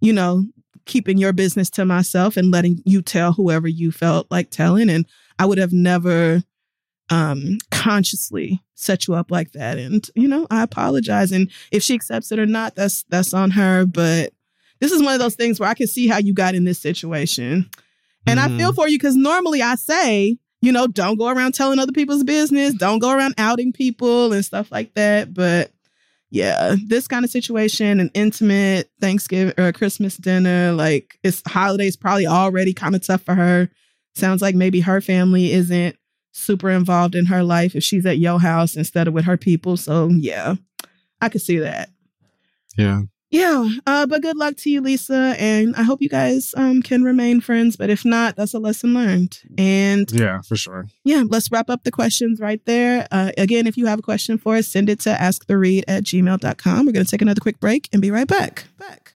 you 0.01 0.13
know, 0.13 0.45
keeping 0.85 1.19
your 1.19 1.33
business 1.33 1.71
to 1.71 1.85
myself 1.85 2.37
and 2.37 2.51
letting 2.51 2.81
you 2.85 3.03
tell 3.03 3.33
whoever 3.33 3.69
you 3.69 3.91
felt 3.91 4.27
like 4.31 4.51
telling. 4.51 4.89
And 4.91 5.07
I 5.39 5.47
would 5.47 5.59
have 5.59 5.73
never 5.73 6.43
um 7.09 7.59
consciously 7.71 8.61
set 8.75 9.07
you 9.07 9.15
up 9.15 9.31
like 9.31 9.53
that 9.53 9.79
and 9.79 10.11
you 10.17 10.27
know 10.27 10.45
i 10.51 10.61
apologize 10.61 11.31
and 11.31 11.49
if 11.71 11.81
she 11.81 11.95
accepts 11.95 12.33
it 12.33 12.39
or 12.41 12.47
not 12.47 12.75
that's 12.75 13.05
that's 13.05 13.33
on 13.33 13.53
her 13.53 13.87
but 13.87 14.33
this 14.81 14.93
is 14.93 15.03
one 15.03 15.15
of 15.15 15.21
those 15.21 15.35
things 15.35 15.59
where 15.59 15.69
I 15.69 15.75
can 15.75 15.87
see 15.87 16.07
how 16.07 16.19
you 16.19 16.35
got 16.35 16.55
in 16.55 16.65
this 16.65 16.79
situation. 16.79 17.71
And 18.29 18.41
I 18.41 18.49
feel 18.59 18.73
for 18.73 18.89
you 18.89 18.99
because 18.99 19.15
normally 19.15 19.63
I 19.63 19.77
say, 19.77 20.37
you 20.61 20.73
know, 20.73 20.89
don't 20.89 21.17
go 21.17 21.29
around 21.29 21.53
telling 21.53 21.79
other 21.79 21.93
people's 21.93 22.25
business, 22.25 22.75
don't 22.75 22.99
go 22.99 23.13
around 23.13 23.35
outing 23.39 23.73
people 23.73 24.33
and 24.33 24.45
stuff 24.45 24.73
like 24.73 24.95
that. 24.95 25.33
But 25.33 25.71
yeah, 26.31 26.75
this 26.87 27.07
kind 27.07 27.25
of 27.25 27.31
situation, 27.31 28.01
an 28.01 28.11
intimate 28.15 28.91
Thanksgiving 29.01 29.55
or 29.59 29.73
Christmas 29.73 30.17
dinner, 30.17 30.73
like 30.73 31.19
it's 31.23 31.43
holidays 31.47 31.97
probably 31.97 32.27
already 32.27 32.73
kind 32.75 32.95
of 32.95 33.07
tough 33.07 33.23
for 33.23 33.35
her. 33.35 33.69
Sounds 34.15 34.43
like 34.43 34.55
maybe 34.55 34.81
her 34.81 35.01
family 35.01 35.53
isn't 35.53 35.97
super 36.33 36.71
involved 36.71 37.15
in 37.15 37.27
her 37.27 37.43
life 37.43 37.75
if 37.75 37.83
she's 37.85 38.07
at 38.07 38.19
your 38.19 38.41
house 38.41 38.77
instead 38.77 39.09
of 39.09 39.15
with 39.15 39.25
her 39.25 39.37
people. 39.37 39.77
So 39.77 40.09
yeah, 40.09 40.57
I 41.21 41.29
could 41.29 41.43
see 41.43 41.59
that. 41.59 41.91
Yeah. 42.77 43.03
Yeah, 43.31 43.69
uh, 43.87 44.07
but 44.07 44.23
good 44.23 44.37
luck 44.37 44.55
to 44.59 44.71
you, 44.71 44.81
Lisa, 44.81 45.35
and 45.39 45.75
I 45.75 45.83
hope 45.83 46.01
you 46.01 46.09
guys 46.09 46.55
um, 46.57 46.81
can 46.81 47.03
remain 47.03 47.41
friends. 47.41 47.77
But 47.77 47.91
if 47.91 48.05
not, 48.05 48.37
that's 48.37 48.55
a 48.55 48.59
lesson 48.61 48.95
learned. 48.95 49.39
And 49.59 50.11
Yeah, 50.13 50.43
for 50.43 50.55
sure. 50.57 50.87
yeah, 51.05 51.25
let's 51.29 51.51
wrap 51.51 51.69
up 51.69 51.83
the 51.83 51.91
questions 51.91 52.39
right 52.41 52.65
there. 52.67 53.09
Uh, 53.11 53.33
again, 53.37 53.67
if 53.67 53.77
you 53.77 53.87
have 53.87 53.99
a 53.99 54.03
question 54.03 54.39
for 54.39 54.55
us, 54.57 54.69
send 54.69 54.89
it 54.89 55.01
to 55.01 55.11
asktheread 55.11 55.83
at 55.89 56.05
gmail.com. 56.05 56.87
We're 56.87 56.93
going 56.93 57.05
to 57.05 57.11
take 57.11 57.21
another 57.23 57.41
quick 57.41 57.59
break 57.59 57.89
and 57.93 58.01
be 58.01 58.13
right 58.13 58.29
back. 58.29 58.69
Back. 58.79 59.15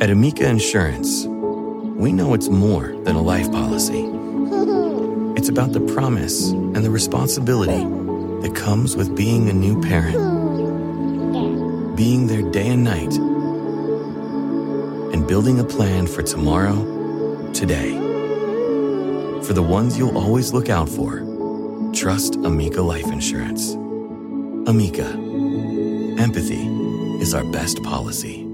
At 0.00 0.08
Amica 0.08 0.46
Insurance, 0.48 1.26
we 1.26 2.12
know 2.12 2.34
it's 2.34 2.48
more 2.48 2.94
than 3.04 3.16
a 3.16 3.22
life 3.22 3.50
policy. 3.50 4.08
It's 5.34 5.48
about 5.48 5.72
the 5.72 5.80
promise 5.80 6.50
and 6.50 6.76
the 6.76 6.90
responsibility 6.90 7.82
that 8.46 8.54
comes 8.54 8.96
with 8.96 9.16
being 9.16 9.48
a 9.48 9.52
new 9.52 9.80
parent, 9.80 10.14
being 11.96 12.26
there 12.26 12.42
day 12.42 12.68
and 12.68 12.84
night, 12.84 13.14
and 15.14 15.26
building 15.26 15.60
a 15.60 15.64
plan 15.64 16.06
for 16.06 16.22
tomorrow, 16.22 17.52
today. 17.52 17.92
For 19.42 19.52
the 19.52 19.62
ones 19.62 19.98
you'll 19.98 20.16
always 20.16 20.52
look 20.52 20.68
out 20.68 20.88
for, 20.88 21.20
trust 21.92 22.36
Amica 22.36 22.80
Life 22.80 23.06
Insurance. 23.06 23.74
Amica, 24.66 25.08
empathy 26.18 26.66
is 27.20 27.34
our 27.34 27.44
best 27.44 27.82
policy. 27.82 28.48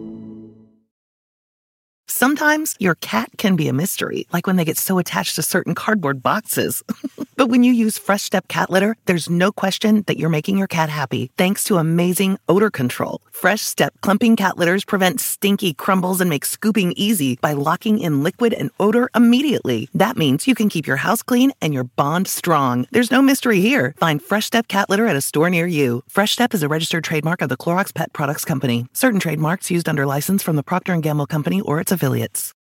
Sometimes 2.11 2.75
your 2.81 2.97
cat 2.97 3.31
can 3.37 3.55
be 3.55 3.69
a 3.69 3.73
mystery, 3.73 4.27
like 4.33 4.49
when 4.49 4.57
they 4.57 4.65
get 4.65 4.77
so 4.77 4.99
attached 4.99 5.37
to 5.37 5.43
certain 5.43 5.77
cardboard 5.77 6.21
boxes. 6.21 6.83
but 7.37 7.49
when 7.49 7.63
you 7.63 7.73
use 7.73 7.97
Fresh 7.97 8.23
Step 8.23 8.49
cat 8.49 8.71
litter, 8.71 8.97
there's 9.05 9.31
no 9.31 9.53
question 9.53 10.03
that 10.09 10.19
you're 10.19 10.29
making 10.29 10.59
your 10.59 10.67
cat 10.67 10.89
happy 10.89 11.31
thanks 11.37 11.63
to 11.63 11.77
amazing 11.77 12.37
odor 12.49 12.71
control. 12.71 13.21
Fresh 13.39 13.61
Step 13.61 13.95
clumping 14.01 14.35
cat 14.35 14.59
litters 14.59 14.85
prevent 14.85 15.21
stinky 15.21 15.73
crumbles 15.73 16.21
and 16.21 16.29
make 16.29 16.45
scooping 16.45 16.93
easy 16.97 17.37
by 17.37 17.53
locking 17.53 18.01
in 18.01 18.25
liquid 18.25 18.53
and 18.53 18.73
odor 18.81 19.09
immediately. 19.15 19.89
That 19.95 20.17
means 20.17 20.49
you 20.49 20.57
can 20.57 20.69
keep 20.69 20.89
your 20.89 20.97
house 20.97 21.23
clean 21.23 21.53
and 21.63 21.73
your 21.73 21.85
bond 21.85 22.27
strong. 22.27 22.89
There's 22.91 23.13
no 23.13 23.23
mystery 23.23 23.61
here. 23.61 23.95
Find 23.99 24.21
Fresh 24.21 24.47
Step 24.47 24.67
cat 24.67 24.91
litter 24.91 25.07
at 25.07 25.15
a 25.15 25.21
store 25.21 25.51
near 25.51 25.69
you. 25.69 26.03
Fresh 26.09 26.33
Step 26.33 26.53
is 26.53 26.65
a 26.65 26.69
registered 26.69 27.05
trademark 27.05 27.41
of 27.41 27.49
the 27.49 27.57
Clorox 27.57 27.95
Pet 27.95 28.13
Products 28.13 28.45
Company. 28.45 28.89
Certain 28.93 29.21
trademarks 29.21 29.71
used 29.71 29.89
under 29.89 30.05
license 30.05 30.43
from 30.43 30.57
the 30.57 30.65
Procter 30.65 30.97
& 30.97 31.01
Gamble 31.01 31.27
Company 31.27 31.61
or 31.61 31.81
its 31.81 31.93
affiliates. 31.93 32.53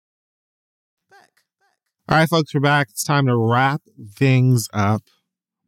All 2.09 2.19
right, 2.19 2.29
folks, 2.29 2.55
we're 2.55 2.61
back. 2.61 2.87
It's 2.91 3.03
time 3.03 3.27
to 3.27 3.37
wrap 3.37 3.83
things 4.15 4.69
up 4.73 5.03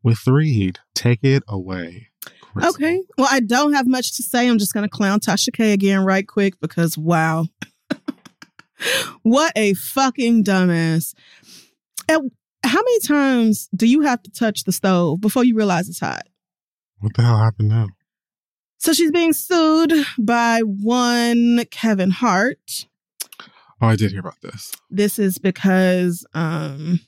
with 0.04 0.24
Reed. 0.28 0.78
Take 0.94 1.24
it 1.24 1.42
away. 1.48 2.09
Okay. 2.62 3.02
Well, 3.16 3.28
I 3.30 3.40
don't 3.40 3.72
have 3.74 3.86
much 3.86 4.16
to 4.16 4.22
say. 4.22 4.48
I'm 4.48 4.58
just 4.58 4.74
going 4.74 4.84
to 4.84 4.90
clown 4.90 5.20
Tasha 5.20 5.52
K 5.52 5.72
again 5.72 6.04
right 6.04 6.26
quick 6.26 6.60
because 6.60 6.98
wow. 6.98 7.46
what 9.22 9.52
a 9.56 9.74
fucking 9.74 10.44
dumbass. 10.44 11.14
At, 12.08 12.20
how 12.64 12.78
many 12.78 13.00
times 13.00 13.68
do 13.74 13.86
you 13.86 14.02
have 14.02 14.22
to 14.22 14.30
touch 14.30 14.64
the 14.64 14.72
stove 14.72 15.20
before 15.20 15.44
you 15.44 15.54
realize 15.56 15.88
it's 15.88 16.00
hot? 16.00 16.22
What 16.98 17.14
the 17.14 17.22
hell 17.22 17.38
happened 17.38 17.68
now? 17.68 17.88
So 18.78 18.92
she's 18.92 19.12
being 19.12 19.32
sued 19.32 19.92
by 20.18 20.60
one 20.60 21.64
Kevin 21.70 22.10
Hart. 22.10 22.86
Oh, 23.82 23.88
I 23.88 23.96
did 23.96 24.10
hear 24.10 24.20
about 24.20 24.40
this. 24.42 24.72
This 24.90 25.18
is 25.18 25.38
because 25.38 26.26
um, 26.34 27.00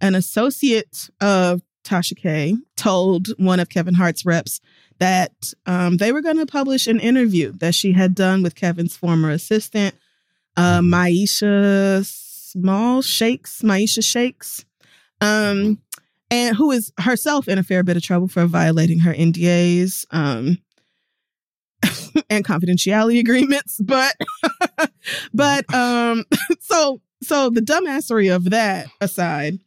an 0.00 0.14
associate 0.14 1.10
of 1.20 1.62
Tasha 1.84 2.16
K 2.16 2.56
told 2.76 3.28
one 3.38 3.60
of 3.60 3.68
Kevin 3.68 3.94
Hart's 3.94 4.24
reps 4.24 4.60
that 4.98 5.52
um, 5.66 5.96
they 5.96 6.12
were 6.12 6.22
going 6.22 6.38
to 6.38 6.46
publish 6.46 6.86
an 6.86 7.00
interview 7.00 7.52
that 7.58 7.74
she 7.74 7.92
had 7.92 8.14
done 8.14 8.42
with 8.42 8.54
Kevin's 8.54 8.96
former 8.96 9.30
assistant, 9.30 9.94
uh, 10.56 10.78
Mhm. 10.80 10.92
Miesha 10.92 12.04
Small 12.06 13.02
Shakes, 13.02 13.62
Miesha 13.62 14.04
Shakes, 14.04 14.64
um, 15.20 15.78
and 16.30 16.56
who 16.56 16.70
is 16.70 16.92
herself 16.98 17.48
in 17.48 17.58
a 17.58 17.62
fair 17.62 17.82
bit 17.82 17.96
of 17.96 18.02
trouble 18.02 18.28
for 18.28 18.46
violating 18.46 19.00
her 19.00 19.12
NDAs 19.12 20.06
um, 20.10 20.58
and 22.30 22.44
confidentiality 22.44 23.18
agreements. 23.18 23.78
But, 23.80 24.14
but 25.34 25.72
um, 25.74 26.24
so 26.60 27.00
so 27.22 27.50
the 27.50 27.60
dumbassery 27.60 28.34
of 28.34 28.50
that 28.50 28.86
aside, 29.00 29.58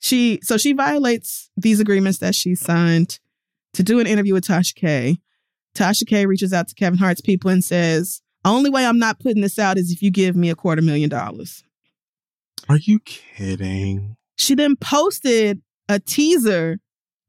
she 0.00 0.40
so 0.42 0.56
she 0.56 0.72
violates 0.72 1.50
these 1.56 1.80
agreements 1.80 2.18
that 2.18 2.34
she 2.34 2.54
signed 2.54 3.18
to 3.74 3.82
do 3.82 4.00
an 4.00 4.06
interview 4.06 4.34
with 4.34 4.44
Tasha 4.44 4.74
K. 4.74 5.18
Tasha 5.74 6.06
K 6.06 6.26
reaches 6.26 6.52
out 6.52 6.68
to 6.68 6.74
Kevin 6.74 6.98
Hart's 6.98 7.20
people 7.20 7.50
and 7.50 7.62
says, 7.62 8.22
"Only 8.44 8.70
way 8.70 8.86
I'm 8.86 8.98
not 8.98 9.20
putting 9.20 9.42
this 9.42 9.58
out 9.58 9.78
is 9.78 9.90
if 9.90 10.02
you 10.02 10.10
give 10.10 10.36
me 10.36 10.50
a 10.50 10.54
quarter 10.54 10.82
million 10.82 11.08
dollars." 11.08 11.64
Are 12.68 12.78
you 12.78 13.00
kidding? 13.00 14.16
She 14.36 14.54
then 14.54 14.76
posted 14.76 15.62
a 15.88 15.98
teaser 15.98 16.78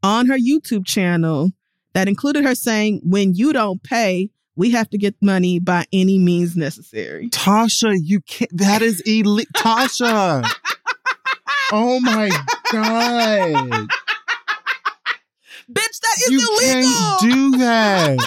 on 0.03 0.27
her 0.27 0.37
YouTube 0.37 0.85
channel 0.85 1.51
that 1.93 2.07
included 2.07 2.43
her 2.43 2.55
saying, 2.55 3.01
"When 3.03 3.33
you 3.33 3.53
don't 3.53 3.81
pay, 3.83 4.29
we 4.55 4.71
have 4.71 4.89
to 4.91 4.97
get 4.97 5.15
money 5.21 5.59
by 5.59 5.85
any 5.91 6.19
means 6.19 6.55
necessary." 6.55 7.29
Tasha, 7.29 7.95
you 8.01 8.21
can't. 8.21 8.55
That 8.55 8.81
is 8.81 9.01
illegal. 9.01 9.51
Tasha. 9.55 10.45
Oh 11.71 11.99
my 12.01 12.29
god. 12.71 13.87
Bitch, 15.71 15.99
that 16.01 16.17
is 16.23 16.29
you 16.31 16.39
illegal. 16.39 16.89
can't 16.91 17.21
do 17.21 17.57
that. 17.59 18.17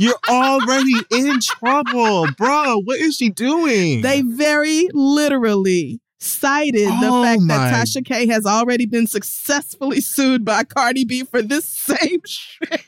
You're 0.00 0.18
already 0.28 0.94
in 1.12 1.38
trouble, 1.40 2.26
bro. 2.36 2.80
What 2.84 2.98
is 2.98 3.16
she 3.16 3.30
doing? 3.30 4.00
They 4.02 4.22
very 4.22 4.88
literally 4.92 6.00
cited 6.20 6.88
the 6.88 7.08
Oh 7.10 7.22
fact 7.22 7.42
my- 7.42 7.56
that 7.56 7.74
Tasha 7.86 8.04
K 8.04 8.26
has 8.26 8.44
already 8.46 8.86
been 8.86 9.06
successfully 9.06 10.00
sued 10.00 10.44
by 10.44 10.64
Cardi 10.64 11.04
B 11.04 11.22
for 11.24 11.40
this 11.42 11.64
same 11.66 12.20
shit. 12.26 12.82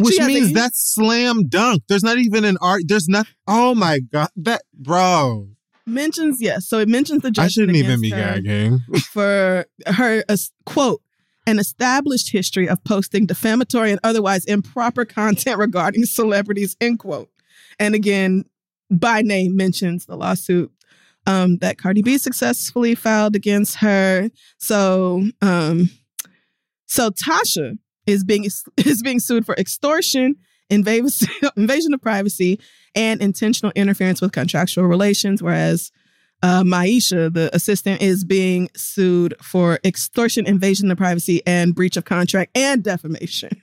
Which 0.00 0.18
means 0.20 0.50
a- 0.50 0.54
that's 0.54 0.94
slam 0.94 1.48
dunk. 1.48 1.82
There's 1.88 2.04
not 2.04 2.16
even 2.18 2.44
an 2.44 2.56
art. 2.62 2.82
There's 2.86 3.08
not. 3.08 3.26
Oh 3.46 3.74
my 3.74 3.98
god, 4.00 4.28
that 4.36 4.62
bro. 4.72 5.48
Mentions 5.86 6.40
yes. 6.40 6.68
So 6.68 6.78
it 6.78 6.88
mentions 6.88 7.22
the 7.22 7.32
I 7.38 7.48
shouldn't 7.48 7.76
even 7.76 8.00
be 8.00 8.10
gagging. 8.10 8.80
for 9.12 9.66
her 9.86 10.24
uh, 10.28 10.36
quote 10.66 11.02
an 11.46 11.58
established 11.58 12.30
history 12.30 12.68
of 12.68 12.82
posting 12.84 13.26
defamatory 13.26 13.90
and 13.90 14.00
otherwise 14.04 14.44
improper 14.44 15.04
content 15.04 15.58
regarding 15.58 16.04
celebrities 16.04 16.76
end 16.80 16.98
quote 16.98 17.28
and 17.78 17.94
again 17.94 18.44
by 18.90 19.22
name 19.22 19.56
mentions 19.56 20.06
the 20.06 20.16
lawsuit 20.16 20.70
um, 21.26 21.58
that 21.58 21.78
cardi 21.78 22.02
b 22.02 22.18
successfully 22.18 22.94
filed 22.94 23.34
against 23.34 23.76
her 23.76 24.30
so 24.58 25.24
um, 25.40 25.90
so 26.86 27.10
tasha 27.10 27.76
is 28.06 28.24
being 28.24 28.44
is 28.76 29.02
being 29.02 29.18
sued 29.18 29.44
for 29.44 29.54
extortion 29.56 30.36
invasion, 30.72 31.28
invasion 31.56 31.94
of 31.94 32.00
privacy 32.00 32.58
and 32.94 33.20
intentional 33.22 33.72
interference 33.74 34.20
with 34.20 34.32
contractual 34.32 34.86
relations 34.86 35.42
whereas 35.42 35.92
uh, 36.42 36.62
Miesha, 36.62 37.32
the 37.32 37.54
assistant, 37.54 38.02
is 38.02 38.24
being 38.24 38.68
sued 38.74 39.34
for 39.40 39.78
extortion, 39.84 40.44
invasion 40.44 40.90
of 40.90 40.98
privacy, 40.98 41.40
and 41.46 41.74
breach 41.74 41.96
of 41.96 42.04
contract 42.04 42.50
and 42.56 42.82
defamation. 42.82 43.62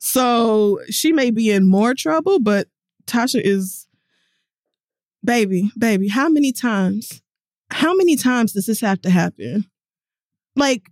So 0.00 0.80
she 0.90 1.12
may 1.12 1.30
be 1.30 1.50
in 1.50 1.68
more 1.68 1.94
trouble, 1.94 2.40
but 2.40 2.66
Tasha 3.06 3.40
is, 3.42 3.86
baby, 5.24 5.70
baby, 5.78 6.08
how 6.08 6.28
many 6.28 6.50
times, 6.50 7.22
how 7.70 7.94
many 7.94 8.16
times 8.16 8.52
does 8.52 8.66
this 8.66 8.80
have 8.80 9.00
to 9.02 9.10
happen? 9.10 9.64
Like, 10.56 10.88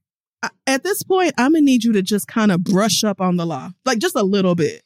at 0.69 0.85
this 0.85 1.03
point, 1.03 1.33
I'm 1.37 1.53
gonna 1.53 1.63
need 1.63 1.83
you 1.83 1.93
to 1.95 2.03
just 2.03 2.29
kind 2.29 2.53
of 2.53 2.63
brush 2.63 3.03
up 3.03 3.21
on 3.21 3.37
the 3.37 3.47
law, 3.47 3.71
like 3.85 3.99
just 3.99 4.15
a 4.15 4.23
little 4.23 4.55
bit. 4.55 4.83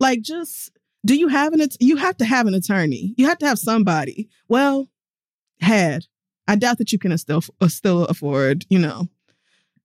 Like, 0.00 0.22
just 0.22 0.70
do 1.04 1.14
you 1.14 1.28
have 1.28 1.52
an? 1.52 1.66
You 1.78 1.96
have 1.96 2.16
to 2.16 2.24
have 2.24 2.46
an 2.46 2.54
attorney. 2.54 3.14
You 3.16 3.26
have 3.28 3.38
to 3.38 3.46
have 3.46 3.58
somebody. 3.58 4.28
Well, 4.48 4.88
had. 5.60 6.06
I 6.48 6.56
doubt 6.56 6.78
that 6.78 6.90
you 6.90 6.98
can 6.98 7.16
still 7.16 7.42
still 7.68 8.06
afford, 8.06 8.64
you 8.68 8.78
know, 8.78 9.08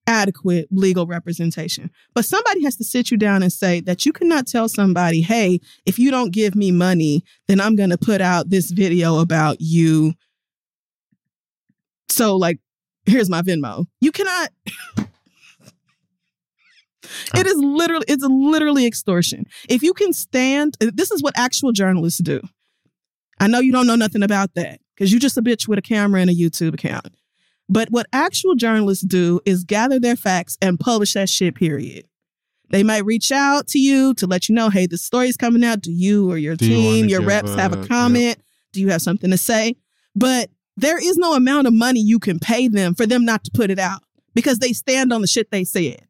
adequate 0.07 0.67
legal 0.71 1.05
representation. 1.05 1.91
But 2.13 2.25
somebody 2.25 2.63
has 2.63 2.75
to 2.77 2.83
sit 2.83 3.11
you 3.11 3.17
down 3.17 3.43
and 3.43 3.53
say 3.53 3.81
that 3.81 4.05
you 4.05 4.11
cannot 4.11 4.47
tell 4.47 4.67
somebody, 4.67 5.21
"Hey, 5.21 5.59
if 5.85 5.99
you 5.99 6.09
don't 6.09 6.33
give 6.33 6.55
me 6.55 6.71
money, 6.71 7.23
then 7.47 7.61
I'm 7.61 7.75
going 7.75 7.91
to 7.91 7.97
put 7.97 8.21
out 8.21 8.49
this 8.49 8.71
video 8.71 9.19
about 9.19 9.57
you." 9.59 10.13
So 12.09 12.35
like, 12.35 12.59
here's 13.05 13.29
my 13.29 13.41
Venmo. 13.41 13.85
You 14.01 14.11
cannot 14.11 14.49
It 17.35 17.47
is 17.47 17.55
literally 17.57 18.05
it's 18.07 18.23
literally 18.23 18.85
extortion. 18.85 19.45
If 19.69 19.83
you 19.83 19.93
can 19.93 20.13
stand 20.13 20.77
this 20.79 21.11
is 21.11 21.21
what 21.21 21.37
actual 21.37 21.71
journalists 21.71 22.21
do. 22.21 22.41
I 23.39 23.47
know 23.47 23.59
you 23.59 23.71
don't 23.71 23.87
know 23.87 23.95
nothing 23.95 24.23
about 24.23 24.53
that 24.55 24.79
because 24.95 25.11
you're 25.11 25.19
just 25.19 25.37
a 25.37 25.41
bitch 25.41 25.67
with 25.67 25.77
a 25.77 25.81
camera 25.81 26.21
and 26.21 26.29
a 26.29 26.33
YouTube 26.33 26.73
account. 26.73 27.07
But 27.67 27.89
what 27.89 28.05
actual 28.13 28.55
journalists 28.55 29.03
do 29.03 29.41
is 29.45 29.63
gather 29.63 29.99
their 29.99 30.15
facts 30.15 30.57
and 30.61 30.79
publish 30.79 31.13
that 31.13 31.29
shit, 31.29 31.55
period. 31.55 32.05
They 32.69 32.83
might 32.83 33.05
reach 33.05 33.31
out 33.31 33.67
to 33.69 33.79
you 33.79 34.13
to 34.15 34.27
let 34.27 34.49
you 34.49 34.55
know, 34.55 34.69
hey, 34.69 34.87
the 34.87 34.97
story's 34.97 35.37
coming 35.37 35.63
out. 35.63 35.81
Do 35.81 35.91
you 35.91 36.31
or 36.31 36.37
your 36.37 36.55
Do 36.55 36.65
you 36.65 36.75
team, 36.75 37.05
your 37.07 37.19
give 37.19 37.27
reps 37.27 37.55
have 37.55 37.73
a- 37.73 37.87
comment? 37.87 38.37
Do 38.73 38.81
you 38.81 38.89
have 38.89 39.01
something 39.01 39.31
to 39.31 39.37
say? 39.37 39.75
But 40.15 40.49
there 40.77 40.97
is 40.97 41.17
no 41.17 41.33
amount 41.33 41.67
of 41.67 41.73
money 41.73 42.01
you 42.01 42.19
can 42.19 42.39
pay 42.39 42.67
them 42.67 42.95
for 42.95 43.05
them 43.05 43.25
not 43.25 43.43
to 43.45 43.51
put 43.51 43.69
it 43.69 43.79
out 43.79 44.01
because 44.33 44.59
they 44.59 44.73
stand 44.73 45.13
on 45.13 45.21
the 45.21 45.27
shit 45.27 45.51
they 45.51 45.63
said. 45.63 46.05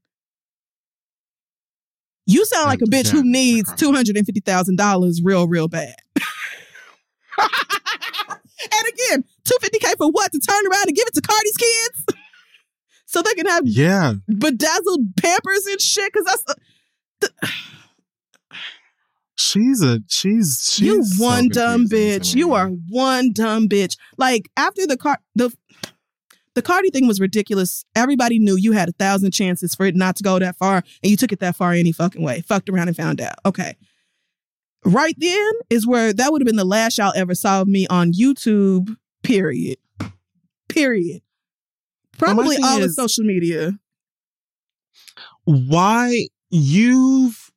You 2.26 2.44
sound 2.46 2.68
like 2.68 2.82
a 2.82 2.86
bitch 2.86 3.10
who 3.10 3.24
needs 3.24 3.72
$250,000 3.74 5.20
real, 5.24 5.48
real 5.48 5.68
bad. 5.68 5.96
and 7.38 8.88
again, 8.88 9.24
250K 9.48 9.98
for 9.98 10.10
what? 10.10 10.32
To 10.32 10.40
turn 10.40 10.66
around 10.72 10.88
and 10.88 10.96
give 10.96 11.06
it 11.08 11.14
to 11.16 11.22
Cardi's 11.22 11.58
kids? 11.58 12.06
so 13.06 13.22
they 13.22 13.34
can 13.34 13.46
have 13.48 13.64
Yeah. 13.66 14.14
bedazzled 14.28 15.16
pampers 15.18 15.66
and 15.68 15.80
shit? 15.82 16.12
Because 16.12 16.26
that's. 17.22 17.52
She's 19.38 19.82
a 19.84 20.00
she's 20.08 20.62
she's 20.74 20.80
you 20.88 21.04
so 21.04 21.24
one 21.24 21.50
dumb 21.50 21.88
bitch. 21.90 22.34
You 22.36 22.54
are 22.54 22.70
one 22.90 23.34
dumb 23.34 23.68
bitch. 23.68 23.98
Like 24.18 24.50
after 24.56 24.88
the 24.88 24.96
car 24.96 25.20
the 25.36 25.54
the 26.56 26.62
Cardi 26.62 26.90
thing 26.90 27.06
was 27.06 27.20
ridiculous. 27.20 27.86
Everybody 27.96 28.40
knew 28.40 28.56
you 28.56 28.72
had 28.72 28.90
a 28.90 28.94
thousand 28.94 29.32
chances 29.32 29.76
for 29.76 29.86
it 29.86 29.96
not 29.96 30.16
to 30.16 30.24
go 30.24 30.40
that 30.40 30.56
far, 30.56 30.78
and 31.04 31.12
you 31.12 31.18
took 31.18 31.32
it 31.32 31.40
that 31.42 31.56
far 31.56 31.74
any 31.74 31.92
fucking 31.92 32.24
way. 32.24 32.42
Fucked 32.42 32.70
around 32.70 32.88
and 32.88 32.98
found 32.98 33.22
out. 33.22 33.36
Okay. 33.46 33.76
Right 34.86 35.16
then 35.18 35.52
is 35.70 35.86
where 35.86 36.14
that 36.14 36.32
would 36.32 36.42
have 36.42 36.46
been 36.46 36.56
the 36.56 36.64
last 36.64 36.98
y'all 36.98 37.14
ever 37.16 37.36
saw 37.36 37.62
of 37.62 37.68
me 37.68 37.88
on 37.88 38.14
YouTube, 38.14 38.96
period. 39.24 39.78
Period. 40.70 41.22
Probably 42.18 42.58
all 42.64 42.82
of 42.82 42.92
social 42.92 43.26
media. 43.26 43.74
Why 45.44 46.28
you've 46.50 47.52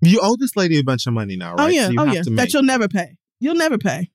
you 0.00 0.20
owe 0.22 0.36
this 0.36 0.56
lady 0.56 0.78
a 0.78 0.84
bunch 0.84 1.06
of 1.06 1.12
money 1.12 1.36
now, 1.36 1.52
oh, 1.52 1.56
right? 1.56 1.66
oh 1.66 1.68
yeah, 1.68 1.86
So 1.88 1.94
oh 1.98 2.04
yeah. 2.04 2.22
That 2.26 2.52
you'll 2.52 2.62
never 2.64 2.88
pay. 2.88 3.16
You'll 3.38 3.54
never 3.54 3.78
pay. 3.78 4.10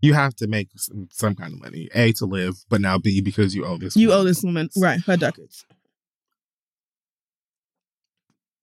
You 0.00 0.14
have 0.14 0.34
to 0.36 0.46
make 0.46 0.68
some, 0.76 1.08
some 1.10 1.34
kind 1.34 1.52
of 1.52 1.60
money. 1.60 1.88
A 1.94 2.12
to 2.14 2.26
live, 2.26 2.64
but 2.68 2.80
now 2.80 2.98
B 2.98 3.20
because 3.20 3.54
you 3.54 3.64
owe 3.66 3.76
this. 3.78 3.96
You 3.96 4.08
woman. 4.08 4.20
owe 4.20 4.24
this 4.24 4.42
woman 4.42 4.68
right 4.76 5.00
her 5.06 5.16
ducats. 5.16 5.64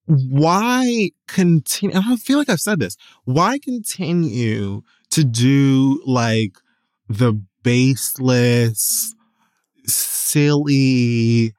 why 0.05 1.11
continue? 1.27 1.95
I 1.97 2.15
feel 2.15 2.37
like 2.37 2.49
I've 2.49 2.61
said 2.61 2.79
this. 2.79 2.95
Why 3.25 3.59
continue 3.59 4.81
to 5.11 5.23
do 5.23 6.01
like 6.05 6.53
the 7.09 7.33
baseless, 7.63 9.13
silly, 9.85 11.53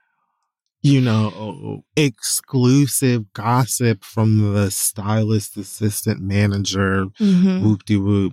you 0.83 1.01
know, 1.01 1.85
exclusive 1.97 3.31
gossip 3.35 4.03
from 4.03 4.55
the 4.55 4.71
stylist 4.71 5.57
assistant 5.59 6.21
manager, 6.23 7.07
Mhm. 7.21 7.63
whoop 7.63 7.85
de 7.85 7.97
whoop. 7.97 8.33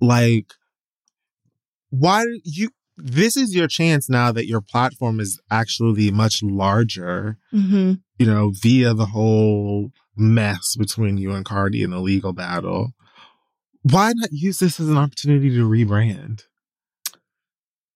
Like, 0.00 0.52
why 1.98 2.24
you? 2.44 2.70
This 2.96 3.36
is 3.36 3.54
your 3.54 3.66
chance 3.66 4.08
now 4.08 4.30
that 4.32 4.46
your 4.46 4.60
platform 4.60 5.18
is 5.18 5.40
actually 5.50 6.10
much 6.12 6.42
larger. 6.42 7.38
Mhm. 7.52 8.00
You 8.18 8.26
know, 8.26 8.52
via 8.62 8.94
the 8.94 9.06
whole 9.06 9.90
mess 10.16 10.76
between 10.76 11.16
you 11.18 11.32
and 11.32 11.44
Cardi 11.44 11.82
in 11.82 11.90
the 11.90 12.00
legal 12.00 12.32
battle. 12.32 12.92
Why 13.82 14.12
not 14.14 14.30
use 14.32 14.60
this 14.60 14.78
as 14.78 14.88
an 14.88 14.96
opportunity 14.96 15.50
to 15.50 15.68
rebrand? 15.68 16.42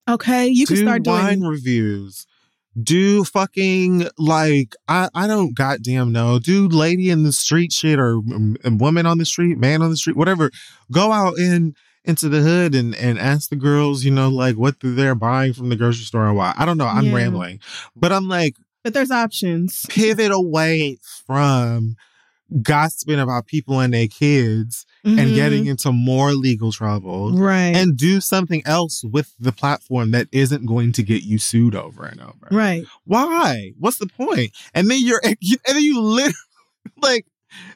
Okay, 0.09 0.49
you 0.49 0.67
can 0.67 0.77
do 0.77 0.83
start 0.83 1.07
wine 1.07 1.41
doing. 1.41 1.51
reviews. 1.51 2.27
Do 2.81 3.25
fucking 3.25 4.09
like 4.19 4.75
I 4.87 5.09
I 5.15 5.27
don't 5.27 5.55
goddamn 5.55 6.13
know. 6.13 6.39
Do 6.39 6.69
lady 6.69 7.11
in 7.11 7.25
the 7.25 7.33
street 7.33 7.73
shit 7.73 7.99
or 7.99 8.17
um, 8.19 8.57
woman 8.79 9.05
on 9.07 9.19
the 9.19 9.27
street, 9.27 9.59
man 9.59 9.83
on 9.83 9.91
the 9.91 9.97
street, 9.97 10.17
whatever. 10.17 10.51
Go 10.91 11.13
out 11.13 11.39
in 11.39 11.75
into 12.05 12.29
the 12.29 12.41
hood 12.41 12.75
and 12.75 12.95
and 12.95 13.19
ask 13.19 13.51
the 13.51 13.57
girls, 13.57 14.05
you 14.05 14.11
know, 14.11 14.29
like 14.29 14.57
what 14.57 14.77
they're 14.81 15.15
buying 15.15 15.53
from 15.53 15.69
the 15.69 15.77
grocery 15.77 16.05
store 16.05 16.27
and 16.27 16.37
why. 16.37 16.55
I 16.57 16.65
don't 16.65 16.79
know. 16.79 16.87
I'm 16.87 17.07
Yeah. 17.07 17.15
rambling, 17.15 17.61
but 17.97 18.13
I'm 18.13 18.29
like 18.29 18.57
But 18.85 18.95
there's 18.95 19.11
options. 19.11 19.85
pivot 19.89 20.31
away 20.33 20.99
from 21.27 21.97
gossiping 22.63 23.21
about 23.21 23.47
people 23.47 23.79
and 23.81 23.93
their 23.93 24.07
kids 24.09 24.87
and 25.05 25.19
Mhm. 25.19 25.35
getting 25.35 25.67
into 25.67 25.93
more 25.93 26.33
legal 26.33 26.73
trouble 26.73 27.33
right, 27.35 27.77
and 27.77 27.97
do 27.97 28.21
something 28.23 28.63
else 28.65 29.05
with 29.05 29.35
the 29.39 29.53
platform 29.53 30.13
that 30.13 30.29
isn't 30.33 30.65
going 30.65 30.93
to 30.93 31.03
get 31.03 31.23
you 31.25 31.39
sued 31.39 31.75
over 31.75 32.05
and 32.07 32.21
over. 32.21 32.49
right. 32.51 32.85
Why? 33.05 33.73
What's 33.79 33.99
the 33.99 34.07
point? 34.07 34.53
And 34.75 34.91
then 34.91 35.01
you're 35.05 35.21
and 35.25 35.37
then 35.67 35.83
you 35.83 36.01
literally 36.01 36.35
like 37.03 37.27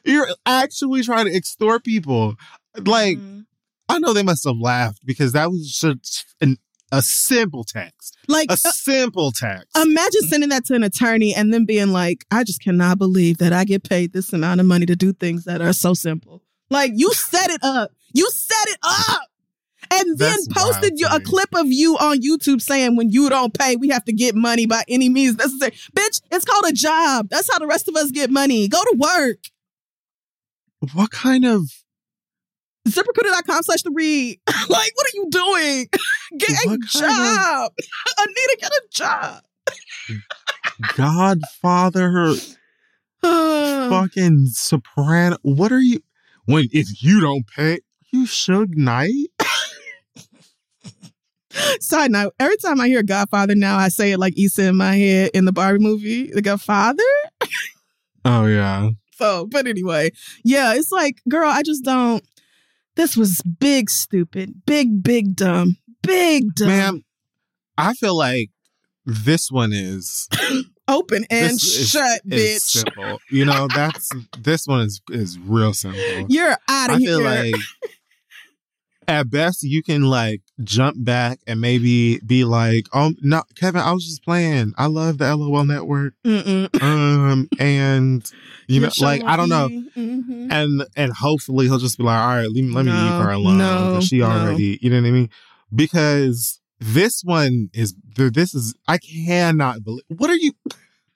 you're 0.05 0.27
actually 0.45 1.03
trying 1.03 1.25
to 1.25 1.35
extort 1.35 1.83
people. 1.83 2.35
Like 2.75 3.17
Mhm. 3.19 3.45
I 3.93 3.99
know 3.99 4.13
they 4.13 4.23
must 4.23 4.43
have 4.45 4.57
laughed 4.57 5.05
because 5.05 5.33
that 5.33 5.51
was 5.51 5.71
just 5.71 6.25
an, 6.41 6.57
a 6.91 7.01
simple 7.03 7.63
text, 7.63 8.17
like 8.27 8.49
a 8.49 8.53
uh, 8.53 8.55
simple 8.55 9.31
text. 9.31 9.67
Imagine 9.77 10.21
sending 10.23 10.49
that 10.49 10.65
to 10.65 10.73
an 10.73 10.83
attorney 10.83 11.35
and 11.35 11.53
then 11.53 11.65
being 11.65 11.89
like, 11.89 12.25
I 12.31 12.43
just 12.43 12.61
cannot 12.61 12.97
believe 12.97 13.37
that 13.37 13.53
I 13.53 13.65
get 13.65 13.83
paid 13.83 14.11
this 14.11 14.33
amount 14.33 14.61
of 14.61 14.65
money 14.65 14.87
to 14.87 14.95
do 14.95 15.13
things 15.13 15.45
that 15.45 15.61
are 15.61 15.73
so 15.73 15.93
simple. 15.93 16.41
Like 16.71 16.91
you 16.95 17.13
set 17.13 17.51
it 17.51 17.59
up. 17.63 17.91
You 18.13 18.29
set 18.31 18.67
it 18.69 18.79
up. 18.81 19.21
And 19.91 20.17
then 20.17 20.37
That's 20.37 20.47
posted 20.47 20.99
you 20.99 21.07
a 21.11 21.19
clip 21.19 21.49
of 21.53 21.67
you 21.67 21.95
on 21.97 22.21
YouTube 22.21 22.61
saying 22.61 22.95
when 22.95 23.11
you 23.11 23.29
don't 23.29 23.53
pay, 23.53 23.75
we 23.75 23.89
have 23.89 24.05
to 24.05 24.13
get 24.13 24.33
money 24.33 24.65
by 24.65 24.83
any 24.87 25.07
means 25.07 25.35
necessary. 25.35 25.71
Bitch, 25.95 26.21
it's 26.31 26.45
called 26.45 26.65
a 26.65 26.73
job. 26.73 27.27
That's 27.29 27.51
how 27.51 27.59
the 27.59 27.67
rest 27.67 27.87
of 27.87 27.95
us 27.95 28.09
get 28.09 28.31
money. 28.31 28.67
Go 28.67 28.81
to 28.81 28.95
work. 28.97 29.37
what 30.93 31.11
kind 31.11 31.45
of 31.45 31.82
ZipRecruiter.com 32.87 33.63
slash 33.63 33.81
the 33.83 33.91
read. 33.93 34.39
like, 34.47 34.91
what 34.95 35.07
are 35.07 35.15
you 35.15 35.27
doing? 35.29 35.87
Get 36.37 36.49
a 36.51 36.69
What 36.69 36.75
of- 36.75 36.87
job. 36.89 37.71
Anita, 38.19 38.57
get 38.59 38.71
a 38.71 38.81
job. 38.91 39.43
Godfather 40.95 42.33
fucking 43.21 44.47
soprano? 44.47 45.37
What 45.43 45.71
are 45.71 45.79
you? 45.79 45.99
When 46.45 46.65
if 46.71 47.01
you 47.01 47.21
don't 47.21 47.45
pay, 47.47 47.79
you 48.11 48.23
Suge 48.25 48.75
Knight? 48.75 49.27
Side 51.79 52.09
note, 52.11 52.33
every 52.39 52.57
time 52.57 52.81
I 52.81 52.87
hear 52.87 53.03
Godfather 53.03 53.53
now, 53.53 53.77
I 53.77 53.89
say 53.89 54.11
it 54.11 54.17
like 54.17 54.37
Issa 54.37 54.69
in 54.69 54.75
my 54.75 54.95
head 54.95 55.29
in 55.35 55.45
the 55.45 55.51
Barbie 55.51 55.79
movie, 55.83 56.31
the 56.33 56.41
Godfather. 56.41 57.03
Oh 58.25 58.45
yeah. 58.47 58.89
So, 59.15 59.45
but 59.45 59.67
anyway, 59.67 60.11
yeah, 60.43 60.73
it's 60.73 60.91
like, 60.91 61.21
girl, 61.29 61.47
I 61.49 61.61
just 61.61 61.83
don't. 61.85 62.23
This 62.95 63.17
was 63.17 63.41
big, 63.59 63.89
stupid, 63.89 64.61
big, 64.65 65.01
big, 65.03 65.35
dumb, 65.35 65.77
big, 66.01 66.53
dumb, 66.55 66.67
Ma'am, 66.67 67.03
I 67.77 67.93
feel 67.93 68.15
like 68.17 68.49
this 69.05 69.49
one 69.49 69.71
is 69.73 70.27
open 70.87 71.25
and 71.29 71.53
this 71.53 71.89
shut, 71.89 72.21
is 72.25 72.63
bitch. 72.63 72.83
simple. 72.83 73.19
You 73.31 73.45
know, 73.45 73.67
that's 73.73 74.09
this 74.37 74.67
one 74.67 74.81
is 74.81 75.01
is 75.09 75.39
real 75.39 75.73
simple. 75.73 76.01
You're 76.29 76.55
out 76.69 76.91
of 76.91 76.99
here. 76.99 77.15
I 77.27 77.51
feel 77.51 77.51
like 77.51 77.55
at 79.13 79.29
best 79.29 79.63
you 79.63 79.83
can 79.83 80.03
like 80.03 80.41
jump 80.63 80.95
back 81.03 81.39
and 81.47 81.61
maybe 81.61 82.19
be 82.25 82.43
like, 82.43 82.87
"Oh 82.93 83.13
no, 83.21 83.43
Kevin, 83.55 83.81
I 83.81 83.91
was 83.91 84.05
just 84.05 84.23
playing. 84.23 84.73
I 84.77 84.87
love 84.87 85.17
the 85.19 85.35
LOL 85.35 85.65
network." 85.65 86.13
Mm-mm. 86.25 86.81
Um, 86.81 87.47
and 87.59 88.29
you 88.67 88.79
know, 88.81 88.89
like 88.99 89.23
I 89.23 89.37
don't 89.37 89.49
know. 89.49 89.69
Mhm. 89.69 90.51
and 90.51 90.85
and 90.95 91.13
hopefully 91.13 91.67
he'll 91.67 91.77
just 91.77 91.97
be 91.97 92.03
like, 92.03 92.19
all 92.19 92.27
right, 92.35 92.47
let 92.47 92.53
me, 92.53 92.71
let 92.73 92.85
me 92.85 92.91
leave 92.91 93.21
her 93.23 93.31
alone. 93.31 93.57
no, 93.57 93.99
she 94.01 94.19
no. 94.19 94.25
already, 94.25 94.79
you 94.81 94.89
know 94.89 95.01
what 95.01 95.07
I 95.07 95.11
mean? 95.11 95.29
Because 95.73 96.59
this 96.79 97.21
one 97.23 97.69
is 97.73 97.95
this 98.15 98.53
is 98.53 98.75
I 98.87 98.97
cannot 98.97 99.83
believe. 99.83 100.03
What 100.07 100.29
are 100.29 100.35
you? 100.35 100.51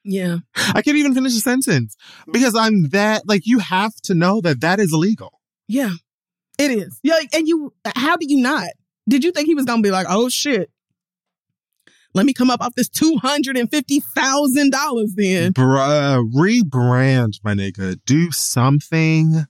Yeah. 0.03 0.37
I 0.73 0.81
can't 0.81 0.95
even 0.97 1.13
finish 1.13 1.33
a 1.35 1.41
sentence 1.41 1.97
because 2.31 2.55
I'm 2.55 2.89
that 2.89 3.23
like 3.27 3.41
you 3.45 3.59
have 3.59 3.93
to 4.03 4.13
know 4.13 4.39
that 4.41 4.61
that 4.61 4.79
is 4.79 4.93
illegal. 4.93 5.41
Yeah. 5.67 5.91
It 6.57 6.71
is. 6.71 6.99
Yeah. 7.03 7.19
And 7.33 7.47
you, 7.47 7.73
how 7.95 8.17
do 8.17 8.25
you 8.27 8.41
not? 8.41 8.69
Did 9.07 9.23
you 9.23 9.31
think 9.31 9.47
he 9.47 9.55
was 9.55 9.63
going 9.65 9.81
to 9.81 9.87
be 9.87 9.91
like, 9.91 10.07
oh 10.09 10.27
shit, 10.29 10.69
let 12.13 12.25
me 12.25 12.33
come 12.33 12.49
up 12.49 12.61
off 12.61 12.75
this 12.75 12.89
$250,000 12.89 15.07
then? 15.15 15.53
Bruh, 15.53 16.29
rebrand, 16.33 17.39
my 17.43 17.53
nigga. 17.53 17.99
Do 18.05 18.31
something 18.31 19.45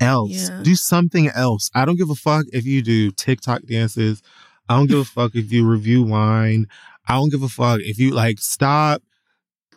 else. 0.00 0.50
Yeah. 0.50 0.62
Do 0.62 0.74
something 0.74 1.28
else. 1.28 1.70
I 1.74 1.84
don't 1.84 1.96
give 1.96 2.10
a 2.10 2.14
fuck 2.14 2.46
if 2.52 2.64
you 2.66 2.82
do 2.82 3.12
TikTok 3.12 3.62
dances. 3.62 4.22
I 4.68 4.76
don't 4.76 4.88
give 4.88 4.98
a 4.98 5.04
fuck 5.04 5.36
if 5.36 5.52
you 5.52 5.66
review 5.66 6.02
wine. 6.02 6.66
I 7.06 7.14
don't 7.14 7.30
give 7.30 7.42
a 7.42 7.48
fuck 7.48 7.80
if 7.82 7.98
you 7.98 8.10
like 8.10 8.40
stop 8.40 9.00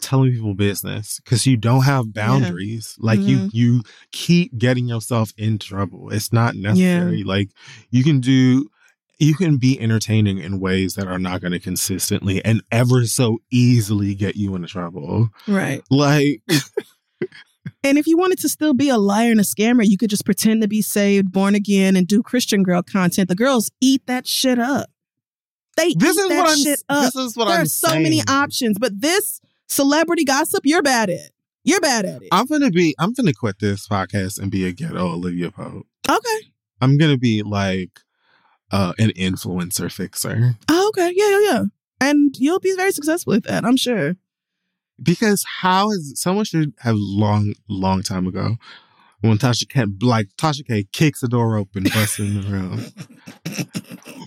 telling 0.01 0.31
people 0.31 0.53
business 0.53 1.19
because 1.23 1.45
you 1.45 1.57
don't 1.57 1.83
have 1.83 2.13
boundaries. 2.13 2.95
Like 2.99 3.19
you 3.19 3.37
Mhm. 3.37 3.49
you 3.53 3.83
keep 4.11 4.57
getting 4.57 4.87
yourself 4.87 5.33
in 5.37 5.57
trouble. 5.59 6.09
It's 6.11 6.31
not 6.33 6.55
necessary. 6.55 7.23
Like 7.23 7.49
you 7.91 8.03
can 8.03 8.19
do 8.19 8.69
you 9.21 9.35
can 9.35 9.57
be 9.57 9.77
entertaining 9.81 10.37
in 10.37 10.61
ways 10.61 10.93
that 10.95 11.05
are 11.07 11.19
not 11.19 11.41
going 11.41 11.51
to 11.51 11.59
consistently 11.59 12.43
and 12.45 12.61
ever 12.71 13.05
so 13.05 13.37
easily 13.51 14.15
get 14.15 14.37
you 14.37 14.55
into 14.55 14.67
trouble. 14.69 15.29
Right. 15.47 15.81
Like 15.89 16.41
And 17.83 17.97
if 17.97 18.07
you 18.07 18.17
wanted 18.17 18.39
to 18.39 18.49
still 18.49 18.73
be 18.73 18.89
a 18.89 18.97
liar 18.97 19.31
and 19.31 19.39
a 19.39 19.43
scammer, 19.43 19.85
you 19.85 19.97
could 19.97 20.09
just 20.09 20.25
pretend 20.25 20.61
to 20.61 20.67
be 20.67 20.81
saved, 20.81 21.31
born 21.31 21.53
again, 21.55 21.95
and 21.95 22.07
do 22.07 22.23
Christian 22.23 22.63
girl 22.63 22.81
content. 22.81 23.29
The 23.29 23.35
girls 23.35 23.69
eat 23.81 24.01
that 24.07 24.25
shit 24.27 24.57
up. 24.59 24.89
They 25.77 25.93
this 25.93 26.17
eat 26.17 26.21
is 26.21 26.29
that 26.29 26.37
what 26.37 26.49
I'm 26.49 26.57
shit 26.57 26.83
up. 26.89 27.03
this 27.13 27.15
is 27.15 27.37
what 27.37 27.45
there 27.47 27.57
I'm 27.57 27.61
are 27.63 27.65
so 27.65 27.93
many 27.99 28.21
options, 28.27 28.77
but 28.79 28.99
this 28.99 29.39
celebrity 29.69 30.25
gossip, 30.25 30.61
you're 30.65 30.81
bad 30.81 31.09
at. 31.09 31.31
You're 31.63 31.81
bad 31.81 32.05
at 32.05 32.21
it. 32.21 32.29
I'm 32.31 32.45
gonna 32.45 32.71
be 32.71 32.95
I'm 32.99 33.13
gonna 33.13 33.33
quit 33.33 33.59
this 33.59 33.87
podcast 33.87 34.39
and 34.39 34.51
be 34.51 34.65
a 34.65 34.71
ghetto 34.71 35.13
Olivia 35.13 35.51
Pope. 35.51 35.87
okay. 36.09 36.51
I'm 36.81 36.97
gonna 36.97 37.17
be 37.17 37.43
like 37.43 37.99
uh 38.71 38.93
an 38.97 39.09
influencer 39.11 39.91
fixer. 39.91 40.55
Oh, 40.69 40.87
okay. 40.89 41.11
Yeah, 41.15 41.29
yeah, 41.29 41.39
yeah. 41.51 41.63
And 42.01 42.35
you'll 42.37 42.59
be 42.59 42.73
very 42.75 42.91
successful 42.91 43.31
with 43.31 43.43
that, 43.43 43.65
I'm 43.65 43.77
sure. 43.77 44.15
Because 45.01 45.45
how 45.61 45.91
is 45.91 46.13
someone 46.15 46.45
should 46.45 46.73
have 46.79 46.95
long, 46.97 47.53
long 47.67 48.03
time 48.03 48.25
ago 48.27 48.57
when 49.21 49.37
Tasha 49.37 49.67
K 49.69 49.85
like 50.01 50.27
Tasha 50.37 50.65
K 50.65 50.85
kicks 50.91 51.21
the 51.21 51.27
door 51.27 51.57
open, 51.57 51.83
busts 51.83 52.19
in 52.19 52.41
the 52.41 52.47
room. 52.47 52.85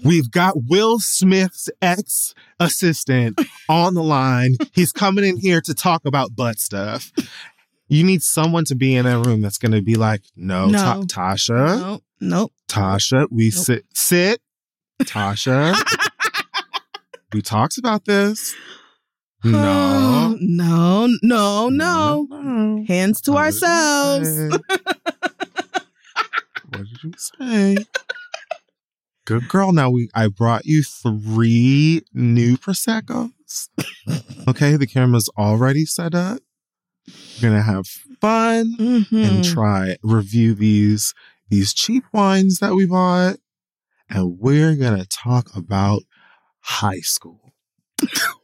We've 0.04 0.30
got 0.30 0.54
Will 0.68 0.98
Smith's 0.98 1.68
ex 1.80 2.34
assistant 2.58 3.40
on 3.68 3.94
the 3.94 4.02
line. 4.02 4.56
He's 4.72 4.92
coming 4.92 5.24
in 5.24 5.36
here 5.38 5.60
to 5.62 5.74
talk 5.74 6.04
about 6.04 6.34
butt 6.34 6.58
stuff. 6.58 7.12
You 7.88 8.04
need 8.04 8.22
someone 8.22 8.64
to 8.66 8.74
be 8.74 8.94
in 8.96 9.04
that 9.04 9.26
room 9.26 9.42
that's 9.42 9.58
going 9.58 9.72
to 9.72 9.82
be 9.82 9.94
like, 9.96 10.22
no, 10.34 10.70
Ta- 10.72 11.02
Tasha, 11.02 11.80
Nope. 11.80 12.02
Nope. 12.20 12.52
Tasha, 12.68 13.26
we 13.30 13.44
Nope. 13.50 13.52
sit, 13.54 13.84
sit, 13.94 14.40
Tasha. 15.02 15.74
we 17.32 17.42
talked 17.42 17.78
about 17.78 18.04
this. 18.06 18.54
No, 19.44 20.36
no, 20.40 21.08
no, 21.22 21.68
no. 21.68 22.26
no. 22.30 22.84
Hands 22.86 23.20
to 23.22 23.32
What 23.32 23.44
ourselves. 23.44 24.28
what 26.68 26.84
did 26.84 27.02
you 27.02 27.12
say? 27.16 27.76
Good 29.24 29.48
girl. 29.48 29.72
Now 29.72 29.90
we 29.90 30.08
I 30.14 30.28
brought 30.28 30.64
you 30.66 30.82
three 30.82 32.02
new 32.12 32.56
proseccos. 32.56 33.68
Okay, 34.48 34.76
the 34.76 34.86
camera's 34.86 35.28
already 35.38 35.84
set 35.84 36.14
up. 36.14 36.38
We're 37.40 37.50
gonna 37.50 37.62
have 37.62 37.86
fun 38.20 38.76
Mhm. 38.78 39.24
and 39.28 39.44
try 39.44 39.96
review 40.02 40.54
these 40.54 41.14
these 41.50 41.72
cheap 41.74 42.04
wines 42.12 42.58
that 42.58 42.74
we 42.74 42.86
bought, 42.86 43.36
and 44.08 44.38
we're 44.38 44.74
gonna 44.76 45.04
talk 45.04 45.54
about 45.54 46.02
high 46.60 47.00
school. 47.00 47.54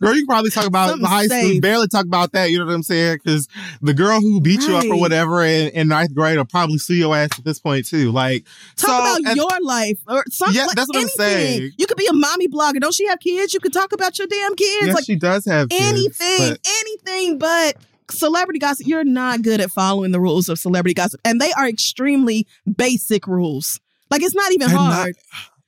Girl, 0.00 0.14
you 0.14 0.20
can 0.22 0.26
probably 0.26 0.50
talk 0.50 0.66
about 0.66 0.90
Something 0.90 1.06
high 1.08 1.26
school. 1.26 1.60
Barely 1.60 1.88
talk 1.88 2.04
about 2.06 2.32
that. 2.32 2.50
You 2.50 2.58
know 2.58 2.66
what 2.66 2.74
I'm 2.74 2.82
saying? 2.82 3.18
Because 3.22 3.48
the 3.80 3.94
girl 3.94 4.20
who 4.20 4.40
beat 4.40 4.62
you 4.62 4.76
up 4.76 4.84
or 4.86 4.98
whatever 4.98 5.42
in, 5.44 5.68
in 5.70 5.88
ninth 5.88 6.14
grade 6.14 6.36
will 6.38 6.44
probably 6.44 6.78
sue 6.78 6.94
your 6.94 7.14
ass 7.16 7.30
at 7.38 7.44
this 7.44 7.58
point 7.58 7.86
too. 7.86 8.12
Like, 8.12 8.44
Talk 8.76 8.90
so, 8.90 8.98
about 9.00 9.28
and- 9.30 9.36
your 9.36 9.60
life 9.62 9.98
or 10.08 10.24
something. 10.30 10.56
Yeah, 10.56 10.66
like 10.66 10.76
that's 10.76 10.88
what 10.88 10.98
I'm 11.02 11.08
saying. 11.08 11.72
You 11.78 11.86
could 11.86 11.96
be 11.96 12.06
a 12.06 12.12
mommy 12.12 12.48
blogger. 12.48 12.80
Don't 12.80 12.94
she 12.94 13.06
have 13.06 13.20
kids? 13.20 13.54
You 13.54 13.60
could 13.60 13.72
talk 13.72 13.92
about 13.92 14.18
your 14.18 14.26
damn 14.26 14.54
kids. 14.54 14.86
Yes, 14.86 14.94
like 14.94 15.04
she 15.04 15.16
does 15.16 15.44
have 15.46 15.68
kids, 15.68 15.82
anything, 15.82 16.38
but- 16.50 16.60
anything 16.80 17.38
but 17.38 17.76
celebrity 18.10 18.58
gossip. 18.58 18.86
You're 18.86 19.04
not 19.04 19.42
good 19.42 19.60
at 19.60 19.70
following 19.70 20.12
the 20.12 20.20
rules 20.20 20.48
of 20.48 20.58
celebrity 20.58 20.94
gossip. 20.94 21.20
And 21.24 21.40
they 21.40 21.52
are 21.52 21.66
extremely 21.68 22.46
basic 22.76 23.26
rules. 23.26 23.80
Like 24.10 24.22
it's 24.22 24.34
not 24.34 24.52
even 24.52 24.66
and 24.68 24.74
not- 24.74 24.92
hard. 24.94 25.16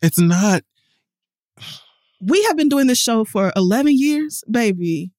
it's 0.02 0.18
not. 0.18 0.62
We 2.26 2.42
have 2.44 2.56
been 2.56 2.68
doing 2.68 2.86
this 2.86 2.98
show 2.98 3.24
for 3.24 3.52
11 3.56 3.96
years, 3.98 4.42
baby. 4.51 5.10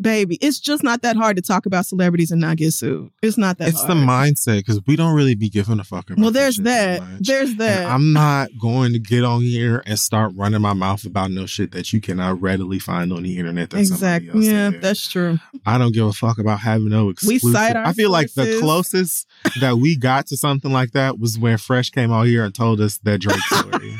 Baby, 0.00 0.38
it's 0.40 0.58
just 0.58 0.82
not 0.82 1.02
that 1.02 1.14
hard 1.16 1.36
to 1.36 1.42
talk 1.42 1.66
about 1.66 1.84
celebrities 1.84 2.30
and 2.30 2.40
not 2.40 2.56
get 2.56 2.72
sued. 2.72 3.10
It's 3.22 3.36
not 3.36 3.58
that 3.58 3.68
It's 3.68 3.82
hard. 3.84 3.90
the 3.90 3.94
mindset 3.96 4.60
because 4.60 4.80
we 4.86 4.96
don't 4.96 5.14
really 5.14 5.34
be 5.34 5.50
giving 5.50 5.78
a 5.78 5.84
fuck 5.84 6.08
about. 6.08 6.22
well, 6.22 6.30
there's 6.30 6.56
that. 6.56 7.02
There's 7.20 7.50
And 7.50 7.58
that. 7.60 7.86
I'm 7.86 8.14
not 8.14 8.48
going 8.58 8.94
to 8.94 8.98
get 8.98 9.24
on 9.24 9.42
here 9.42 9.82
and 9.84 9.98
start 9.98 10.32
running 10.34 10.62
my 10.62 10.72
mouth 10.72 11.04
about 11.04 11.32
no 11.32 11.44
shit 11.44 11.72
that 11.72 11.92
you 11.92 12.00
cannot 12.00 12.40
readily 12.40 12.78
find 12.78 13.12
on 13.12 13.24
the 13.24 13.36
internet. 13.36 13.68
That 13.68 13.80
exactly. 13.80 14.46
Yeah, 14.48 14.70
that's 14.70 15.06
true. 15.06 15.38
I 15.66 15.76
don't 15.76 15.92
give 15.92 16.06
a 16.06 16.14
fuck 16.14 16.38
about 16.38 16.60
having 16.60 16.88
no 16.88 17.12
We 17.26 17.38
cite 17.38 17.76
our 17.76 17.84
I 17.84 17.92
feel 17.92 18.10
like 18.10 18.32
the 18.32 18.56
closest 18.58 19.26
that 19.60 19.76
we 19.76 19.98
got 19.98 20.28
to 20.28 20.36
something 20.38 20.72
like 20.72 20.92
that 20.92 21.18
was 21.18 21.38
when 21.38 21.58
Fresh 21.58 21.90
came 21.90 22.10
out 22.10 22.22
here 22.26 22.42
and 22.42 22.54
told 22.54 22.80
us 22.80 22.96
that 23.02 23.20
Drake 23.20 23.38
story. 23.52 23.98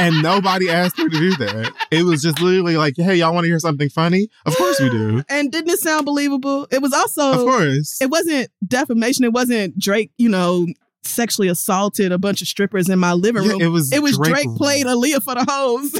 And 0.00 0.22
nobody 0.22 0.68
asked 0.70 0.98
her 0.98 1.08
to 1.08 1.18
do 1.18 1.30
that. 1.36 1.72
It 1.90 2.04
was 2.04 2.22
just 2.22 2.40
literally 2.40 2.76
like, 2.76 2.94
hey, 2.96 3.16
y'all 3.16 3.34
want 3.34 3.44
to 3.44 3.48
hear 3.48 3.58
something 3.58 3.88
funny? 3.88 4.28
Of 4.46 4.56
course 4.56 4.80
we 4.80 4.88
do. 4.90 5.22
And 5.30 5.50
didn't 5.52 5.70
it 5.70 5.78
sound 5.80 6.06
believable? 6.06 6.66
It 6.70 6.80
was 6.82 6.92
also 6.92 7.32
Of 7.32 7.38
course. 7.46 8.00
it 8.00 8.10
wasn't 8.10 8.50
defamation. 8.66 9.24
It 9.24 9.32
wasn't 9.32 9.78
Drake, 9.78 10.10
you 10.18 10.28
know, 10.28 10.66
sexually 11.02 11.48
assaulted 11.48 12.12
a 12.12 12.18
bunch 12.18 12.42
of 12.42 12.48
strippers 12.48 12.88
in 12.88 12.98
my 12.98 13.12
living 13.12 13.42
Yeah, 13.44 13.52
room. 13.52 13.60
it 13.62 13.68
was 13.68 13.92
It 13.92 14.02
was 14.02 14.16
Drake- 14.18 14.32
Drake, 14.34 14.56
played 14.56 14.86
Aaliyah 14.86 15.22
for 15.22 15.34
the 15.34 15.44
hoes. 15.48 15.98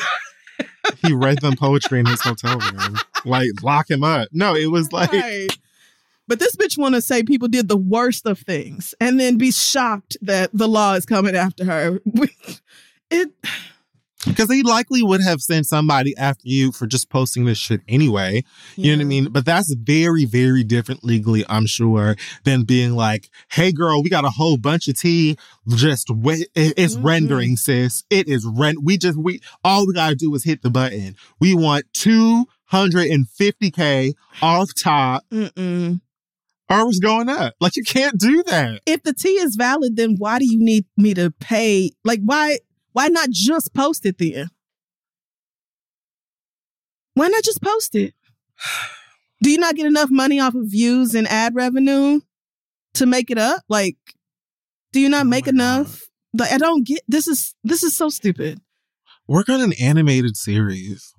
he 1.07 1.13
read 1.13 1.41
them 1.41 1.57
poetry 1.57 2.01
in 2.01 2.07
his 2.07 2.21
hotel 2.21 2.59
room. 2.59 2.97
Like, 3.25 3.49
lock 3.63 3.91
him 3.91 4.03
up. 4.05 4.29
No, 4.33 4.55
it 4.55 4.71
was 4.71 4.93
like, 4.93 5.13
Right. 5.13 5.49
But 6.29 6.39
this 6.39 6.55
bitch 6.55 6.79
want 6.79 6.95
to 6.95 7.01
say 7.03 7.25
people 7.25 7.49
did 7.49 7.67
the 7.67 7.77
worst 7.77 8.25
of 8.25 8.39
things 8.39 8.95
and 9.01 9.19
then 9.19 9.37
be 9.37 9.51
shocked 9.51 10.17
that 10.23 10.51
the 10.53 10.69
law 10.69 10.95
is 10.95 11.05
coming 11.05 11.35
after 11.35 11.65
her. 11.65 12.01
It 13.13 13.33
because 14.27 14.49
they 14.49 14.63
likely 14.63 15.03
would 15.03 15.23
have 15.23 15.41
sent 15.41 15.67
somebody 15.67 16.15
after 16.17 16.43
you 16.47 16.73
for 16.73 16.87
just 16.87 17.09
posting 17.09 17.45
this 17.47 17.59
shit 17.59 17.81
anyway. 17.89 18.45
You 18.77 18.93
know 18.93 18.99
what 18.99 19.05
I 19.05 19.09
mean? 19.09 19.29
But 19.31 19.45
that's 19.45 19.73
very, 19.75 20.25
very 20.25 20.63
different 20.65 21.05
legally, 21.05 21.45
I'm 21.49 21.67
sure, 21.67 22.17
than 22.45 22.65
being 22.65 22.95
like, 22.95 23.31
hey, 23.51 23.73
girl, 23.73 24.03
we 24.03 24.11
got 24.11 24.25
a 24.25 24.31
whole 24.31 24.57
bunch 24.59 24.89
of 24.89 24.99
tea. 24.99 25.37
Just 25.69 26.11
wait. 26.11 26.49
it- 26.55 26.75
It's 26.77 26.97
Mhm. 26.97 27.05
rendering, 27.05 27.57
sis. 27.57 28.05
It 28.11 28.29
is 28.29 28.45
rent. 28.45 28.79
We 28.83 28.99
just, 28.99 29.17
we, 29.19 29.41
all 29.65 29.87
we 29.87 29.95
got 29.95 30.11
to 30.11 30.15
do 30.17 30.35
is 30.35 30.45
hit 30.45 30.63
the 30.63 30.71
button. 30.71 31.17
We 31.41 31.55
want 31.55 31.85
250K 31.95 34.13
off 34.43 34.71
top. 34.75 35.25
Mm-mm. 35.33 36.01
Ours 36.69 37.01
going 37.01 37.29
up. 37.29 37.55
Like, 37.61 37.77
you 37.77 37.83
can't 37.83 38.17
do 38.19 38.43
that. 38.45 38.81
If 38.87 39.03
the 39.03 39.13
T 39.13 39.29
is 39.31 39.57
valid, 39.57 39.97
then 39.97 40.15
why 40.19 40.39
do 40.39 40.45
you 40.45 40.59
need 40.63 40.85
me 40.97 41.15
to 41.15 41.33
pay? 41.41 41.91
Like, 42.05 42.21
why? 42.25 42.59
Why 42.93 43.09
not 43.09 43.31
just 43.31 43.73
post 43.75 44.05
it 44.07 44.19
then? 44.19 44.49
Why 47.15 47.29
not 47.29 47.43
just 47.45 47.63
post 47.63 47.95
it? 47.95 48.15
Do 49.43 49.51
you 49.51 49.59
not 49.59 49.75
get 49.75 49.87
enough 49.87 50.11
money 50.11 50.39
off 50.39 50.55
of 50.55 50.67
views 50.67 51.15
and 51.15 51.27
ad 51.29 51.55
revenue 51.55 52.21
to 52.95 53.07
make 53.07 53.31
it 53.31 53.39
up? 53.39 53.63
Like, 53.69 53.97
do 54.93 55.01
you 55.01 55.09
not 55.09 55.27
Oh 55.27 55.29
make 55.29 55.47
enough? 55.47 56.03
Like, 56.37 56.53
I 56.53 56.59
don't 56.59 56.87
get 56.87 57.01
this 57.09 57.27
is 57.27 57.55
this 57.65 57.83
is 57.83 57.97
so 57.97 58.09
stupid. 58.09 58.61
Work 59.27 59.49
on 59.49 59.61
an 59.61 59.73
animated 59.81 60.37
series. 60.37 61.15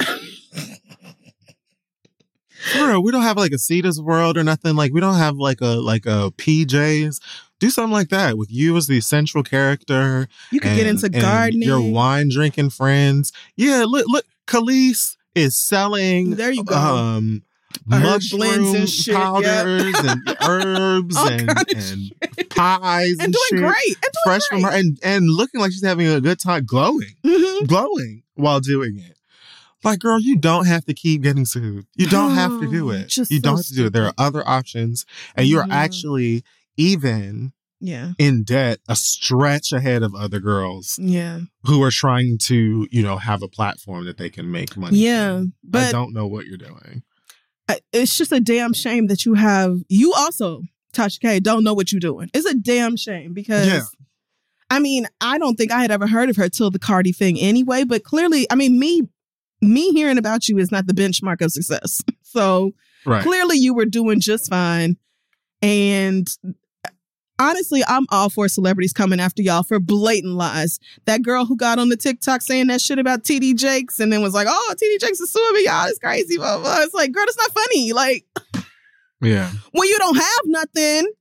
For 2.74 2.88
real, 2.88 3.02
we 3.04 3.12
don't 3.12 3.24
have 3.24 3.38
like 3.38 3.54
a 3.54 3.58
Cetus 3.58 4.00
World 4.00 4.38
or 4.38 4.44
nothing. 4.44 4.76
Like 4.76 4.94
we 4.94 5.00
don't 5.00 5.16
have 5.18 5.36
like 5.38 5.62
a 5.62 5.80
like 5.82 6.06
a 6.06 6.32
PJs. 6.38 7.20
Do 7.62 7.70
something 7.70 7.94
like 7.94 8.10
that 8.10 8.38
with 8.38 8.52
you 8.52 8.76
as 8.76 8.88
the 8.88 9.00
central 9.02 9.44
character. 9.44 10.28
You 10.52 10.60
could 10.60 10.76
get 10.76 10.88
into 10.88 11.06
and 11.06 11.14
gardening. 11.22 11.62
Your 11.62 11.80
wine 11.80 12.30
drinking 12.30 12.72
friends. 12.72 13.32
Yeah, 13.56 13.86
look, 13.88 14.06
look. 14.08 14.26
Khalees 14.48 15.16
is 15.36 15.56
selling. 15.56 16.32
There 16.32 16.52
you 16.52 16.64
go. 16.64 16.76
Um, 16.76 17.44
mushroom 17.86 18.76
and 18.76 18.90
shit, 18.90 19.16
powders 19.16 19.94
and 20.04 20.38
herbs 20.46 21.16
and, 21.16 21.50
and 21.50 22.50
pies 22.50 23.12
and, 23.12 23.22
and 23.22 23.34
doing 23.34 23.44
shit. 23.50 23.60
great. 23.60 23.96
And 23.96 24.02
doing 24.02 24.12
Fresh 24.26 24.42
from 24.50 24.64
her 24.64 24.72
and 24.72 25.00
and 25.04 25.30
looking 25.30 25.62
like 25.62 25.72
she's 25.72 25.86
having 25.86 26.08
a 26.08 26.20
good 26.20 26.40
time, 26.40 26.66
glowing 26.66 27.16
Mhm. 27.24 27.68
glowing 27.68 28.24
while 28.36 28.60
doing 28.60 28.98
it. 28.98 29.18
Like, 29.84 30.00
girl, 30.00 30.20
you 30.20 30.36
don't 30.38 30.66
have 30.68 30.86
to 30.86 30.94
keep 30.94 31.22
getting 31.22 31.46
sued. 31.46 31.86
You 31.96 32.08
don't 32.08 32.34
have 32.36 32.60
to 32.60 32.70
do 32.70 32.90
it. 32.92 33.08
just 33.08 33.32
You 33.32 33.38
so 33.38 33.42
don't 33.44 33.58
have 33.58 33.66
to 33.68 33.74
do 33.74 33.86
it. 33.86 33.94
There 33.94 34.06
are 34.06 34.14
other 34.18 34.48
options, 34.48 35.06
and 35.36 35.48
you're 35.48 35.66
Yeah. 35.68 35.74
actually 35.76 36.44
even 36.78 37.54
Yeah. 37.80 38.14
in 38.20 38.44
debt 38.44 38.80
a 38.88 38.96
stretch 38.96 39.72
ahead 39.72 40.04
of 40.04 40.14
other 40.16 40.40
girls 40.40 40.98
Yeah. 41.02 41.42
who 41.64 41.82
are 41.84 41.92
trying 41.92 42.38
to, 42.44 42.88
you 42.92 43.02
know, 43.04 43.18
have 43.18 43.42
a 43.42 43.48
platform 43.48 44.06
that 44.06 44.18
they 44.18 44.30
can 44.30 44.52
make 44.52 44.78
money. 44.78 45.00
Yeah. 45.00 45.38
from. 45.40 45.48
I 45.48 45.54
But 45.64 45.92
don't 45.92 46.14
know 46.14 46.28
what 46.28 46.46
you're 46.46 46.58
doing. 46.58 47.04
It's 47.94 48.18
just 48.18 48.34
a 48.34 48.42
damn 48.42 48.74
shame 48.74 49.08
that 49.08 49.26
you 49.26 49.34
have 49.36 49.78
you 49.88 50.14
also 50.14 50.64
Tasha 50.94 51.22
K 51.22 51.40
don't 51.40 51.64
know 51.64 51.74
what 51.74 51.92
you're 51.94 52.02
doing. 52.02 52.30
It's 52.34 52.46
a 52.46 52.54
damn 52.54 52.98
shame 52.98 53.34
because 53.34 53.66
Yeah. 53.68 53.84
I 54.70 54.80
mean, 54.80 55.08
I 55.22 55.38
don't 55.38 55.56
think 55.56 55.72
I 55.72 55.82
had 55.82 55.92
ever 55.92 56.06
heard 56.08 56.30
of 56.30 56.36
her 56.36 56.50
till 56.50 56.70
the 56.70 56.80
Cardi 56.80 57.12
thing 57.14 57.40
anyway, 57.40 57.84
but 57.86 58.04
clearly, 58.04 58.46
I 58.52 58.56
mean, 58.56 58.78
me 58.80 59.04
me 59.62 59.92
hearing 59.92 60.18
about 60.18 60.48
you 60.50 60.58
is 60.58 60.72
not 60.72 60.88
the 60.88 60.94
benchmark 60.94 61.42
of 61.42 61.52
success. 61.52 62.02
So, 62.24 62.72
Right. 63.06 63.22
clearly 63.24 63.58
you 63.58 63.74
were 63.74 63.86
doing 63.86 64.20
just 64.22 64.50
fine 64.50 64.96
and 65.62 66.28
honestly, 67.42 67.82
I'm 67.88 68.06
all 68.10 68.30
for 68.30 68.48
celebrities 68.48 68.94
coming 68.94 69.20
after 69.20 69.42
y'all 69.42 69.64
for 69.64 69.80
blatant 69.80 70.36
lies. 70.36 70.80
That 71.06 71.22
girl 71.24 71.46
who 71.46 71.56
got 71.58 71.80
on 71.80 71.90
the 71.90 71.98
TikTok 71.98 72.42
saying 72.42 72.68
that 72.68 72.82
shit 72.82 73.00
about 73.00 73.24
TD 73.24 73.56
Jakes 73.58 74.00
and 74.00 74.12
then 74.14 74.22
was 74.22 74.34
like, 74.34 74.48
"Oh, 74.50 74.76
TD 74.82 75.00
Jakes 75.00 75.20
is 75.20 75.32
suing 75.32 75.54
me, 75.54 75.66
y'all. 75.66 75.88
It's 75.88 76.00
crazy." 76.00 76.38
Blah, 76.38 76.60
blah. 76.60 76.82
It's 76.82 76.94
like, 76.94 77.12
girl, 77.12 77.26
it's 77.28 77.38
not 77.38 77.52
funny. 77.52 77.94
Like 77.94 78.26
Yeah. 79.22 79.52
when 79.72 79.88
you 79.90 79.98
don't 80.00 80.16
have 80.18 80.42
nothing, 80.46 81.12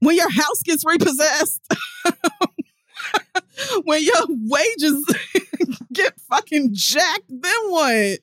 when 0.00 0.16
your 0.16 0.30
house 0.30 0.62
gets 0.64 0.84
repossessed, 0.84 1.60
when 3.84 4.02
your 4.02 4.26
wages 4.28 5.04
get 5.92 6.18
fucking 6.28 6.70
jacked, 6.72 7.28
then 7.28 7.54
what? 7.68 8.18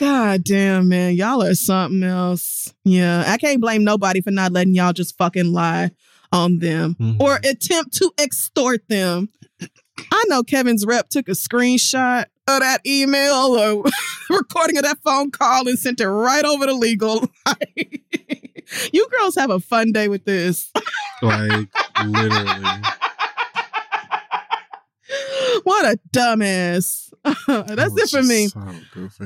God 0.00 0.44
damn, 0.44 0.88
man. 0.88 1.14
Y'all 1.14 1.42
are 1.42 1.54
something 1.54 2.02
else. 2.02 2.72
Yeah. 2.84 3.22
I 3.26 3.36
can't 3.36 3.60
blame 3.60 3.84
nobody 3.84 4.22
for 4.22 4.30
not 4.30 4.50
letting 4.50 4.74
y'all 4.74 4.94
just 4.94 5.18
fucking 5.18 5.52
lie 5.52 5.90
on 6.32 6.58
them 6.58 6.94
Mhm. 6.98 7.20
or 7.20 7.38
attempt 7.44 7.94
to 7.98 8.10
extort 8.18 8.88
them. 8.88 9.28
I 10.10 10.24
know 10.28 10.42
Kevin's 10.42 10.86
rep 10.86 11.10
took 11.10 11.28
a 11.28 11.32
screenshot 11.32 12.24
of 12.48 12.60
that 12.60 12.80
email 12.86 13.34
or 13.58 13.84
recording 14.30 14.78
of 14.78 14.84
that 14.84 14.96
phone 15.04 15.30
call 15.30 15.68
and 15.68 15.78
sent 15.78 16.00
it 16.00 16.08
right 16.08 16.46
over 16.46 16.64
to 16.64 16.72
legal. 16.72 17.28
you 18.94 19.06
girls 19.10 19.34
have 19.34 19.50
a 19.50 19.60
fun 19.60 19.92
day 19.92 20.08
with 20.08 20.24
this. 20.24 20.70
like 21.22 21.68
literally. 22.06 22.64
what 25.64 25.84
a 25.84 25.98
dumbass. 26.10 27.09
That's 27.24 27.92
oh, 27.92 27.96
it 27.96 28.10
for 28.10 28.22
me. 28.22 28.48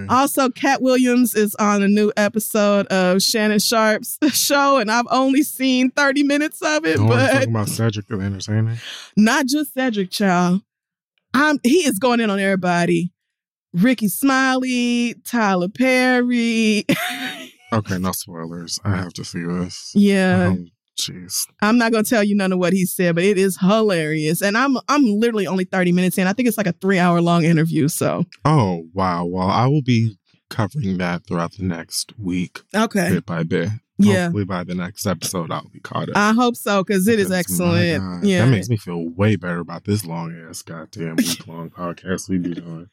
Also, 0.09 0.51
Katt 0.51 0.83
Williams 0.83 1.35
is 1.35 1.55
on 1.57 1.83
a 1.83 1.89
new 1.89 2.13
episode 2.17 2.87
of 2.89 3.23
Shannon 3.23 3.59
Sharpe's 3.61 4.19
show, 4.33 4.79
and 4.79 4.91
I've 4.91 5.07
only 5.11 5.43
seen 5.43 5.91
30 5.91 6.25
minutes 6.25 6.61
of 6.61 6.85
it, 6.85 6.97
Don't 6.97 7.09
but 7.09 7.31
talk 7.33 7.49
about 7.49 7.69
Cedric 7.69 8.09
the 8.09 8.19
Entertainer. 8.19 8.77
not 9.17 9.47
just 9.47 9.75
Cedric 9.75 10.11
Child. 10.11 10.63
I'm, 11.35 11.59
he 11.63 11.87
is 11.87 11.99
going 11.99 12.21
in 12.21 12.31
on 12.31 12.41
everybody. 12.41 13.13
Rickey 13.73 14.09
Smiley, 14.09 15.15
Tyler 15.25 15.69
Perry. 15.69 16.85
Okay, 17.73 17.99
no 17.99 18.13
spoilers. 18.13 18.79
I 18.85 18.95
have 18.95 19.13
to 19.15 19.25
see 19.25 19.43
this. 19.43 19.91
yeah. 19.97 20.55
Oh, 20.57 20.65
Jeez. 20.99 21.47
I'm 21.61 21.77
not 21.77 21.91
gonna 21.93 22.05
tell 22.05 22.23
you 22.23 22.37
none 22.37 22.53
of 22.53 22.59
what 22.59 22.73
he 22.73 22.87
said, 22.87 23.15
but 23.17 23.25
it 23.25 23.37
is 23.37 23.59
hilarious. 23.59 24.43
And 24.43 24.57
I'm 24.57 24.77
I'm 24.89 25.05
literally 25.05 25.47
only 25.47 25.65
30 25.65 25.93
minutes 25.93 26.19
in. 26.19 26.27
I 26.27 26.33
think 26.33 26.49
it's 26.49 26.57
like 26.59 26.67
a 26.69 26.73
three 26.73 26.99
hour 26.99 27.21
long 27.21 27.45
interview. 27.45 27.89
So 27.89 28.25
Oh, 28.45 28.87
wow. 28.93 29.25
Well, 29.25 29.49
I 29.49 29.67
will 29.67 29.83
be 29.83 30.17
covering 30.51 30.99
that 30.99 31.27
throughout 31.27 31.53
the 31.53 31.65
next 31.65 32.13
week, 32.19 32.63
okay. 32.75 33.11
bit 33.11 33.27
by 33.27 33.43
bit. 33.43 33.71
Yeah. 33.99 34.25
Hopefully 34.25 34.45
by 34.45 34.65
the 34.65 34.75
next 34.75 35.07
episode 35.07 35.51
I'll 35.51 35.69
be 35.69 35.81
caught 35.81 36.11
up. 36.11 36.17
I 36.17 36.33
hope 36.33 36.55
so 36.57 36.85
because 36.85 37.07
it 37.09 37.19
is 37.19 37.29
Because, 37.29 37.41
excellent. 37.41 38.25
Yeah. 38.25 38.45
That 38.45 38.51
makes 38.51 38.69
me 38.69 38.77
feel 38.77 39.09
way 39.09 39.37
better 39.37 39.61
about 39.61 39.85
this 39.85 40.05
long 40.05 40.33
ass 40.49 40.63
goddamn 40.63 41.17
week 41.17 41.47
long 41.49 41.71
podcast 41.71 42.29
we 42.29 42.39
be 42.39 42.55
doing. 42.55 42.89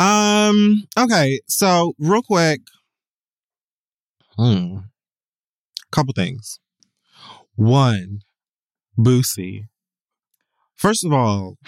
Um, 0.00 0.84
okay, 0.98 1.40
so 1.46 1.94
real 1.98 2.22
quick. 2.22 2.60
Hmm. 4.36 4.78
Couple 5.90 6.12
things. 6.14 6.60
One, 7.56 8.20
Boosie. 8.98 9.64
First 10.76 11.04
of 11.04 11.12
all, 11.12 11.58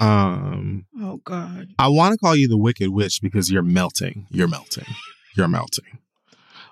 um, 0.00 0.84
oh 1.00 1.20
God. 1.24 1.68
I 1.78 1.88
want 1.88 2.12
to 2.12 2.18
call 2.18 2.36
you 2.36 2.46
the 2.46 2.58
Wicked 2.58 2.90
Witch 2.90 3.20
because 3.22 3.50
you're 3.50 3.62
melting. 3.62 4.26
You're 4.30 4.48
melting. 4.48 4.84
You're 5.36 5.48
melting. 5.48 5.98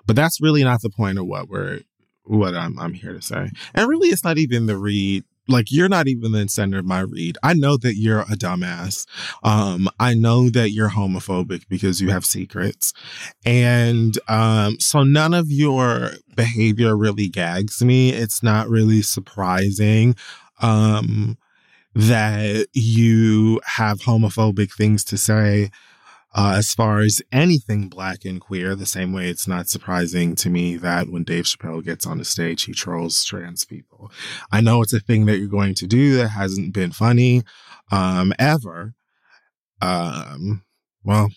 But 0.05 0.15
that's 0.15 0.41
really 0.41 0.63
not 0.63 0.81
the 0.81 0.89
point 0.89 1.17
of 1.17 1.25
what 1.25 1.49
we're 1.49 1.81
what 2.25 2.55
I'm 2.55 2.77
I'm 2.79 2.93
here 2.93 3.13
to 3.13 3.21
say. 3.21 3.49
And 3.73 3.87
really 3.87 4.09
it's 4.09 4.23
not 4.23 4.37
even 4.37 4.67
the 4.67 4.77
read. 4.77 5.23
Like 5.49 5.71
you're 5.71 5.89
not 5.89 6.07
even 6.07 6.31
the 6.31 6.47
center 6.47 6.79
of 6.79 6.85
my 6.85 7.01
read. 7.01 7.37
I 7.43 7.53
know 7.53 7.75
that 7.77 7.95
you're 7.95 8.21
a 8.21 8.37
dumbass. 8.37 9.05
Um, 9.43 9.89
I 9.99 10.13
know 10.13 10.49
that 10.49 10.71
you're 10.71 10.91
homophobic 10.91 11.67
because 11.67 11.99
you 11.99 12.09
have 12.09 12.25
secrets. 12.25 12.93
And 13.45 14.17
um, 14.27 14.79
so 14.79 15.03
none 15.03 15.33
of 15.33 15.51
your 15.51 16.11
behavior 16.35 16.95
really 16.95 17.27
gags 17.27 17.83
me. 17.83 18.11
It's 18.11 18.43
not 18.43 18.69
really 18.69 19.01
surprising. 19.01 20.15
Um, 20.61 21.37
that 21.95 22.67
you 22.73 23.59
have 23.65 23.99
homophobic 24.01 24.71
things 24.71 25.03
to 25.05 25.17
say 25.17 25.71
uh, 26.35 26.53
as 26.57 26.73
far 26.73 26.99
as 26.99 27.21
anything 27.31 27.89
black 27.89 28.23
and 28.23 28.39
queer, 28.39 28.75
the 28.75 28.85
same 28.85 29.13
way 29.13 29.29
it's 29.29 29.47
not 29.47 29.67
surprising 29.67 30.35
to 30.35 30.49
me 30.49 30.77
that 30.77 31.09
when 31.09 31.23
Dave 31.23 31.45
Chappelle 31.45 31.83
gets 31.83 32.05
on 32.05 32.19
the 32.19 32.25
stage, 32.25 32.63
he 32.63 32.73
trolls 32.73 33.23
trans 33.23 33.65
people. 33.65 34.11
I 34.51 34.61
know 34.61 34.81
it's 34.81 34.93
a 34.93 34.99
thing 34.99 35.25
that 35.25 35.39
you're 35.39 35.47
going 35.47 35.73
to 35.75 35.87
do 35.87 36.15
that 36.17 36.29
hasn't 36.29 36.73
been 36.73 36.91
funny 36.91 37.43
um, 37.91 38.33
ever. 38.37 38.93
Um, 39.81 40.63
well, 41.03 41.29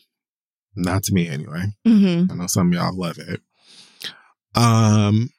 not 0.77 1.05
to 1.05 1.15
me 1.15 1.29
anyway. 1.29 1.65
hmm 1.87 2.25
I 2.31 2.35
know 2.35 2.47
some 2.47 2.69
of 2.69 2.75
y'all 2.75 2.97
love 2.97 3.19
it. 3.19 3.41
Um, 4.55 5.31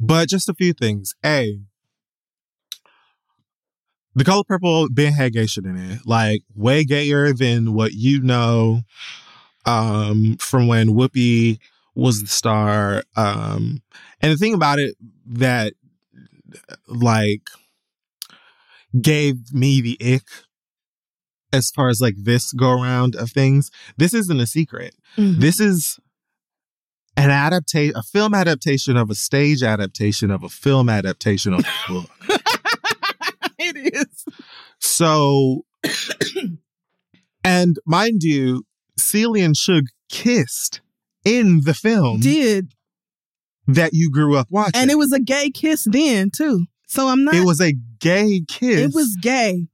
but 0.00 0.28
just 0.28 0.48
a 0.48 0.54
few 0.54 0.72
things. 0.72 1.14
A, 1.24 1.60
the 4.14 4.24
color 4.24 4.44
purple 4.44 4.88
Ben 4.90 5.12
had 5.12 5.32
gay 5.32 5.46
shit 5.46 5.64
in 5.64 5.76
it, 5.76 6.00
like 6.04 6.42
way 6.54 6.84
gayer 6.84 7.32
than 7.32 7.74
what 7.74 7.92
you 7.92 8.20
know, 8.20 8.82
um, 9.64 10.36
from 10.38 10.66
when 10.66 10.88
Whoopi 10.88 11.58
was 11.94 12.22
the 12.22 12.28
star. 12.28 13.04
Um, 13.16 13.82
and 14.20 14.32
the 14.32 14.36
thing 14.36 14.54
about 14.54 14.78
it 14.78 14.96
that, 15.26 15.74
like, 16.86 17.48
gave 19.00 19.52
me 19.52 19.80
the 19.80 20.14
ick 20.14 20.26
as 21.52 21.70
far 21.70 21.88
as 21.88 22.00
like 22.00 22.14
this 22.16 22.52
go 22.52 22.72
around 22.72 23.14
of 23.14 23.30
things. 23.30 23.70
This 23.96 24.14
isn't 24.14 24.40
a 24.40 24.46
secret. 24.46 24.94
Mm-hmm. 25.16 25.40
This 25.40 25.60
is 25.60 25.98
an 27.16 27.30
adaptation, 27.30 27.96
a 27.96 28.02
film 28.02 28.34
adaptation 28.34 28.96
of 28.96 29.10
a 29.10 29.14
stage 29.14 29.62
adaptation 29.62 30.30
of 30.30 30.42
a 30.42 30.48
film 30.48 30.88
adaptation 30.88 31.52
of 31.52 31.60
a 31.60 31.92
book. 31.92 32.10
it 33.76 33.94
is. 33.94 34.24
So, 34.78 35.64
and 37.44 37.76
mind 37.86 38.22
you, 38.22 38.64
Celie 38.98 39.42
and 39.42 39.56
Shug 39.56 39.84
kissed 40.08 40.80
in 41.24 41.62
the 41.64 41.74
film 41.74 42.20
Did 42.20 42.74
that 43.66 43.90
you 43.92 44.10
grew 44.10 44.36
up 44.36 44.48
watching. 44.50 44.72
and 44.80 44.90
it 44.90 44.96
was 44.98 45.12
a 45.12 45.20
gay 45.20 45.50
kiss 45.50 45.84
then 45.90 46.30
too. 46.30 46.66
So 46.86 47.08
I'm 47.08 47.24
not. 47.24 47.34
it 47.34 47.44
was 47.44 47.60
a 47.60 47.72
gay 48.00 48.42
kiss. 48.48 48.80
It 48.80 48.94
was 48.94 49.16
gay. 49.20 49.66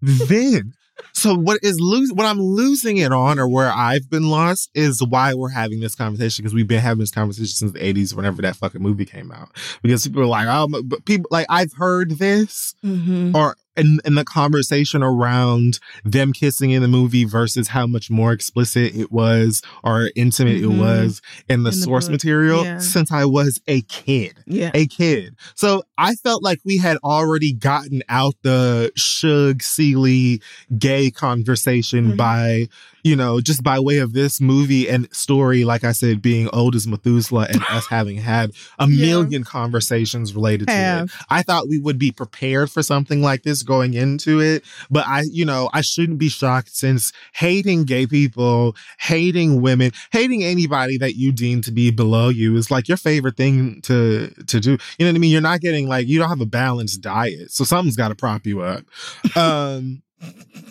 then. 0.00 0.74
So 1.12 1.34
what 1.34 1.60
is 1.62 1.78
lose 1.80 2.12
what 2.12 2.26
I'm 2.26 2.40
losing 2.40 2.98
it 2.98 3.12
on 3.12 3.38
or 3.38 3.48
where 3.48 3.70
I've 3.70 4.08
been 4.10 4.28
lost 4.28 4.70
is 4.74 5.02
why 5.02 5.34
we're 5.34 5.48
having 5.50 5.80
this 5.80 5.94
conversation 5.94 6.42
because 6.42 6.54
we've 6.54 6.66
been 6.66 6.80
having 6.80 7.00
this 7.00 7.10
conversation 7.10 7.48
since 7.48 7.72
the 7.72 7.78
80s 7.80 8.14
whenever 8.14 8.42
that 8.42 8.56
fucking 8.56 8.82
movie 8.82 9.04
came 9.04 9.32
out. 9.32 9.48
Because 9.82 10.06
people 10.06 10.22
are 10.22 10.26
like, 10.26 10.46
oh 10.48 10.68
but 10.84 11.04
people 11.04 11.28
like 11.30 11.46
I've 11.48 11.72
heard 11.72 12.10
this 12.18 12.74
Mm-hmm. 12.84 13.34
or 13.36 13.56
in 13.76 14.14
the 14.14 14.24
conversation 14.24 15.02
around 15.02 15.78
them 16.04 16.32
kissing 16.32 16.70
in 16.70 16.82
the 16.82 16.88
movie 16.88 17.24
versus 17.24 17.68
how 17.68 17.86
much 17.86 18.10
more 18.10 18.32
explicit 18.32 18.94
it 18.94 19.10
was 19.10 19.62
or 19.82 20.10
intimate 20.14 20.56
Mhm. 20.60 20.62
it 20.74 20.78
was 20.78 21.22
in 21.48 21.62
the 21.62 21.70
In 21.70 21.76
source 21.76 22.04
book, 22.06 22.12
material 22.12 22.64
yeah. 22.64 22.78
since 22.78 23.10
I 23.10 23.24
was 23.24 23.60
a 23.66 23.80
kid 23.82 24.34
Yeah. 24.46 24.70
a 24.74 24.86
kid. 24.86 25.34
So 25.54 25.82
I 25.96 26.14
felt 26.16 26.42
like 26.42 26.60
we 26.64 26.76
had 26.78 26.98
already 27.04 27.52
gotten 27.52 28.02
out 28.08 28.34
the 28.42 28.92
Shug 28.96 29.62
Celie 29.62 30.40
gay 30.78 31.10
conversation 31.10 32.12
Mhm. 32.12 32.16
by, 32.16 32.68
you 33.04 33.16
know, 33.16 33.40
just 33.40 33.62
by 33.62 33.78
way 33.80 33.98
of 33.98 34.12
this 34.12 34.40
movie 34.40 34.88
and 34.88 35.12
story, 35.14 35.64
like 35.64 35.82
I 35.84 35.92
said, 35.92 36.22
being 36.22 36.48
old 36.52 36.74
as 36.76 36.86
Methuselah 36.86 37.46
and 37.50 37.62
us 37.70 37.86
having 37.86 38.16
had 38.16 38.52
a 38.78 38.88
Yeah. 38.88 39.06
million 39.06 39.44
conversations 39.44 40.34
related 40.34 40.68
to 40.68 40.74
it. 40.74 41.10
I 41.28 41.42
thought 41.42 41.68
we 41.68 41.78
would 41.78 41.98
be 41.98 42.12
prepared 42.12 42.70
for 42.70 42.82
something 42.82 43.20
like 43.20 43.42
this 43.42 43.62
going 43.62 43.94
into 43.94 44.40
it, 44.40 44.64
but 44.90 45.04
I, 45.06 45.24
you 45.30 45.44
know, 45.44 45.68
I 45.72 45.80
shouldn't 45.80 46.18
be 46.18 46.28
shocked 46.28 46.74
since 46.76 47.12
hating 47.32 47.84
gay 47.84 48.06
people, 48.06 48.76
hating 48.98 49.60
women, 49.62 49.92
hating 50.12 50.44
anybody 50.44 50.96
that 50.98 51.16
you 51.16 51.32
deem 51.32 51.60
to 51.62 51.72
be 51.72 51.90
below 51.90 52.28
you 52.28 52.56
is 52.56 52.70
like 52.70 52.86
your 52.88 52.96
favorite 52.96 53.36
thing 53.36 53.80
to 53.82 54.28
to 54.46 54.60
do. 54.60 54.72
You 54.72 54.78
know 55.00 55.06
what 55.06 55.16
I 55.16 55.18
mean? 55.18 55.30
You're 55.32 55.40
not 55.40 55.60
getting 55.60 55.88
like 55.88 56.06
you 56.06 56.18
don't 56.18 56.28
have 56.28 56.40
a 56.40 56.46
balanced 56.46 57.00
diet, 57.00 57.50
so 57.50 57.64
something's 57.64 57.96
got 57.96 58.08
to 58.08 58.14
prop 58.14 58.46
you 58.46 58.60
up. 58.62 58.84
Um, 59.36 60.02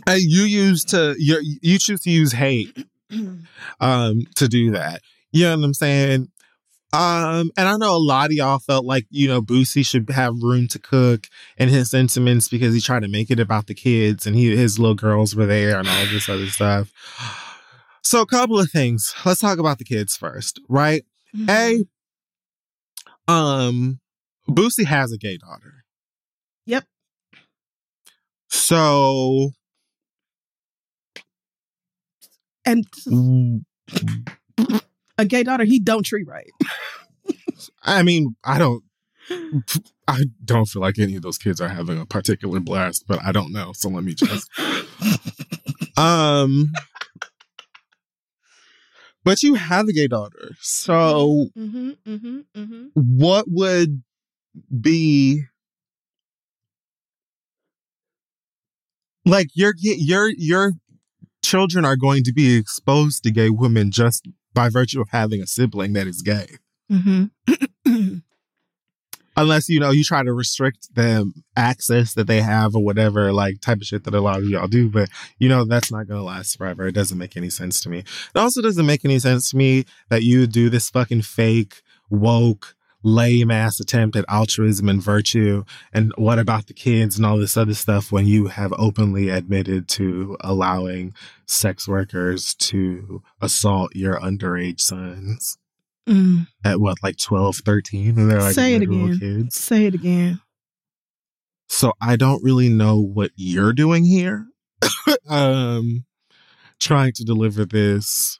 and 0.07 0.21
you 0.21 0.43
use 0.43 0.83
to 0.85 1.15
you 1.17 1.39
you 1.61 1.79
choose 1.79 2.01
to 2.01 2.09
use 2.09 2.31
hate 2.31 2.85
um 3.79 4.21
to 4.35 4.47
do 4.47 4.71
that. 4.71 5.01
You 5.31 5.45
know 5.45 5.57
what 5.57 5.65
I'm 5.65 5.73
saying? 5.73 6.27
Um, 6.93 7.51
and 7.55 7.69
I 7.69 7.77
know 7.77 7.95
a 7.95 7.97
lot 7.97 8.25
of 8.25 8.33
y'all 8.33 8.59
felt 8.59 8.83
like, 8.83 9.05
you 9.09 9.27
know, 9.27 9.41
Boosie 9.41 9.85
should 9.85 10.09
have 10.09 10.33
room 10.41 10.67
to 10.69 10.79
cook 10.79 11.27
in 11.57 11.69
his 11.69 11.89
sentiments 11.89 12.49
because 12.49 12.73
he 12.73 12.81
tried 12.81 13.03
to 13.03 13.07
make 13.07 13.31
it 13.31 13.39
about 13.39 13.67
the 13.67 13.73
kids 13.73 14.27
and 14.27 14.35
he 14.35 14.55
his 14.55 14.77
little 14.77 14.95
girls 14.95 15.33
were 15.33 15.45
there 15.45 15.79
and 15.79 15.87
all 15.87 16.05
this 16.07 16.27
other 16.27 16.47
stuff. 16.47 16.91
So 18.03 18.21
a 18.21 18.25
couple 18.25 18.59
of 18.59 18.69
things. 18.71 19.13
Let's 19.25 19.39
talk 19.39 19.57
about 19.57 19.77
the 19.77 19.85
kids 19.85 20.17
first, 20.17 20.59
right? 20.67 21.05
A 21.49 21.85
um 23.27 23.99
Boosie 24.49 24.85
has 24.85 25.13
a 25.13 25.17
gay 25.17 25.37
daughter. 25.37 25.85
Yep. 26.65 26.83
So 28.51 29.51
and 32.65 32.85
a 35.17 35.25
gay 35.25 35.43
daughter, 35.43 35.63
he 35.63 35.79
don't 35.79 36.03
treat 36.03 36.27
right. 36.27 36.51
I 37.83 38.03
mean, 38.03 38.35
I 38.43 38.59
don't 38.59 38.83
I 40.07 40.25
don't 40.43 40.65
feel 40.65 40.81
like 40.81 40.99
any 40.99 41.15
of 41.15 41.21
those 41.21 41.37
kids 41.37 41.61
are 41.61 41.69
having 41.69 41.99
a 41.99 42.05
particular 42.05 42.59
blast, 42.59 43.05
but 43.07 43.23
I 43.23 43.31
don't 43.31 43.51
know. 43.53 43.71
So 43.73 43.89
let 43.89 44.03
me 44.03 44.13
just 44.13 44.49
um 45.97 46.71
but 49.23 49.43
you 49.43 49.53
have 49.53 49.87
a 49.87 49.93
gay 49.93 50.07
daughter. 50.07 50.55
So 50.59 51.47
Mm-hmm, 51.57 51.91
mm-hmm, 52.05 52.39
mm-hmm. 52.55 52.85
what 52.93 53.45
would 53.47 54.03
be 54.81 55.43
like 59.25 59.47
your 59.53 59.73
your 59.77 60.29
your 60.37 60.73
children 61.43 61.85
are 61.85 61.95
going 61.95 62.23
to 62.23 62.33
be 62.33 62.55
exposed 62.55 63.23
to 63.23 63.31
gay 63.31 63.49
women 63.49 63.91
just 63.91 64.27
by 64.53 64.69
virtue 64.69 65.01
of 65.01 65.09
having 65.11 65.41
a 65.41 65.47
sibling 65.47 65.93
that 65.93 66.07
is 66.07 66.21
gay. 66.21 66.47
Mm-hmm. 66.91 68.15
unless 69.37 69.69
you 69.69 69.79
know 69.79 69.91
you 69.91 70.03
try 70.03 70.23
to 70.23 70.33
restrict 70.33 70.93
the 70.93 71.31
access 71.55 72.13
that 72.13 72.27
they 72.27 72.41
have 72.41 72.75
or 72.75 72.83
whatever 72.83 73.31
like 73.31 73.61
type 73.61 73.77
of 73.77 73.83
shit 73.83 74.03
that 74.03 74.13
a 74.13 74.21
lot 74.21 74.39
of 74.39 74.45
y'all 74.45 74.67
do 74.67 74.89
but 74.89 75.09
you 75.39 75.47
know 75.47 75.63
that's 75.63 75.91
not 75.91 76.07
gonna 76.07 76.23
last 76.23 76.57
forever 76.57 76.87
it 76.87 76.91
doesn't 76.91 77.17
make 77.17 77.37
any 77.37 77.49
sense 77.49 77.79
to 77.81 77.89
me 77.89 77.99
it 77.99 78.35
also 78.35 78.61
doesn't 78.61 78.85
make 78.85 79.05
any 79.05 79.19
sense 79.19 79.49
to 79.49 79.57
me 79.57 79.85
that 80.09 80.23
you 80.23 80.47
do 80.47 80.69
this 80.69 80.89
fucking 80.89 81.21
fake 81.21 81.81
woke 82.09 82.75
lame 83.03 83.49
ass 83.51 83.79
attempt 83.79 84.15
at 84.15 84.25
altruism 84.29 84.87
and 84.89 85.01
virtue 85.01 85.63
and 85.91 86.11
what 86.17 86.37
about 86.39 86.67
the 86.67 86.73
kids 86.73 87.17
and 87.17 87.25
all 87.25 87.37
this 87.37 87.57
other 87.57 87.73
stuff 87.73 88.11
when 88.11 88.25
you 88.27 88.47
have 88.47 88.71
openly 88.77 89.29
admitted 89.29 89.87
to 89.87 90.37
allowing 90.41 91.13
sex 91.47 91.87
workers 91.87 92.53
to 92.55 93.23
assault 93.41 93.95
your 93.95 94.19
underage 94.19 94.81
sons 94.81 95.57
Mm. 96.07 96.47
at 96.65 96.81
what 96.81 96.97
like 97.03 97.17
12 97.17 97.57
13 97.57 98.17
and 98.17 98.29
they're 98.29 98.41
like 98.41 98.55
Say 98.55 98.73
it 98.73 98.81
again. 98.81 99.19
kids 99.19 99.55
Say 99.55 99.85
it 99.85 99.93
again. 99.93 100.41
so 101.69 101.93
i 102.01 102.15
don't 102.15 102.43
really 102.43 102.69
know 102.69 102.99
what 102.99 103.29
you're 103.35 103.71
doing 103.71 104.03
here 104.03 104.47
um 105.29 106.05
trying 106.79 107.13
to 107.13 107.23
deliver 107.23 107.65
this 107.65 108.39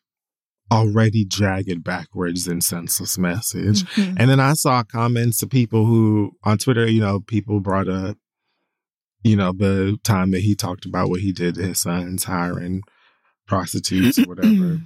already 0.72 1.26
jagged 1.26 1.84
backwards 1.84 2.48
and 2.48 2.64
senseless 2.64 3.18
message. 3.18 3.84
Mhm. 3.95 4.15
And 4.18 4.30
then 4.30 4.39
I 4.39 4.53
saw 4.53 4.84
comments 4.84 5.43
of 5.43 5.49
people 5.49 5.85
who 5.85 6.31
on 6.43 6.57
Twitter, 6.57 6.88
you 6.88 7.02
know, 7.02 7.19
people 7.19 7.60
brought 7.60 7.89
up, 7.89 8.18
you 9.23 9.35
know, 9.35 9.52
the 9.52 9.99
time 10.03 10.31
that 10.31 10.39
he 10.41 10.56
talked 10.56 10.85
about 10.85 11.10
what 11.10 11.19
he 11.19 11.31
did 11.34 11.56
to 11.56 11.64
his 11.68 11.80
sons, 11.81 12.23
hiring 12.23 12.81
prostitutes 13.45 14.18
or 14.18 14.23
whatever. 14.23 14.81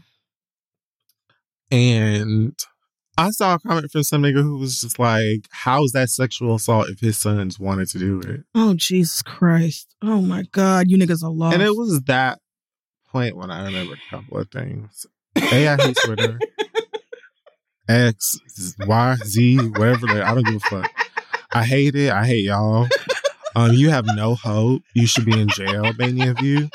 and 1.72 2.54
I 3.18 3.30
saw 3.32 3.56
a 3.56 3.60
comment 3.60 3.92
from 3.92 4.04
some 4.04 4.24
nigga 4.24 4.42
who 4.42 4.58
was 4.58 4.82
just 4.82 5.00
like, 5.00 5.48
How 5.52 5.84
is 5.84 5.92
that 5.94 6.10
sexual 6.10 6.56
assault 6.56 6.90
if 6.90 7.00
his 7.00 7.18
sons 7.18 7.60
wanted 7.60 7.88
to 7.90 8.00
do 8.00 8.20
it? 8.22 8.42
Oh 8.54 8.74
Jesus 8.74 9.22
Christ! 9.22 9.96
Oh 10.02 10.22
my 10.22 10.44
God, 10.52 10.90
you 10.90 10.98
niggas 10.98 11.24
are 11.24 11.30
lost. 11.30 11.54
And 11.54 11.64
it 11.64 11.76
was 11.76 12.02
that 12.08 12.40
point 13.08 13.38
when 13.38 13.52
I 13.52 13.64
remembered 13.66 14.00
a 14.06 14.10
couple 14.10 14.38
of 14.40 14.50
things. 14.50 15.06
A, 15.38 15.68
I 15.68 15.76
hate 15.78 15.98
Twitter. 16.04 16.40
X, 17.88 18.40
Y, 18.86 19.16
Z, 19.24 19.58
whatever. 19.70 20.08
They, 20.08 20.22
I 20.22 20.34
don't 20.34 20.46
give 20.46 20.56
a 20.56 20.60
fuck. 20.60 20.92
I 21.54 21.64
hate 21.64 21.96
it. 21.96 22.12
I 22.12 22.26
hate 22.26 22.46
y'all. 22.46 22.88
Um, 23.56 23.72
you 23.72 23.90
have 23.90 24.06
no 24.06 24.36
hope. 24.36 24.82
You 24.94 25.08
should 25.08 25.26
be 25.26 25.40
in 25.40 25.48
jail, 25.48 25.94
many 25.98 26.28
of 26.28 26.42
you. 26.42 26.70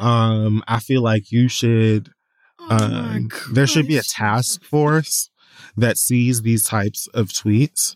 Um, 0.00 0.64
I 0.66 0.80
feel 0.80 1.02
like 1.02 1.30
you 1.30 1.48
should. 1.48 2.10
Oh 2.58 2.76
Um, 2.76 3.28
there 3.52 3.68
should 3.68 3.86
be 3.86 3.98
a 3.98 4.02
task 4.02 4.64
force 4.64 5.30
that 5.76 5.98
sees 5.98 6.42
these 6.42 6.64
types 6.64 7.06
of 7.14 7.28
tweets, 7.28 7.94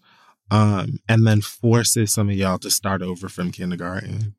um, 0.51 1.01
and 1.09 1.27
then 1.27 1.41
forces 1.41 2.13
some 2.13 2.29
of 2.29 2.37
y'all 2.37 2.59
to 2.59 2.71
start 2.71 3.03
over 3.03 3.29
from 3.29 3.51
kindergarten. 3.51 4.36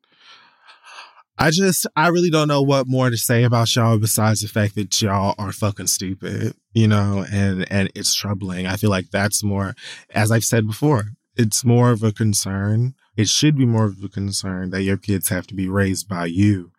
I 1.38 1.50
just, 1.50 1.86
I 1.94 2.08
really 2.08 2.30
don't 2.30 2.48
know 2.48 2.62
what 2.62 2.88
more 2.88 3.10
to 3.10 3.16
say 3.16 3.44
about 3.44 3.74
y'all 3.74 3.98
besides 3.98 4.40
the 4.40 4.48
fact 4.48 4.74
that 4.74 5.00
y'all 5.00 5.34
are 5.38 5.52
fucking 5.52 5.86
stupid, 5.86 6.54
you 6.72 6.88
know, 6.88 7.24
and 7.30 7.70
and 7.70 7.90
it's 7.94 8.14
troubling. 8.14 8.66
I 8.66 8.76
feel 8.76 8.90
like 8.90 9.10
that's 9.10 9.44
more, 9.44 9.74
as 10.10 10.32
I've 10.32 10.44
said 10.44 10.66
before, 10.66 11.12
it's 11.36 11.64
more 11.64 11.92
of 11.92 12.02
a 12.02 12.12
concern. 12.12 12.94
It 13.16 13.28
should 13.28 13.56
be 13.56 13.66
more 13.66 13.84
of 13.84 14.02
a 14.02 14.08
concern 14.08 14.70
that 14.70 14.82
your 14.82 14.96
kids 14.96 15.28
have 15.28 15.46
to 15.48 15.54
be 15.54 15.68
raised 15.68 16.08
by 16.08 16.26
you 16.26 16.72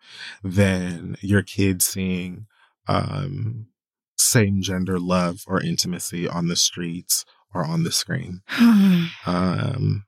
than 0.44 1.16
your 1.20 1.42
kids 1.42 1.86
seeing 1.86 2.46
um, 2.86 3.66
same 4.18 4.60
gender 4.60 4.98
love 4.98 5.44
or 5.46 5.62
intimacy 5.62 6.28
on 6.28 6.48
the 6.48 6.56
streets 6.56 7.24
or 7.54 7.64
on 7.64 7.84
the 7.84 7.92
screen. 7.92 8.42
Um, 9.26 10.04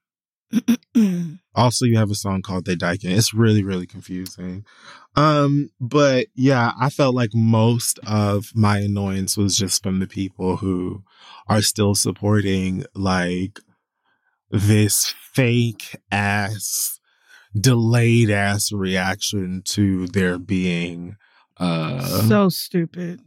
also, 1.54 1.84
you 1.84 1.96
have 1.96 2.10
a 2.10 2.14
song 2.14 2.42
called 2.42 2.64
They 2.64 2.76
Dyken. 2.76 3.16
It's 3.16 3.34
really, 3.34 3.62
really 3.62 3.86
confusing. 3.86 4.64
Um, 5.16 5.70
but 5.80 6.26
yeah, 6.34 6.72
I 6.80 6.90
felt 6.90 7.14
like 7.14 7.30
most 7.34 7.98
of 8.06 8.52
my 8.54 8.78
annoyance 8.78 9.36
was 9.36 9.56
just 9.56 9.82
from 9.82 9.98
the 9.98 10.06
people 10.06 10.56
who 10.56 11.02
are 11.48 11.62
still 11.62 11.94
supporting 11.94 12.84
like 12.94 13.60
this 14.50 15.14
fake 15.32 15.96
ass, 16.10 17.00
delayed 17.58 18.30
ass 18.30 18.72
reaction 18.72 19.62
to 19.64 20.06
there 20.08 20.38
being 20.38 21.16
uh 21.58 22.00
so 22.28 22.48
stupid. 22.48 23.20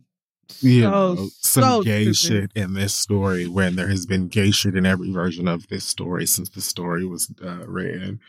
You 0.61 0.81
so, 0.83 0.89
know, 0.91 1.29
some 1.39 1.63
so 1.63 1.83
gay 1.83 2.11
stupid. 2.11 2.15
shit 2.15 2.51
in 2.55 2.73
this 2.73 2.93
story 2.93 3.47
when 3.47 3.75
there 3.75 3.87
has 3.87 4.05
been 4.05 4.27
gay 4.27 4.51
shit 4.51 4.75
in 4.75 4.85
every 4.85 5.11
version 5.11 5.47
of 5.47 5.67
this 5.67 5.83
story 5.83 6.25
since 6.25 6.49
the 6.49 6.61
story 6.61 7.05
was 7.05 7.31
uh, 7.43 7.65
written. 7.67 8.19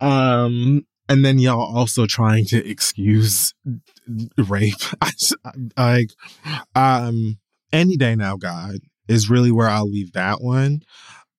Um, 0.00 0.86
and 1.08 1.24
then 1.24 1.38
y'all 1.38 1.76
also 1.76 2.06
trying 2.06 2.46
to 2.46 2.68
excuse 2.68 3.54
rape. 4.38 4.74
Like, 5.76 6.10
um, 6.74 7.38
any 7.72 7.96
day 7.96 8.14
now, 8.14 8.36
God 8.36 8.76
is 9.08 9.30
really 9.30 9.50
where 9.50 9.68
I'll 9.68 9.88
leave 9.88 10.12
that 10.12 10.40
one. 10.40 10.82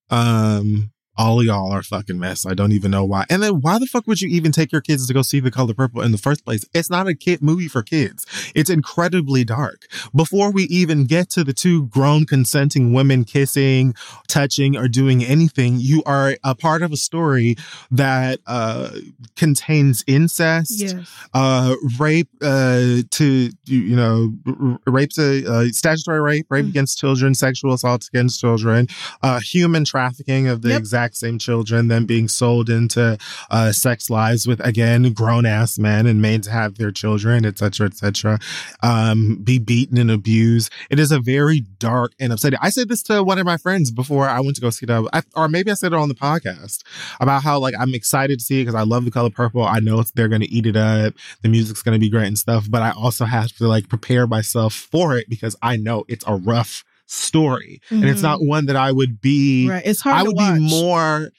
Um, 0.09 0.91
all 1.17 1.39
of 1.39 1.45
y'all 1.45 1.71
are 1.71 1.83
fucking 1.83 2.19
mess. 2.19 2.45
I 2.45 2.53
don't 2.53 2.71
even 2.71 2.91
know 2.91 3.05
why. 3.05 3.25
And 3.29 3.41
then 3.43 3.61
why 3.61 3.79
the 3.79 3.85
fuck 3.85 4.05
would 4.07 4.21
you 4.21 4.29
even 4.29 4.51
take 4.51 4.71
your 4.71 4.81
kids 4.81 5.07
to 5.07 5.13
go 5.13 5.21
see 5.21 5.39
The 5.39 5.51
Color 5.51 5.73
Purple 5.73 6.01
in 6.01 6.11
the 6.11 6.17
first 6.17 6.43
place? 6.45 6.65
It's 6.73 6.89
not 6.89 7.07
a 7.07 7.13
kid 7.15 7.41
movie 7.41 7.67
for 7.67 7.83
kids. 7.83 8.25
It's 8.53 8.69
incredibly 8.69 9.43
dark. 9.43 9.87
Before 10.15 10.51
we 10.51 10.63
even 10.63 11.05
get 11.05 11.29
to 11.31 11.43
the 11.43 11.53
two 11.53 11.85
grown 11.87 12.25
consenting 12.25 12.93
women 12.93 13.23
kissing, 13.23 13.93
touching, 14.27 14.75
or 14.75 14.87
doing 14.87 15.23
anything, 15.23 15.77
you 15.79 16.03
are 16.05 16.35
a 16.43 16.55
part 16.55 16.81
of 16.81 16.91
a 16.91 16.97
story 16.97 17.55
that 17.91 18.39
uh, 18.47 18.89
contains 19.35 20.03
incest, 20.07 20.79
Yes. 20.81 21.09
uh, 21.33 21.75
rape 21.99 22.29
uh, 22.41 23.01
to 23.11 23.51
you 23.65 23.95
know 23.95 24.33
r- 24.47 24.55
r- 24.71 24.79
rape 24.93 25.11
to 25.11 25.45
uh, 25.45 25.65
statutory 25.71 26.21
rape, 26.21 26.45
rape 26.49 26.65
Mm. 26.65 26.69
against 26.69 26.97
children, 26.97 27.35
sexual 27.35 27.73
assaults 27.73 28.07
against 28.07 28.39
children, 28.39 28.87
uh, 29.21 29.39
human 29.39 29.85
trafficking 29.85 30.47
of 30.47 30.61
the 30.61 30.69
Yep. 30.69 30.79
exact 30.79 31.04
same 31.13 31.37
children, 31.37 31.89
then 31.89 32.05
being 32.05 32.27
sold 32.27 32.69
into 32.69 33.17
uh, 33.51 33.71
sex 33.71 34.09
lives 34.09 34.47
with 34.47 34.65
again 34.65 35.11
grown 35.13 35.45
ass 35.45 35.77
men 35.77 36.07
and 36.07 36.21
made 36.21 36.43
to 36.43 36.51
have 36.51 36.77
their 36.77 36.91
children, 36.91 37.45
etc., 37.45 37.87
etc. 37.87 38.39
Um, 38.81 39.41
be 39.43 39.59
beaten 39.59 39.97
and 39.97 40.09
abused. 40.09 40.71
It 40.89 40.99
is 40.99 41.11
a 41.11 41.19
very 41.19 41.59
dark 41.59 42.13
and 42.19 42.31
upsetting. 42.31 42.59
I 42.61 42.69
said 42.69 42.89
this 42.89 43.03
to 43.03 43.23
one 43.23 43.37
of 43.37 43.45
my 43.45 43.57
friends 43.57 43.91
before 43.91 44.29
I 44.29 44.39
went 44.39 44.55
to 44.55 44.61
go 44.61 44.69
see 44.69 44.85
that, 44.85 45.25
or 45.35 45.47
maybe 45.47 45.71
I 45.71 45.75
said 45.75 45.93
it 45.93 45.99
on 45.99 46.09
the 46.09 46.15
podcast 46.15 46.83
about 47.19 47.43
how 47.43 47.59
like 47.59 47.75
I'm 47.77 47.93
excited 47.93 48.39
to 48.39 48.45
see 48.45 48.61
it 48.61 48.65
because 48.65 48.75
I 48.75 48.83
love 48.83 49.05
the 49.05 49.11
color 49.11 49.29
purple. 49.29 49.63
I 49.63 49.79
know 49.79 50.03
they're 50.15 50.27
going 50.29 50.41
to 50.41 50.51
eat 50.51 50.65
it 50.65 50.77
up. 50.77 51.13
The 51.41 51.49
music's 51.49 51.83
going 51.83 51.93
to 51.93 51.99
be 51.99 52.09
great 52.09 52.27
and 52.27 52.39
stuff, 52.39 52.65
but 52.69 52.81
I 52.81 52.91
also 52.91 53.25
have 53.25 53.51
to 53.57 53.67
like 53.67 53.89
prepare 53.89 54.27
myself 54.27 54.73
for 54.73 55.17
it 55.17 55.29
because 55.29 55.55
I 55.61 55.77
know 55.77 56.05
it's 56.07 56.25
a 56.27 56.35
rough 56.35 56.83
story 57.07 57.79
and 57.89 58.05
it's 58.05 58.21
not 58.21 58.39
one 58.41 58.65
that 58.65 58.75
I 58.75 58.91
would 58.91 59.21
be. 59.21 59.67
Right. 59.69 59.83
It's 59.85 60.01
hard 60.01 60.15
I 60.17 60.23
would 60.23 60.35
watch. 60.35 60.57
be 60.57 60.67
more 60.69 61.29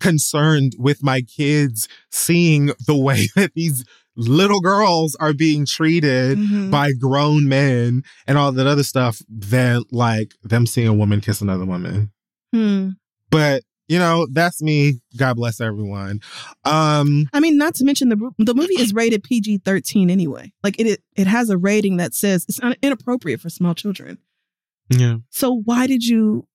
concerned 0.00 0.72
with 0.78 1.02
my 1.02 1.20
kids 1.22 1.88
seeing 2.10 2.72
the 2.86 2.96
way 2.96 3.28
that 3.36 3.52
these 3.54 3.84
little 4.16 4.60
girls 4.60 5.14
are 5.20 5.32
being 5.32 5.64
treated 5.66 6.38
Mhm. 6.38 6.70
by 6.70 6.92
grown 6.92 7.48
men 7.48 8.02
and 8.26 8.36
all 8.38 8.50
that 8.52 8.66
other 8.66 8.82
stuff 8.82 9.22
than 9.28 9.82
like 9.92 10.32
them 10.42 10.66
seeing 10.66 10.88
a 10.88 10.94
woman 10.94 11.20
kiss 11.20 11.40
another 11.40 11.64
woman. 11.64 12.10
Hmm. 12.52 12.90
But 13.30 13.62
you 13.88 13.98
know, 13.98 14.28
that's 14.30 14.62
me. 14.62 15.00
God 15.16 15.34
bless 15.34 15.60
everyone. 15.60 16.20
Um, 16.64 17.26
I 17.32 17.40
mean, 17.40 17.58
not 17.58 17.74
to 17.76 17.84
mention 17.84 18.08
the 18.08 18.30
the 18.38 18.54
movie 18.54 18.74
is 18.80 18.94
rated 18.94 19.24
PG 19.24 19.58
thirteen 19.64 20.10
anyway. 20.10 20.52
Like 20.62 20.78
it, 20.78 20.86
it 20.86 21.02
it 21.16 21.26
has 21.26 21.50
a 21.50 21.58
rating 21.58 21.96
that 21.96 22.14
says 22.14 22.46
it's 22.48 22.60
inappropriate 22.82 23.40
for 23.40 23.50
small 23.50 23.74
children. 23.74 24.18
Yeah. 24.90 25.16
So 25.30 25.62
why 25.64 25.86
did 25.86 26.04
you? 26.04 26.46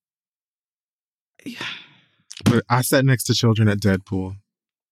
But 2.44 2.64
I 2.70 2.82
sat 2.82 3.06
next 3.06 3.24
to 3.26 3.34
children 3.34 3.68
at 3.68 3.80
Deadpool. 3.80 4.36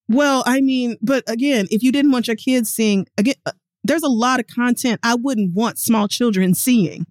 Well, 0.10 0.44
I 0.46 0.62
mean, 0.62 0.98
but 1.02 1.24
again, 1.30 1.68
if 1.72 1.84
you 1.84 1.92
didn't 1.92 2.12
want 2.12 2.28
your 2.28 2.36
kids 2.36 2.70
seeing 2.70 3.06
again, 3.18 3.36
uh, 3.46 3.52
there's 3.84 4.04
a 4.04 4.10
lot 4.10 4.40
of 4.40 4.48
content 4.48 5.00
I 5.04 5.16
wouldn't 5.16 5.54
want 5.54 5.78
small 5.78 6.08
children 6.08 6.54
seeing. 6.54 7.06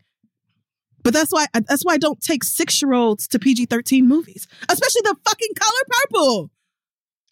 But 1.03 1.13
that's 1.13 1.33
why 1.33 1.47
that's 1.53 1.85
why 1.85 1.95
I 1.95 1.99
don't 1.99 2.21
take 2.21 2.45
six 2.45 2.81
year 2.81 2.93
olds 2.93 3.27
to 3.29 3.39
PG 3.39 3.67
thirteen 3.67 4.09
movies, 4.09 4.47
especially 4.69 5.03
the 5.03 5.17
fucking 5.25 5.55
color 5.59 5.83
purple. 5.89 6.51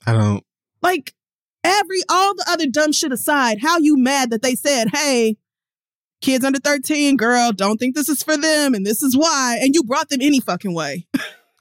I 0.07 0.13
don't. 0.13 0.45
Like 0.83 1.15
every 1.63 2.01
all 2.09 2.35
the 2.35 2.47
other 2.49 2.67
dumb 2.67 2.93
shit 2.93 3.13
aside, 3.13 3.61
how 3.63 3.79
you 3.79 3.97
mad 3.97 4.31
that 4.31 4.43
they 4.43 4.55
said, 4.55 4.89
"Hey, 4.93 5.37
kids 6.21 6.45
under 6.45 6.59
thirteen, 6.59 7.17
girl, 7.17 7.53
don't 7.53 7.79
think 7.79 7.95
this 7.95 8.09
is 8.09 8.23
for 8.23 8.37
them, 8.37 8.75
and 8.75 8.87
this 8.87 9.03
is 9.03 9.17
why," 9.17 9.59
and 9.63 9.75
you 9.75 9.83
brought 9.83 10.09
them 10.09 10.21
any 10.23 10.41
fucking 10.41 10.75
way. 10.75 11.07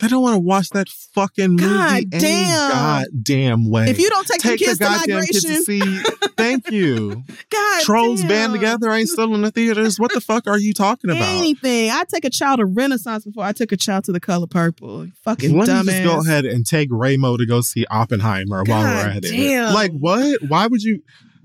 I 0.02 0.07
don't 0.07 0.22
want 0.22 0.36
to 0.36 0.40
watch 0.40 0.69
that 0.69 0.88
fucking 0.88 1.57
movie 1.57 1.64
God 1.64 2.10
damn. 2.10 3.02
any 3.02 3.06
damn. 3.22 3.69
way. 3.69 3.90
If 3.90 3.99
you 3.99 4.10
don't 4.10 4.26
take, 4.26 4.40
take 4.40 4.60
the 4.60 4.65
kids 4.65 4.77
to 4.77 4.86
goddamn 4.86 5.23
kids 5.26 5.44
to 5.44 5.61
see, 5.61 5.80
thank 6.38 6.72
you. 6.72 7.22
God, 7.49 7.81
Trolls 7.84 8.22
damn. 8.22 8.30
band 8.30 8.53
together 8.53 8.90
ain't 8.91 9.10
still 9.10 9.36
in 9.36 9.41
the 9.41 9.52
theaters. 9.52 9.99
What 9.99 10.14
the 10.14 10.22
fuck 10.22 10.48
are 10.48 10.57
you 10.57 10.73
talking 10.73 11.10
about? 11.10 11.23
Anything. 11.23 11.91
I 11.91 12.06
take 12.06 12.23
a 12.23 12.30
child 12.30 12.60
to 12.60 12.65
Renaissance 12.65 13.26
before 13.26 13.44
I 13.44 13.52
took 13.52 13.73
a 13.73 13.77
child 13.77 14.06
to 14.06 14.14
the 14.14 14.22
color 14.22 14.48
purple. 14.48 15.07
Fucking 15.26 15.57
Let 15.57 15.68
dumbass. 15.68 15.86
me 15.86 15.91
just 15.91 16.03
go 16.06 16.22
ahead 16.22 16.45
and 16.45 16.65
take 16.65 16.90
Raymo 16.90 17.38
to 17.38 17.45
go 17.45 17.60
see 17.60 17.86
Oppenheimer 17.90 18.64
while 18.64 18.84
we're 18.84 19.10
at 19.11 19.26
it. 19.26 19.73
Like 19.73 19.91
what? 19.91 20.41
Why 20.48 20.68
would 20.68 20.81
you? 20.81 21.03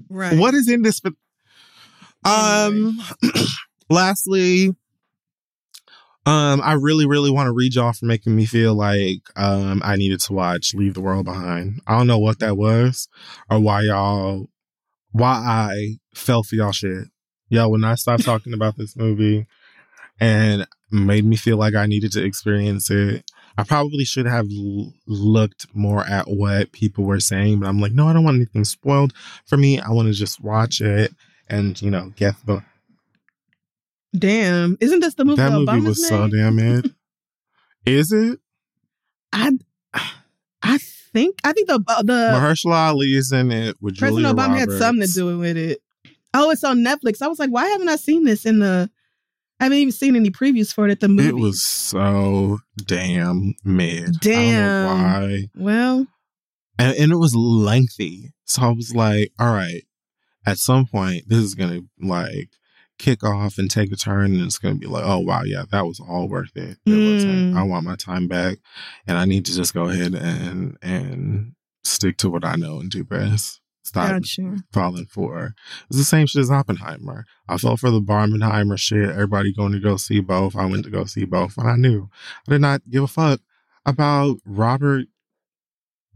Right. 0.08 0.38
What 0.38 0.54
is 0.54 0.68
in 0.68 0.82
this? 0.82 1.00
For, 1.00 1.10
um. 2.24 2.98
lastly, 3.90 4.74
um, 6.26 6.60
I 6.62 6.72
really, 6.74 7.06
really 7.06 7.30
want 7.30 7.48
to 7.48 7.52
read 7.52 7.74
y'all 7.74 7.92
for 7.92 8.06
making 8.06 8.34
me 8.34 8.46
feel 8.46 8.74
like 8.74 9.20
um 9.36 9.82
I 9.84 9.96
needed 9.96 10.20
to 10.20 10.32
watch 10.32 10.74
Leave 10.74 10.94
the 10.94 11.00
World 11.00 11.26
Behind. 11.26 11.80
I 11.86 11.96
don't 11.96 12.06
know 12.06 12.18
what 12.18 12.38
that 12.40 12.56
was 12.56 13.08
or 13.50 13.60
why 13.60 13.82
y'all, 13.82 14.48
why 15.12 15.32
I 15.32 15.98
fell 16.14 16.42
for 16.42 16.54
y'all 16.54 16.72
shit. 16.72 17.08
Yo, 17.48 17.68
when 17.68 17.84
I 17.84 17.94
stopped 17.94 18.24
talking 18.24 18.52
about 18.54 18.76
this 18.76 18.96
movie 18.96 19.46
and 20.18 20.66
made 20.90 21.24
me 21.24 21.36
feel 21.36 21.56
like 21.56 21.74
I 21.74 21.86
needed 21.86 22.12
to 22.12 22.24
experience 22.24 22.90
it. 22.90 23.30
I 23.56 23.62
probably 23.62 24.04
should 24.04 24.26
have 24.26 24.46
l- 24.50 24.92
looked 25.06 25.66
more 25.74 26.04
at 26.04 26.26
what 26.26 26.72
people 26.72 27.04
were 27.04 27.20
saying, 27.20 27.60
but 27.60 27.68
I'm 27.68 27.80
like, 27.80 27.92
no, 27.92 28.08
I 28.08 28.12
don't 28.12 28.24
want 28.24 28.36
anything 28.36 28.64
spoiled 28.64 29.12
for 29.46 29.56
me. 29.56 29.78
I 29.78 29.90
want 29.90 30.08
to 30.08 30.14
just 30.14 30.40
watch 30.40 30.80
it 30.80 31.12
and, 31.48 31.80
you 31.80 31.90
know, 31.90 32.12
get 32.16 32.34
the 32.46 32.62
Damn. 34.16 34.76
Isn't 34.80 35.00
this 35.00 35.14
the 35.14 35.24
movie 35.24 35.42
that 35.42 35.52
movie 35.52 35.66
Obama's 35.66 35.84
was 35.86 36.08
so 36.08 36.28
damn 36.28 36.56
mid. 36.56 36.94
Is 37.84 38.12
it? 38.12 38.38
I 39.32 39.58
I 40.62 40.78
think 40.78 41.38
I 41.44 41.52
think 41.52 41.68
the 41.68 41.82
uh, 41.88 42.02
the 42.02 42.12
Mahershala 42.12 42.88
Ali 42.90 43.08
is 43.08 43.32
in 43.32 43.50
it 43.50 43.76
with 43.80 43.98
President 43.98 44.26
Julia 44.26 44.48
Obama 44.48 44.58
had 44.58 44.70
something 44.70 45.06
to 45.06 45.12
do 45.12 45.38
with 45.38 45.56
it. 45.56 45.80
Oh, 46.32 46.50
it's 46.50 46.64
on 46.64 46.78
Netflix. 46.78 47.22
I 47.22 47.26
was 47.28 47.38
like, 47.38 47.50
why 47.50 47.66
haven't 47.66 47.88
I 47.88 47.96
seen 47.96 48.24
this 48.24 48.46
in 48.46 48.60
the? 48.60 48.88
I 49.60 49.64
haven't 49.64 49.78
even 49.78 49.92
seen 49.92 50.16
any 50.16 50.30
previews 50.30 50.72
for 50.72 50.86
it 50.86 50.92
at 50.92 51.00
the 51.00 51.08
movie. 51.08 51.28
It 51.28 51.36
was 51.36 51.62
so 51.62 52.58
damn 52.76 53.54
mid. 53.64 54.20
Damn. 54.20 54.88
I 54.88 55.20
don't 55.20 55.28
know 55.28 55.36
why. 55.36 55.48
well, 55.56 56.06
And, 56.78 56.96
and 56.96 57.12
it 57.12 57.16
was 57.16 57.34
lengthy. 57.36 58.32
So 58.44 58.62
I 58.62 58.70
was 58.72 58.94
like, 58.94 59.32
all 59.38 59.52
right, 59.52 59.84
at 60.46 60.58
some 60.58 60.86
point, 60.86 61.28
this 61.28 61.38
is 61.38 61.54
going 61.54 61.70
to 61.70 62.06
like 62.06 62.50
kick 62.98 63.24
off 63.24 63.58
and 63.58 63.70
take 63.70 63.92
a 63.92 63.96
turn. 63.96 64.34
And 64.34 64.42
it's 64.42 64.58
going 64.58 64.74
to 64.74 64.80
be 64.80 64.86
like, 64.86 65.04
oh, 65.04 65.18
wow, 65.18 65.42
yeah, 65.42 65.64
that 65.70 65.86
was 65.86 66.00
all 66.00 66.28
worth 66.28 66.56
it. 66.56 66.78
It 66.86 67.14
wasn't. 67.14 67.54
Mm. 67.54 67.56
I 67.56 67.62
want 67.62 67.86
my 67.86 67.96
time 67.96 68.28
back. 68.28 68.58
And 69.06 69.18
I 69.18 69.24
need 69.24 69.44
to 69.46 69.54
just 69.54 69.74
go 69.74 69.88
ahead 69.88 70.14
and, 70.14 70.76
and 70.82 71.52
stick 71.82 72.16
to 72.18 72.30
what 72.30 72.44
I 72.44 72.56
know 72.56 72.80
and 72.80 72.90
do 72.90 73.04
best. 73.04 73.60
Stop 73.82 74.08
gotcha. 74.08 74.56
falling 74.72 75.04
for. 75.04 75.54
It's 75.88 75.98
the 75.98 76.04
same 76.04 76.26
shit 76.26 76.40
as 76.40 76.50
Oppenheimer. 76.50 77.26
I 77.46 77.58
fell 77.58 77.76
for 77.76 77.90
the 77.90 78.00
Barbenheimer 78.00 78.78
shit. 78.78 79.10
Everybody 79.10 79.52
going 79.52 79.72
to 79.72 79.78
go 79.78 79.98
see 79.98 80.20
both. 80.20 80.56
I 80.56 80.64
went 80.64 80.84
to 80.84 80.90
go 80.90 81.04
see 81.04 81.26
both, 81.26 81.58
and 81.58 81.68
I 81.68 81.76
knew 81.76 82.08
I 82.48 82.52
did 82.52 82.62
not 82.62 82.88
give 82.88 83.02
a 83.02 83.06
fuck 83.06 83.40
about 83.84 84.38
Robert 84.46 85.08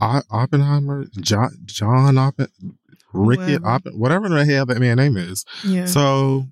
o- 0.00 0.22
Oppenheimer, 0.30 1.06
John, 1.20 1.50
John 1.66 2.14
Oppen, 2.14 2.77
Rickett 3.18 3.62
Whatever. 3.62 3.90
Oppen, 3.90 3.98
whatever 3.98 4.28
the 4.28 4.44
hell 4.44 4.66
that 4.66 4.78
man 4.78 4.96
name 4.96 5.16
is. 5.16 5.44
Yeah. 5.64 5.86
So, 5.86 6.46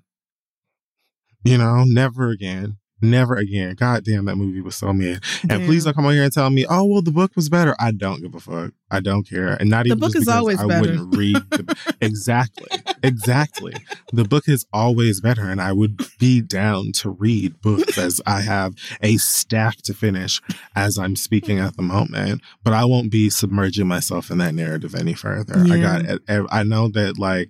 you 1.43 1.57
know, 1.57 1.83
never 1.85 2.29
again. 2.29 2.77
Never 3.01 3.35
again. 3.35 3.75
God 3.75 4.03
damn, 4.03 4.25
that 4.25 4.37
movie 4.37 4.61
was 4.61 4.75
so 4.75 4.91
mad. 4.91 5.23
And 5.49 5.65
please 5.65 5.83
don't 5.85 5.93
come 5.93 6.05
on 6.07 6.13
here 6.13 6.23
and 6.23 6.33
tell 6.33 6.49
me, 6.49 6.65
oh, 6.67 6.83
well, 6.85 7.01
the 7.03 7.11
book 7.11 7.31
was 7.35 7.47
better. 7.47 7.75
I 7.79 7.91
don't 7.91 8.21
give 8.21 8.33
a 8.33 8.39
fuck. 8.39 8.71
I 8.89 9.01
don't 9.01 9.27
care. 9.29 9.49
And 9.49 9.69
not 9.69 9.83
The 9.83 9.89
even 9.89 9.99
book 9.99 10.13
just 10.13 10.21
is 10.21 10.25
because 10.25 10.35
always 10.39 10.59
I 10.59 10.65
better. 10.67 10.81
wouldn't 10.81 11.15
read. 11.15 11.35
The, 11.51 11.95
exactly. 12.01 12.67
Exactly. 13.03 13.73
The 14.13 14.23
book 14.23 14.47
is 14.49 14.65
always 14.73 15.21
better. 15.21 15.43
And 15.49 15.61
I 15.61 15.73
would 15.73 16.01
be 16.19 16.41
down 16.41 16.91
to 16.93 17.09
read 17.11 17.61
books 17.61 17.97
as 17.99 18.19
I 18.25 18.41
have 18.41 18.73
a 19.01 19.17
stack 19.17 19.77
to 19.83 19.93
finish 19.93 20.41
as 20.75 20.97
I'm 20.97 21.15
speaking 21.15 21.59
at 21.59 21.75
the 21.77 21.83
moment. 21.83 22.41
But 22.63 22.73
I 22.73 22.85
won't 22.85 23.11
be 23.11 23.29
submerging 23.29 23.87
myself 23.87 24.31
in 24.31 24.39
that 24.39 24.55
narrative 24.55 24.95
any 24.95 25.13
further. 25.13 25.55
I 25.57 25.75
Yeah. 25.75 26.01
got, 26.27 26.47
I 26.51 26.63
know 26.63 26.87
that 26.89 27.19
like 27.19 27.49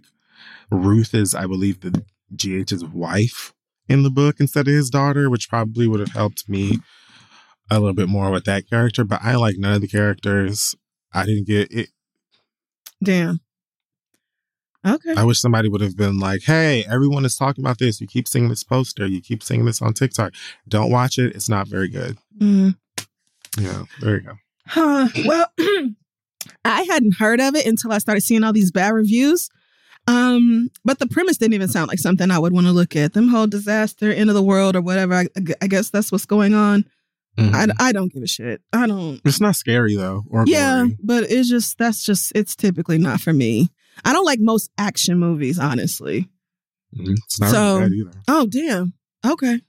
Ruth 0.71 1.13
is, 1.13 1.33
I 1.33 1.45
believe, 1.47 1.79
the 1.79 2.03
GH's 2.35 2.83
wife 2.83 3.53
in 3.87 4.03
the 4.03 4.09
book 4.09 4.39
instead 4.39 4.67
of 4.67 4.73
his 4.73 4.89
daughter, 4.89 5.29
which 5.29 5.49
probably 5.49 5.87
would 5.87 5.99
have 5.99 6.13
helped 6.13 6.47
me 6.49 6.79
a 7.69 7.79
little 7.79 7.93
bit 7.95 8.09
more 8.09 8.31
with 8.31 8.45
that 8.45 8.69
character. 8.69 9.03
But 9.03 9.21
I 9.23 9.35
like 9.35 9.57
none 9.57 9.73
of 9.73 9.81
the 9.81 9.87
characters. 9.87 10.75
I 11.13 11.25
didn't 11.25 11.47
get 11.47 11.71
it. 11.71 11.89
Damn. 13.03 13.41
Okay. 14.85 15.13
I 15.17 15.23
wish 15.23 15.39
somebody 15.39 15.69
would 15.69 15.81
have 15.81 15.97
been 15.97 16.19
like, 16.19 16.43
hey, 16.43 16.85
everyone 16.89 17.25
is 17.25 17.35
talking 17.35 17.63
about 17.63 17.79
this. 17.79 17.99
You 17.99 18.07
keep 18.07 18.27
seeing 18.27 18.47
this 18.47 18.63
poster. 18.63 19.05
You 19.05 19.21
keep 19.21 19.43
seeing 19.43 19.65
this 19.65 19.81
on 19.81 19.93
TikTok. 19.93 20.33
Don't 20.67 20.91
watch 20.91 21.17
it. 21.17 21.35
It's 21.35 21.49
not 21.49 21.67
very 21.67 21.89
good. 21.89 22.17
Mm. 22.39 22.77
Yeah, 23.59 23.83
there 23.99 24.15
you 24.15 24.21
go. 24.21 24.33
Huh. 24.67 25.07
Well, 25.25 25.47
I 26.65 26.83
hadn't 26.83 27.15
heard 27.17 27.41
of 27.41 27.55
it 27.55 27.65
until 27.65 27.91
I 27.91 27.97
started 27.97 28.21
seeing 28.21 28.43
all 28.43 28.53
these 28.53 28.71
bad 28.71 28.93
reviews. 28.93 29.49
Um, 30.07 30.69
but 30.85 30.99
the 30.99 31.07
premise 31.07 31.37
didn't 31.37 31.53
even 31.55 31.67
sound 31.67 31.89
like 31.89 31.99
something 31.99 32.31
I 32.31 32.39
would 32.39 32.53
want 32.53 32.65
to 32.67 32.71
look 32.71 32.95
at. 32.95 33.13
Them 33.13 33.27
whole 33.27 33.47
disaster, 33.47 34.11
end 34.11 34.29
of 34.29 34.35
the 34.35 34.41
world, 34.43 34.75
or 34.75 34.81
whatever. 34.81 35.13
I, 35.13 35.27
I 35.61 35.67
guess 35.67 35.89
that's 35.89 36.11
what's 36.11 36.25
going 36.25 36.53
on. 36.53 36.85
Mhm. 37.37 37.53
I, 37.79 37.89
I 37.89 37.91
don't 37.91 38.11
give 38.11 38.23
a 38.23 38.27
shit. 38.27 38.61
I 38.73 38.87
don't. 38.87 39.21
it's 39.25 39.39
not 39.41 39.55
scary 39.55 39.95
though, 39.95 40.23
or 40.29 40.45
Yeah, 40.47 40.87
but 41.03 41.25
it's 41.29 41.49
just 41.49 41.77
that's 41.77 42.03
just 42.03 42.31
it's 42.35 42.55
typically 42.55 42.97
not 42.97 43.19
for 43.21 43.31
me. 43.33 43.69
I 44.05 44.11
don't 44.13 44.25
like 44.25 44.39
most 44.39 44.71
action 44.77 45.19
movies, 45.19 45.59
honestly. 45.59 46.29
Mhm. 46.97 47.15
It's 47.25 47.39
not 47.39 47.51
So- 47.51 47.77
really 47.79 48.03
bad 48.03 48.07
either. 48.15 48.21
Oh 48.27 48.47
damn. 48.47 48.93
Okay. 49.25 49.61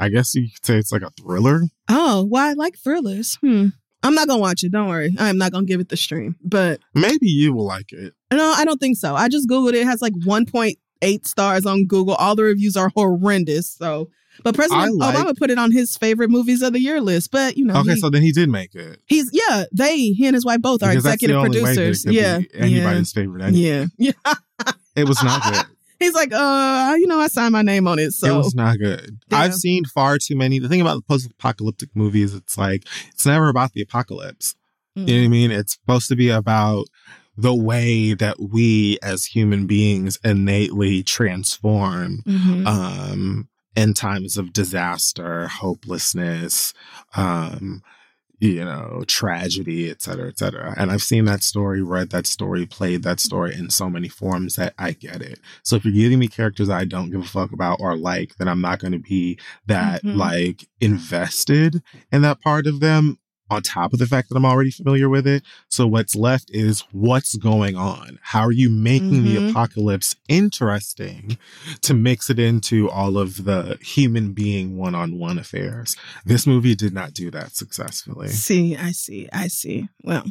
I 0.00 0.08
guess 0.08 0.34
you 0.34 0.44
could 0.44 0.64
say 0.64 0.78
it's 0.78 0.92
like 0.92 1.02
a 1.02 1.10
thriller. 1.20 1.62
Oh, 1.88 2.24
well, 2.24 2.48
I 2.48 2.52
like 2.52 2.78
thrillers? 2.78 3.34
Hmm. 3.42 3.68
I'm 4.02 4.14
not 4.14 4.28
gonna 4.28 4.40
watch 4.40 4.62
it. 4.64 4.72
Don't 4.72 4.88
worry. 4.88 5.14
I'm 5.18 5.38
not 5.38 5.52
gonna 5.52 5.66
give 5.66 5.80
it 5.80 5.88
the 5.88 5.96
stream. 5.96 6.36
But 6.42 6.80
Maybe 6.94 7.28
you 7.28 7.52
will 7.52 7.66
like 7.66 7.92
it. 7.92 8.14
no, 8.32 8.52
I 8.56 8.64
don't 8.64 8.78
think 8.80 8.96
so. 8.96 9.14
I 9.16 9.28
just 9.28 9.48
googled 9.48 9.70
it. 9.70 9.76
It 9.76 9.86
has 9.86 10.00
like 10.02 10.12
1.8 10.14 11.26
stars 11.26 11.66
on 11.66 11.86
Google. 11.86 12.14
All 12.14 12.34
the 12.36 12.44
reviews 12.44 12.76
are 12.76 12.90
horrendous. 12.94 13.70
So, 13.70 14.08
but 14.44 14.54
President 14.54 14.82
I 14.84 14.88
like- 14.90 15.16
Obama 15.16 15.36
put 15.36 15.50
it 15.50 15.58
on 15.58 15.72
his 15.72 15.96
favorite 15.96 16.30
movies 16.30 16.62
of 16.62 16.72
the 16.72 16.80
year 16.80 17.00
list. 17.00 17.30
But 17.32 17.56
you 17.56 17.64
know, 17.64 17.76
Okay, 17.78 17.94
he- 17.94 18.00
so 18.00 18.08
then 18.10 18.22
he 18.22 18.30
did 18.32 18.48
make 18.48 18.74
it. 18.74 19.00
he's 19.06 19.30
yeah. 19.32 19.64
They 19.72 19.96
he 19.96 20.26
and 20.26 20.34
his 20.34 20.44
wife 20.44 20.62
both 20.62 20.82
are 20.82 20.90
Because 20.90 21.02
that's 21.04 21.20
the 21.20 21.26
executive 21.26 21.36
only 21.36 21.58
way 21.62 21.74
that 21.74 21.80
it 21.82 21.84
producers. 22.04 22.14
Yeah, 22.14 22.40
anybody's 22.54 23.12
favorite. 23.12 23.42
Anyway. 23.42 23.86
yeah, 23.98 24.12
yeah. 24.24 24.72
It 24.96 25.06
was 25.06 25.22
not 25.22 25.42
good. 25.52 25.64
He's 25.98 26.14
like, 26.14 26.32
uh, 26.32 26.94
you 26.98 27.06
know, 27.08 27.18
I 27.18 27.26
signed 27.26 27.52
my 27.52 27.62
name 27.62 27.88
on 27.88 27.98
it. 27.98 28.12
So 28.12 28.32
it 28.34 28.36
was 28.36 28.54
not 28.54 28.78
good. 28.78 29.18
I've 29.32 29.54
seen 29.54 29.84
far 29.84 30.18
too 30.18 30.36
many. 30.36 30.58
The 30.58 30.68
thing 30.68 30.80
about 30.80 30.94
the 30.96 31.02
post-apocalyptic 31.02 31.90
movies, 31.94 32.34
it's 32.34 32.56
like 32.56 32.84
it's 33.12 33.26
never 33.26 33.48
about 33.48 33.72
the 33.72 33.82
apocalypse. 33.82 34.54
You 34.94 35.04
know 35.06 35.12
what 35.20 35.24
I 35.24 35.28
mean? 35.28 35.50
It's 35.52 35.74
supposed 35.74 36.08
to 36.08 36.16
be 36.16 36.28
about 36.28 36.86
the 37.36 37.54
way 37.54 38.14
that 38.14 38.40
we 38.40 38.98
as 39.00 39.26
human 39.26 39.66
beings 39.66 40.18
innately 40.24 41.04
transform 41.04 42.22
Mhm. 42.26 42.66
um, 42.66 43.48
in 43.76 43.94
times 43.94 44.36
of 44.36 44.52
disaster, 44.52 45.46
hopelessness, 45.46 46.74
um, 47.14 47.80
you 48.40 48.64
know, 48.64 49.02
tragedy, 49.06 49.90
et 49.90 50.00
cetera, 50.00 50.28
et 50.28 50.38
cetera. 50.38 50.74
And 50.76 50.90
I've 50.90 51.02
seen 51.02 51.24
that 51.24 51.42
story, 51.42 51.82
read 51.82 52.10
that 52.10 52.26
story, 52.26 52.66
played 52.66 53.02
that 53.02 53.20
story 53.20 53.54
in 53.54 53.70
so 53.70 53.90
many 53.90 54.08
forms 54.08 54.56
that 54.56 54.74
I 54.78 54.92
get 54.92 55.20
it. 55.22 55.40
So 55.62 55.76
if 55.76 55.84
you're 55.84 55.92
giving 55.94 56.18
me 56.20 56.28
characters 56.28 56.70
I 56.70 56.84
don't 56.84 57.10
give 57.10 57.22
a 57.22 57.24
fuck 57.24 57.52
about 57.52 57.80
or 57.80 57.96
like, 57.96 58.36
then 58.36 58.48
I'm 58.48 58.60
not 58.60 58.78
going 58.78 58.92
to 58.92 58.98
be 58.98 59.38
that 59.66 60.04
Mhm. 60.04 60.16
like 60.16 60.68
invested 60.80 61.82
in 62.12 62.22
that 62.22 62.40
part 62.40 62.66
of 62.66 62.80
them. 62.80 63.18
On 63.50 63.62
top 63.62 63.92
of 63.92 63.98
the 63.98 64.06
fact 64.06 64.28
that 64.28 64.36
I'm 64.36 64.44
already 64.44 64.70
familiar 64.70 65.08
with 65.08 65.26
it. 65.26 65.42
So 65.68 65.86
what's 65.86 66.14
left 66.14 66.50
is 66.52 66.84
what's 66.92 67.34
going 67.36 67.76
on? 67.76 68.18
How 68.22 68.40
are 68.42 68.52
you 68.52 68.68
making 68.68 69.22
the 69.24 69.36
Mhm. 69.36 69.50
apocalypse 69.50 70.14
interesting 70.28 71.38
to 71.82 71.94
mix 71.94 72.28
it 72.30 72.38
into 72.38 72.90
all 72.90 73.16
of 73.18 73.44
the 73.44 73.78
human 73.80 74.32
being 74.32 74.76
one 74.76 74.94
on 74.94 75.18
one 75.18 75.38
affairs? 75.38 75.96
This 76.26 76.46
movie 76.46 76.74
did 76.74 76.92
not 76.92 77.14
do 77.14 77.30
that 77.30 77.54
successfully. 77.56 78.28
see, 78.28 78.76
I 78.76 78.92
see, 78.92 79.28
I 79.32 79.48
see. 79.48 79.88
Well, 80.02 80.24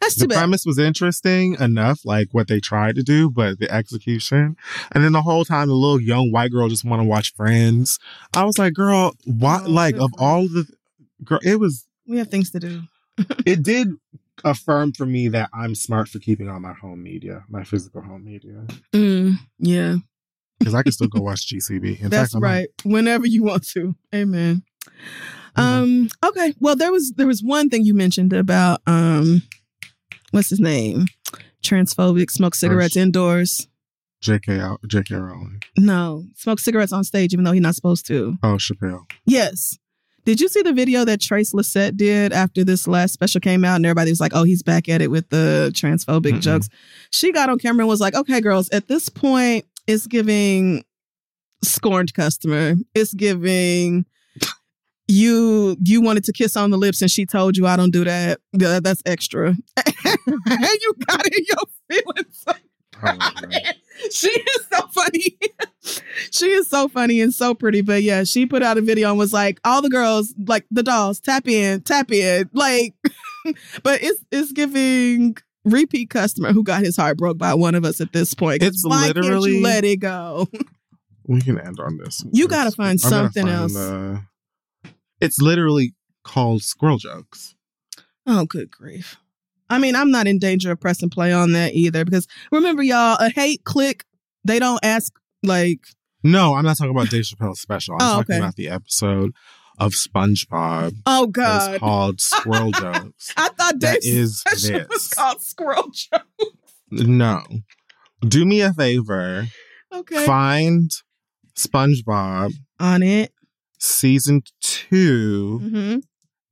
that's 0.00 0.16
The 0.16 0.24
too 0.24 0.28
bad. 0.28 0.38
premise 0.38 0.66
was 0.66 0.78
interesting 0.78 1.54
enough, 1.60 2.00
like 2.04 2.28
what 2.32 2.48
they 2.48 2.60
tried 2.60 2.96
to 2.96 3.02
do, 3.02 3.30
but 3.30 3.60
the 3.60 3.70
execution. 3.72 4.56
And 4.90 5.02
then 5.04 5.12
the 5.12 5.22
whole 5.22 5.44
time, 5.44 5.68
the 5.68 5.74
little 5.74 6.00
young 6.00 6.30
white 6.32 6.50
girl 6.50 6.68
just 6.68 6.84
want 6.84 7.00
to 7.00 7.04
watch 7.08 7.32
Friends. 7.34 7.98
I 8.34 8.44
was 8.44 8.58
like, 8.58 8.74
girl, 8.74 9.14
why? 9.24 9.62
Oh, 9.64 9.70
like, 9.70 9.96
of 9.96 10.10
all 10.18 10.48
the, 10.48 10.66
girl, 11.24 11.38
it 11.42 11.58
was, 11.60 11.86
we 12.12 12.18
have 12.18 12.28
things 12.28 12.50
to 12.52 12.60
do. 12.60 12.82
it 13.46 13.62
did 13.62 13.88
affirm 14.44 14.92
for 14.92 15.06
me 15.06 15.28
that 15.28 15.50
I'm 15.52 15.74
smart 15.74 16.08
for 16.08 16.18
keeping 16.18 16.48
all 16.48 16.60
my 16.60 16.72
home 16.72 17.02
media, 17.02 17.44
my 17.48 17.64
physical 17.64 18.02
home 18.02 18.24
media. 18.24 18.64
Mm, 18.92 19.36
yeah, 19.58 19.96
Because 20.58 20.74
I 20.74 20.82
can 20.82 20.92
still 20.92 21.08
go 21.08 21.20
watch 21.22 21.48
GCB. 21.48 22.00
In 22.02 22.10
that's 22.10 22.32
fact, 22.32 22.42
right. 22.42 22.68
Whenever 22.84 23.26
you 23.26 23.42
want 23.42 23.66
to. 23.68 23.94
Amen. 24.14 24.62
Um. 25.56 26.08
Okay. 26.24 26.54
Well, 26.60 26.76
there 26.76 26.90
was 26.92 27.12
there 27.16 27.26
was 27.26 27.42
one 27.42 27.68
thing 27.68 27.84
you 27.84 27.92
mentioned 27.94 28.32
about 28.32 28.80
um, 28.86 29.42
what's 30.30 30.48
his 30.48 30.60
name? 30.60 31.06
Transphobic, 31.62 32.30
smoke 32.30 32.54
cigarettes 32.54 32.96
indoors. 32.96 33.68
JK, 34.24 34.78
JK 34.86 35.20
Rowling. 35.20 35.60
No, 35.76 36.24
smoke 36.36 36.60
cigarettes 36.60 36.92
on 36.92 37.04
stage, 37.04 37.32
even 37.34 37.44
though 37.44 37.52
he's 37.52 37.60
not 37.60 37.74
supposed 37.74 38.06
to. 38.06 38.36
Oh, 38.42 38.54
Chappelle. 38.56 39.02
Yes. 39.26 39.76
Did 40.24 40.40
you 40.40 40.48
see 40.48 40.62
the 40.62 40.72
video 40.72 41.04
that 41.04 41.20
Trace 41.20 41.52
Lysette 41.52 41.96
did 41.96 42.32
after 42.32 42.62
this 42.64 42.86
last 42.86 43.12
special 43.12 43.40
came 43.40 43.64
out 43.64 43.76
and 43.76 43.86
everybody 43.86 44.10
was 44.10 44.20
like, 44.20 44.32
oh, 44.34 44.44
he's 44.44 44.62
back 44.62 44.88
at 44.88 45.02
it 45.02 45.10
with 45.10 45.28
the 45.30 45.72
transphobic 45.74 46.34
Mm-mm. 46.34 46.40
jokes? 46.40 46.68
She 47.10 47.32
got 47.32 47.48
on 47.48 47.58
camera 47.58 47.82
and 47.82 47.88
was 47.88 48.00
like, 48.00 48.14
okay, 48.14 48.40
girls, 48.40 48.68
at 48.70 48.86
this 48.86 49.08
point, 49.08 49.64
it's 49.88 50.06
giving 50.06 50.84
scorned 51.64 52.14
customer. 52.14 52.74
It's 52.94 53.14
giving 53.14 54.06
you 55.08 55.76
you 55.84 56.00
wanted 56.00 56.24
to 56.24 56.32
kiss 56.32 56.56
on 56.56 56.70
the 56.70 56.78
lips 56.78 57.02
and 57.02 57.10
she 57.10 57.26
told 57.26 57.56
you 57.56 57.66
I 57.66 57.76
don't 57.76 57.90
do 57.90 58.04
that. 58.04 58.38
Yeah, 58.52 58.78
that's 58.80 59.02
extra. 59.04 59.48
and 59.86 60.68
you 60.80 60.94
got 61.06 61.26
in 61.26 61.44
your 61.48 61.64
feelings. 61.90 62.44
Oh, 63.02 63.18
she 64.12 64.28
is 64.28 64.66
so 64.72 64.86
funny. 64.88 65.38
she 66.30 66.46
is 66.46 66.68
so 66.68 66.88
funny 66.88 67.20
and 67.20 67.32
so 67.34 67.54
pretty. 67.54 67.80
But 67.80 68.02
yeah, 68.02 68.24
she 68.24 68.46
put 68.46 68.62
out 68.62 68.78
a 68.78 68.82
video 68.82 69.10
and 69.10 69.18
was 69.18 69.32
like, 69.32 69.60
all 69.64 69.82
the 69.82 69.90
girls, 69.90 70.34
like 70.46 70.66
the 70.70 70.82
dolls, 70.82 71.20
tap 71.20 71.48
in, 71.48 71.82
tap 71.82 72.10
in. 72.12 72.48
Like, 72.52 72.94
but 73.82 74.02
it's 74.02 74.24
it's 74.30 74.52
giving 74.52 75.36
repeat 75.64 76.10
customer 76.10 76.52
who 76.52 76.62
got 76.62 76.82
his 76.82 76.96
heart 76.96 77.16
broke 77.18 77.38
by 77.38 77.54
one 77.54 77.74
of 77.74 77.84
us 77.84 78.00
at 78.00 78.12
this 78.12 78.34
point. 78.34 78.62
It's 78.62 78.86
why 78.86 79.04
can't 79.12 79.16
literally- 79.16 79.56
you 79.58 79.62
let 79.62 79.84
it 79.84 79.96
go. 79.96 80.48
We 81.26 81.40
can 81.40 81.58
end 81.60 81.78
on 81.78 81.98
this. 81.98 82.24
You 82.32 82.48
gotta 82.48 82.72
find 82.72 82.92
I'm 83.04 83.10
something 83.10 83.46
find 83.46 83.54
else. 83.56 83.74
the- 83.74 84.22
It's 85.20 85.40
literally 85.40 85.94
called 86.24 86.62
Squirrel 86.62 86.98
Jokes. 86.98 87.54
Oh, 88.26 88.44
good 88.44 88.70
grief. 88.70 89.16
I 89.70 89.78
mean, 89.78 89.94
I'm 89.96 90.10
not 90.10 90.26
in 90.26 90.38
danger 90.38 90.70
of 90.72 90.80
pressing 90.80 91.10
play 91.10 91.32
on 91.32 91.52
that 91.52 91.74
either 91.74 92.04
because 92.04 92.26
remember, 92.50 92.82
y'all, 92.82 93.16
a 93.20 93.30
hate 93.30 93.64
click, 93.64 94.04
they 94.44 94.58
don't 94.58 94.80
ask, 94.84 95.12
like, 95.42 95.80
No, 96.22 96.54
I'm 96.54 96.64
not 96.64 96.76
talking 96.78 96.90
about 96.94 97.10
Dave 97.10 97.24
Chappelle's 97.24 97.60
special. 97.60 97.94
I'm 97.94 98.00
Oh, 98.02 98.12
talking 98.18 98.34
okay. 98.34 98.38
about 98.38 98.56
the 98.56 98.68
episode 98.68 99.32
of 99.78 99.92
SpongeBob 99.92 100.94
oh, 101.06 101.26
God. 101.26 101.80
called 101.80 102.20
Squirrel 102.20 102.70
Jokes. 102.72 103.32
I 103.36 103.48
thought 103.48 103.80
That 103.80 104.00
Dave's 104.02 104.06
is 104.06 104.40
special 104.40 104.86
was 104.90 105.08
called 105.08 105.42
Squirrel 105.42 105.90
Jokes. 105.92 106.22
No. 106.90 107.42
Do 108.20 108.44
me 108.44 108.60
a 108.60 108.72
favor. 108.72 109.46
Okay. 109.92 110.24
Find 110.26 110.90
SpongeBob 111.58 112.52
On 112.78 113.02
it. 113.02 113.32
season 113.78 114.42
2 114.60 115.58
hmm 115.58 115.96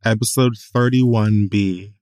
episode 0.05 0.55
31B. 0.75 1.93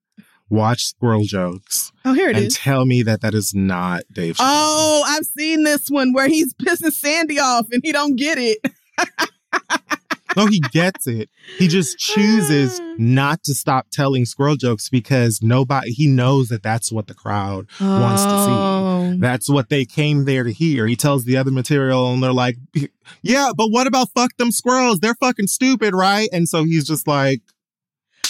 Watch 0.51 0.85
Squirrel 0.87 1.25
Jokes 1.25 1.93
Oh, 2.05 2.15
here 2.15 2.31
it 2.31 2.37
and 2.37 2.47
is. 2.47 2.57
tell 2.57 2.87
me 2.87 3.03
that 3.03 3.21
that 3.21 3.35
is 3.35 3.55
not 3.55 4.03
Dave. 4.13 4.37
Chappelle. 4.37 4.45
Oh, 4.47 5.05
I've 5.07 5.27
seen 5.27 5.65
this 5.65 5.89
one 5.91 6.13
where 6.13 6.29
he's 6.29 6.55
pissing 6.55 6.93
Sandy 6.93 7.39
off 7.39 7.67
and 7.71 7.83
he 7.85 7.93
don't 7.93 8.17
get 8.17 8.39
it. 8.39 8.59
No, 10.37 10.47
he 10.47 10.61
gets 10.61 11.09
it. 11.09 11.31
He 11.59 11.67
just 11.67 11.99
chooses 11.99 12.81
not 12.99 13.43
to 13.45 13.55
stop 13.55 13.87
telling 13.91 14.25
squirrel 14.25 14.55
jokes 14.55 14.89
because 14.89 15.41
nobody, 15.43 15.91
he 15.91 16.07
knows 16.07 16.49
that 16.49 16.63
that's 16.63 16.93
what 16.93 17.09
the 17.09 17.15
crowd 17.15 17.67
wants 17.81 18.23
to 18.23 18.29
see. 18.29 18.51
Oh. 18.51 19.15
That's 19.19 19.49
what 19.51 19.69
they 19.69 19.85
came 19.85 20.27
there 20.27 20.45
to 20.45 20.53
hear. 20.53 20.87
He 20.87 20.95
tells 20.95 21.25
the 21.25 21.37
other 21.37 21.51
material 21.51 22.13
and 22.13 22.23
they're 22.23 22.33
like, 22.33 22.57
yeah, 23.23 23.51
but 23.57 23.69
what 23.73 23.89
about 23.89 24.11
fuck 24.15 24.37
them 24.37 24.53
squirrels? 24.53 25.01
They're 25.01 25.17
fucking 25.17 25.49
stupid, 25.49 25.93
right? 25.93 26.29
And 26.33 26.49
so 26.49 26.63
he's 26.63 26.87
just 26.87 27.09
like, 27.09 27.41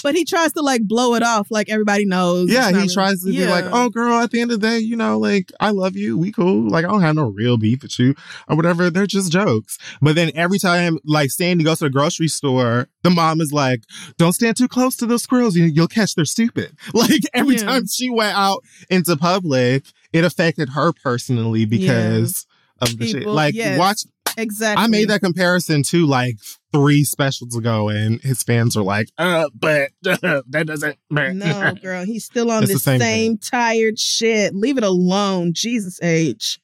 But 0.02 0.14
he 0.14 0.24
tries 0.24 0.52
to 0.52 0.62
like 0.62 0.82
blow 0.82 1.14
it 1.14 1.22
off 1.22 1.50
like 1.50 1.68
everybody 1.68 2.04
knows. 2.04 2.50
yeah, 2.50 2.68
he 2.70 2.74
really- 2.76 2.94
tries 2.94 3.22
to 3.22 3.30
be 3.30 3.46
like, 3.46 3.64
oh, 3.66 3.88
girl, 3.88 4.14
at 4.18 4.30
the 4.30 4.40
end 4.40 4.52
of 4.52 4.60
the 4.60 4.66
day, 4.66 4.78
you 4.78 4.96
know, 4.96 5.18
like, 5.18 5.50
I 5.60 5.70
love 5.70 5.96
you. 5.96 6.16
We 6.16 6.32
cool. 6.32 6.68
Like, 6.68 6.84
I 6.84 6.88
don't 6.88 7.00
have 7.02 7.16
no 7.16 7.26
real 7.28 7.56
beef 7.58 7.82
with 7.82 7.98
you 7.98 8.14
or 8.48 8.56
whatever. 8.56 8.90
They're 8.90 9.06
just 9.06 9.32
jokes. 9.32 9.78
But 10.00 10.14
then 10.14 10.30
every 10.34 10.58
time, 10.58 10.98
like, 11.04 11.30
Sandy 11.30 11.64
goes 11.64 11.78
to 11.78 11.84
the 11.86 11.90
grocery 11.90 12.28
store, 12.28 12.88
the 13.02 13.10
mom 13.10 13.40
is 13.40 13.52
like, 13.52 13.82
don't 14.16 14.32
stand 14.32 14.56
too 14.56 14.68
close 14.68 14.96
to 14.96 15.06
those 15.06 15.22
squirrels. 15.22 15.56
You, 15.56 15.64
you'll 15.64 15.88
catch 15.88 16.14
they're 16.14 16.24
stupid. 16.24 16.72
Like, 16.94 17.22
every 17.34 17.56
Yeah. 17.56 17.62
time 17.64 17.86
she 17.86 18.10
went 18.10 18.36
out 18.36 18.62
into 18.90 19.16
public, 19.16 19.84
it 20.12 20.24
affected 20.24 20.70
her 20.70 20.92
personally 20.92 21.64
because 21.64 22.46
of 22.80 22.96
the 22.98 23.06
shit. 23.06 23.26
Like, 23.26 23.54
yes. 23.54 23.78
watch, 23.78 24.02
Exactly. 24.38 24.84
I 24.84 24.86
made 24.86 25.08
that 25.10 25.20
comparison 25.20 25.82
to 25.84 26.06
like, 26.06 26.36
three 26.72 27.04
specials 27.04 27.56
ago, 27.56 27.88
and 27.88 28.20
his 28.22 28.42
fans 28.42 28.76
are 28.76 28.82
like, 28.82 29.08
uh, 29.18 29.48
but 29.54 29.90
that 30.02 30.64
doesn't. 30.66 30.98
Matter. 31.10 31.34
No, 31.34 31.74
girl, 31.82 32.04
he's 32.04 32.24
still 32.24 32.50
on 32.50 32.62
It's 32.62 32.72
the 32.72 32.78
same 32.78 33.00
same, 33.00 33.38
tired 33.38 33.98
shit. 33.98 34.54
Leave 34.54 34.78
it 34.78 34.84
alone. 34.84 35.52
Jesus 35.54 36.02
H. 36.02 36.58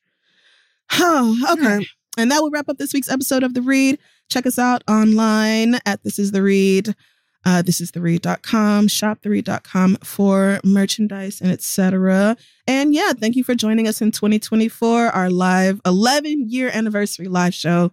Oh, 0.93 1.37
okay. 1.59 1.87
And 2.17 2.31
that 2.31 2.41
will 2.41 2.51
wrap 2.51 2.69
up 2.69 2.79
this 2.79 2.93
week's 2.93 3.11
episode 3.11 3.43
of 3.43 3.55
The 3.55 3.63
Read. 3.63 3.99
Check 4.31 4.47
us 4.47 4.59
out 4.59 4.85
online 4.89 5.77
at 5.85 6.03
This 6.05 6.19
Is 6.19 6.33
The 6.33 6.43
Read. 6.43 6.95
Uh, 7.45 7.63
this 7.63 7.81
is 7.81 7.91
theread.com, 7.91 8.87
shoptheread.com 8.87 9.97
for 9.97 10.61
merchandise 10.65 11.41
and 11.41 11.51
etc. 11.51 12.37
And 12.67 12.95
yeah, 12.95 13.13
thank 13.13 13.37
you 13.37 13.45
for 13.45 13.55
joining 13.55 13.87
us 13.87 14.01
in 14.01 14.13
2024. 14.13 15.09
Our 15.09 15.31
live 15.31 15.81
11 15.85 16.51
year 16.51 16.71
anniversary 16.73 17.29
live 17.29 17.55
show 17.55 17.93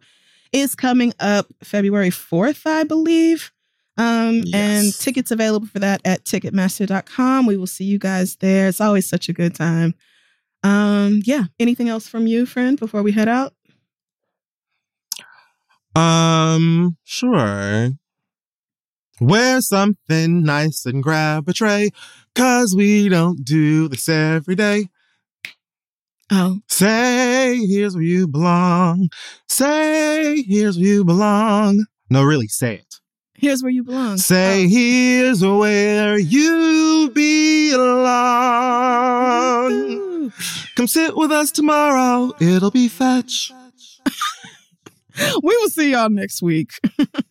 is 0.53 0.75
coming 0.75 1.13
up 1.19 1.47
February 1.63 2.09
4th, 2.09 2.65
I 2.65 2.83
believe. 2.83 3.51
Um, 3.97 4.43
and 4.53 4.93
tickets 4.95 5.31
available 5.31 5.67
for 5.67 5.79
that 5.79 6.01
at 6.05 6.23
ticketmaster.com. 6.23 7.45
We 7.45 7.57
will 7.57 7.67
see 7.67 7.83
you 7.83 7.99
guys 7.99 8.37
there. 8.37 8.69
It's 8.69 8.81
always 8.81 9.07
such 9.07 9.29
a 9.29 9.33
good 9.33 9.53
time. 9.53 9.93
Um, 10.63 11.21
yeah. 11.25 11.45
Anything 11.59 11.89
else 11.89 12.07
from 12.07 12.25
you, 12.25 12.45
friend, 12.45 12.79
before 12.79 13.03
we 13.03 13.11
head 13.11 13.27
out? 13.27 13.53
Um, 15.95 16.97
sure. 17.03 17.91
Wear 19.21 19.61
something 19.61 20.41
nice 20.43 20.83
and 20.85 21.03
grab 21.03 21.47
a 21.47 21.53
tray, 21.53 21.91
cause 22.33 22.75
we 22.75 23.07
don't 23.07 23.45
do 23.45 23.87
this 23.87 24.09
every 24.09 24.55
day. 24.55 24.87
Oh, 26.31 26.61
Say, 26.67 27.59
here's 27.67 27.93
where 27.93 28.03
you 28.03 28.27
belong. 28.27 29.09
Say, 29.47 30.41
here's 30.41 30.77
where 30.77 30.87
you 30.87 31.03
belong. 31.05 31.85
No, 32.09 32.23
really, 32.23 32.47
say 32.47 32.75
it. 32.75 32.95
here's 33.35 33.61
where 33.61 33.71
you 33.71 33.83
belong. 33.83 34.17
Say, 34.17 34.65
Oh. 34.65 34.69
here's 34.69 35.43
where 35.45 36.17
you 36.17 37.11
belong. 38.41 39.71
Ooh. 39.71 40.31
Come 40.75 40.87
sit 40.87 41.15
with 41.15 41.31
us 41.31 41.51
tomorrow. 41.51 42.33
It'll 42.39 42.71
be 42.71 42.87
fetch. 42.87 43.51
we 45.43 45.55
will 45.57 45.69
see 45.69 45.91
y'all 45.91 46.09
next 46.09 46.41
week. 46.41 46.71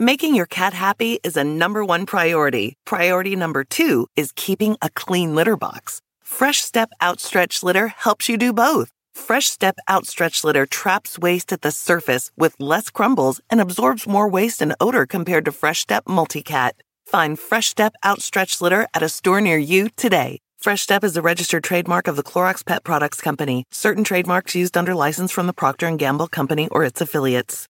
Making 0.00 0.36
your 0.36 0.46
cat 0.46 0.74
happy 0.74 1.18
is 1.24 1.36
a 1.36 1.42
number 1.42 1.84
one 1.84 2.06
priority. 2.06 2.74
Priority 2.86 3.34
number 3.34 3.64
two 3.64 4.06
is 4.14 4.30
keeping 4.36 4.76
a 4.80 4.90
clean 4.90 5.34
litter 5.34 5.56
box. 5.56 6.00
Fresh 6.22 6.60
Step 6.60 6.90
Outstretched 7.02 7.64
Litter 7.64 7.88
helps 7.88 8.28
you 8.28 8.36
do 8.36 8.52
both. 8.52 8.92
Fresh 9.12 9.48
Step 9.48 9.76
Outstretched 9.90 10.44
Litter 10.44 10.66
traps 10.66 11.18
waste 11.18 11.52
at 11.52 11.62
the 11.62 11.72
surface 11.72 12.30
with 12.36 12.54
less 12.60 12.90
crumbles 12.90 13.40
and 13.50 13.60
absorbs 13.60 14.06
more 14.06 14.28
waste 14.28 14.62
and 14.62 14.72
odor 14.78 15.04
compared 15.04 15.44
to 15.46 15.50
Fresh 15.50 15.80
Step 15.80 16.04
Multicat. 16.04 16.74
Find 17.04 17.36
Fresh 17.36 17.66
Step 17.66 17.94
Outstretched 18.06 18.62
Litter 18.62 18.86
at 18.94 19.02
a 19.02 19.08
store 19.08 19.40
near 19.40 19.58
you 19.58 19.88
today. 19.96 20.38
Fresh 20.58 20.82
Step 20.82 21.02
is 21.02 21.16
a 21.16 21.22
registered 21.22 21.64
trademark 21.64 22.06
of 22.06 22.14
the 22.14 22.22
Clorox 22.22 22.64
Pet 22.64 22.84
Products 22.84 23.20
Company. 23.20 23.64
Certain 23.72 24.04
trademarks 24.04 24.54
used 24.54 24.76
under 24.76 24.94
license 24.94 25.32
from 25.32 25.48
the 25.48 25.52
Procter 25.52 25.90
& 25.90 25.96
Gamble 25.96 26.28
Company 26.28 26.68
or 26.70 26.84
its 26.84 27.00
affiliates. 27.00 27.66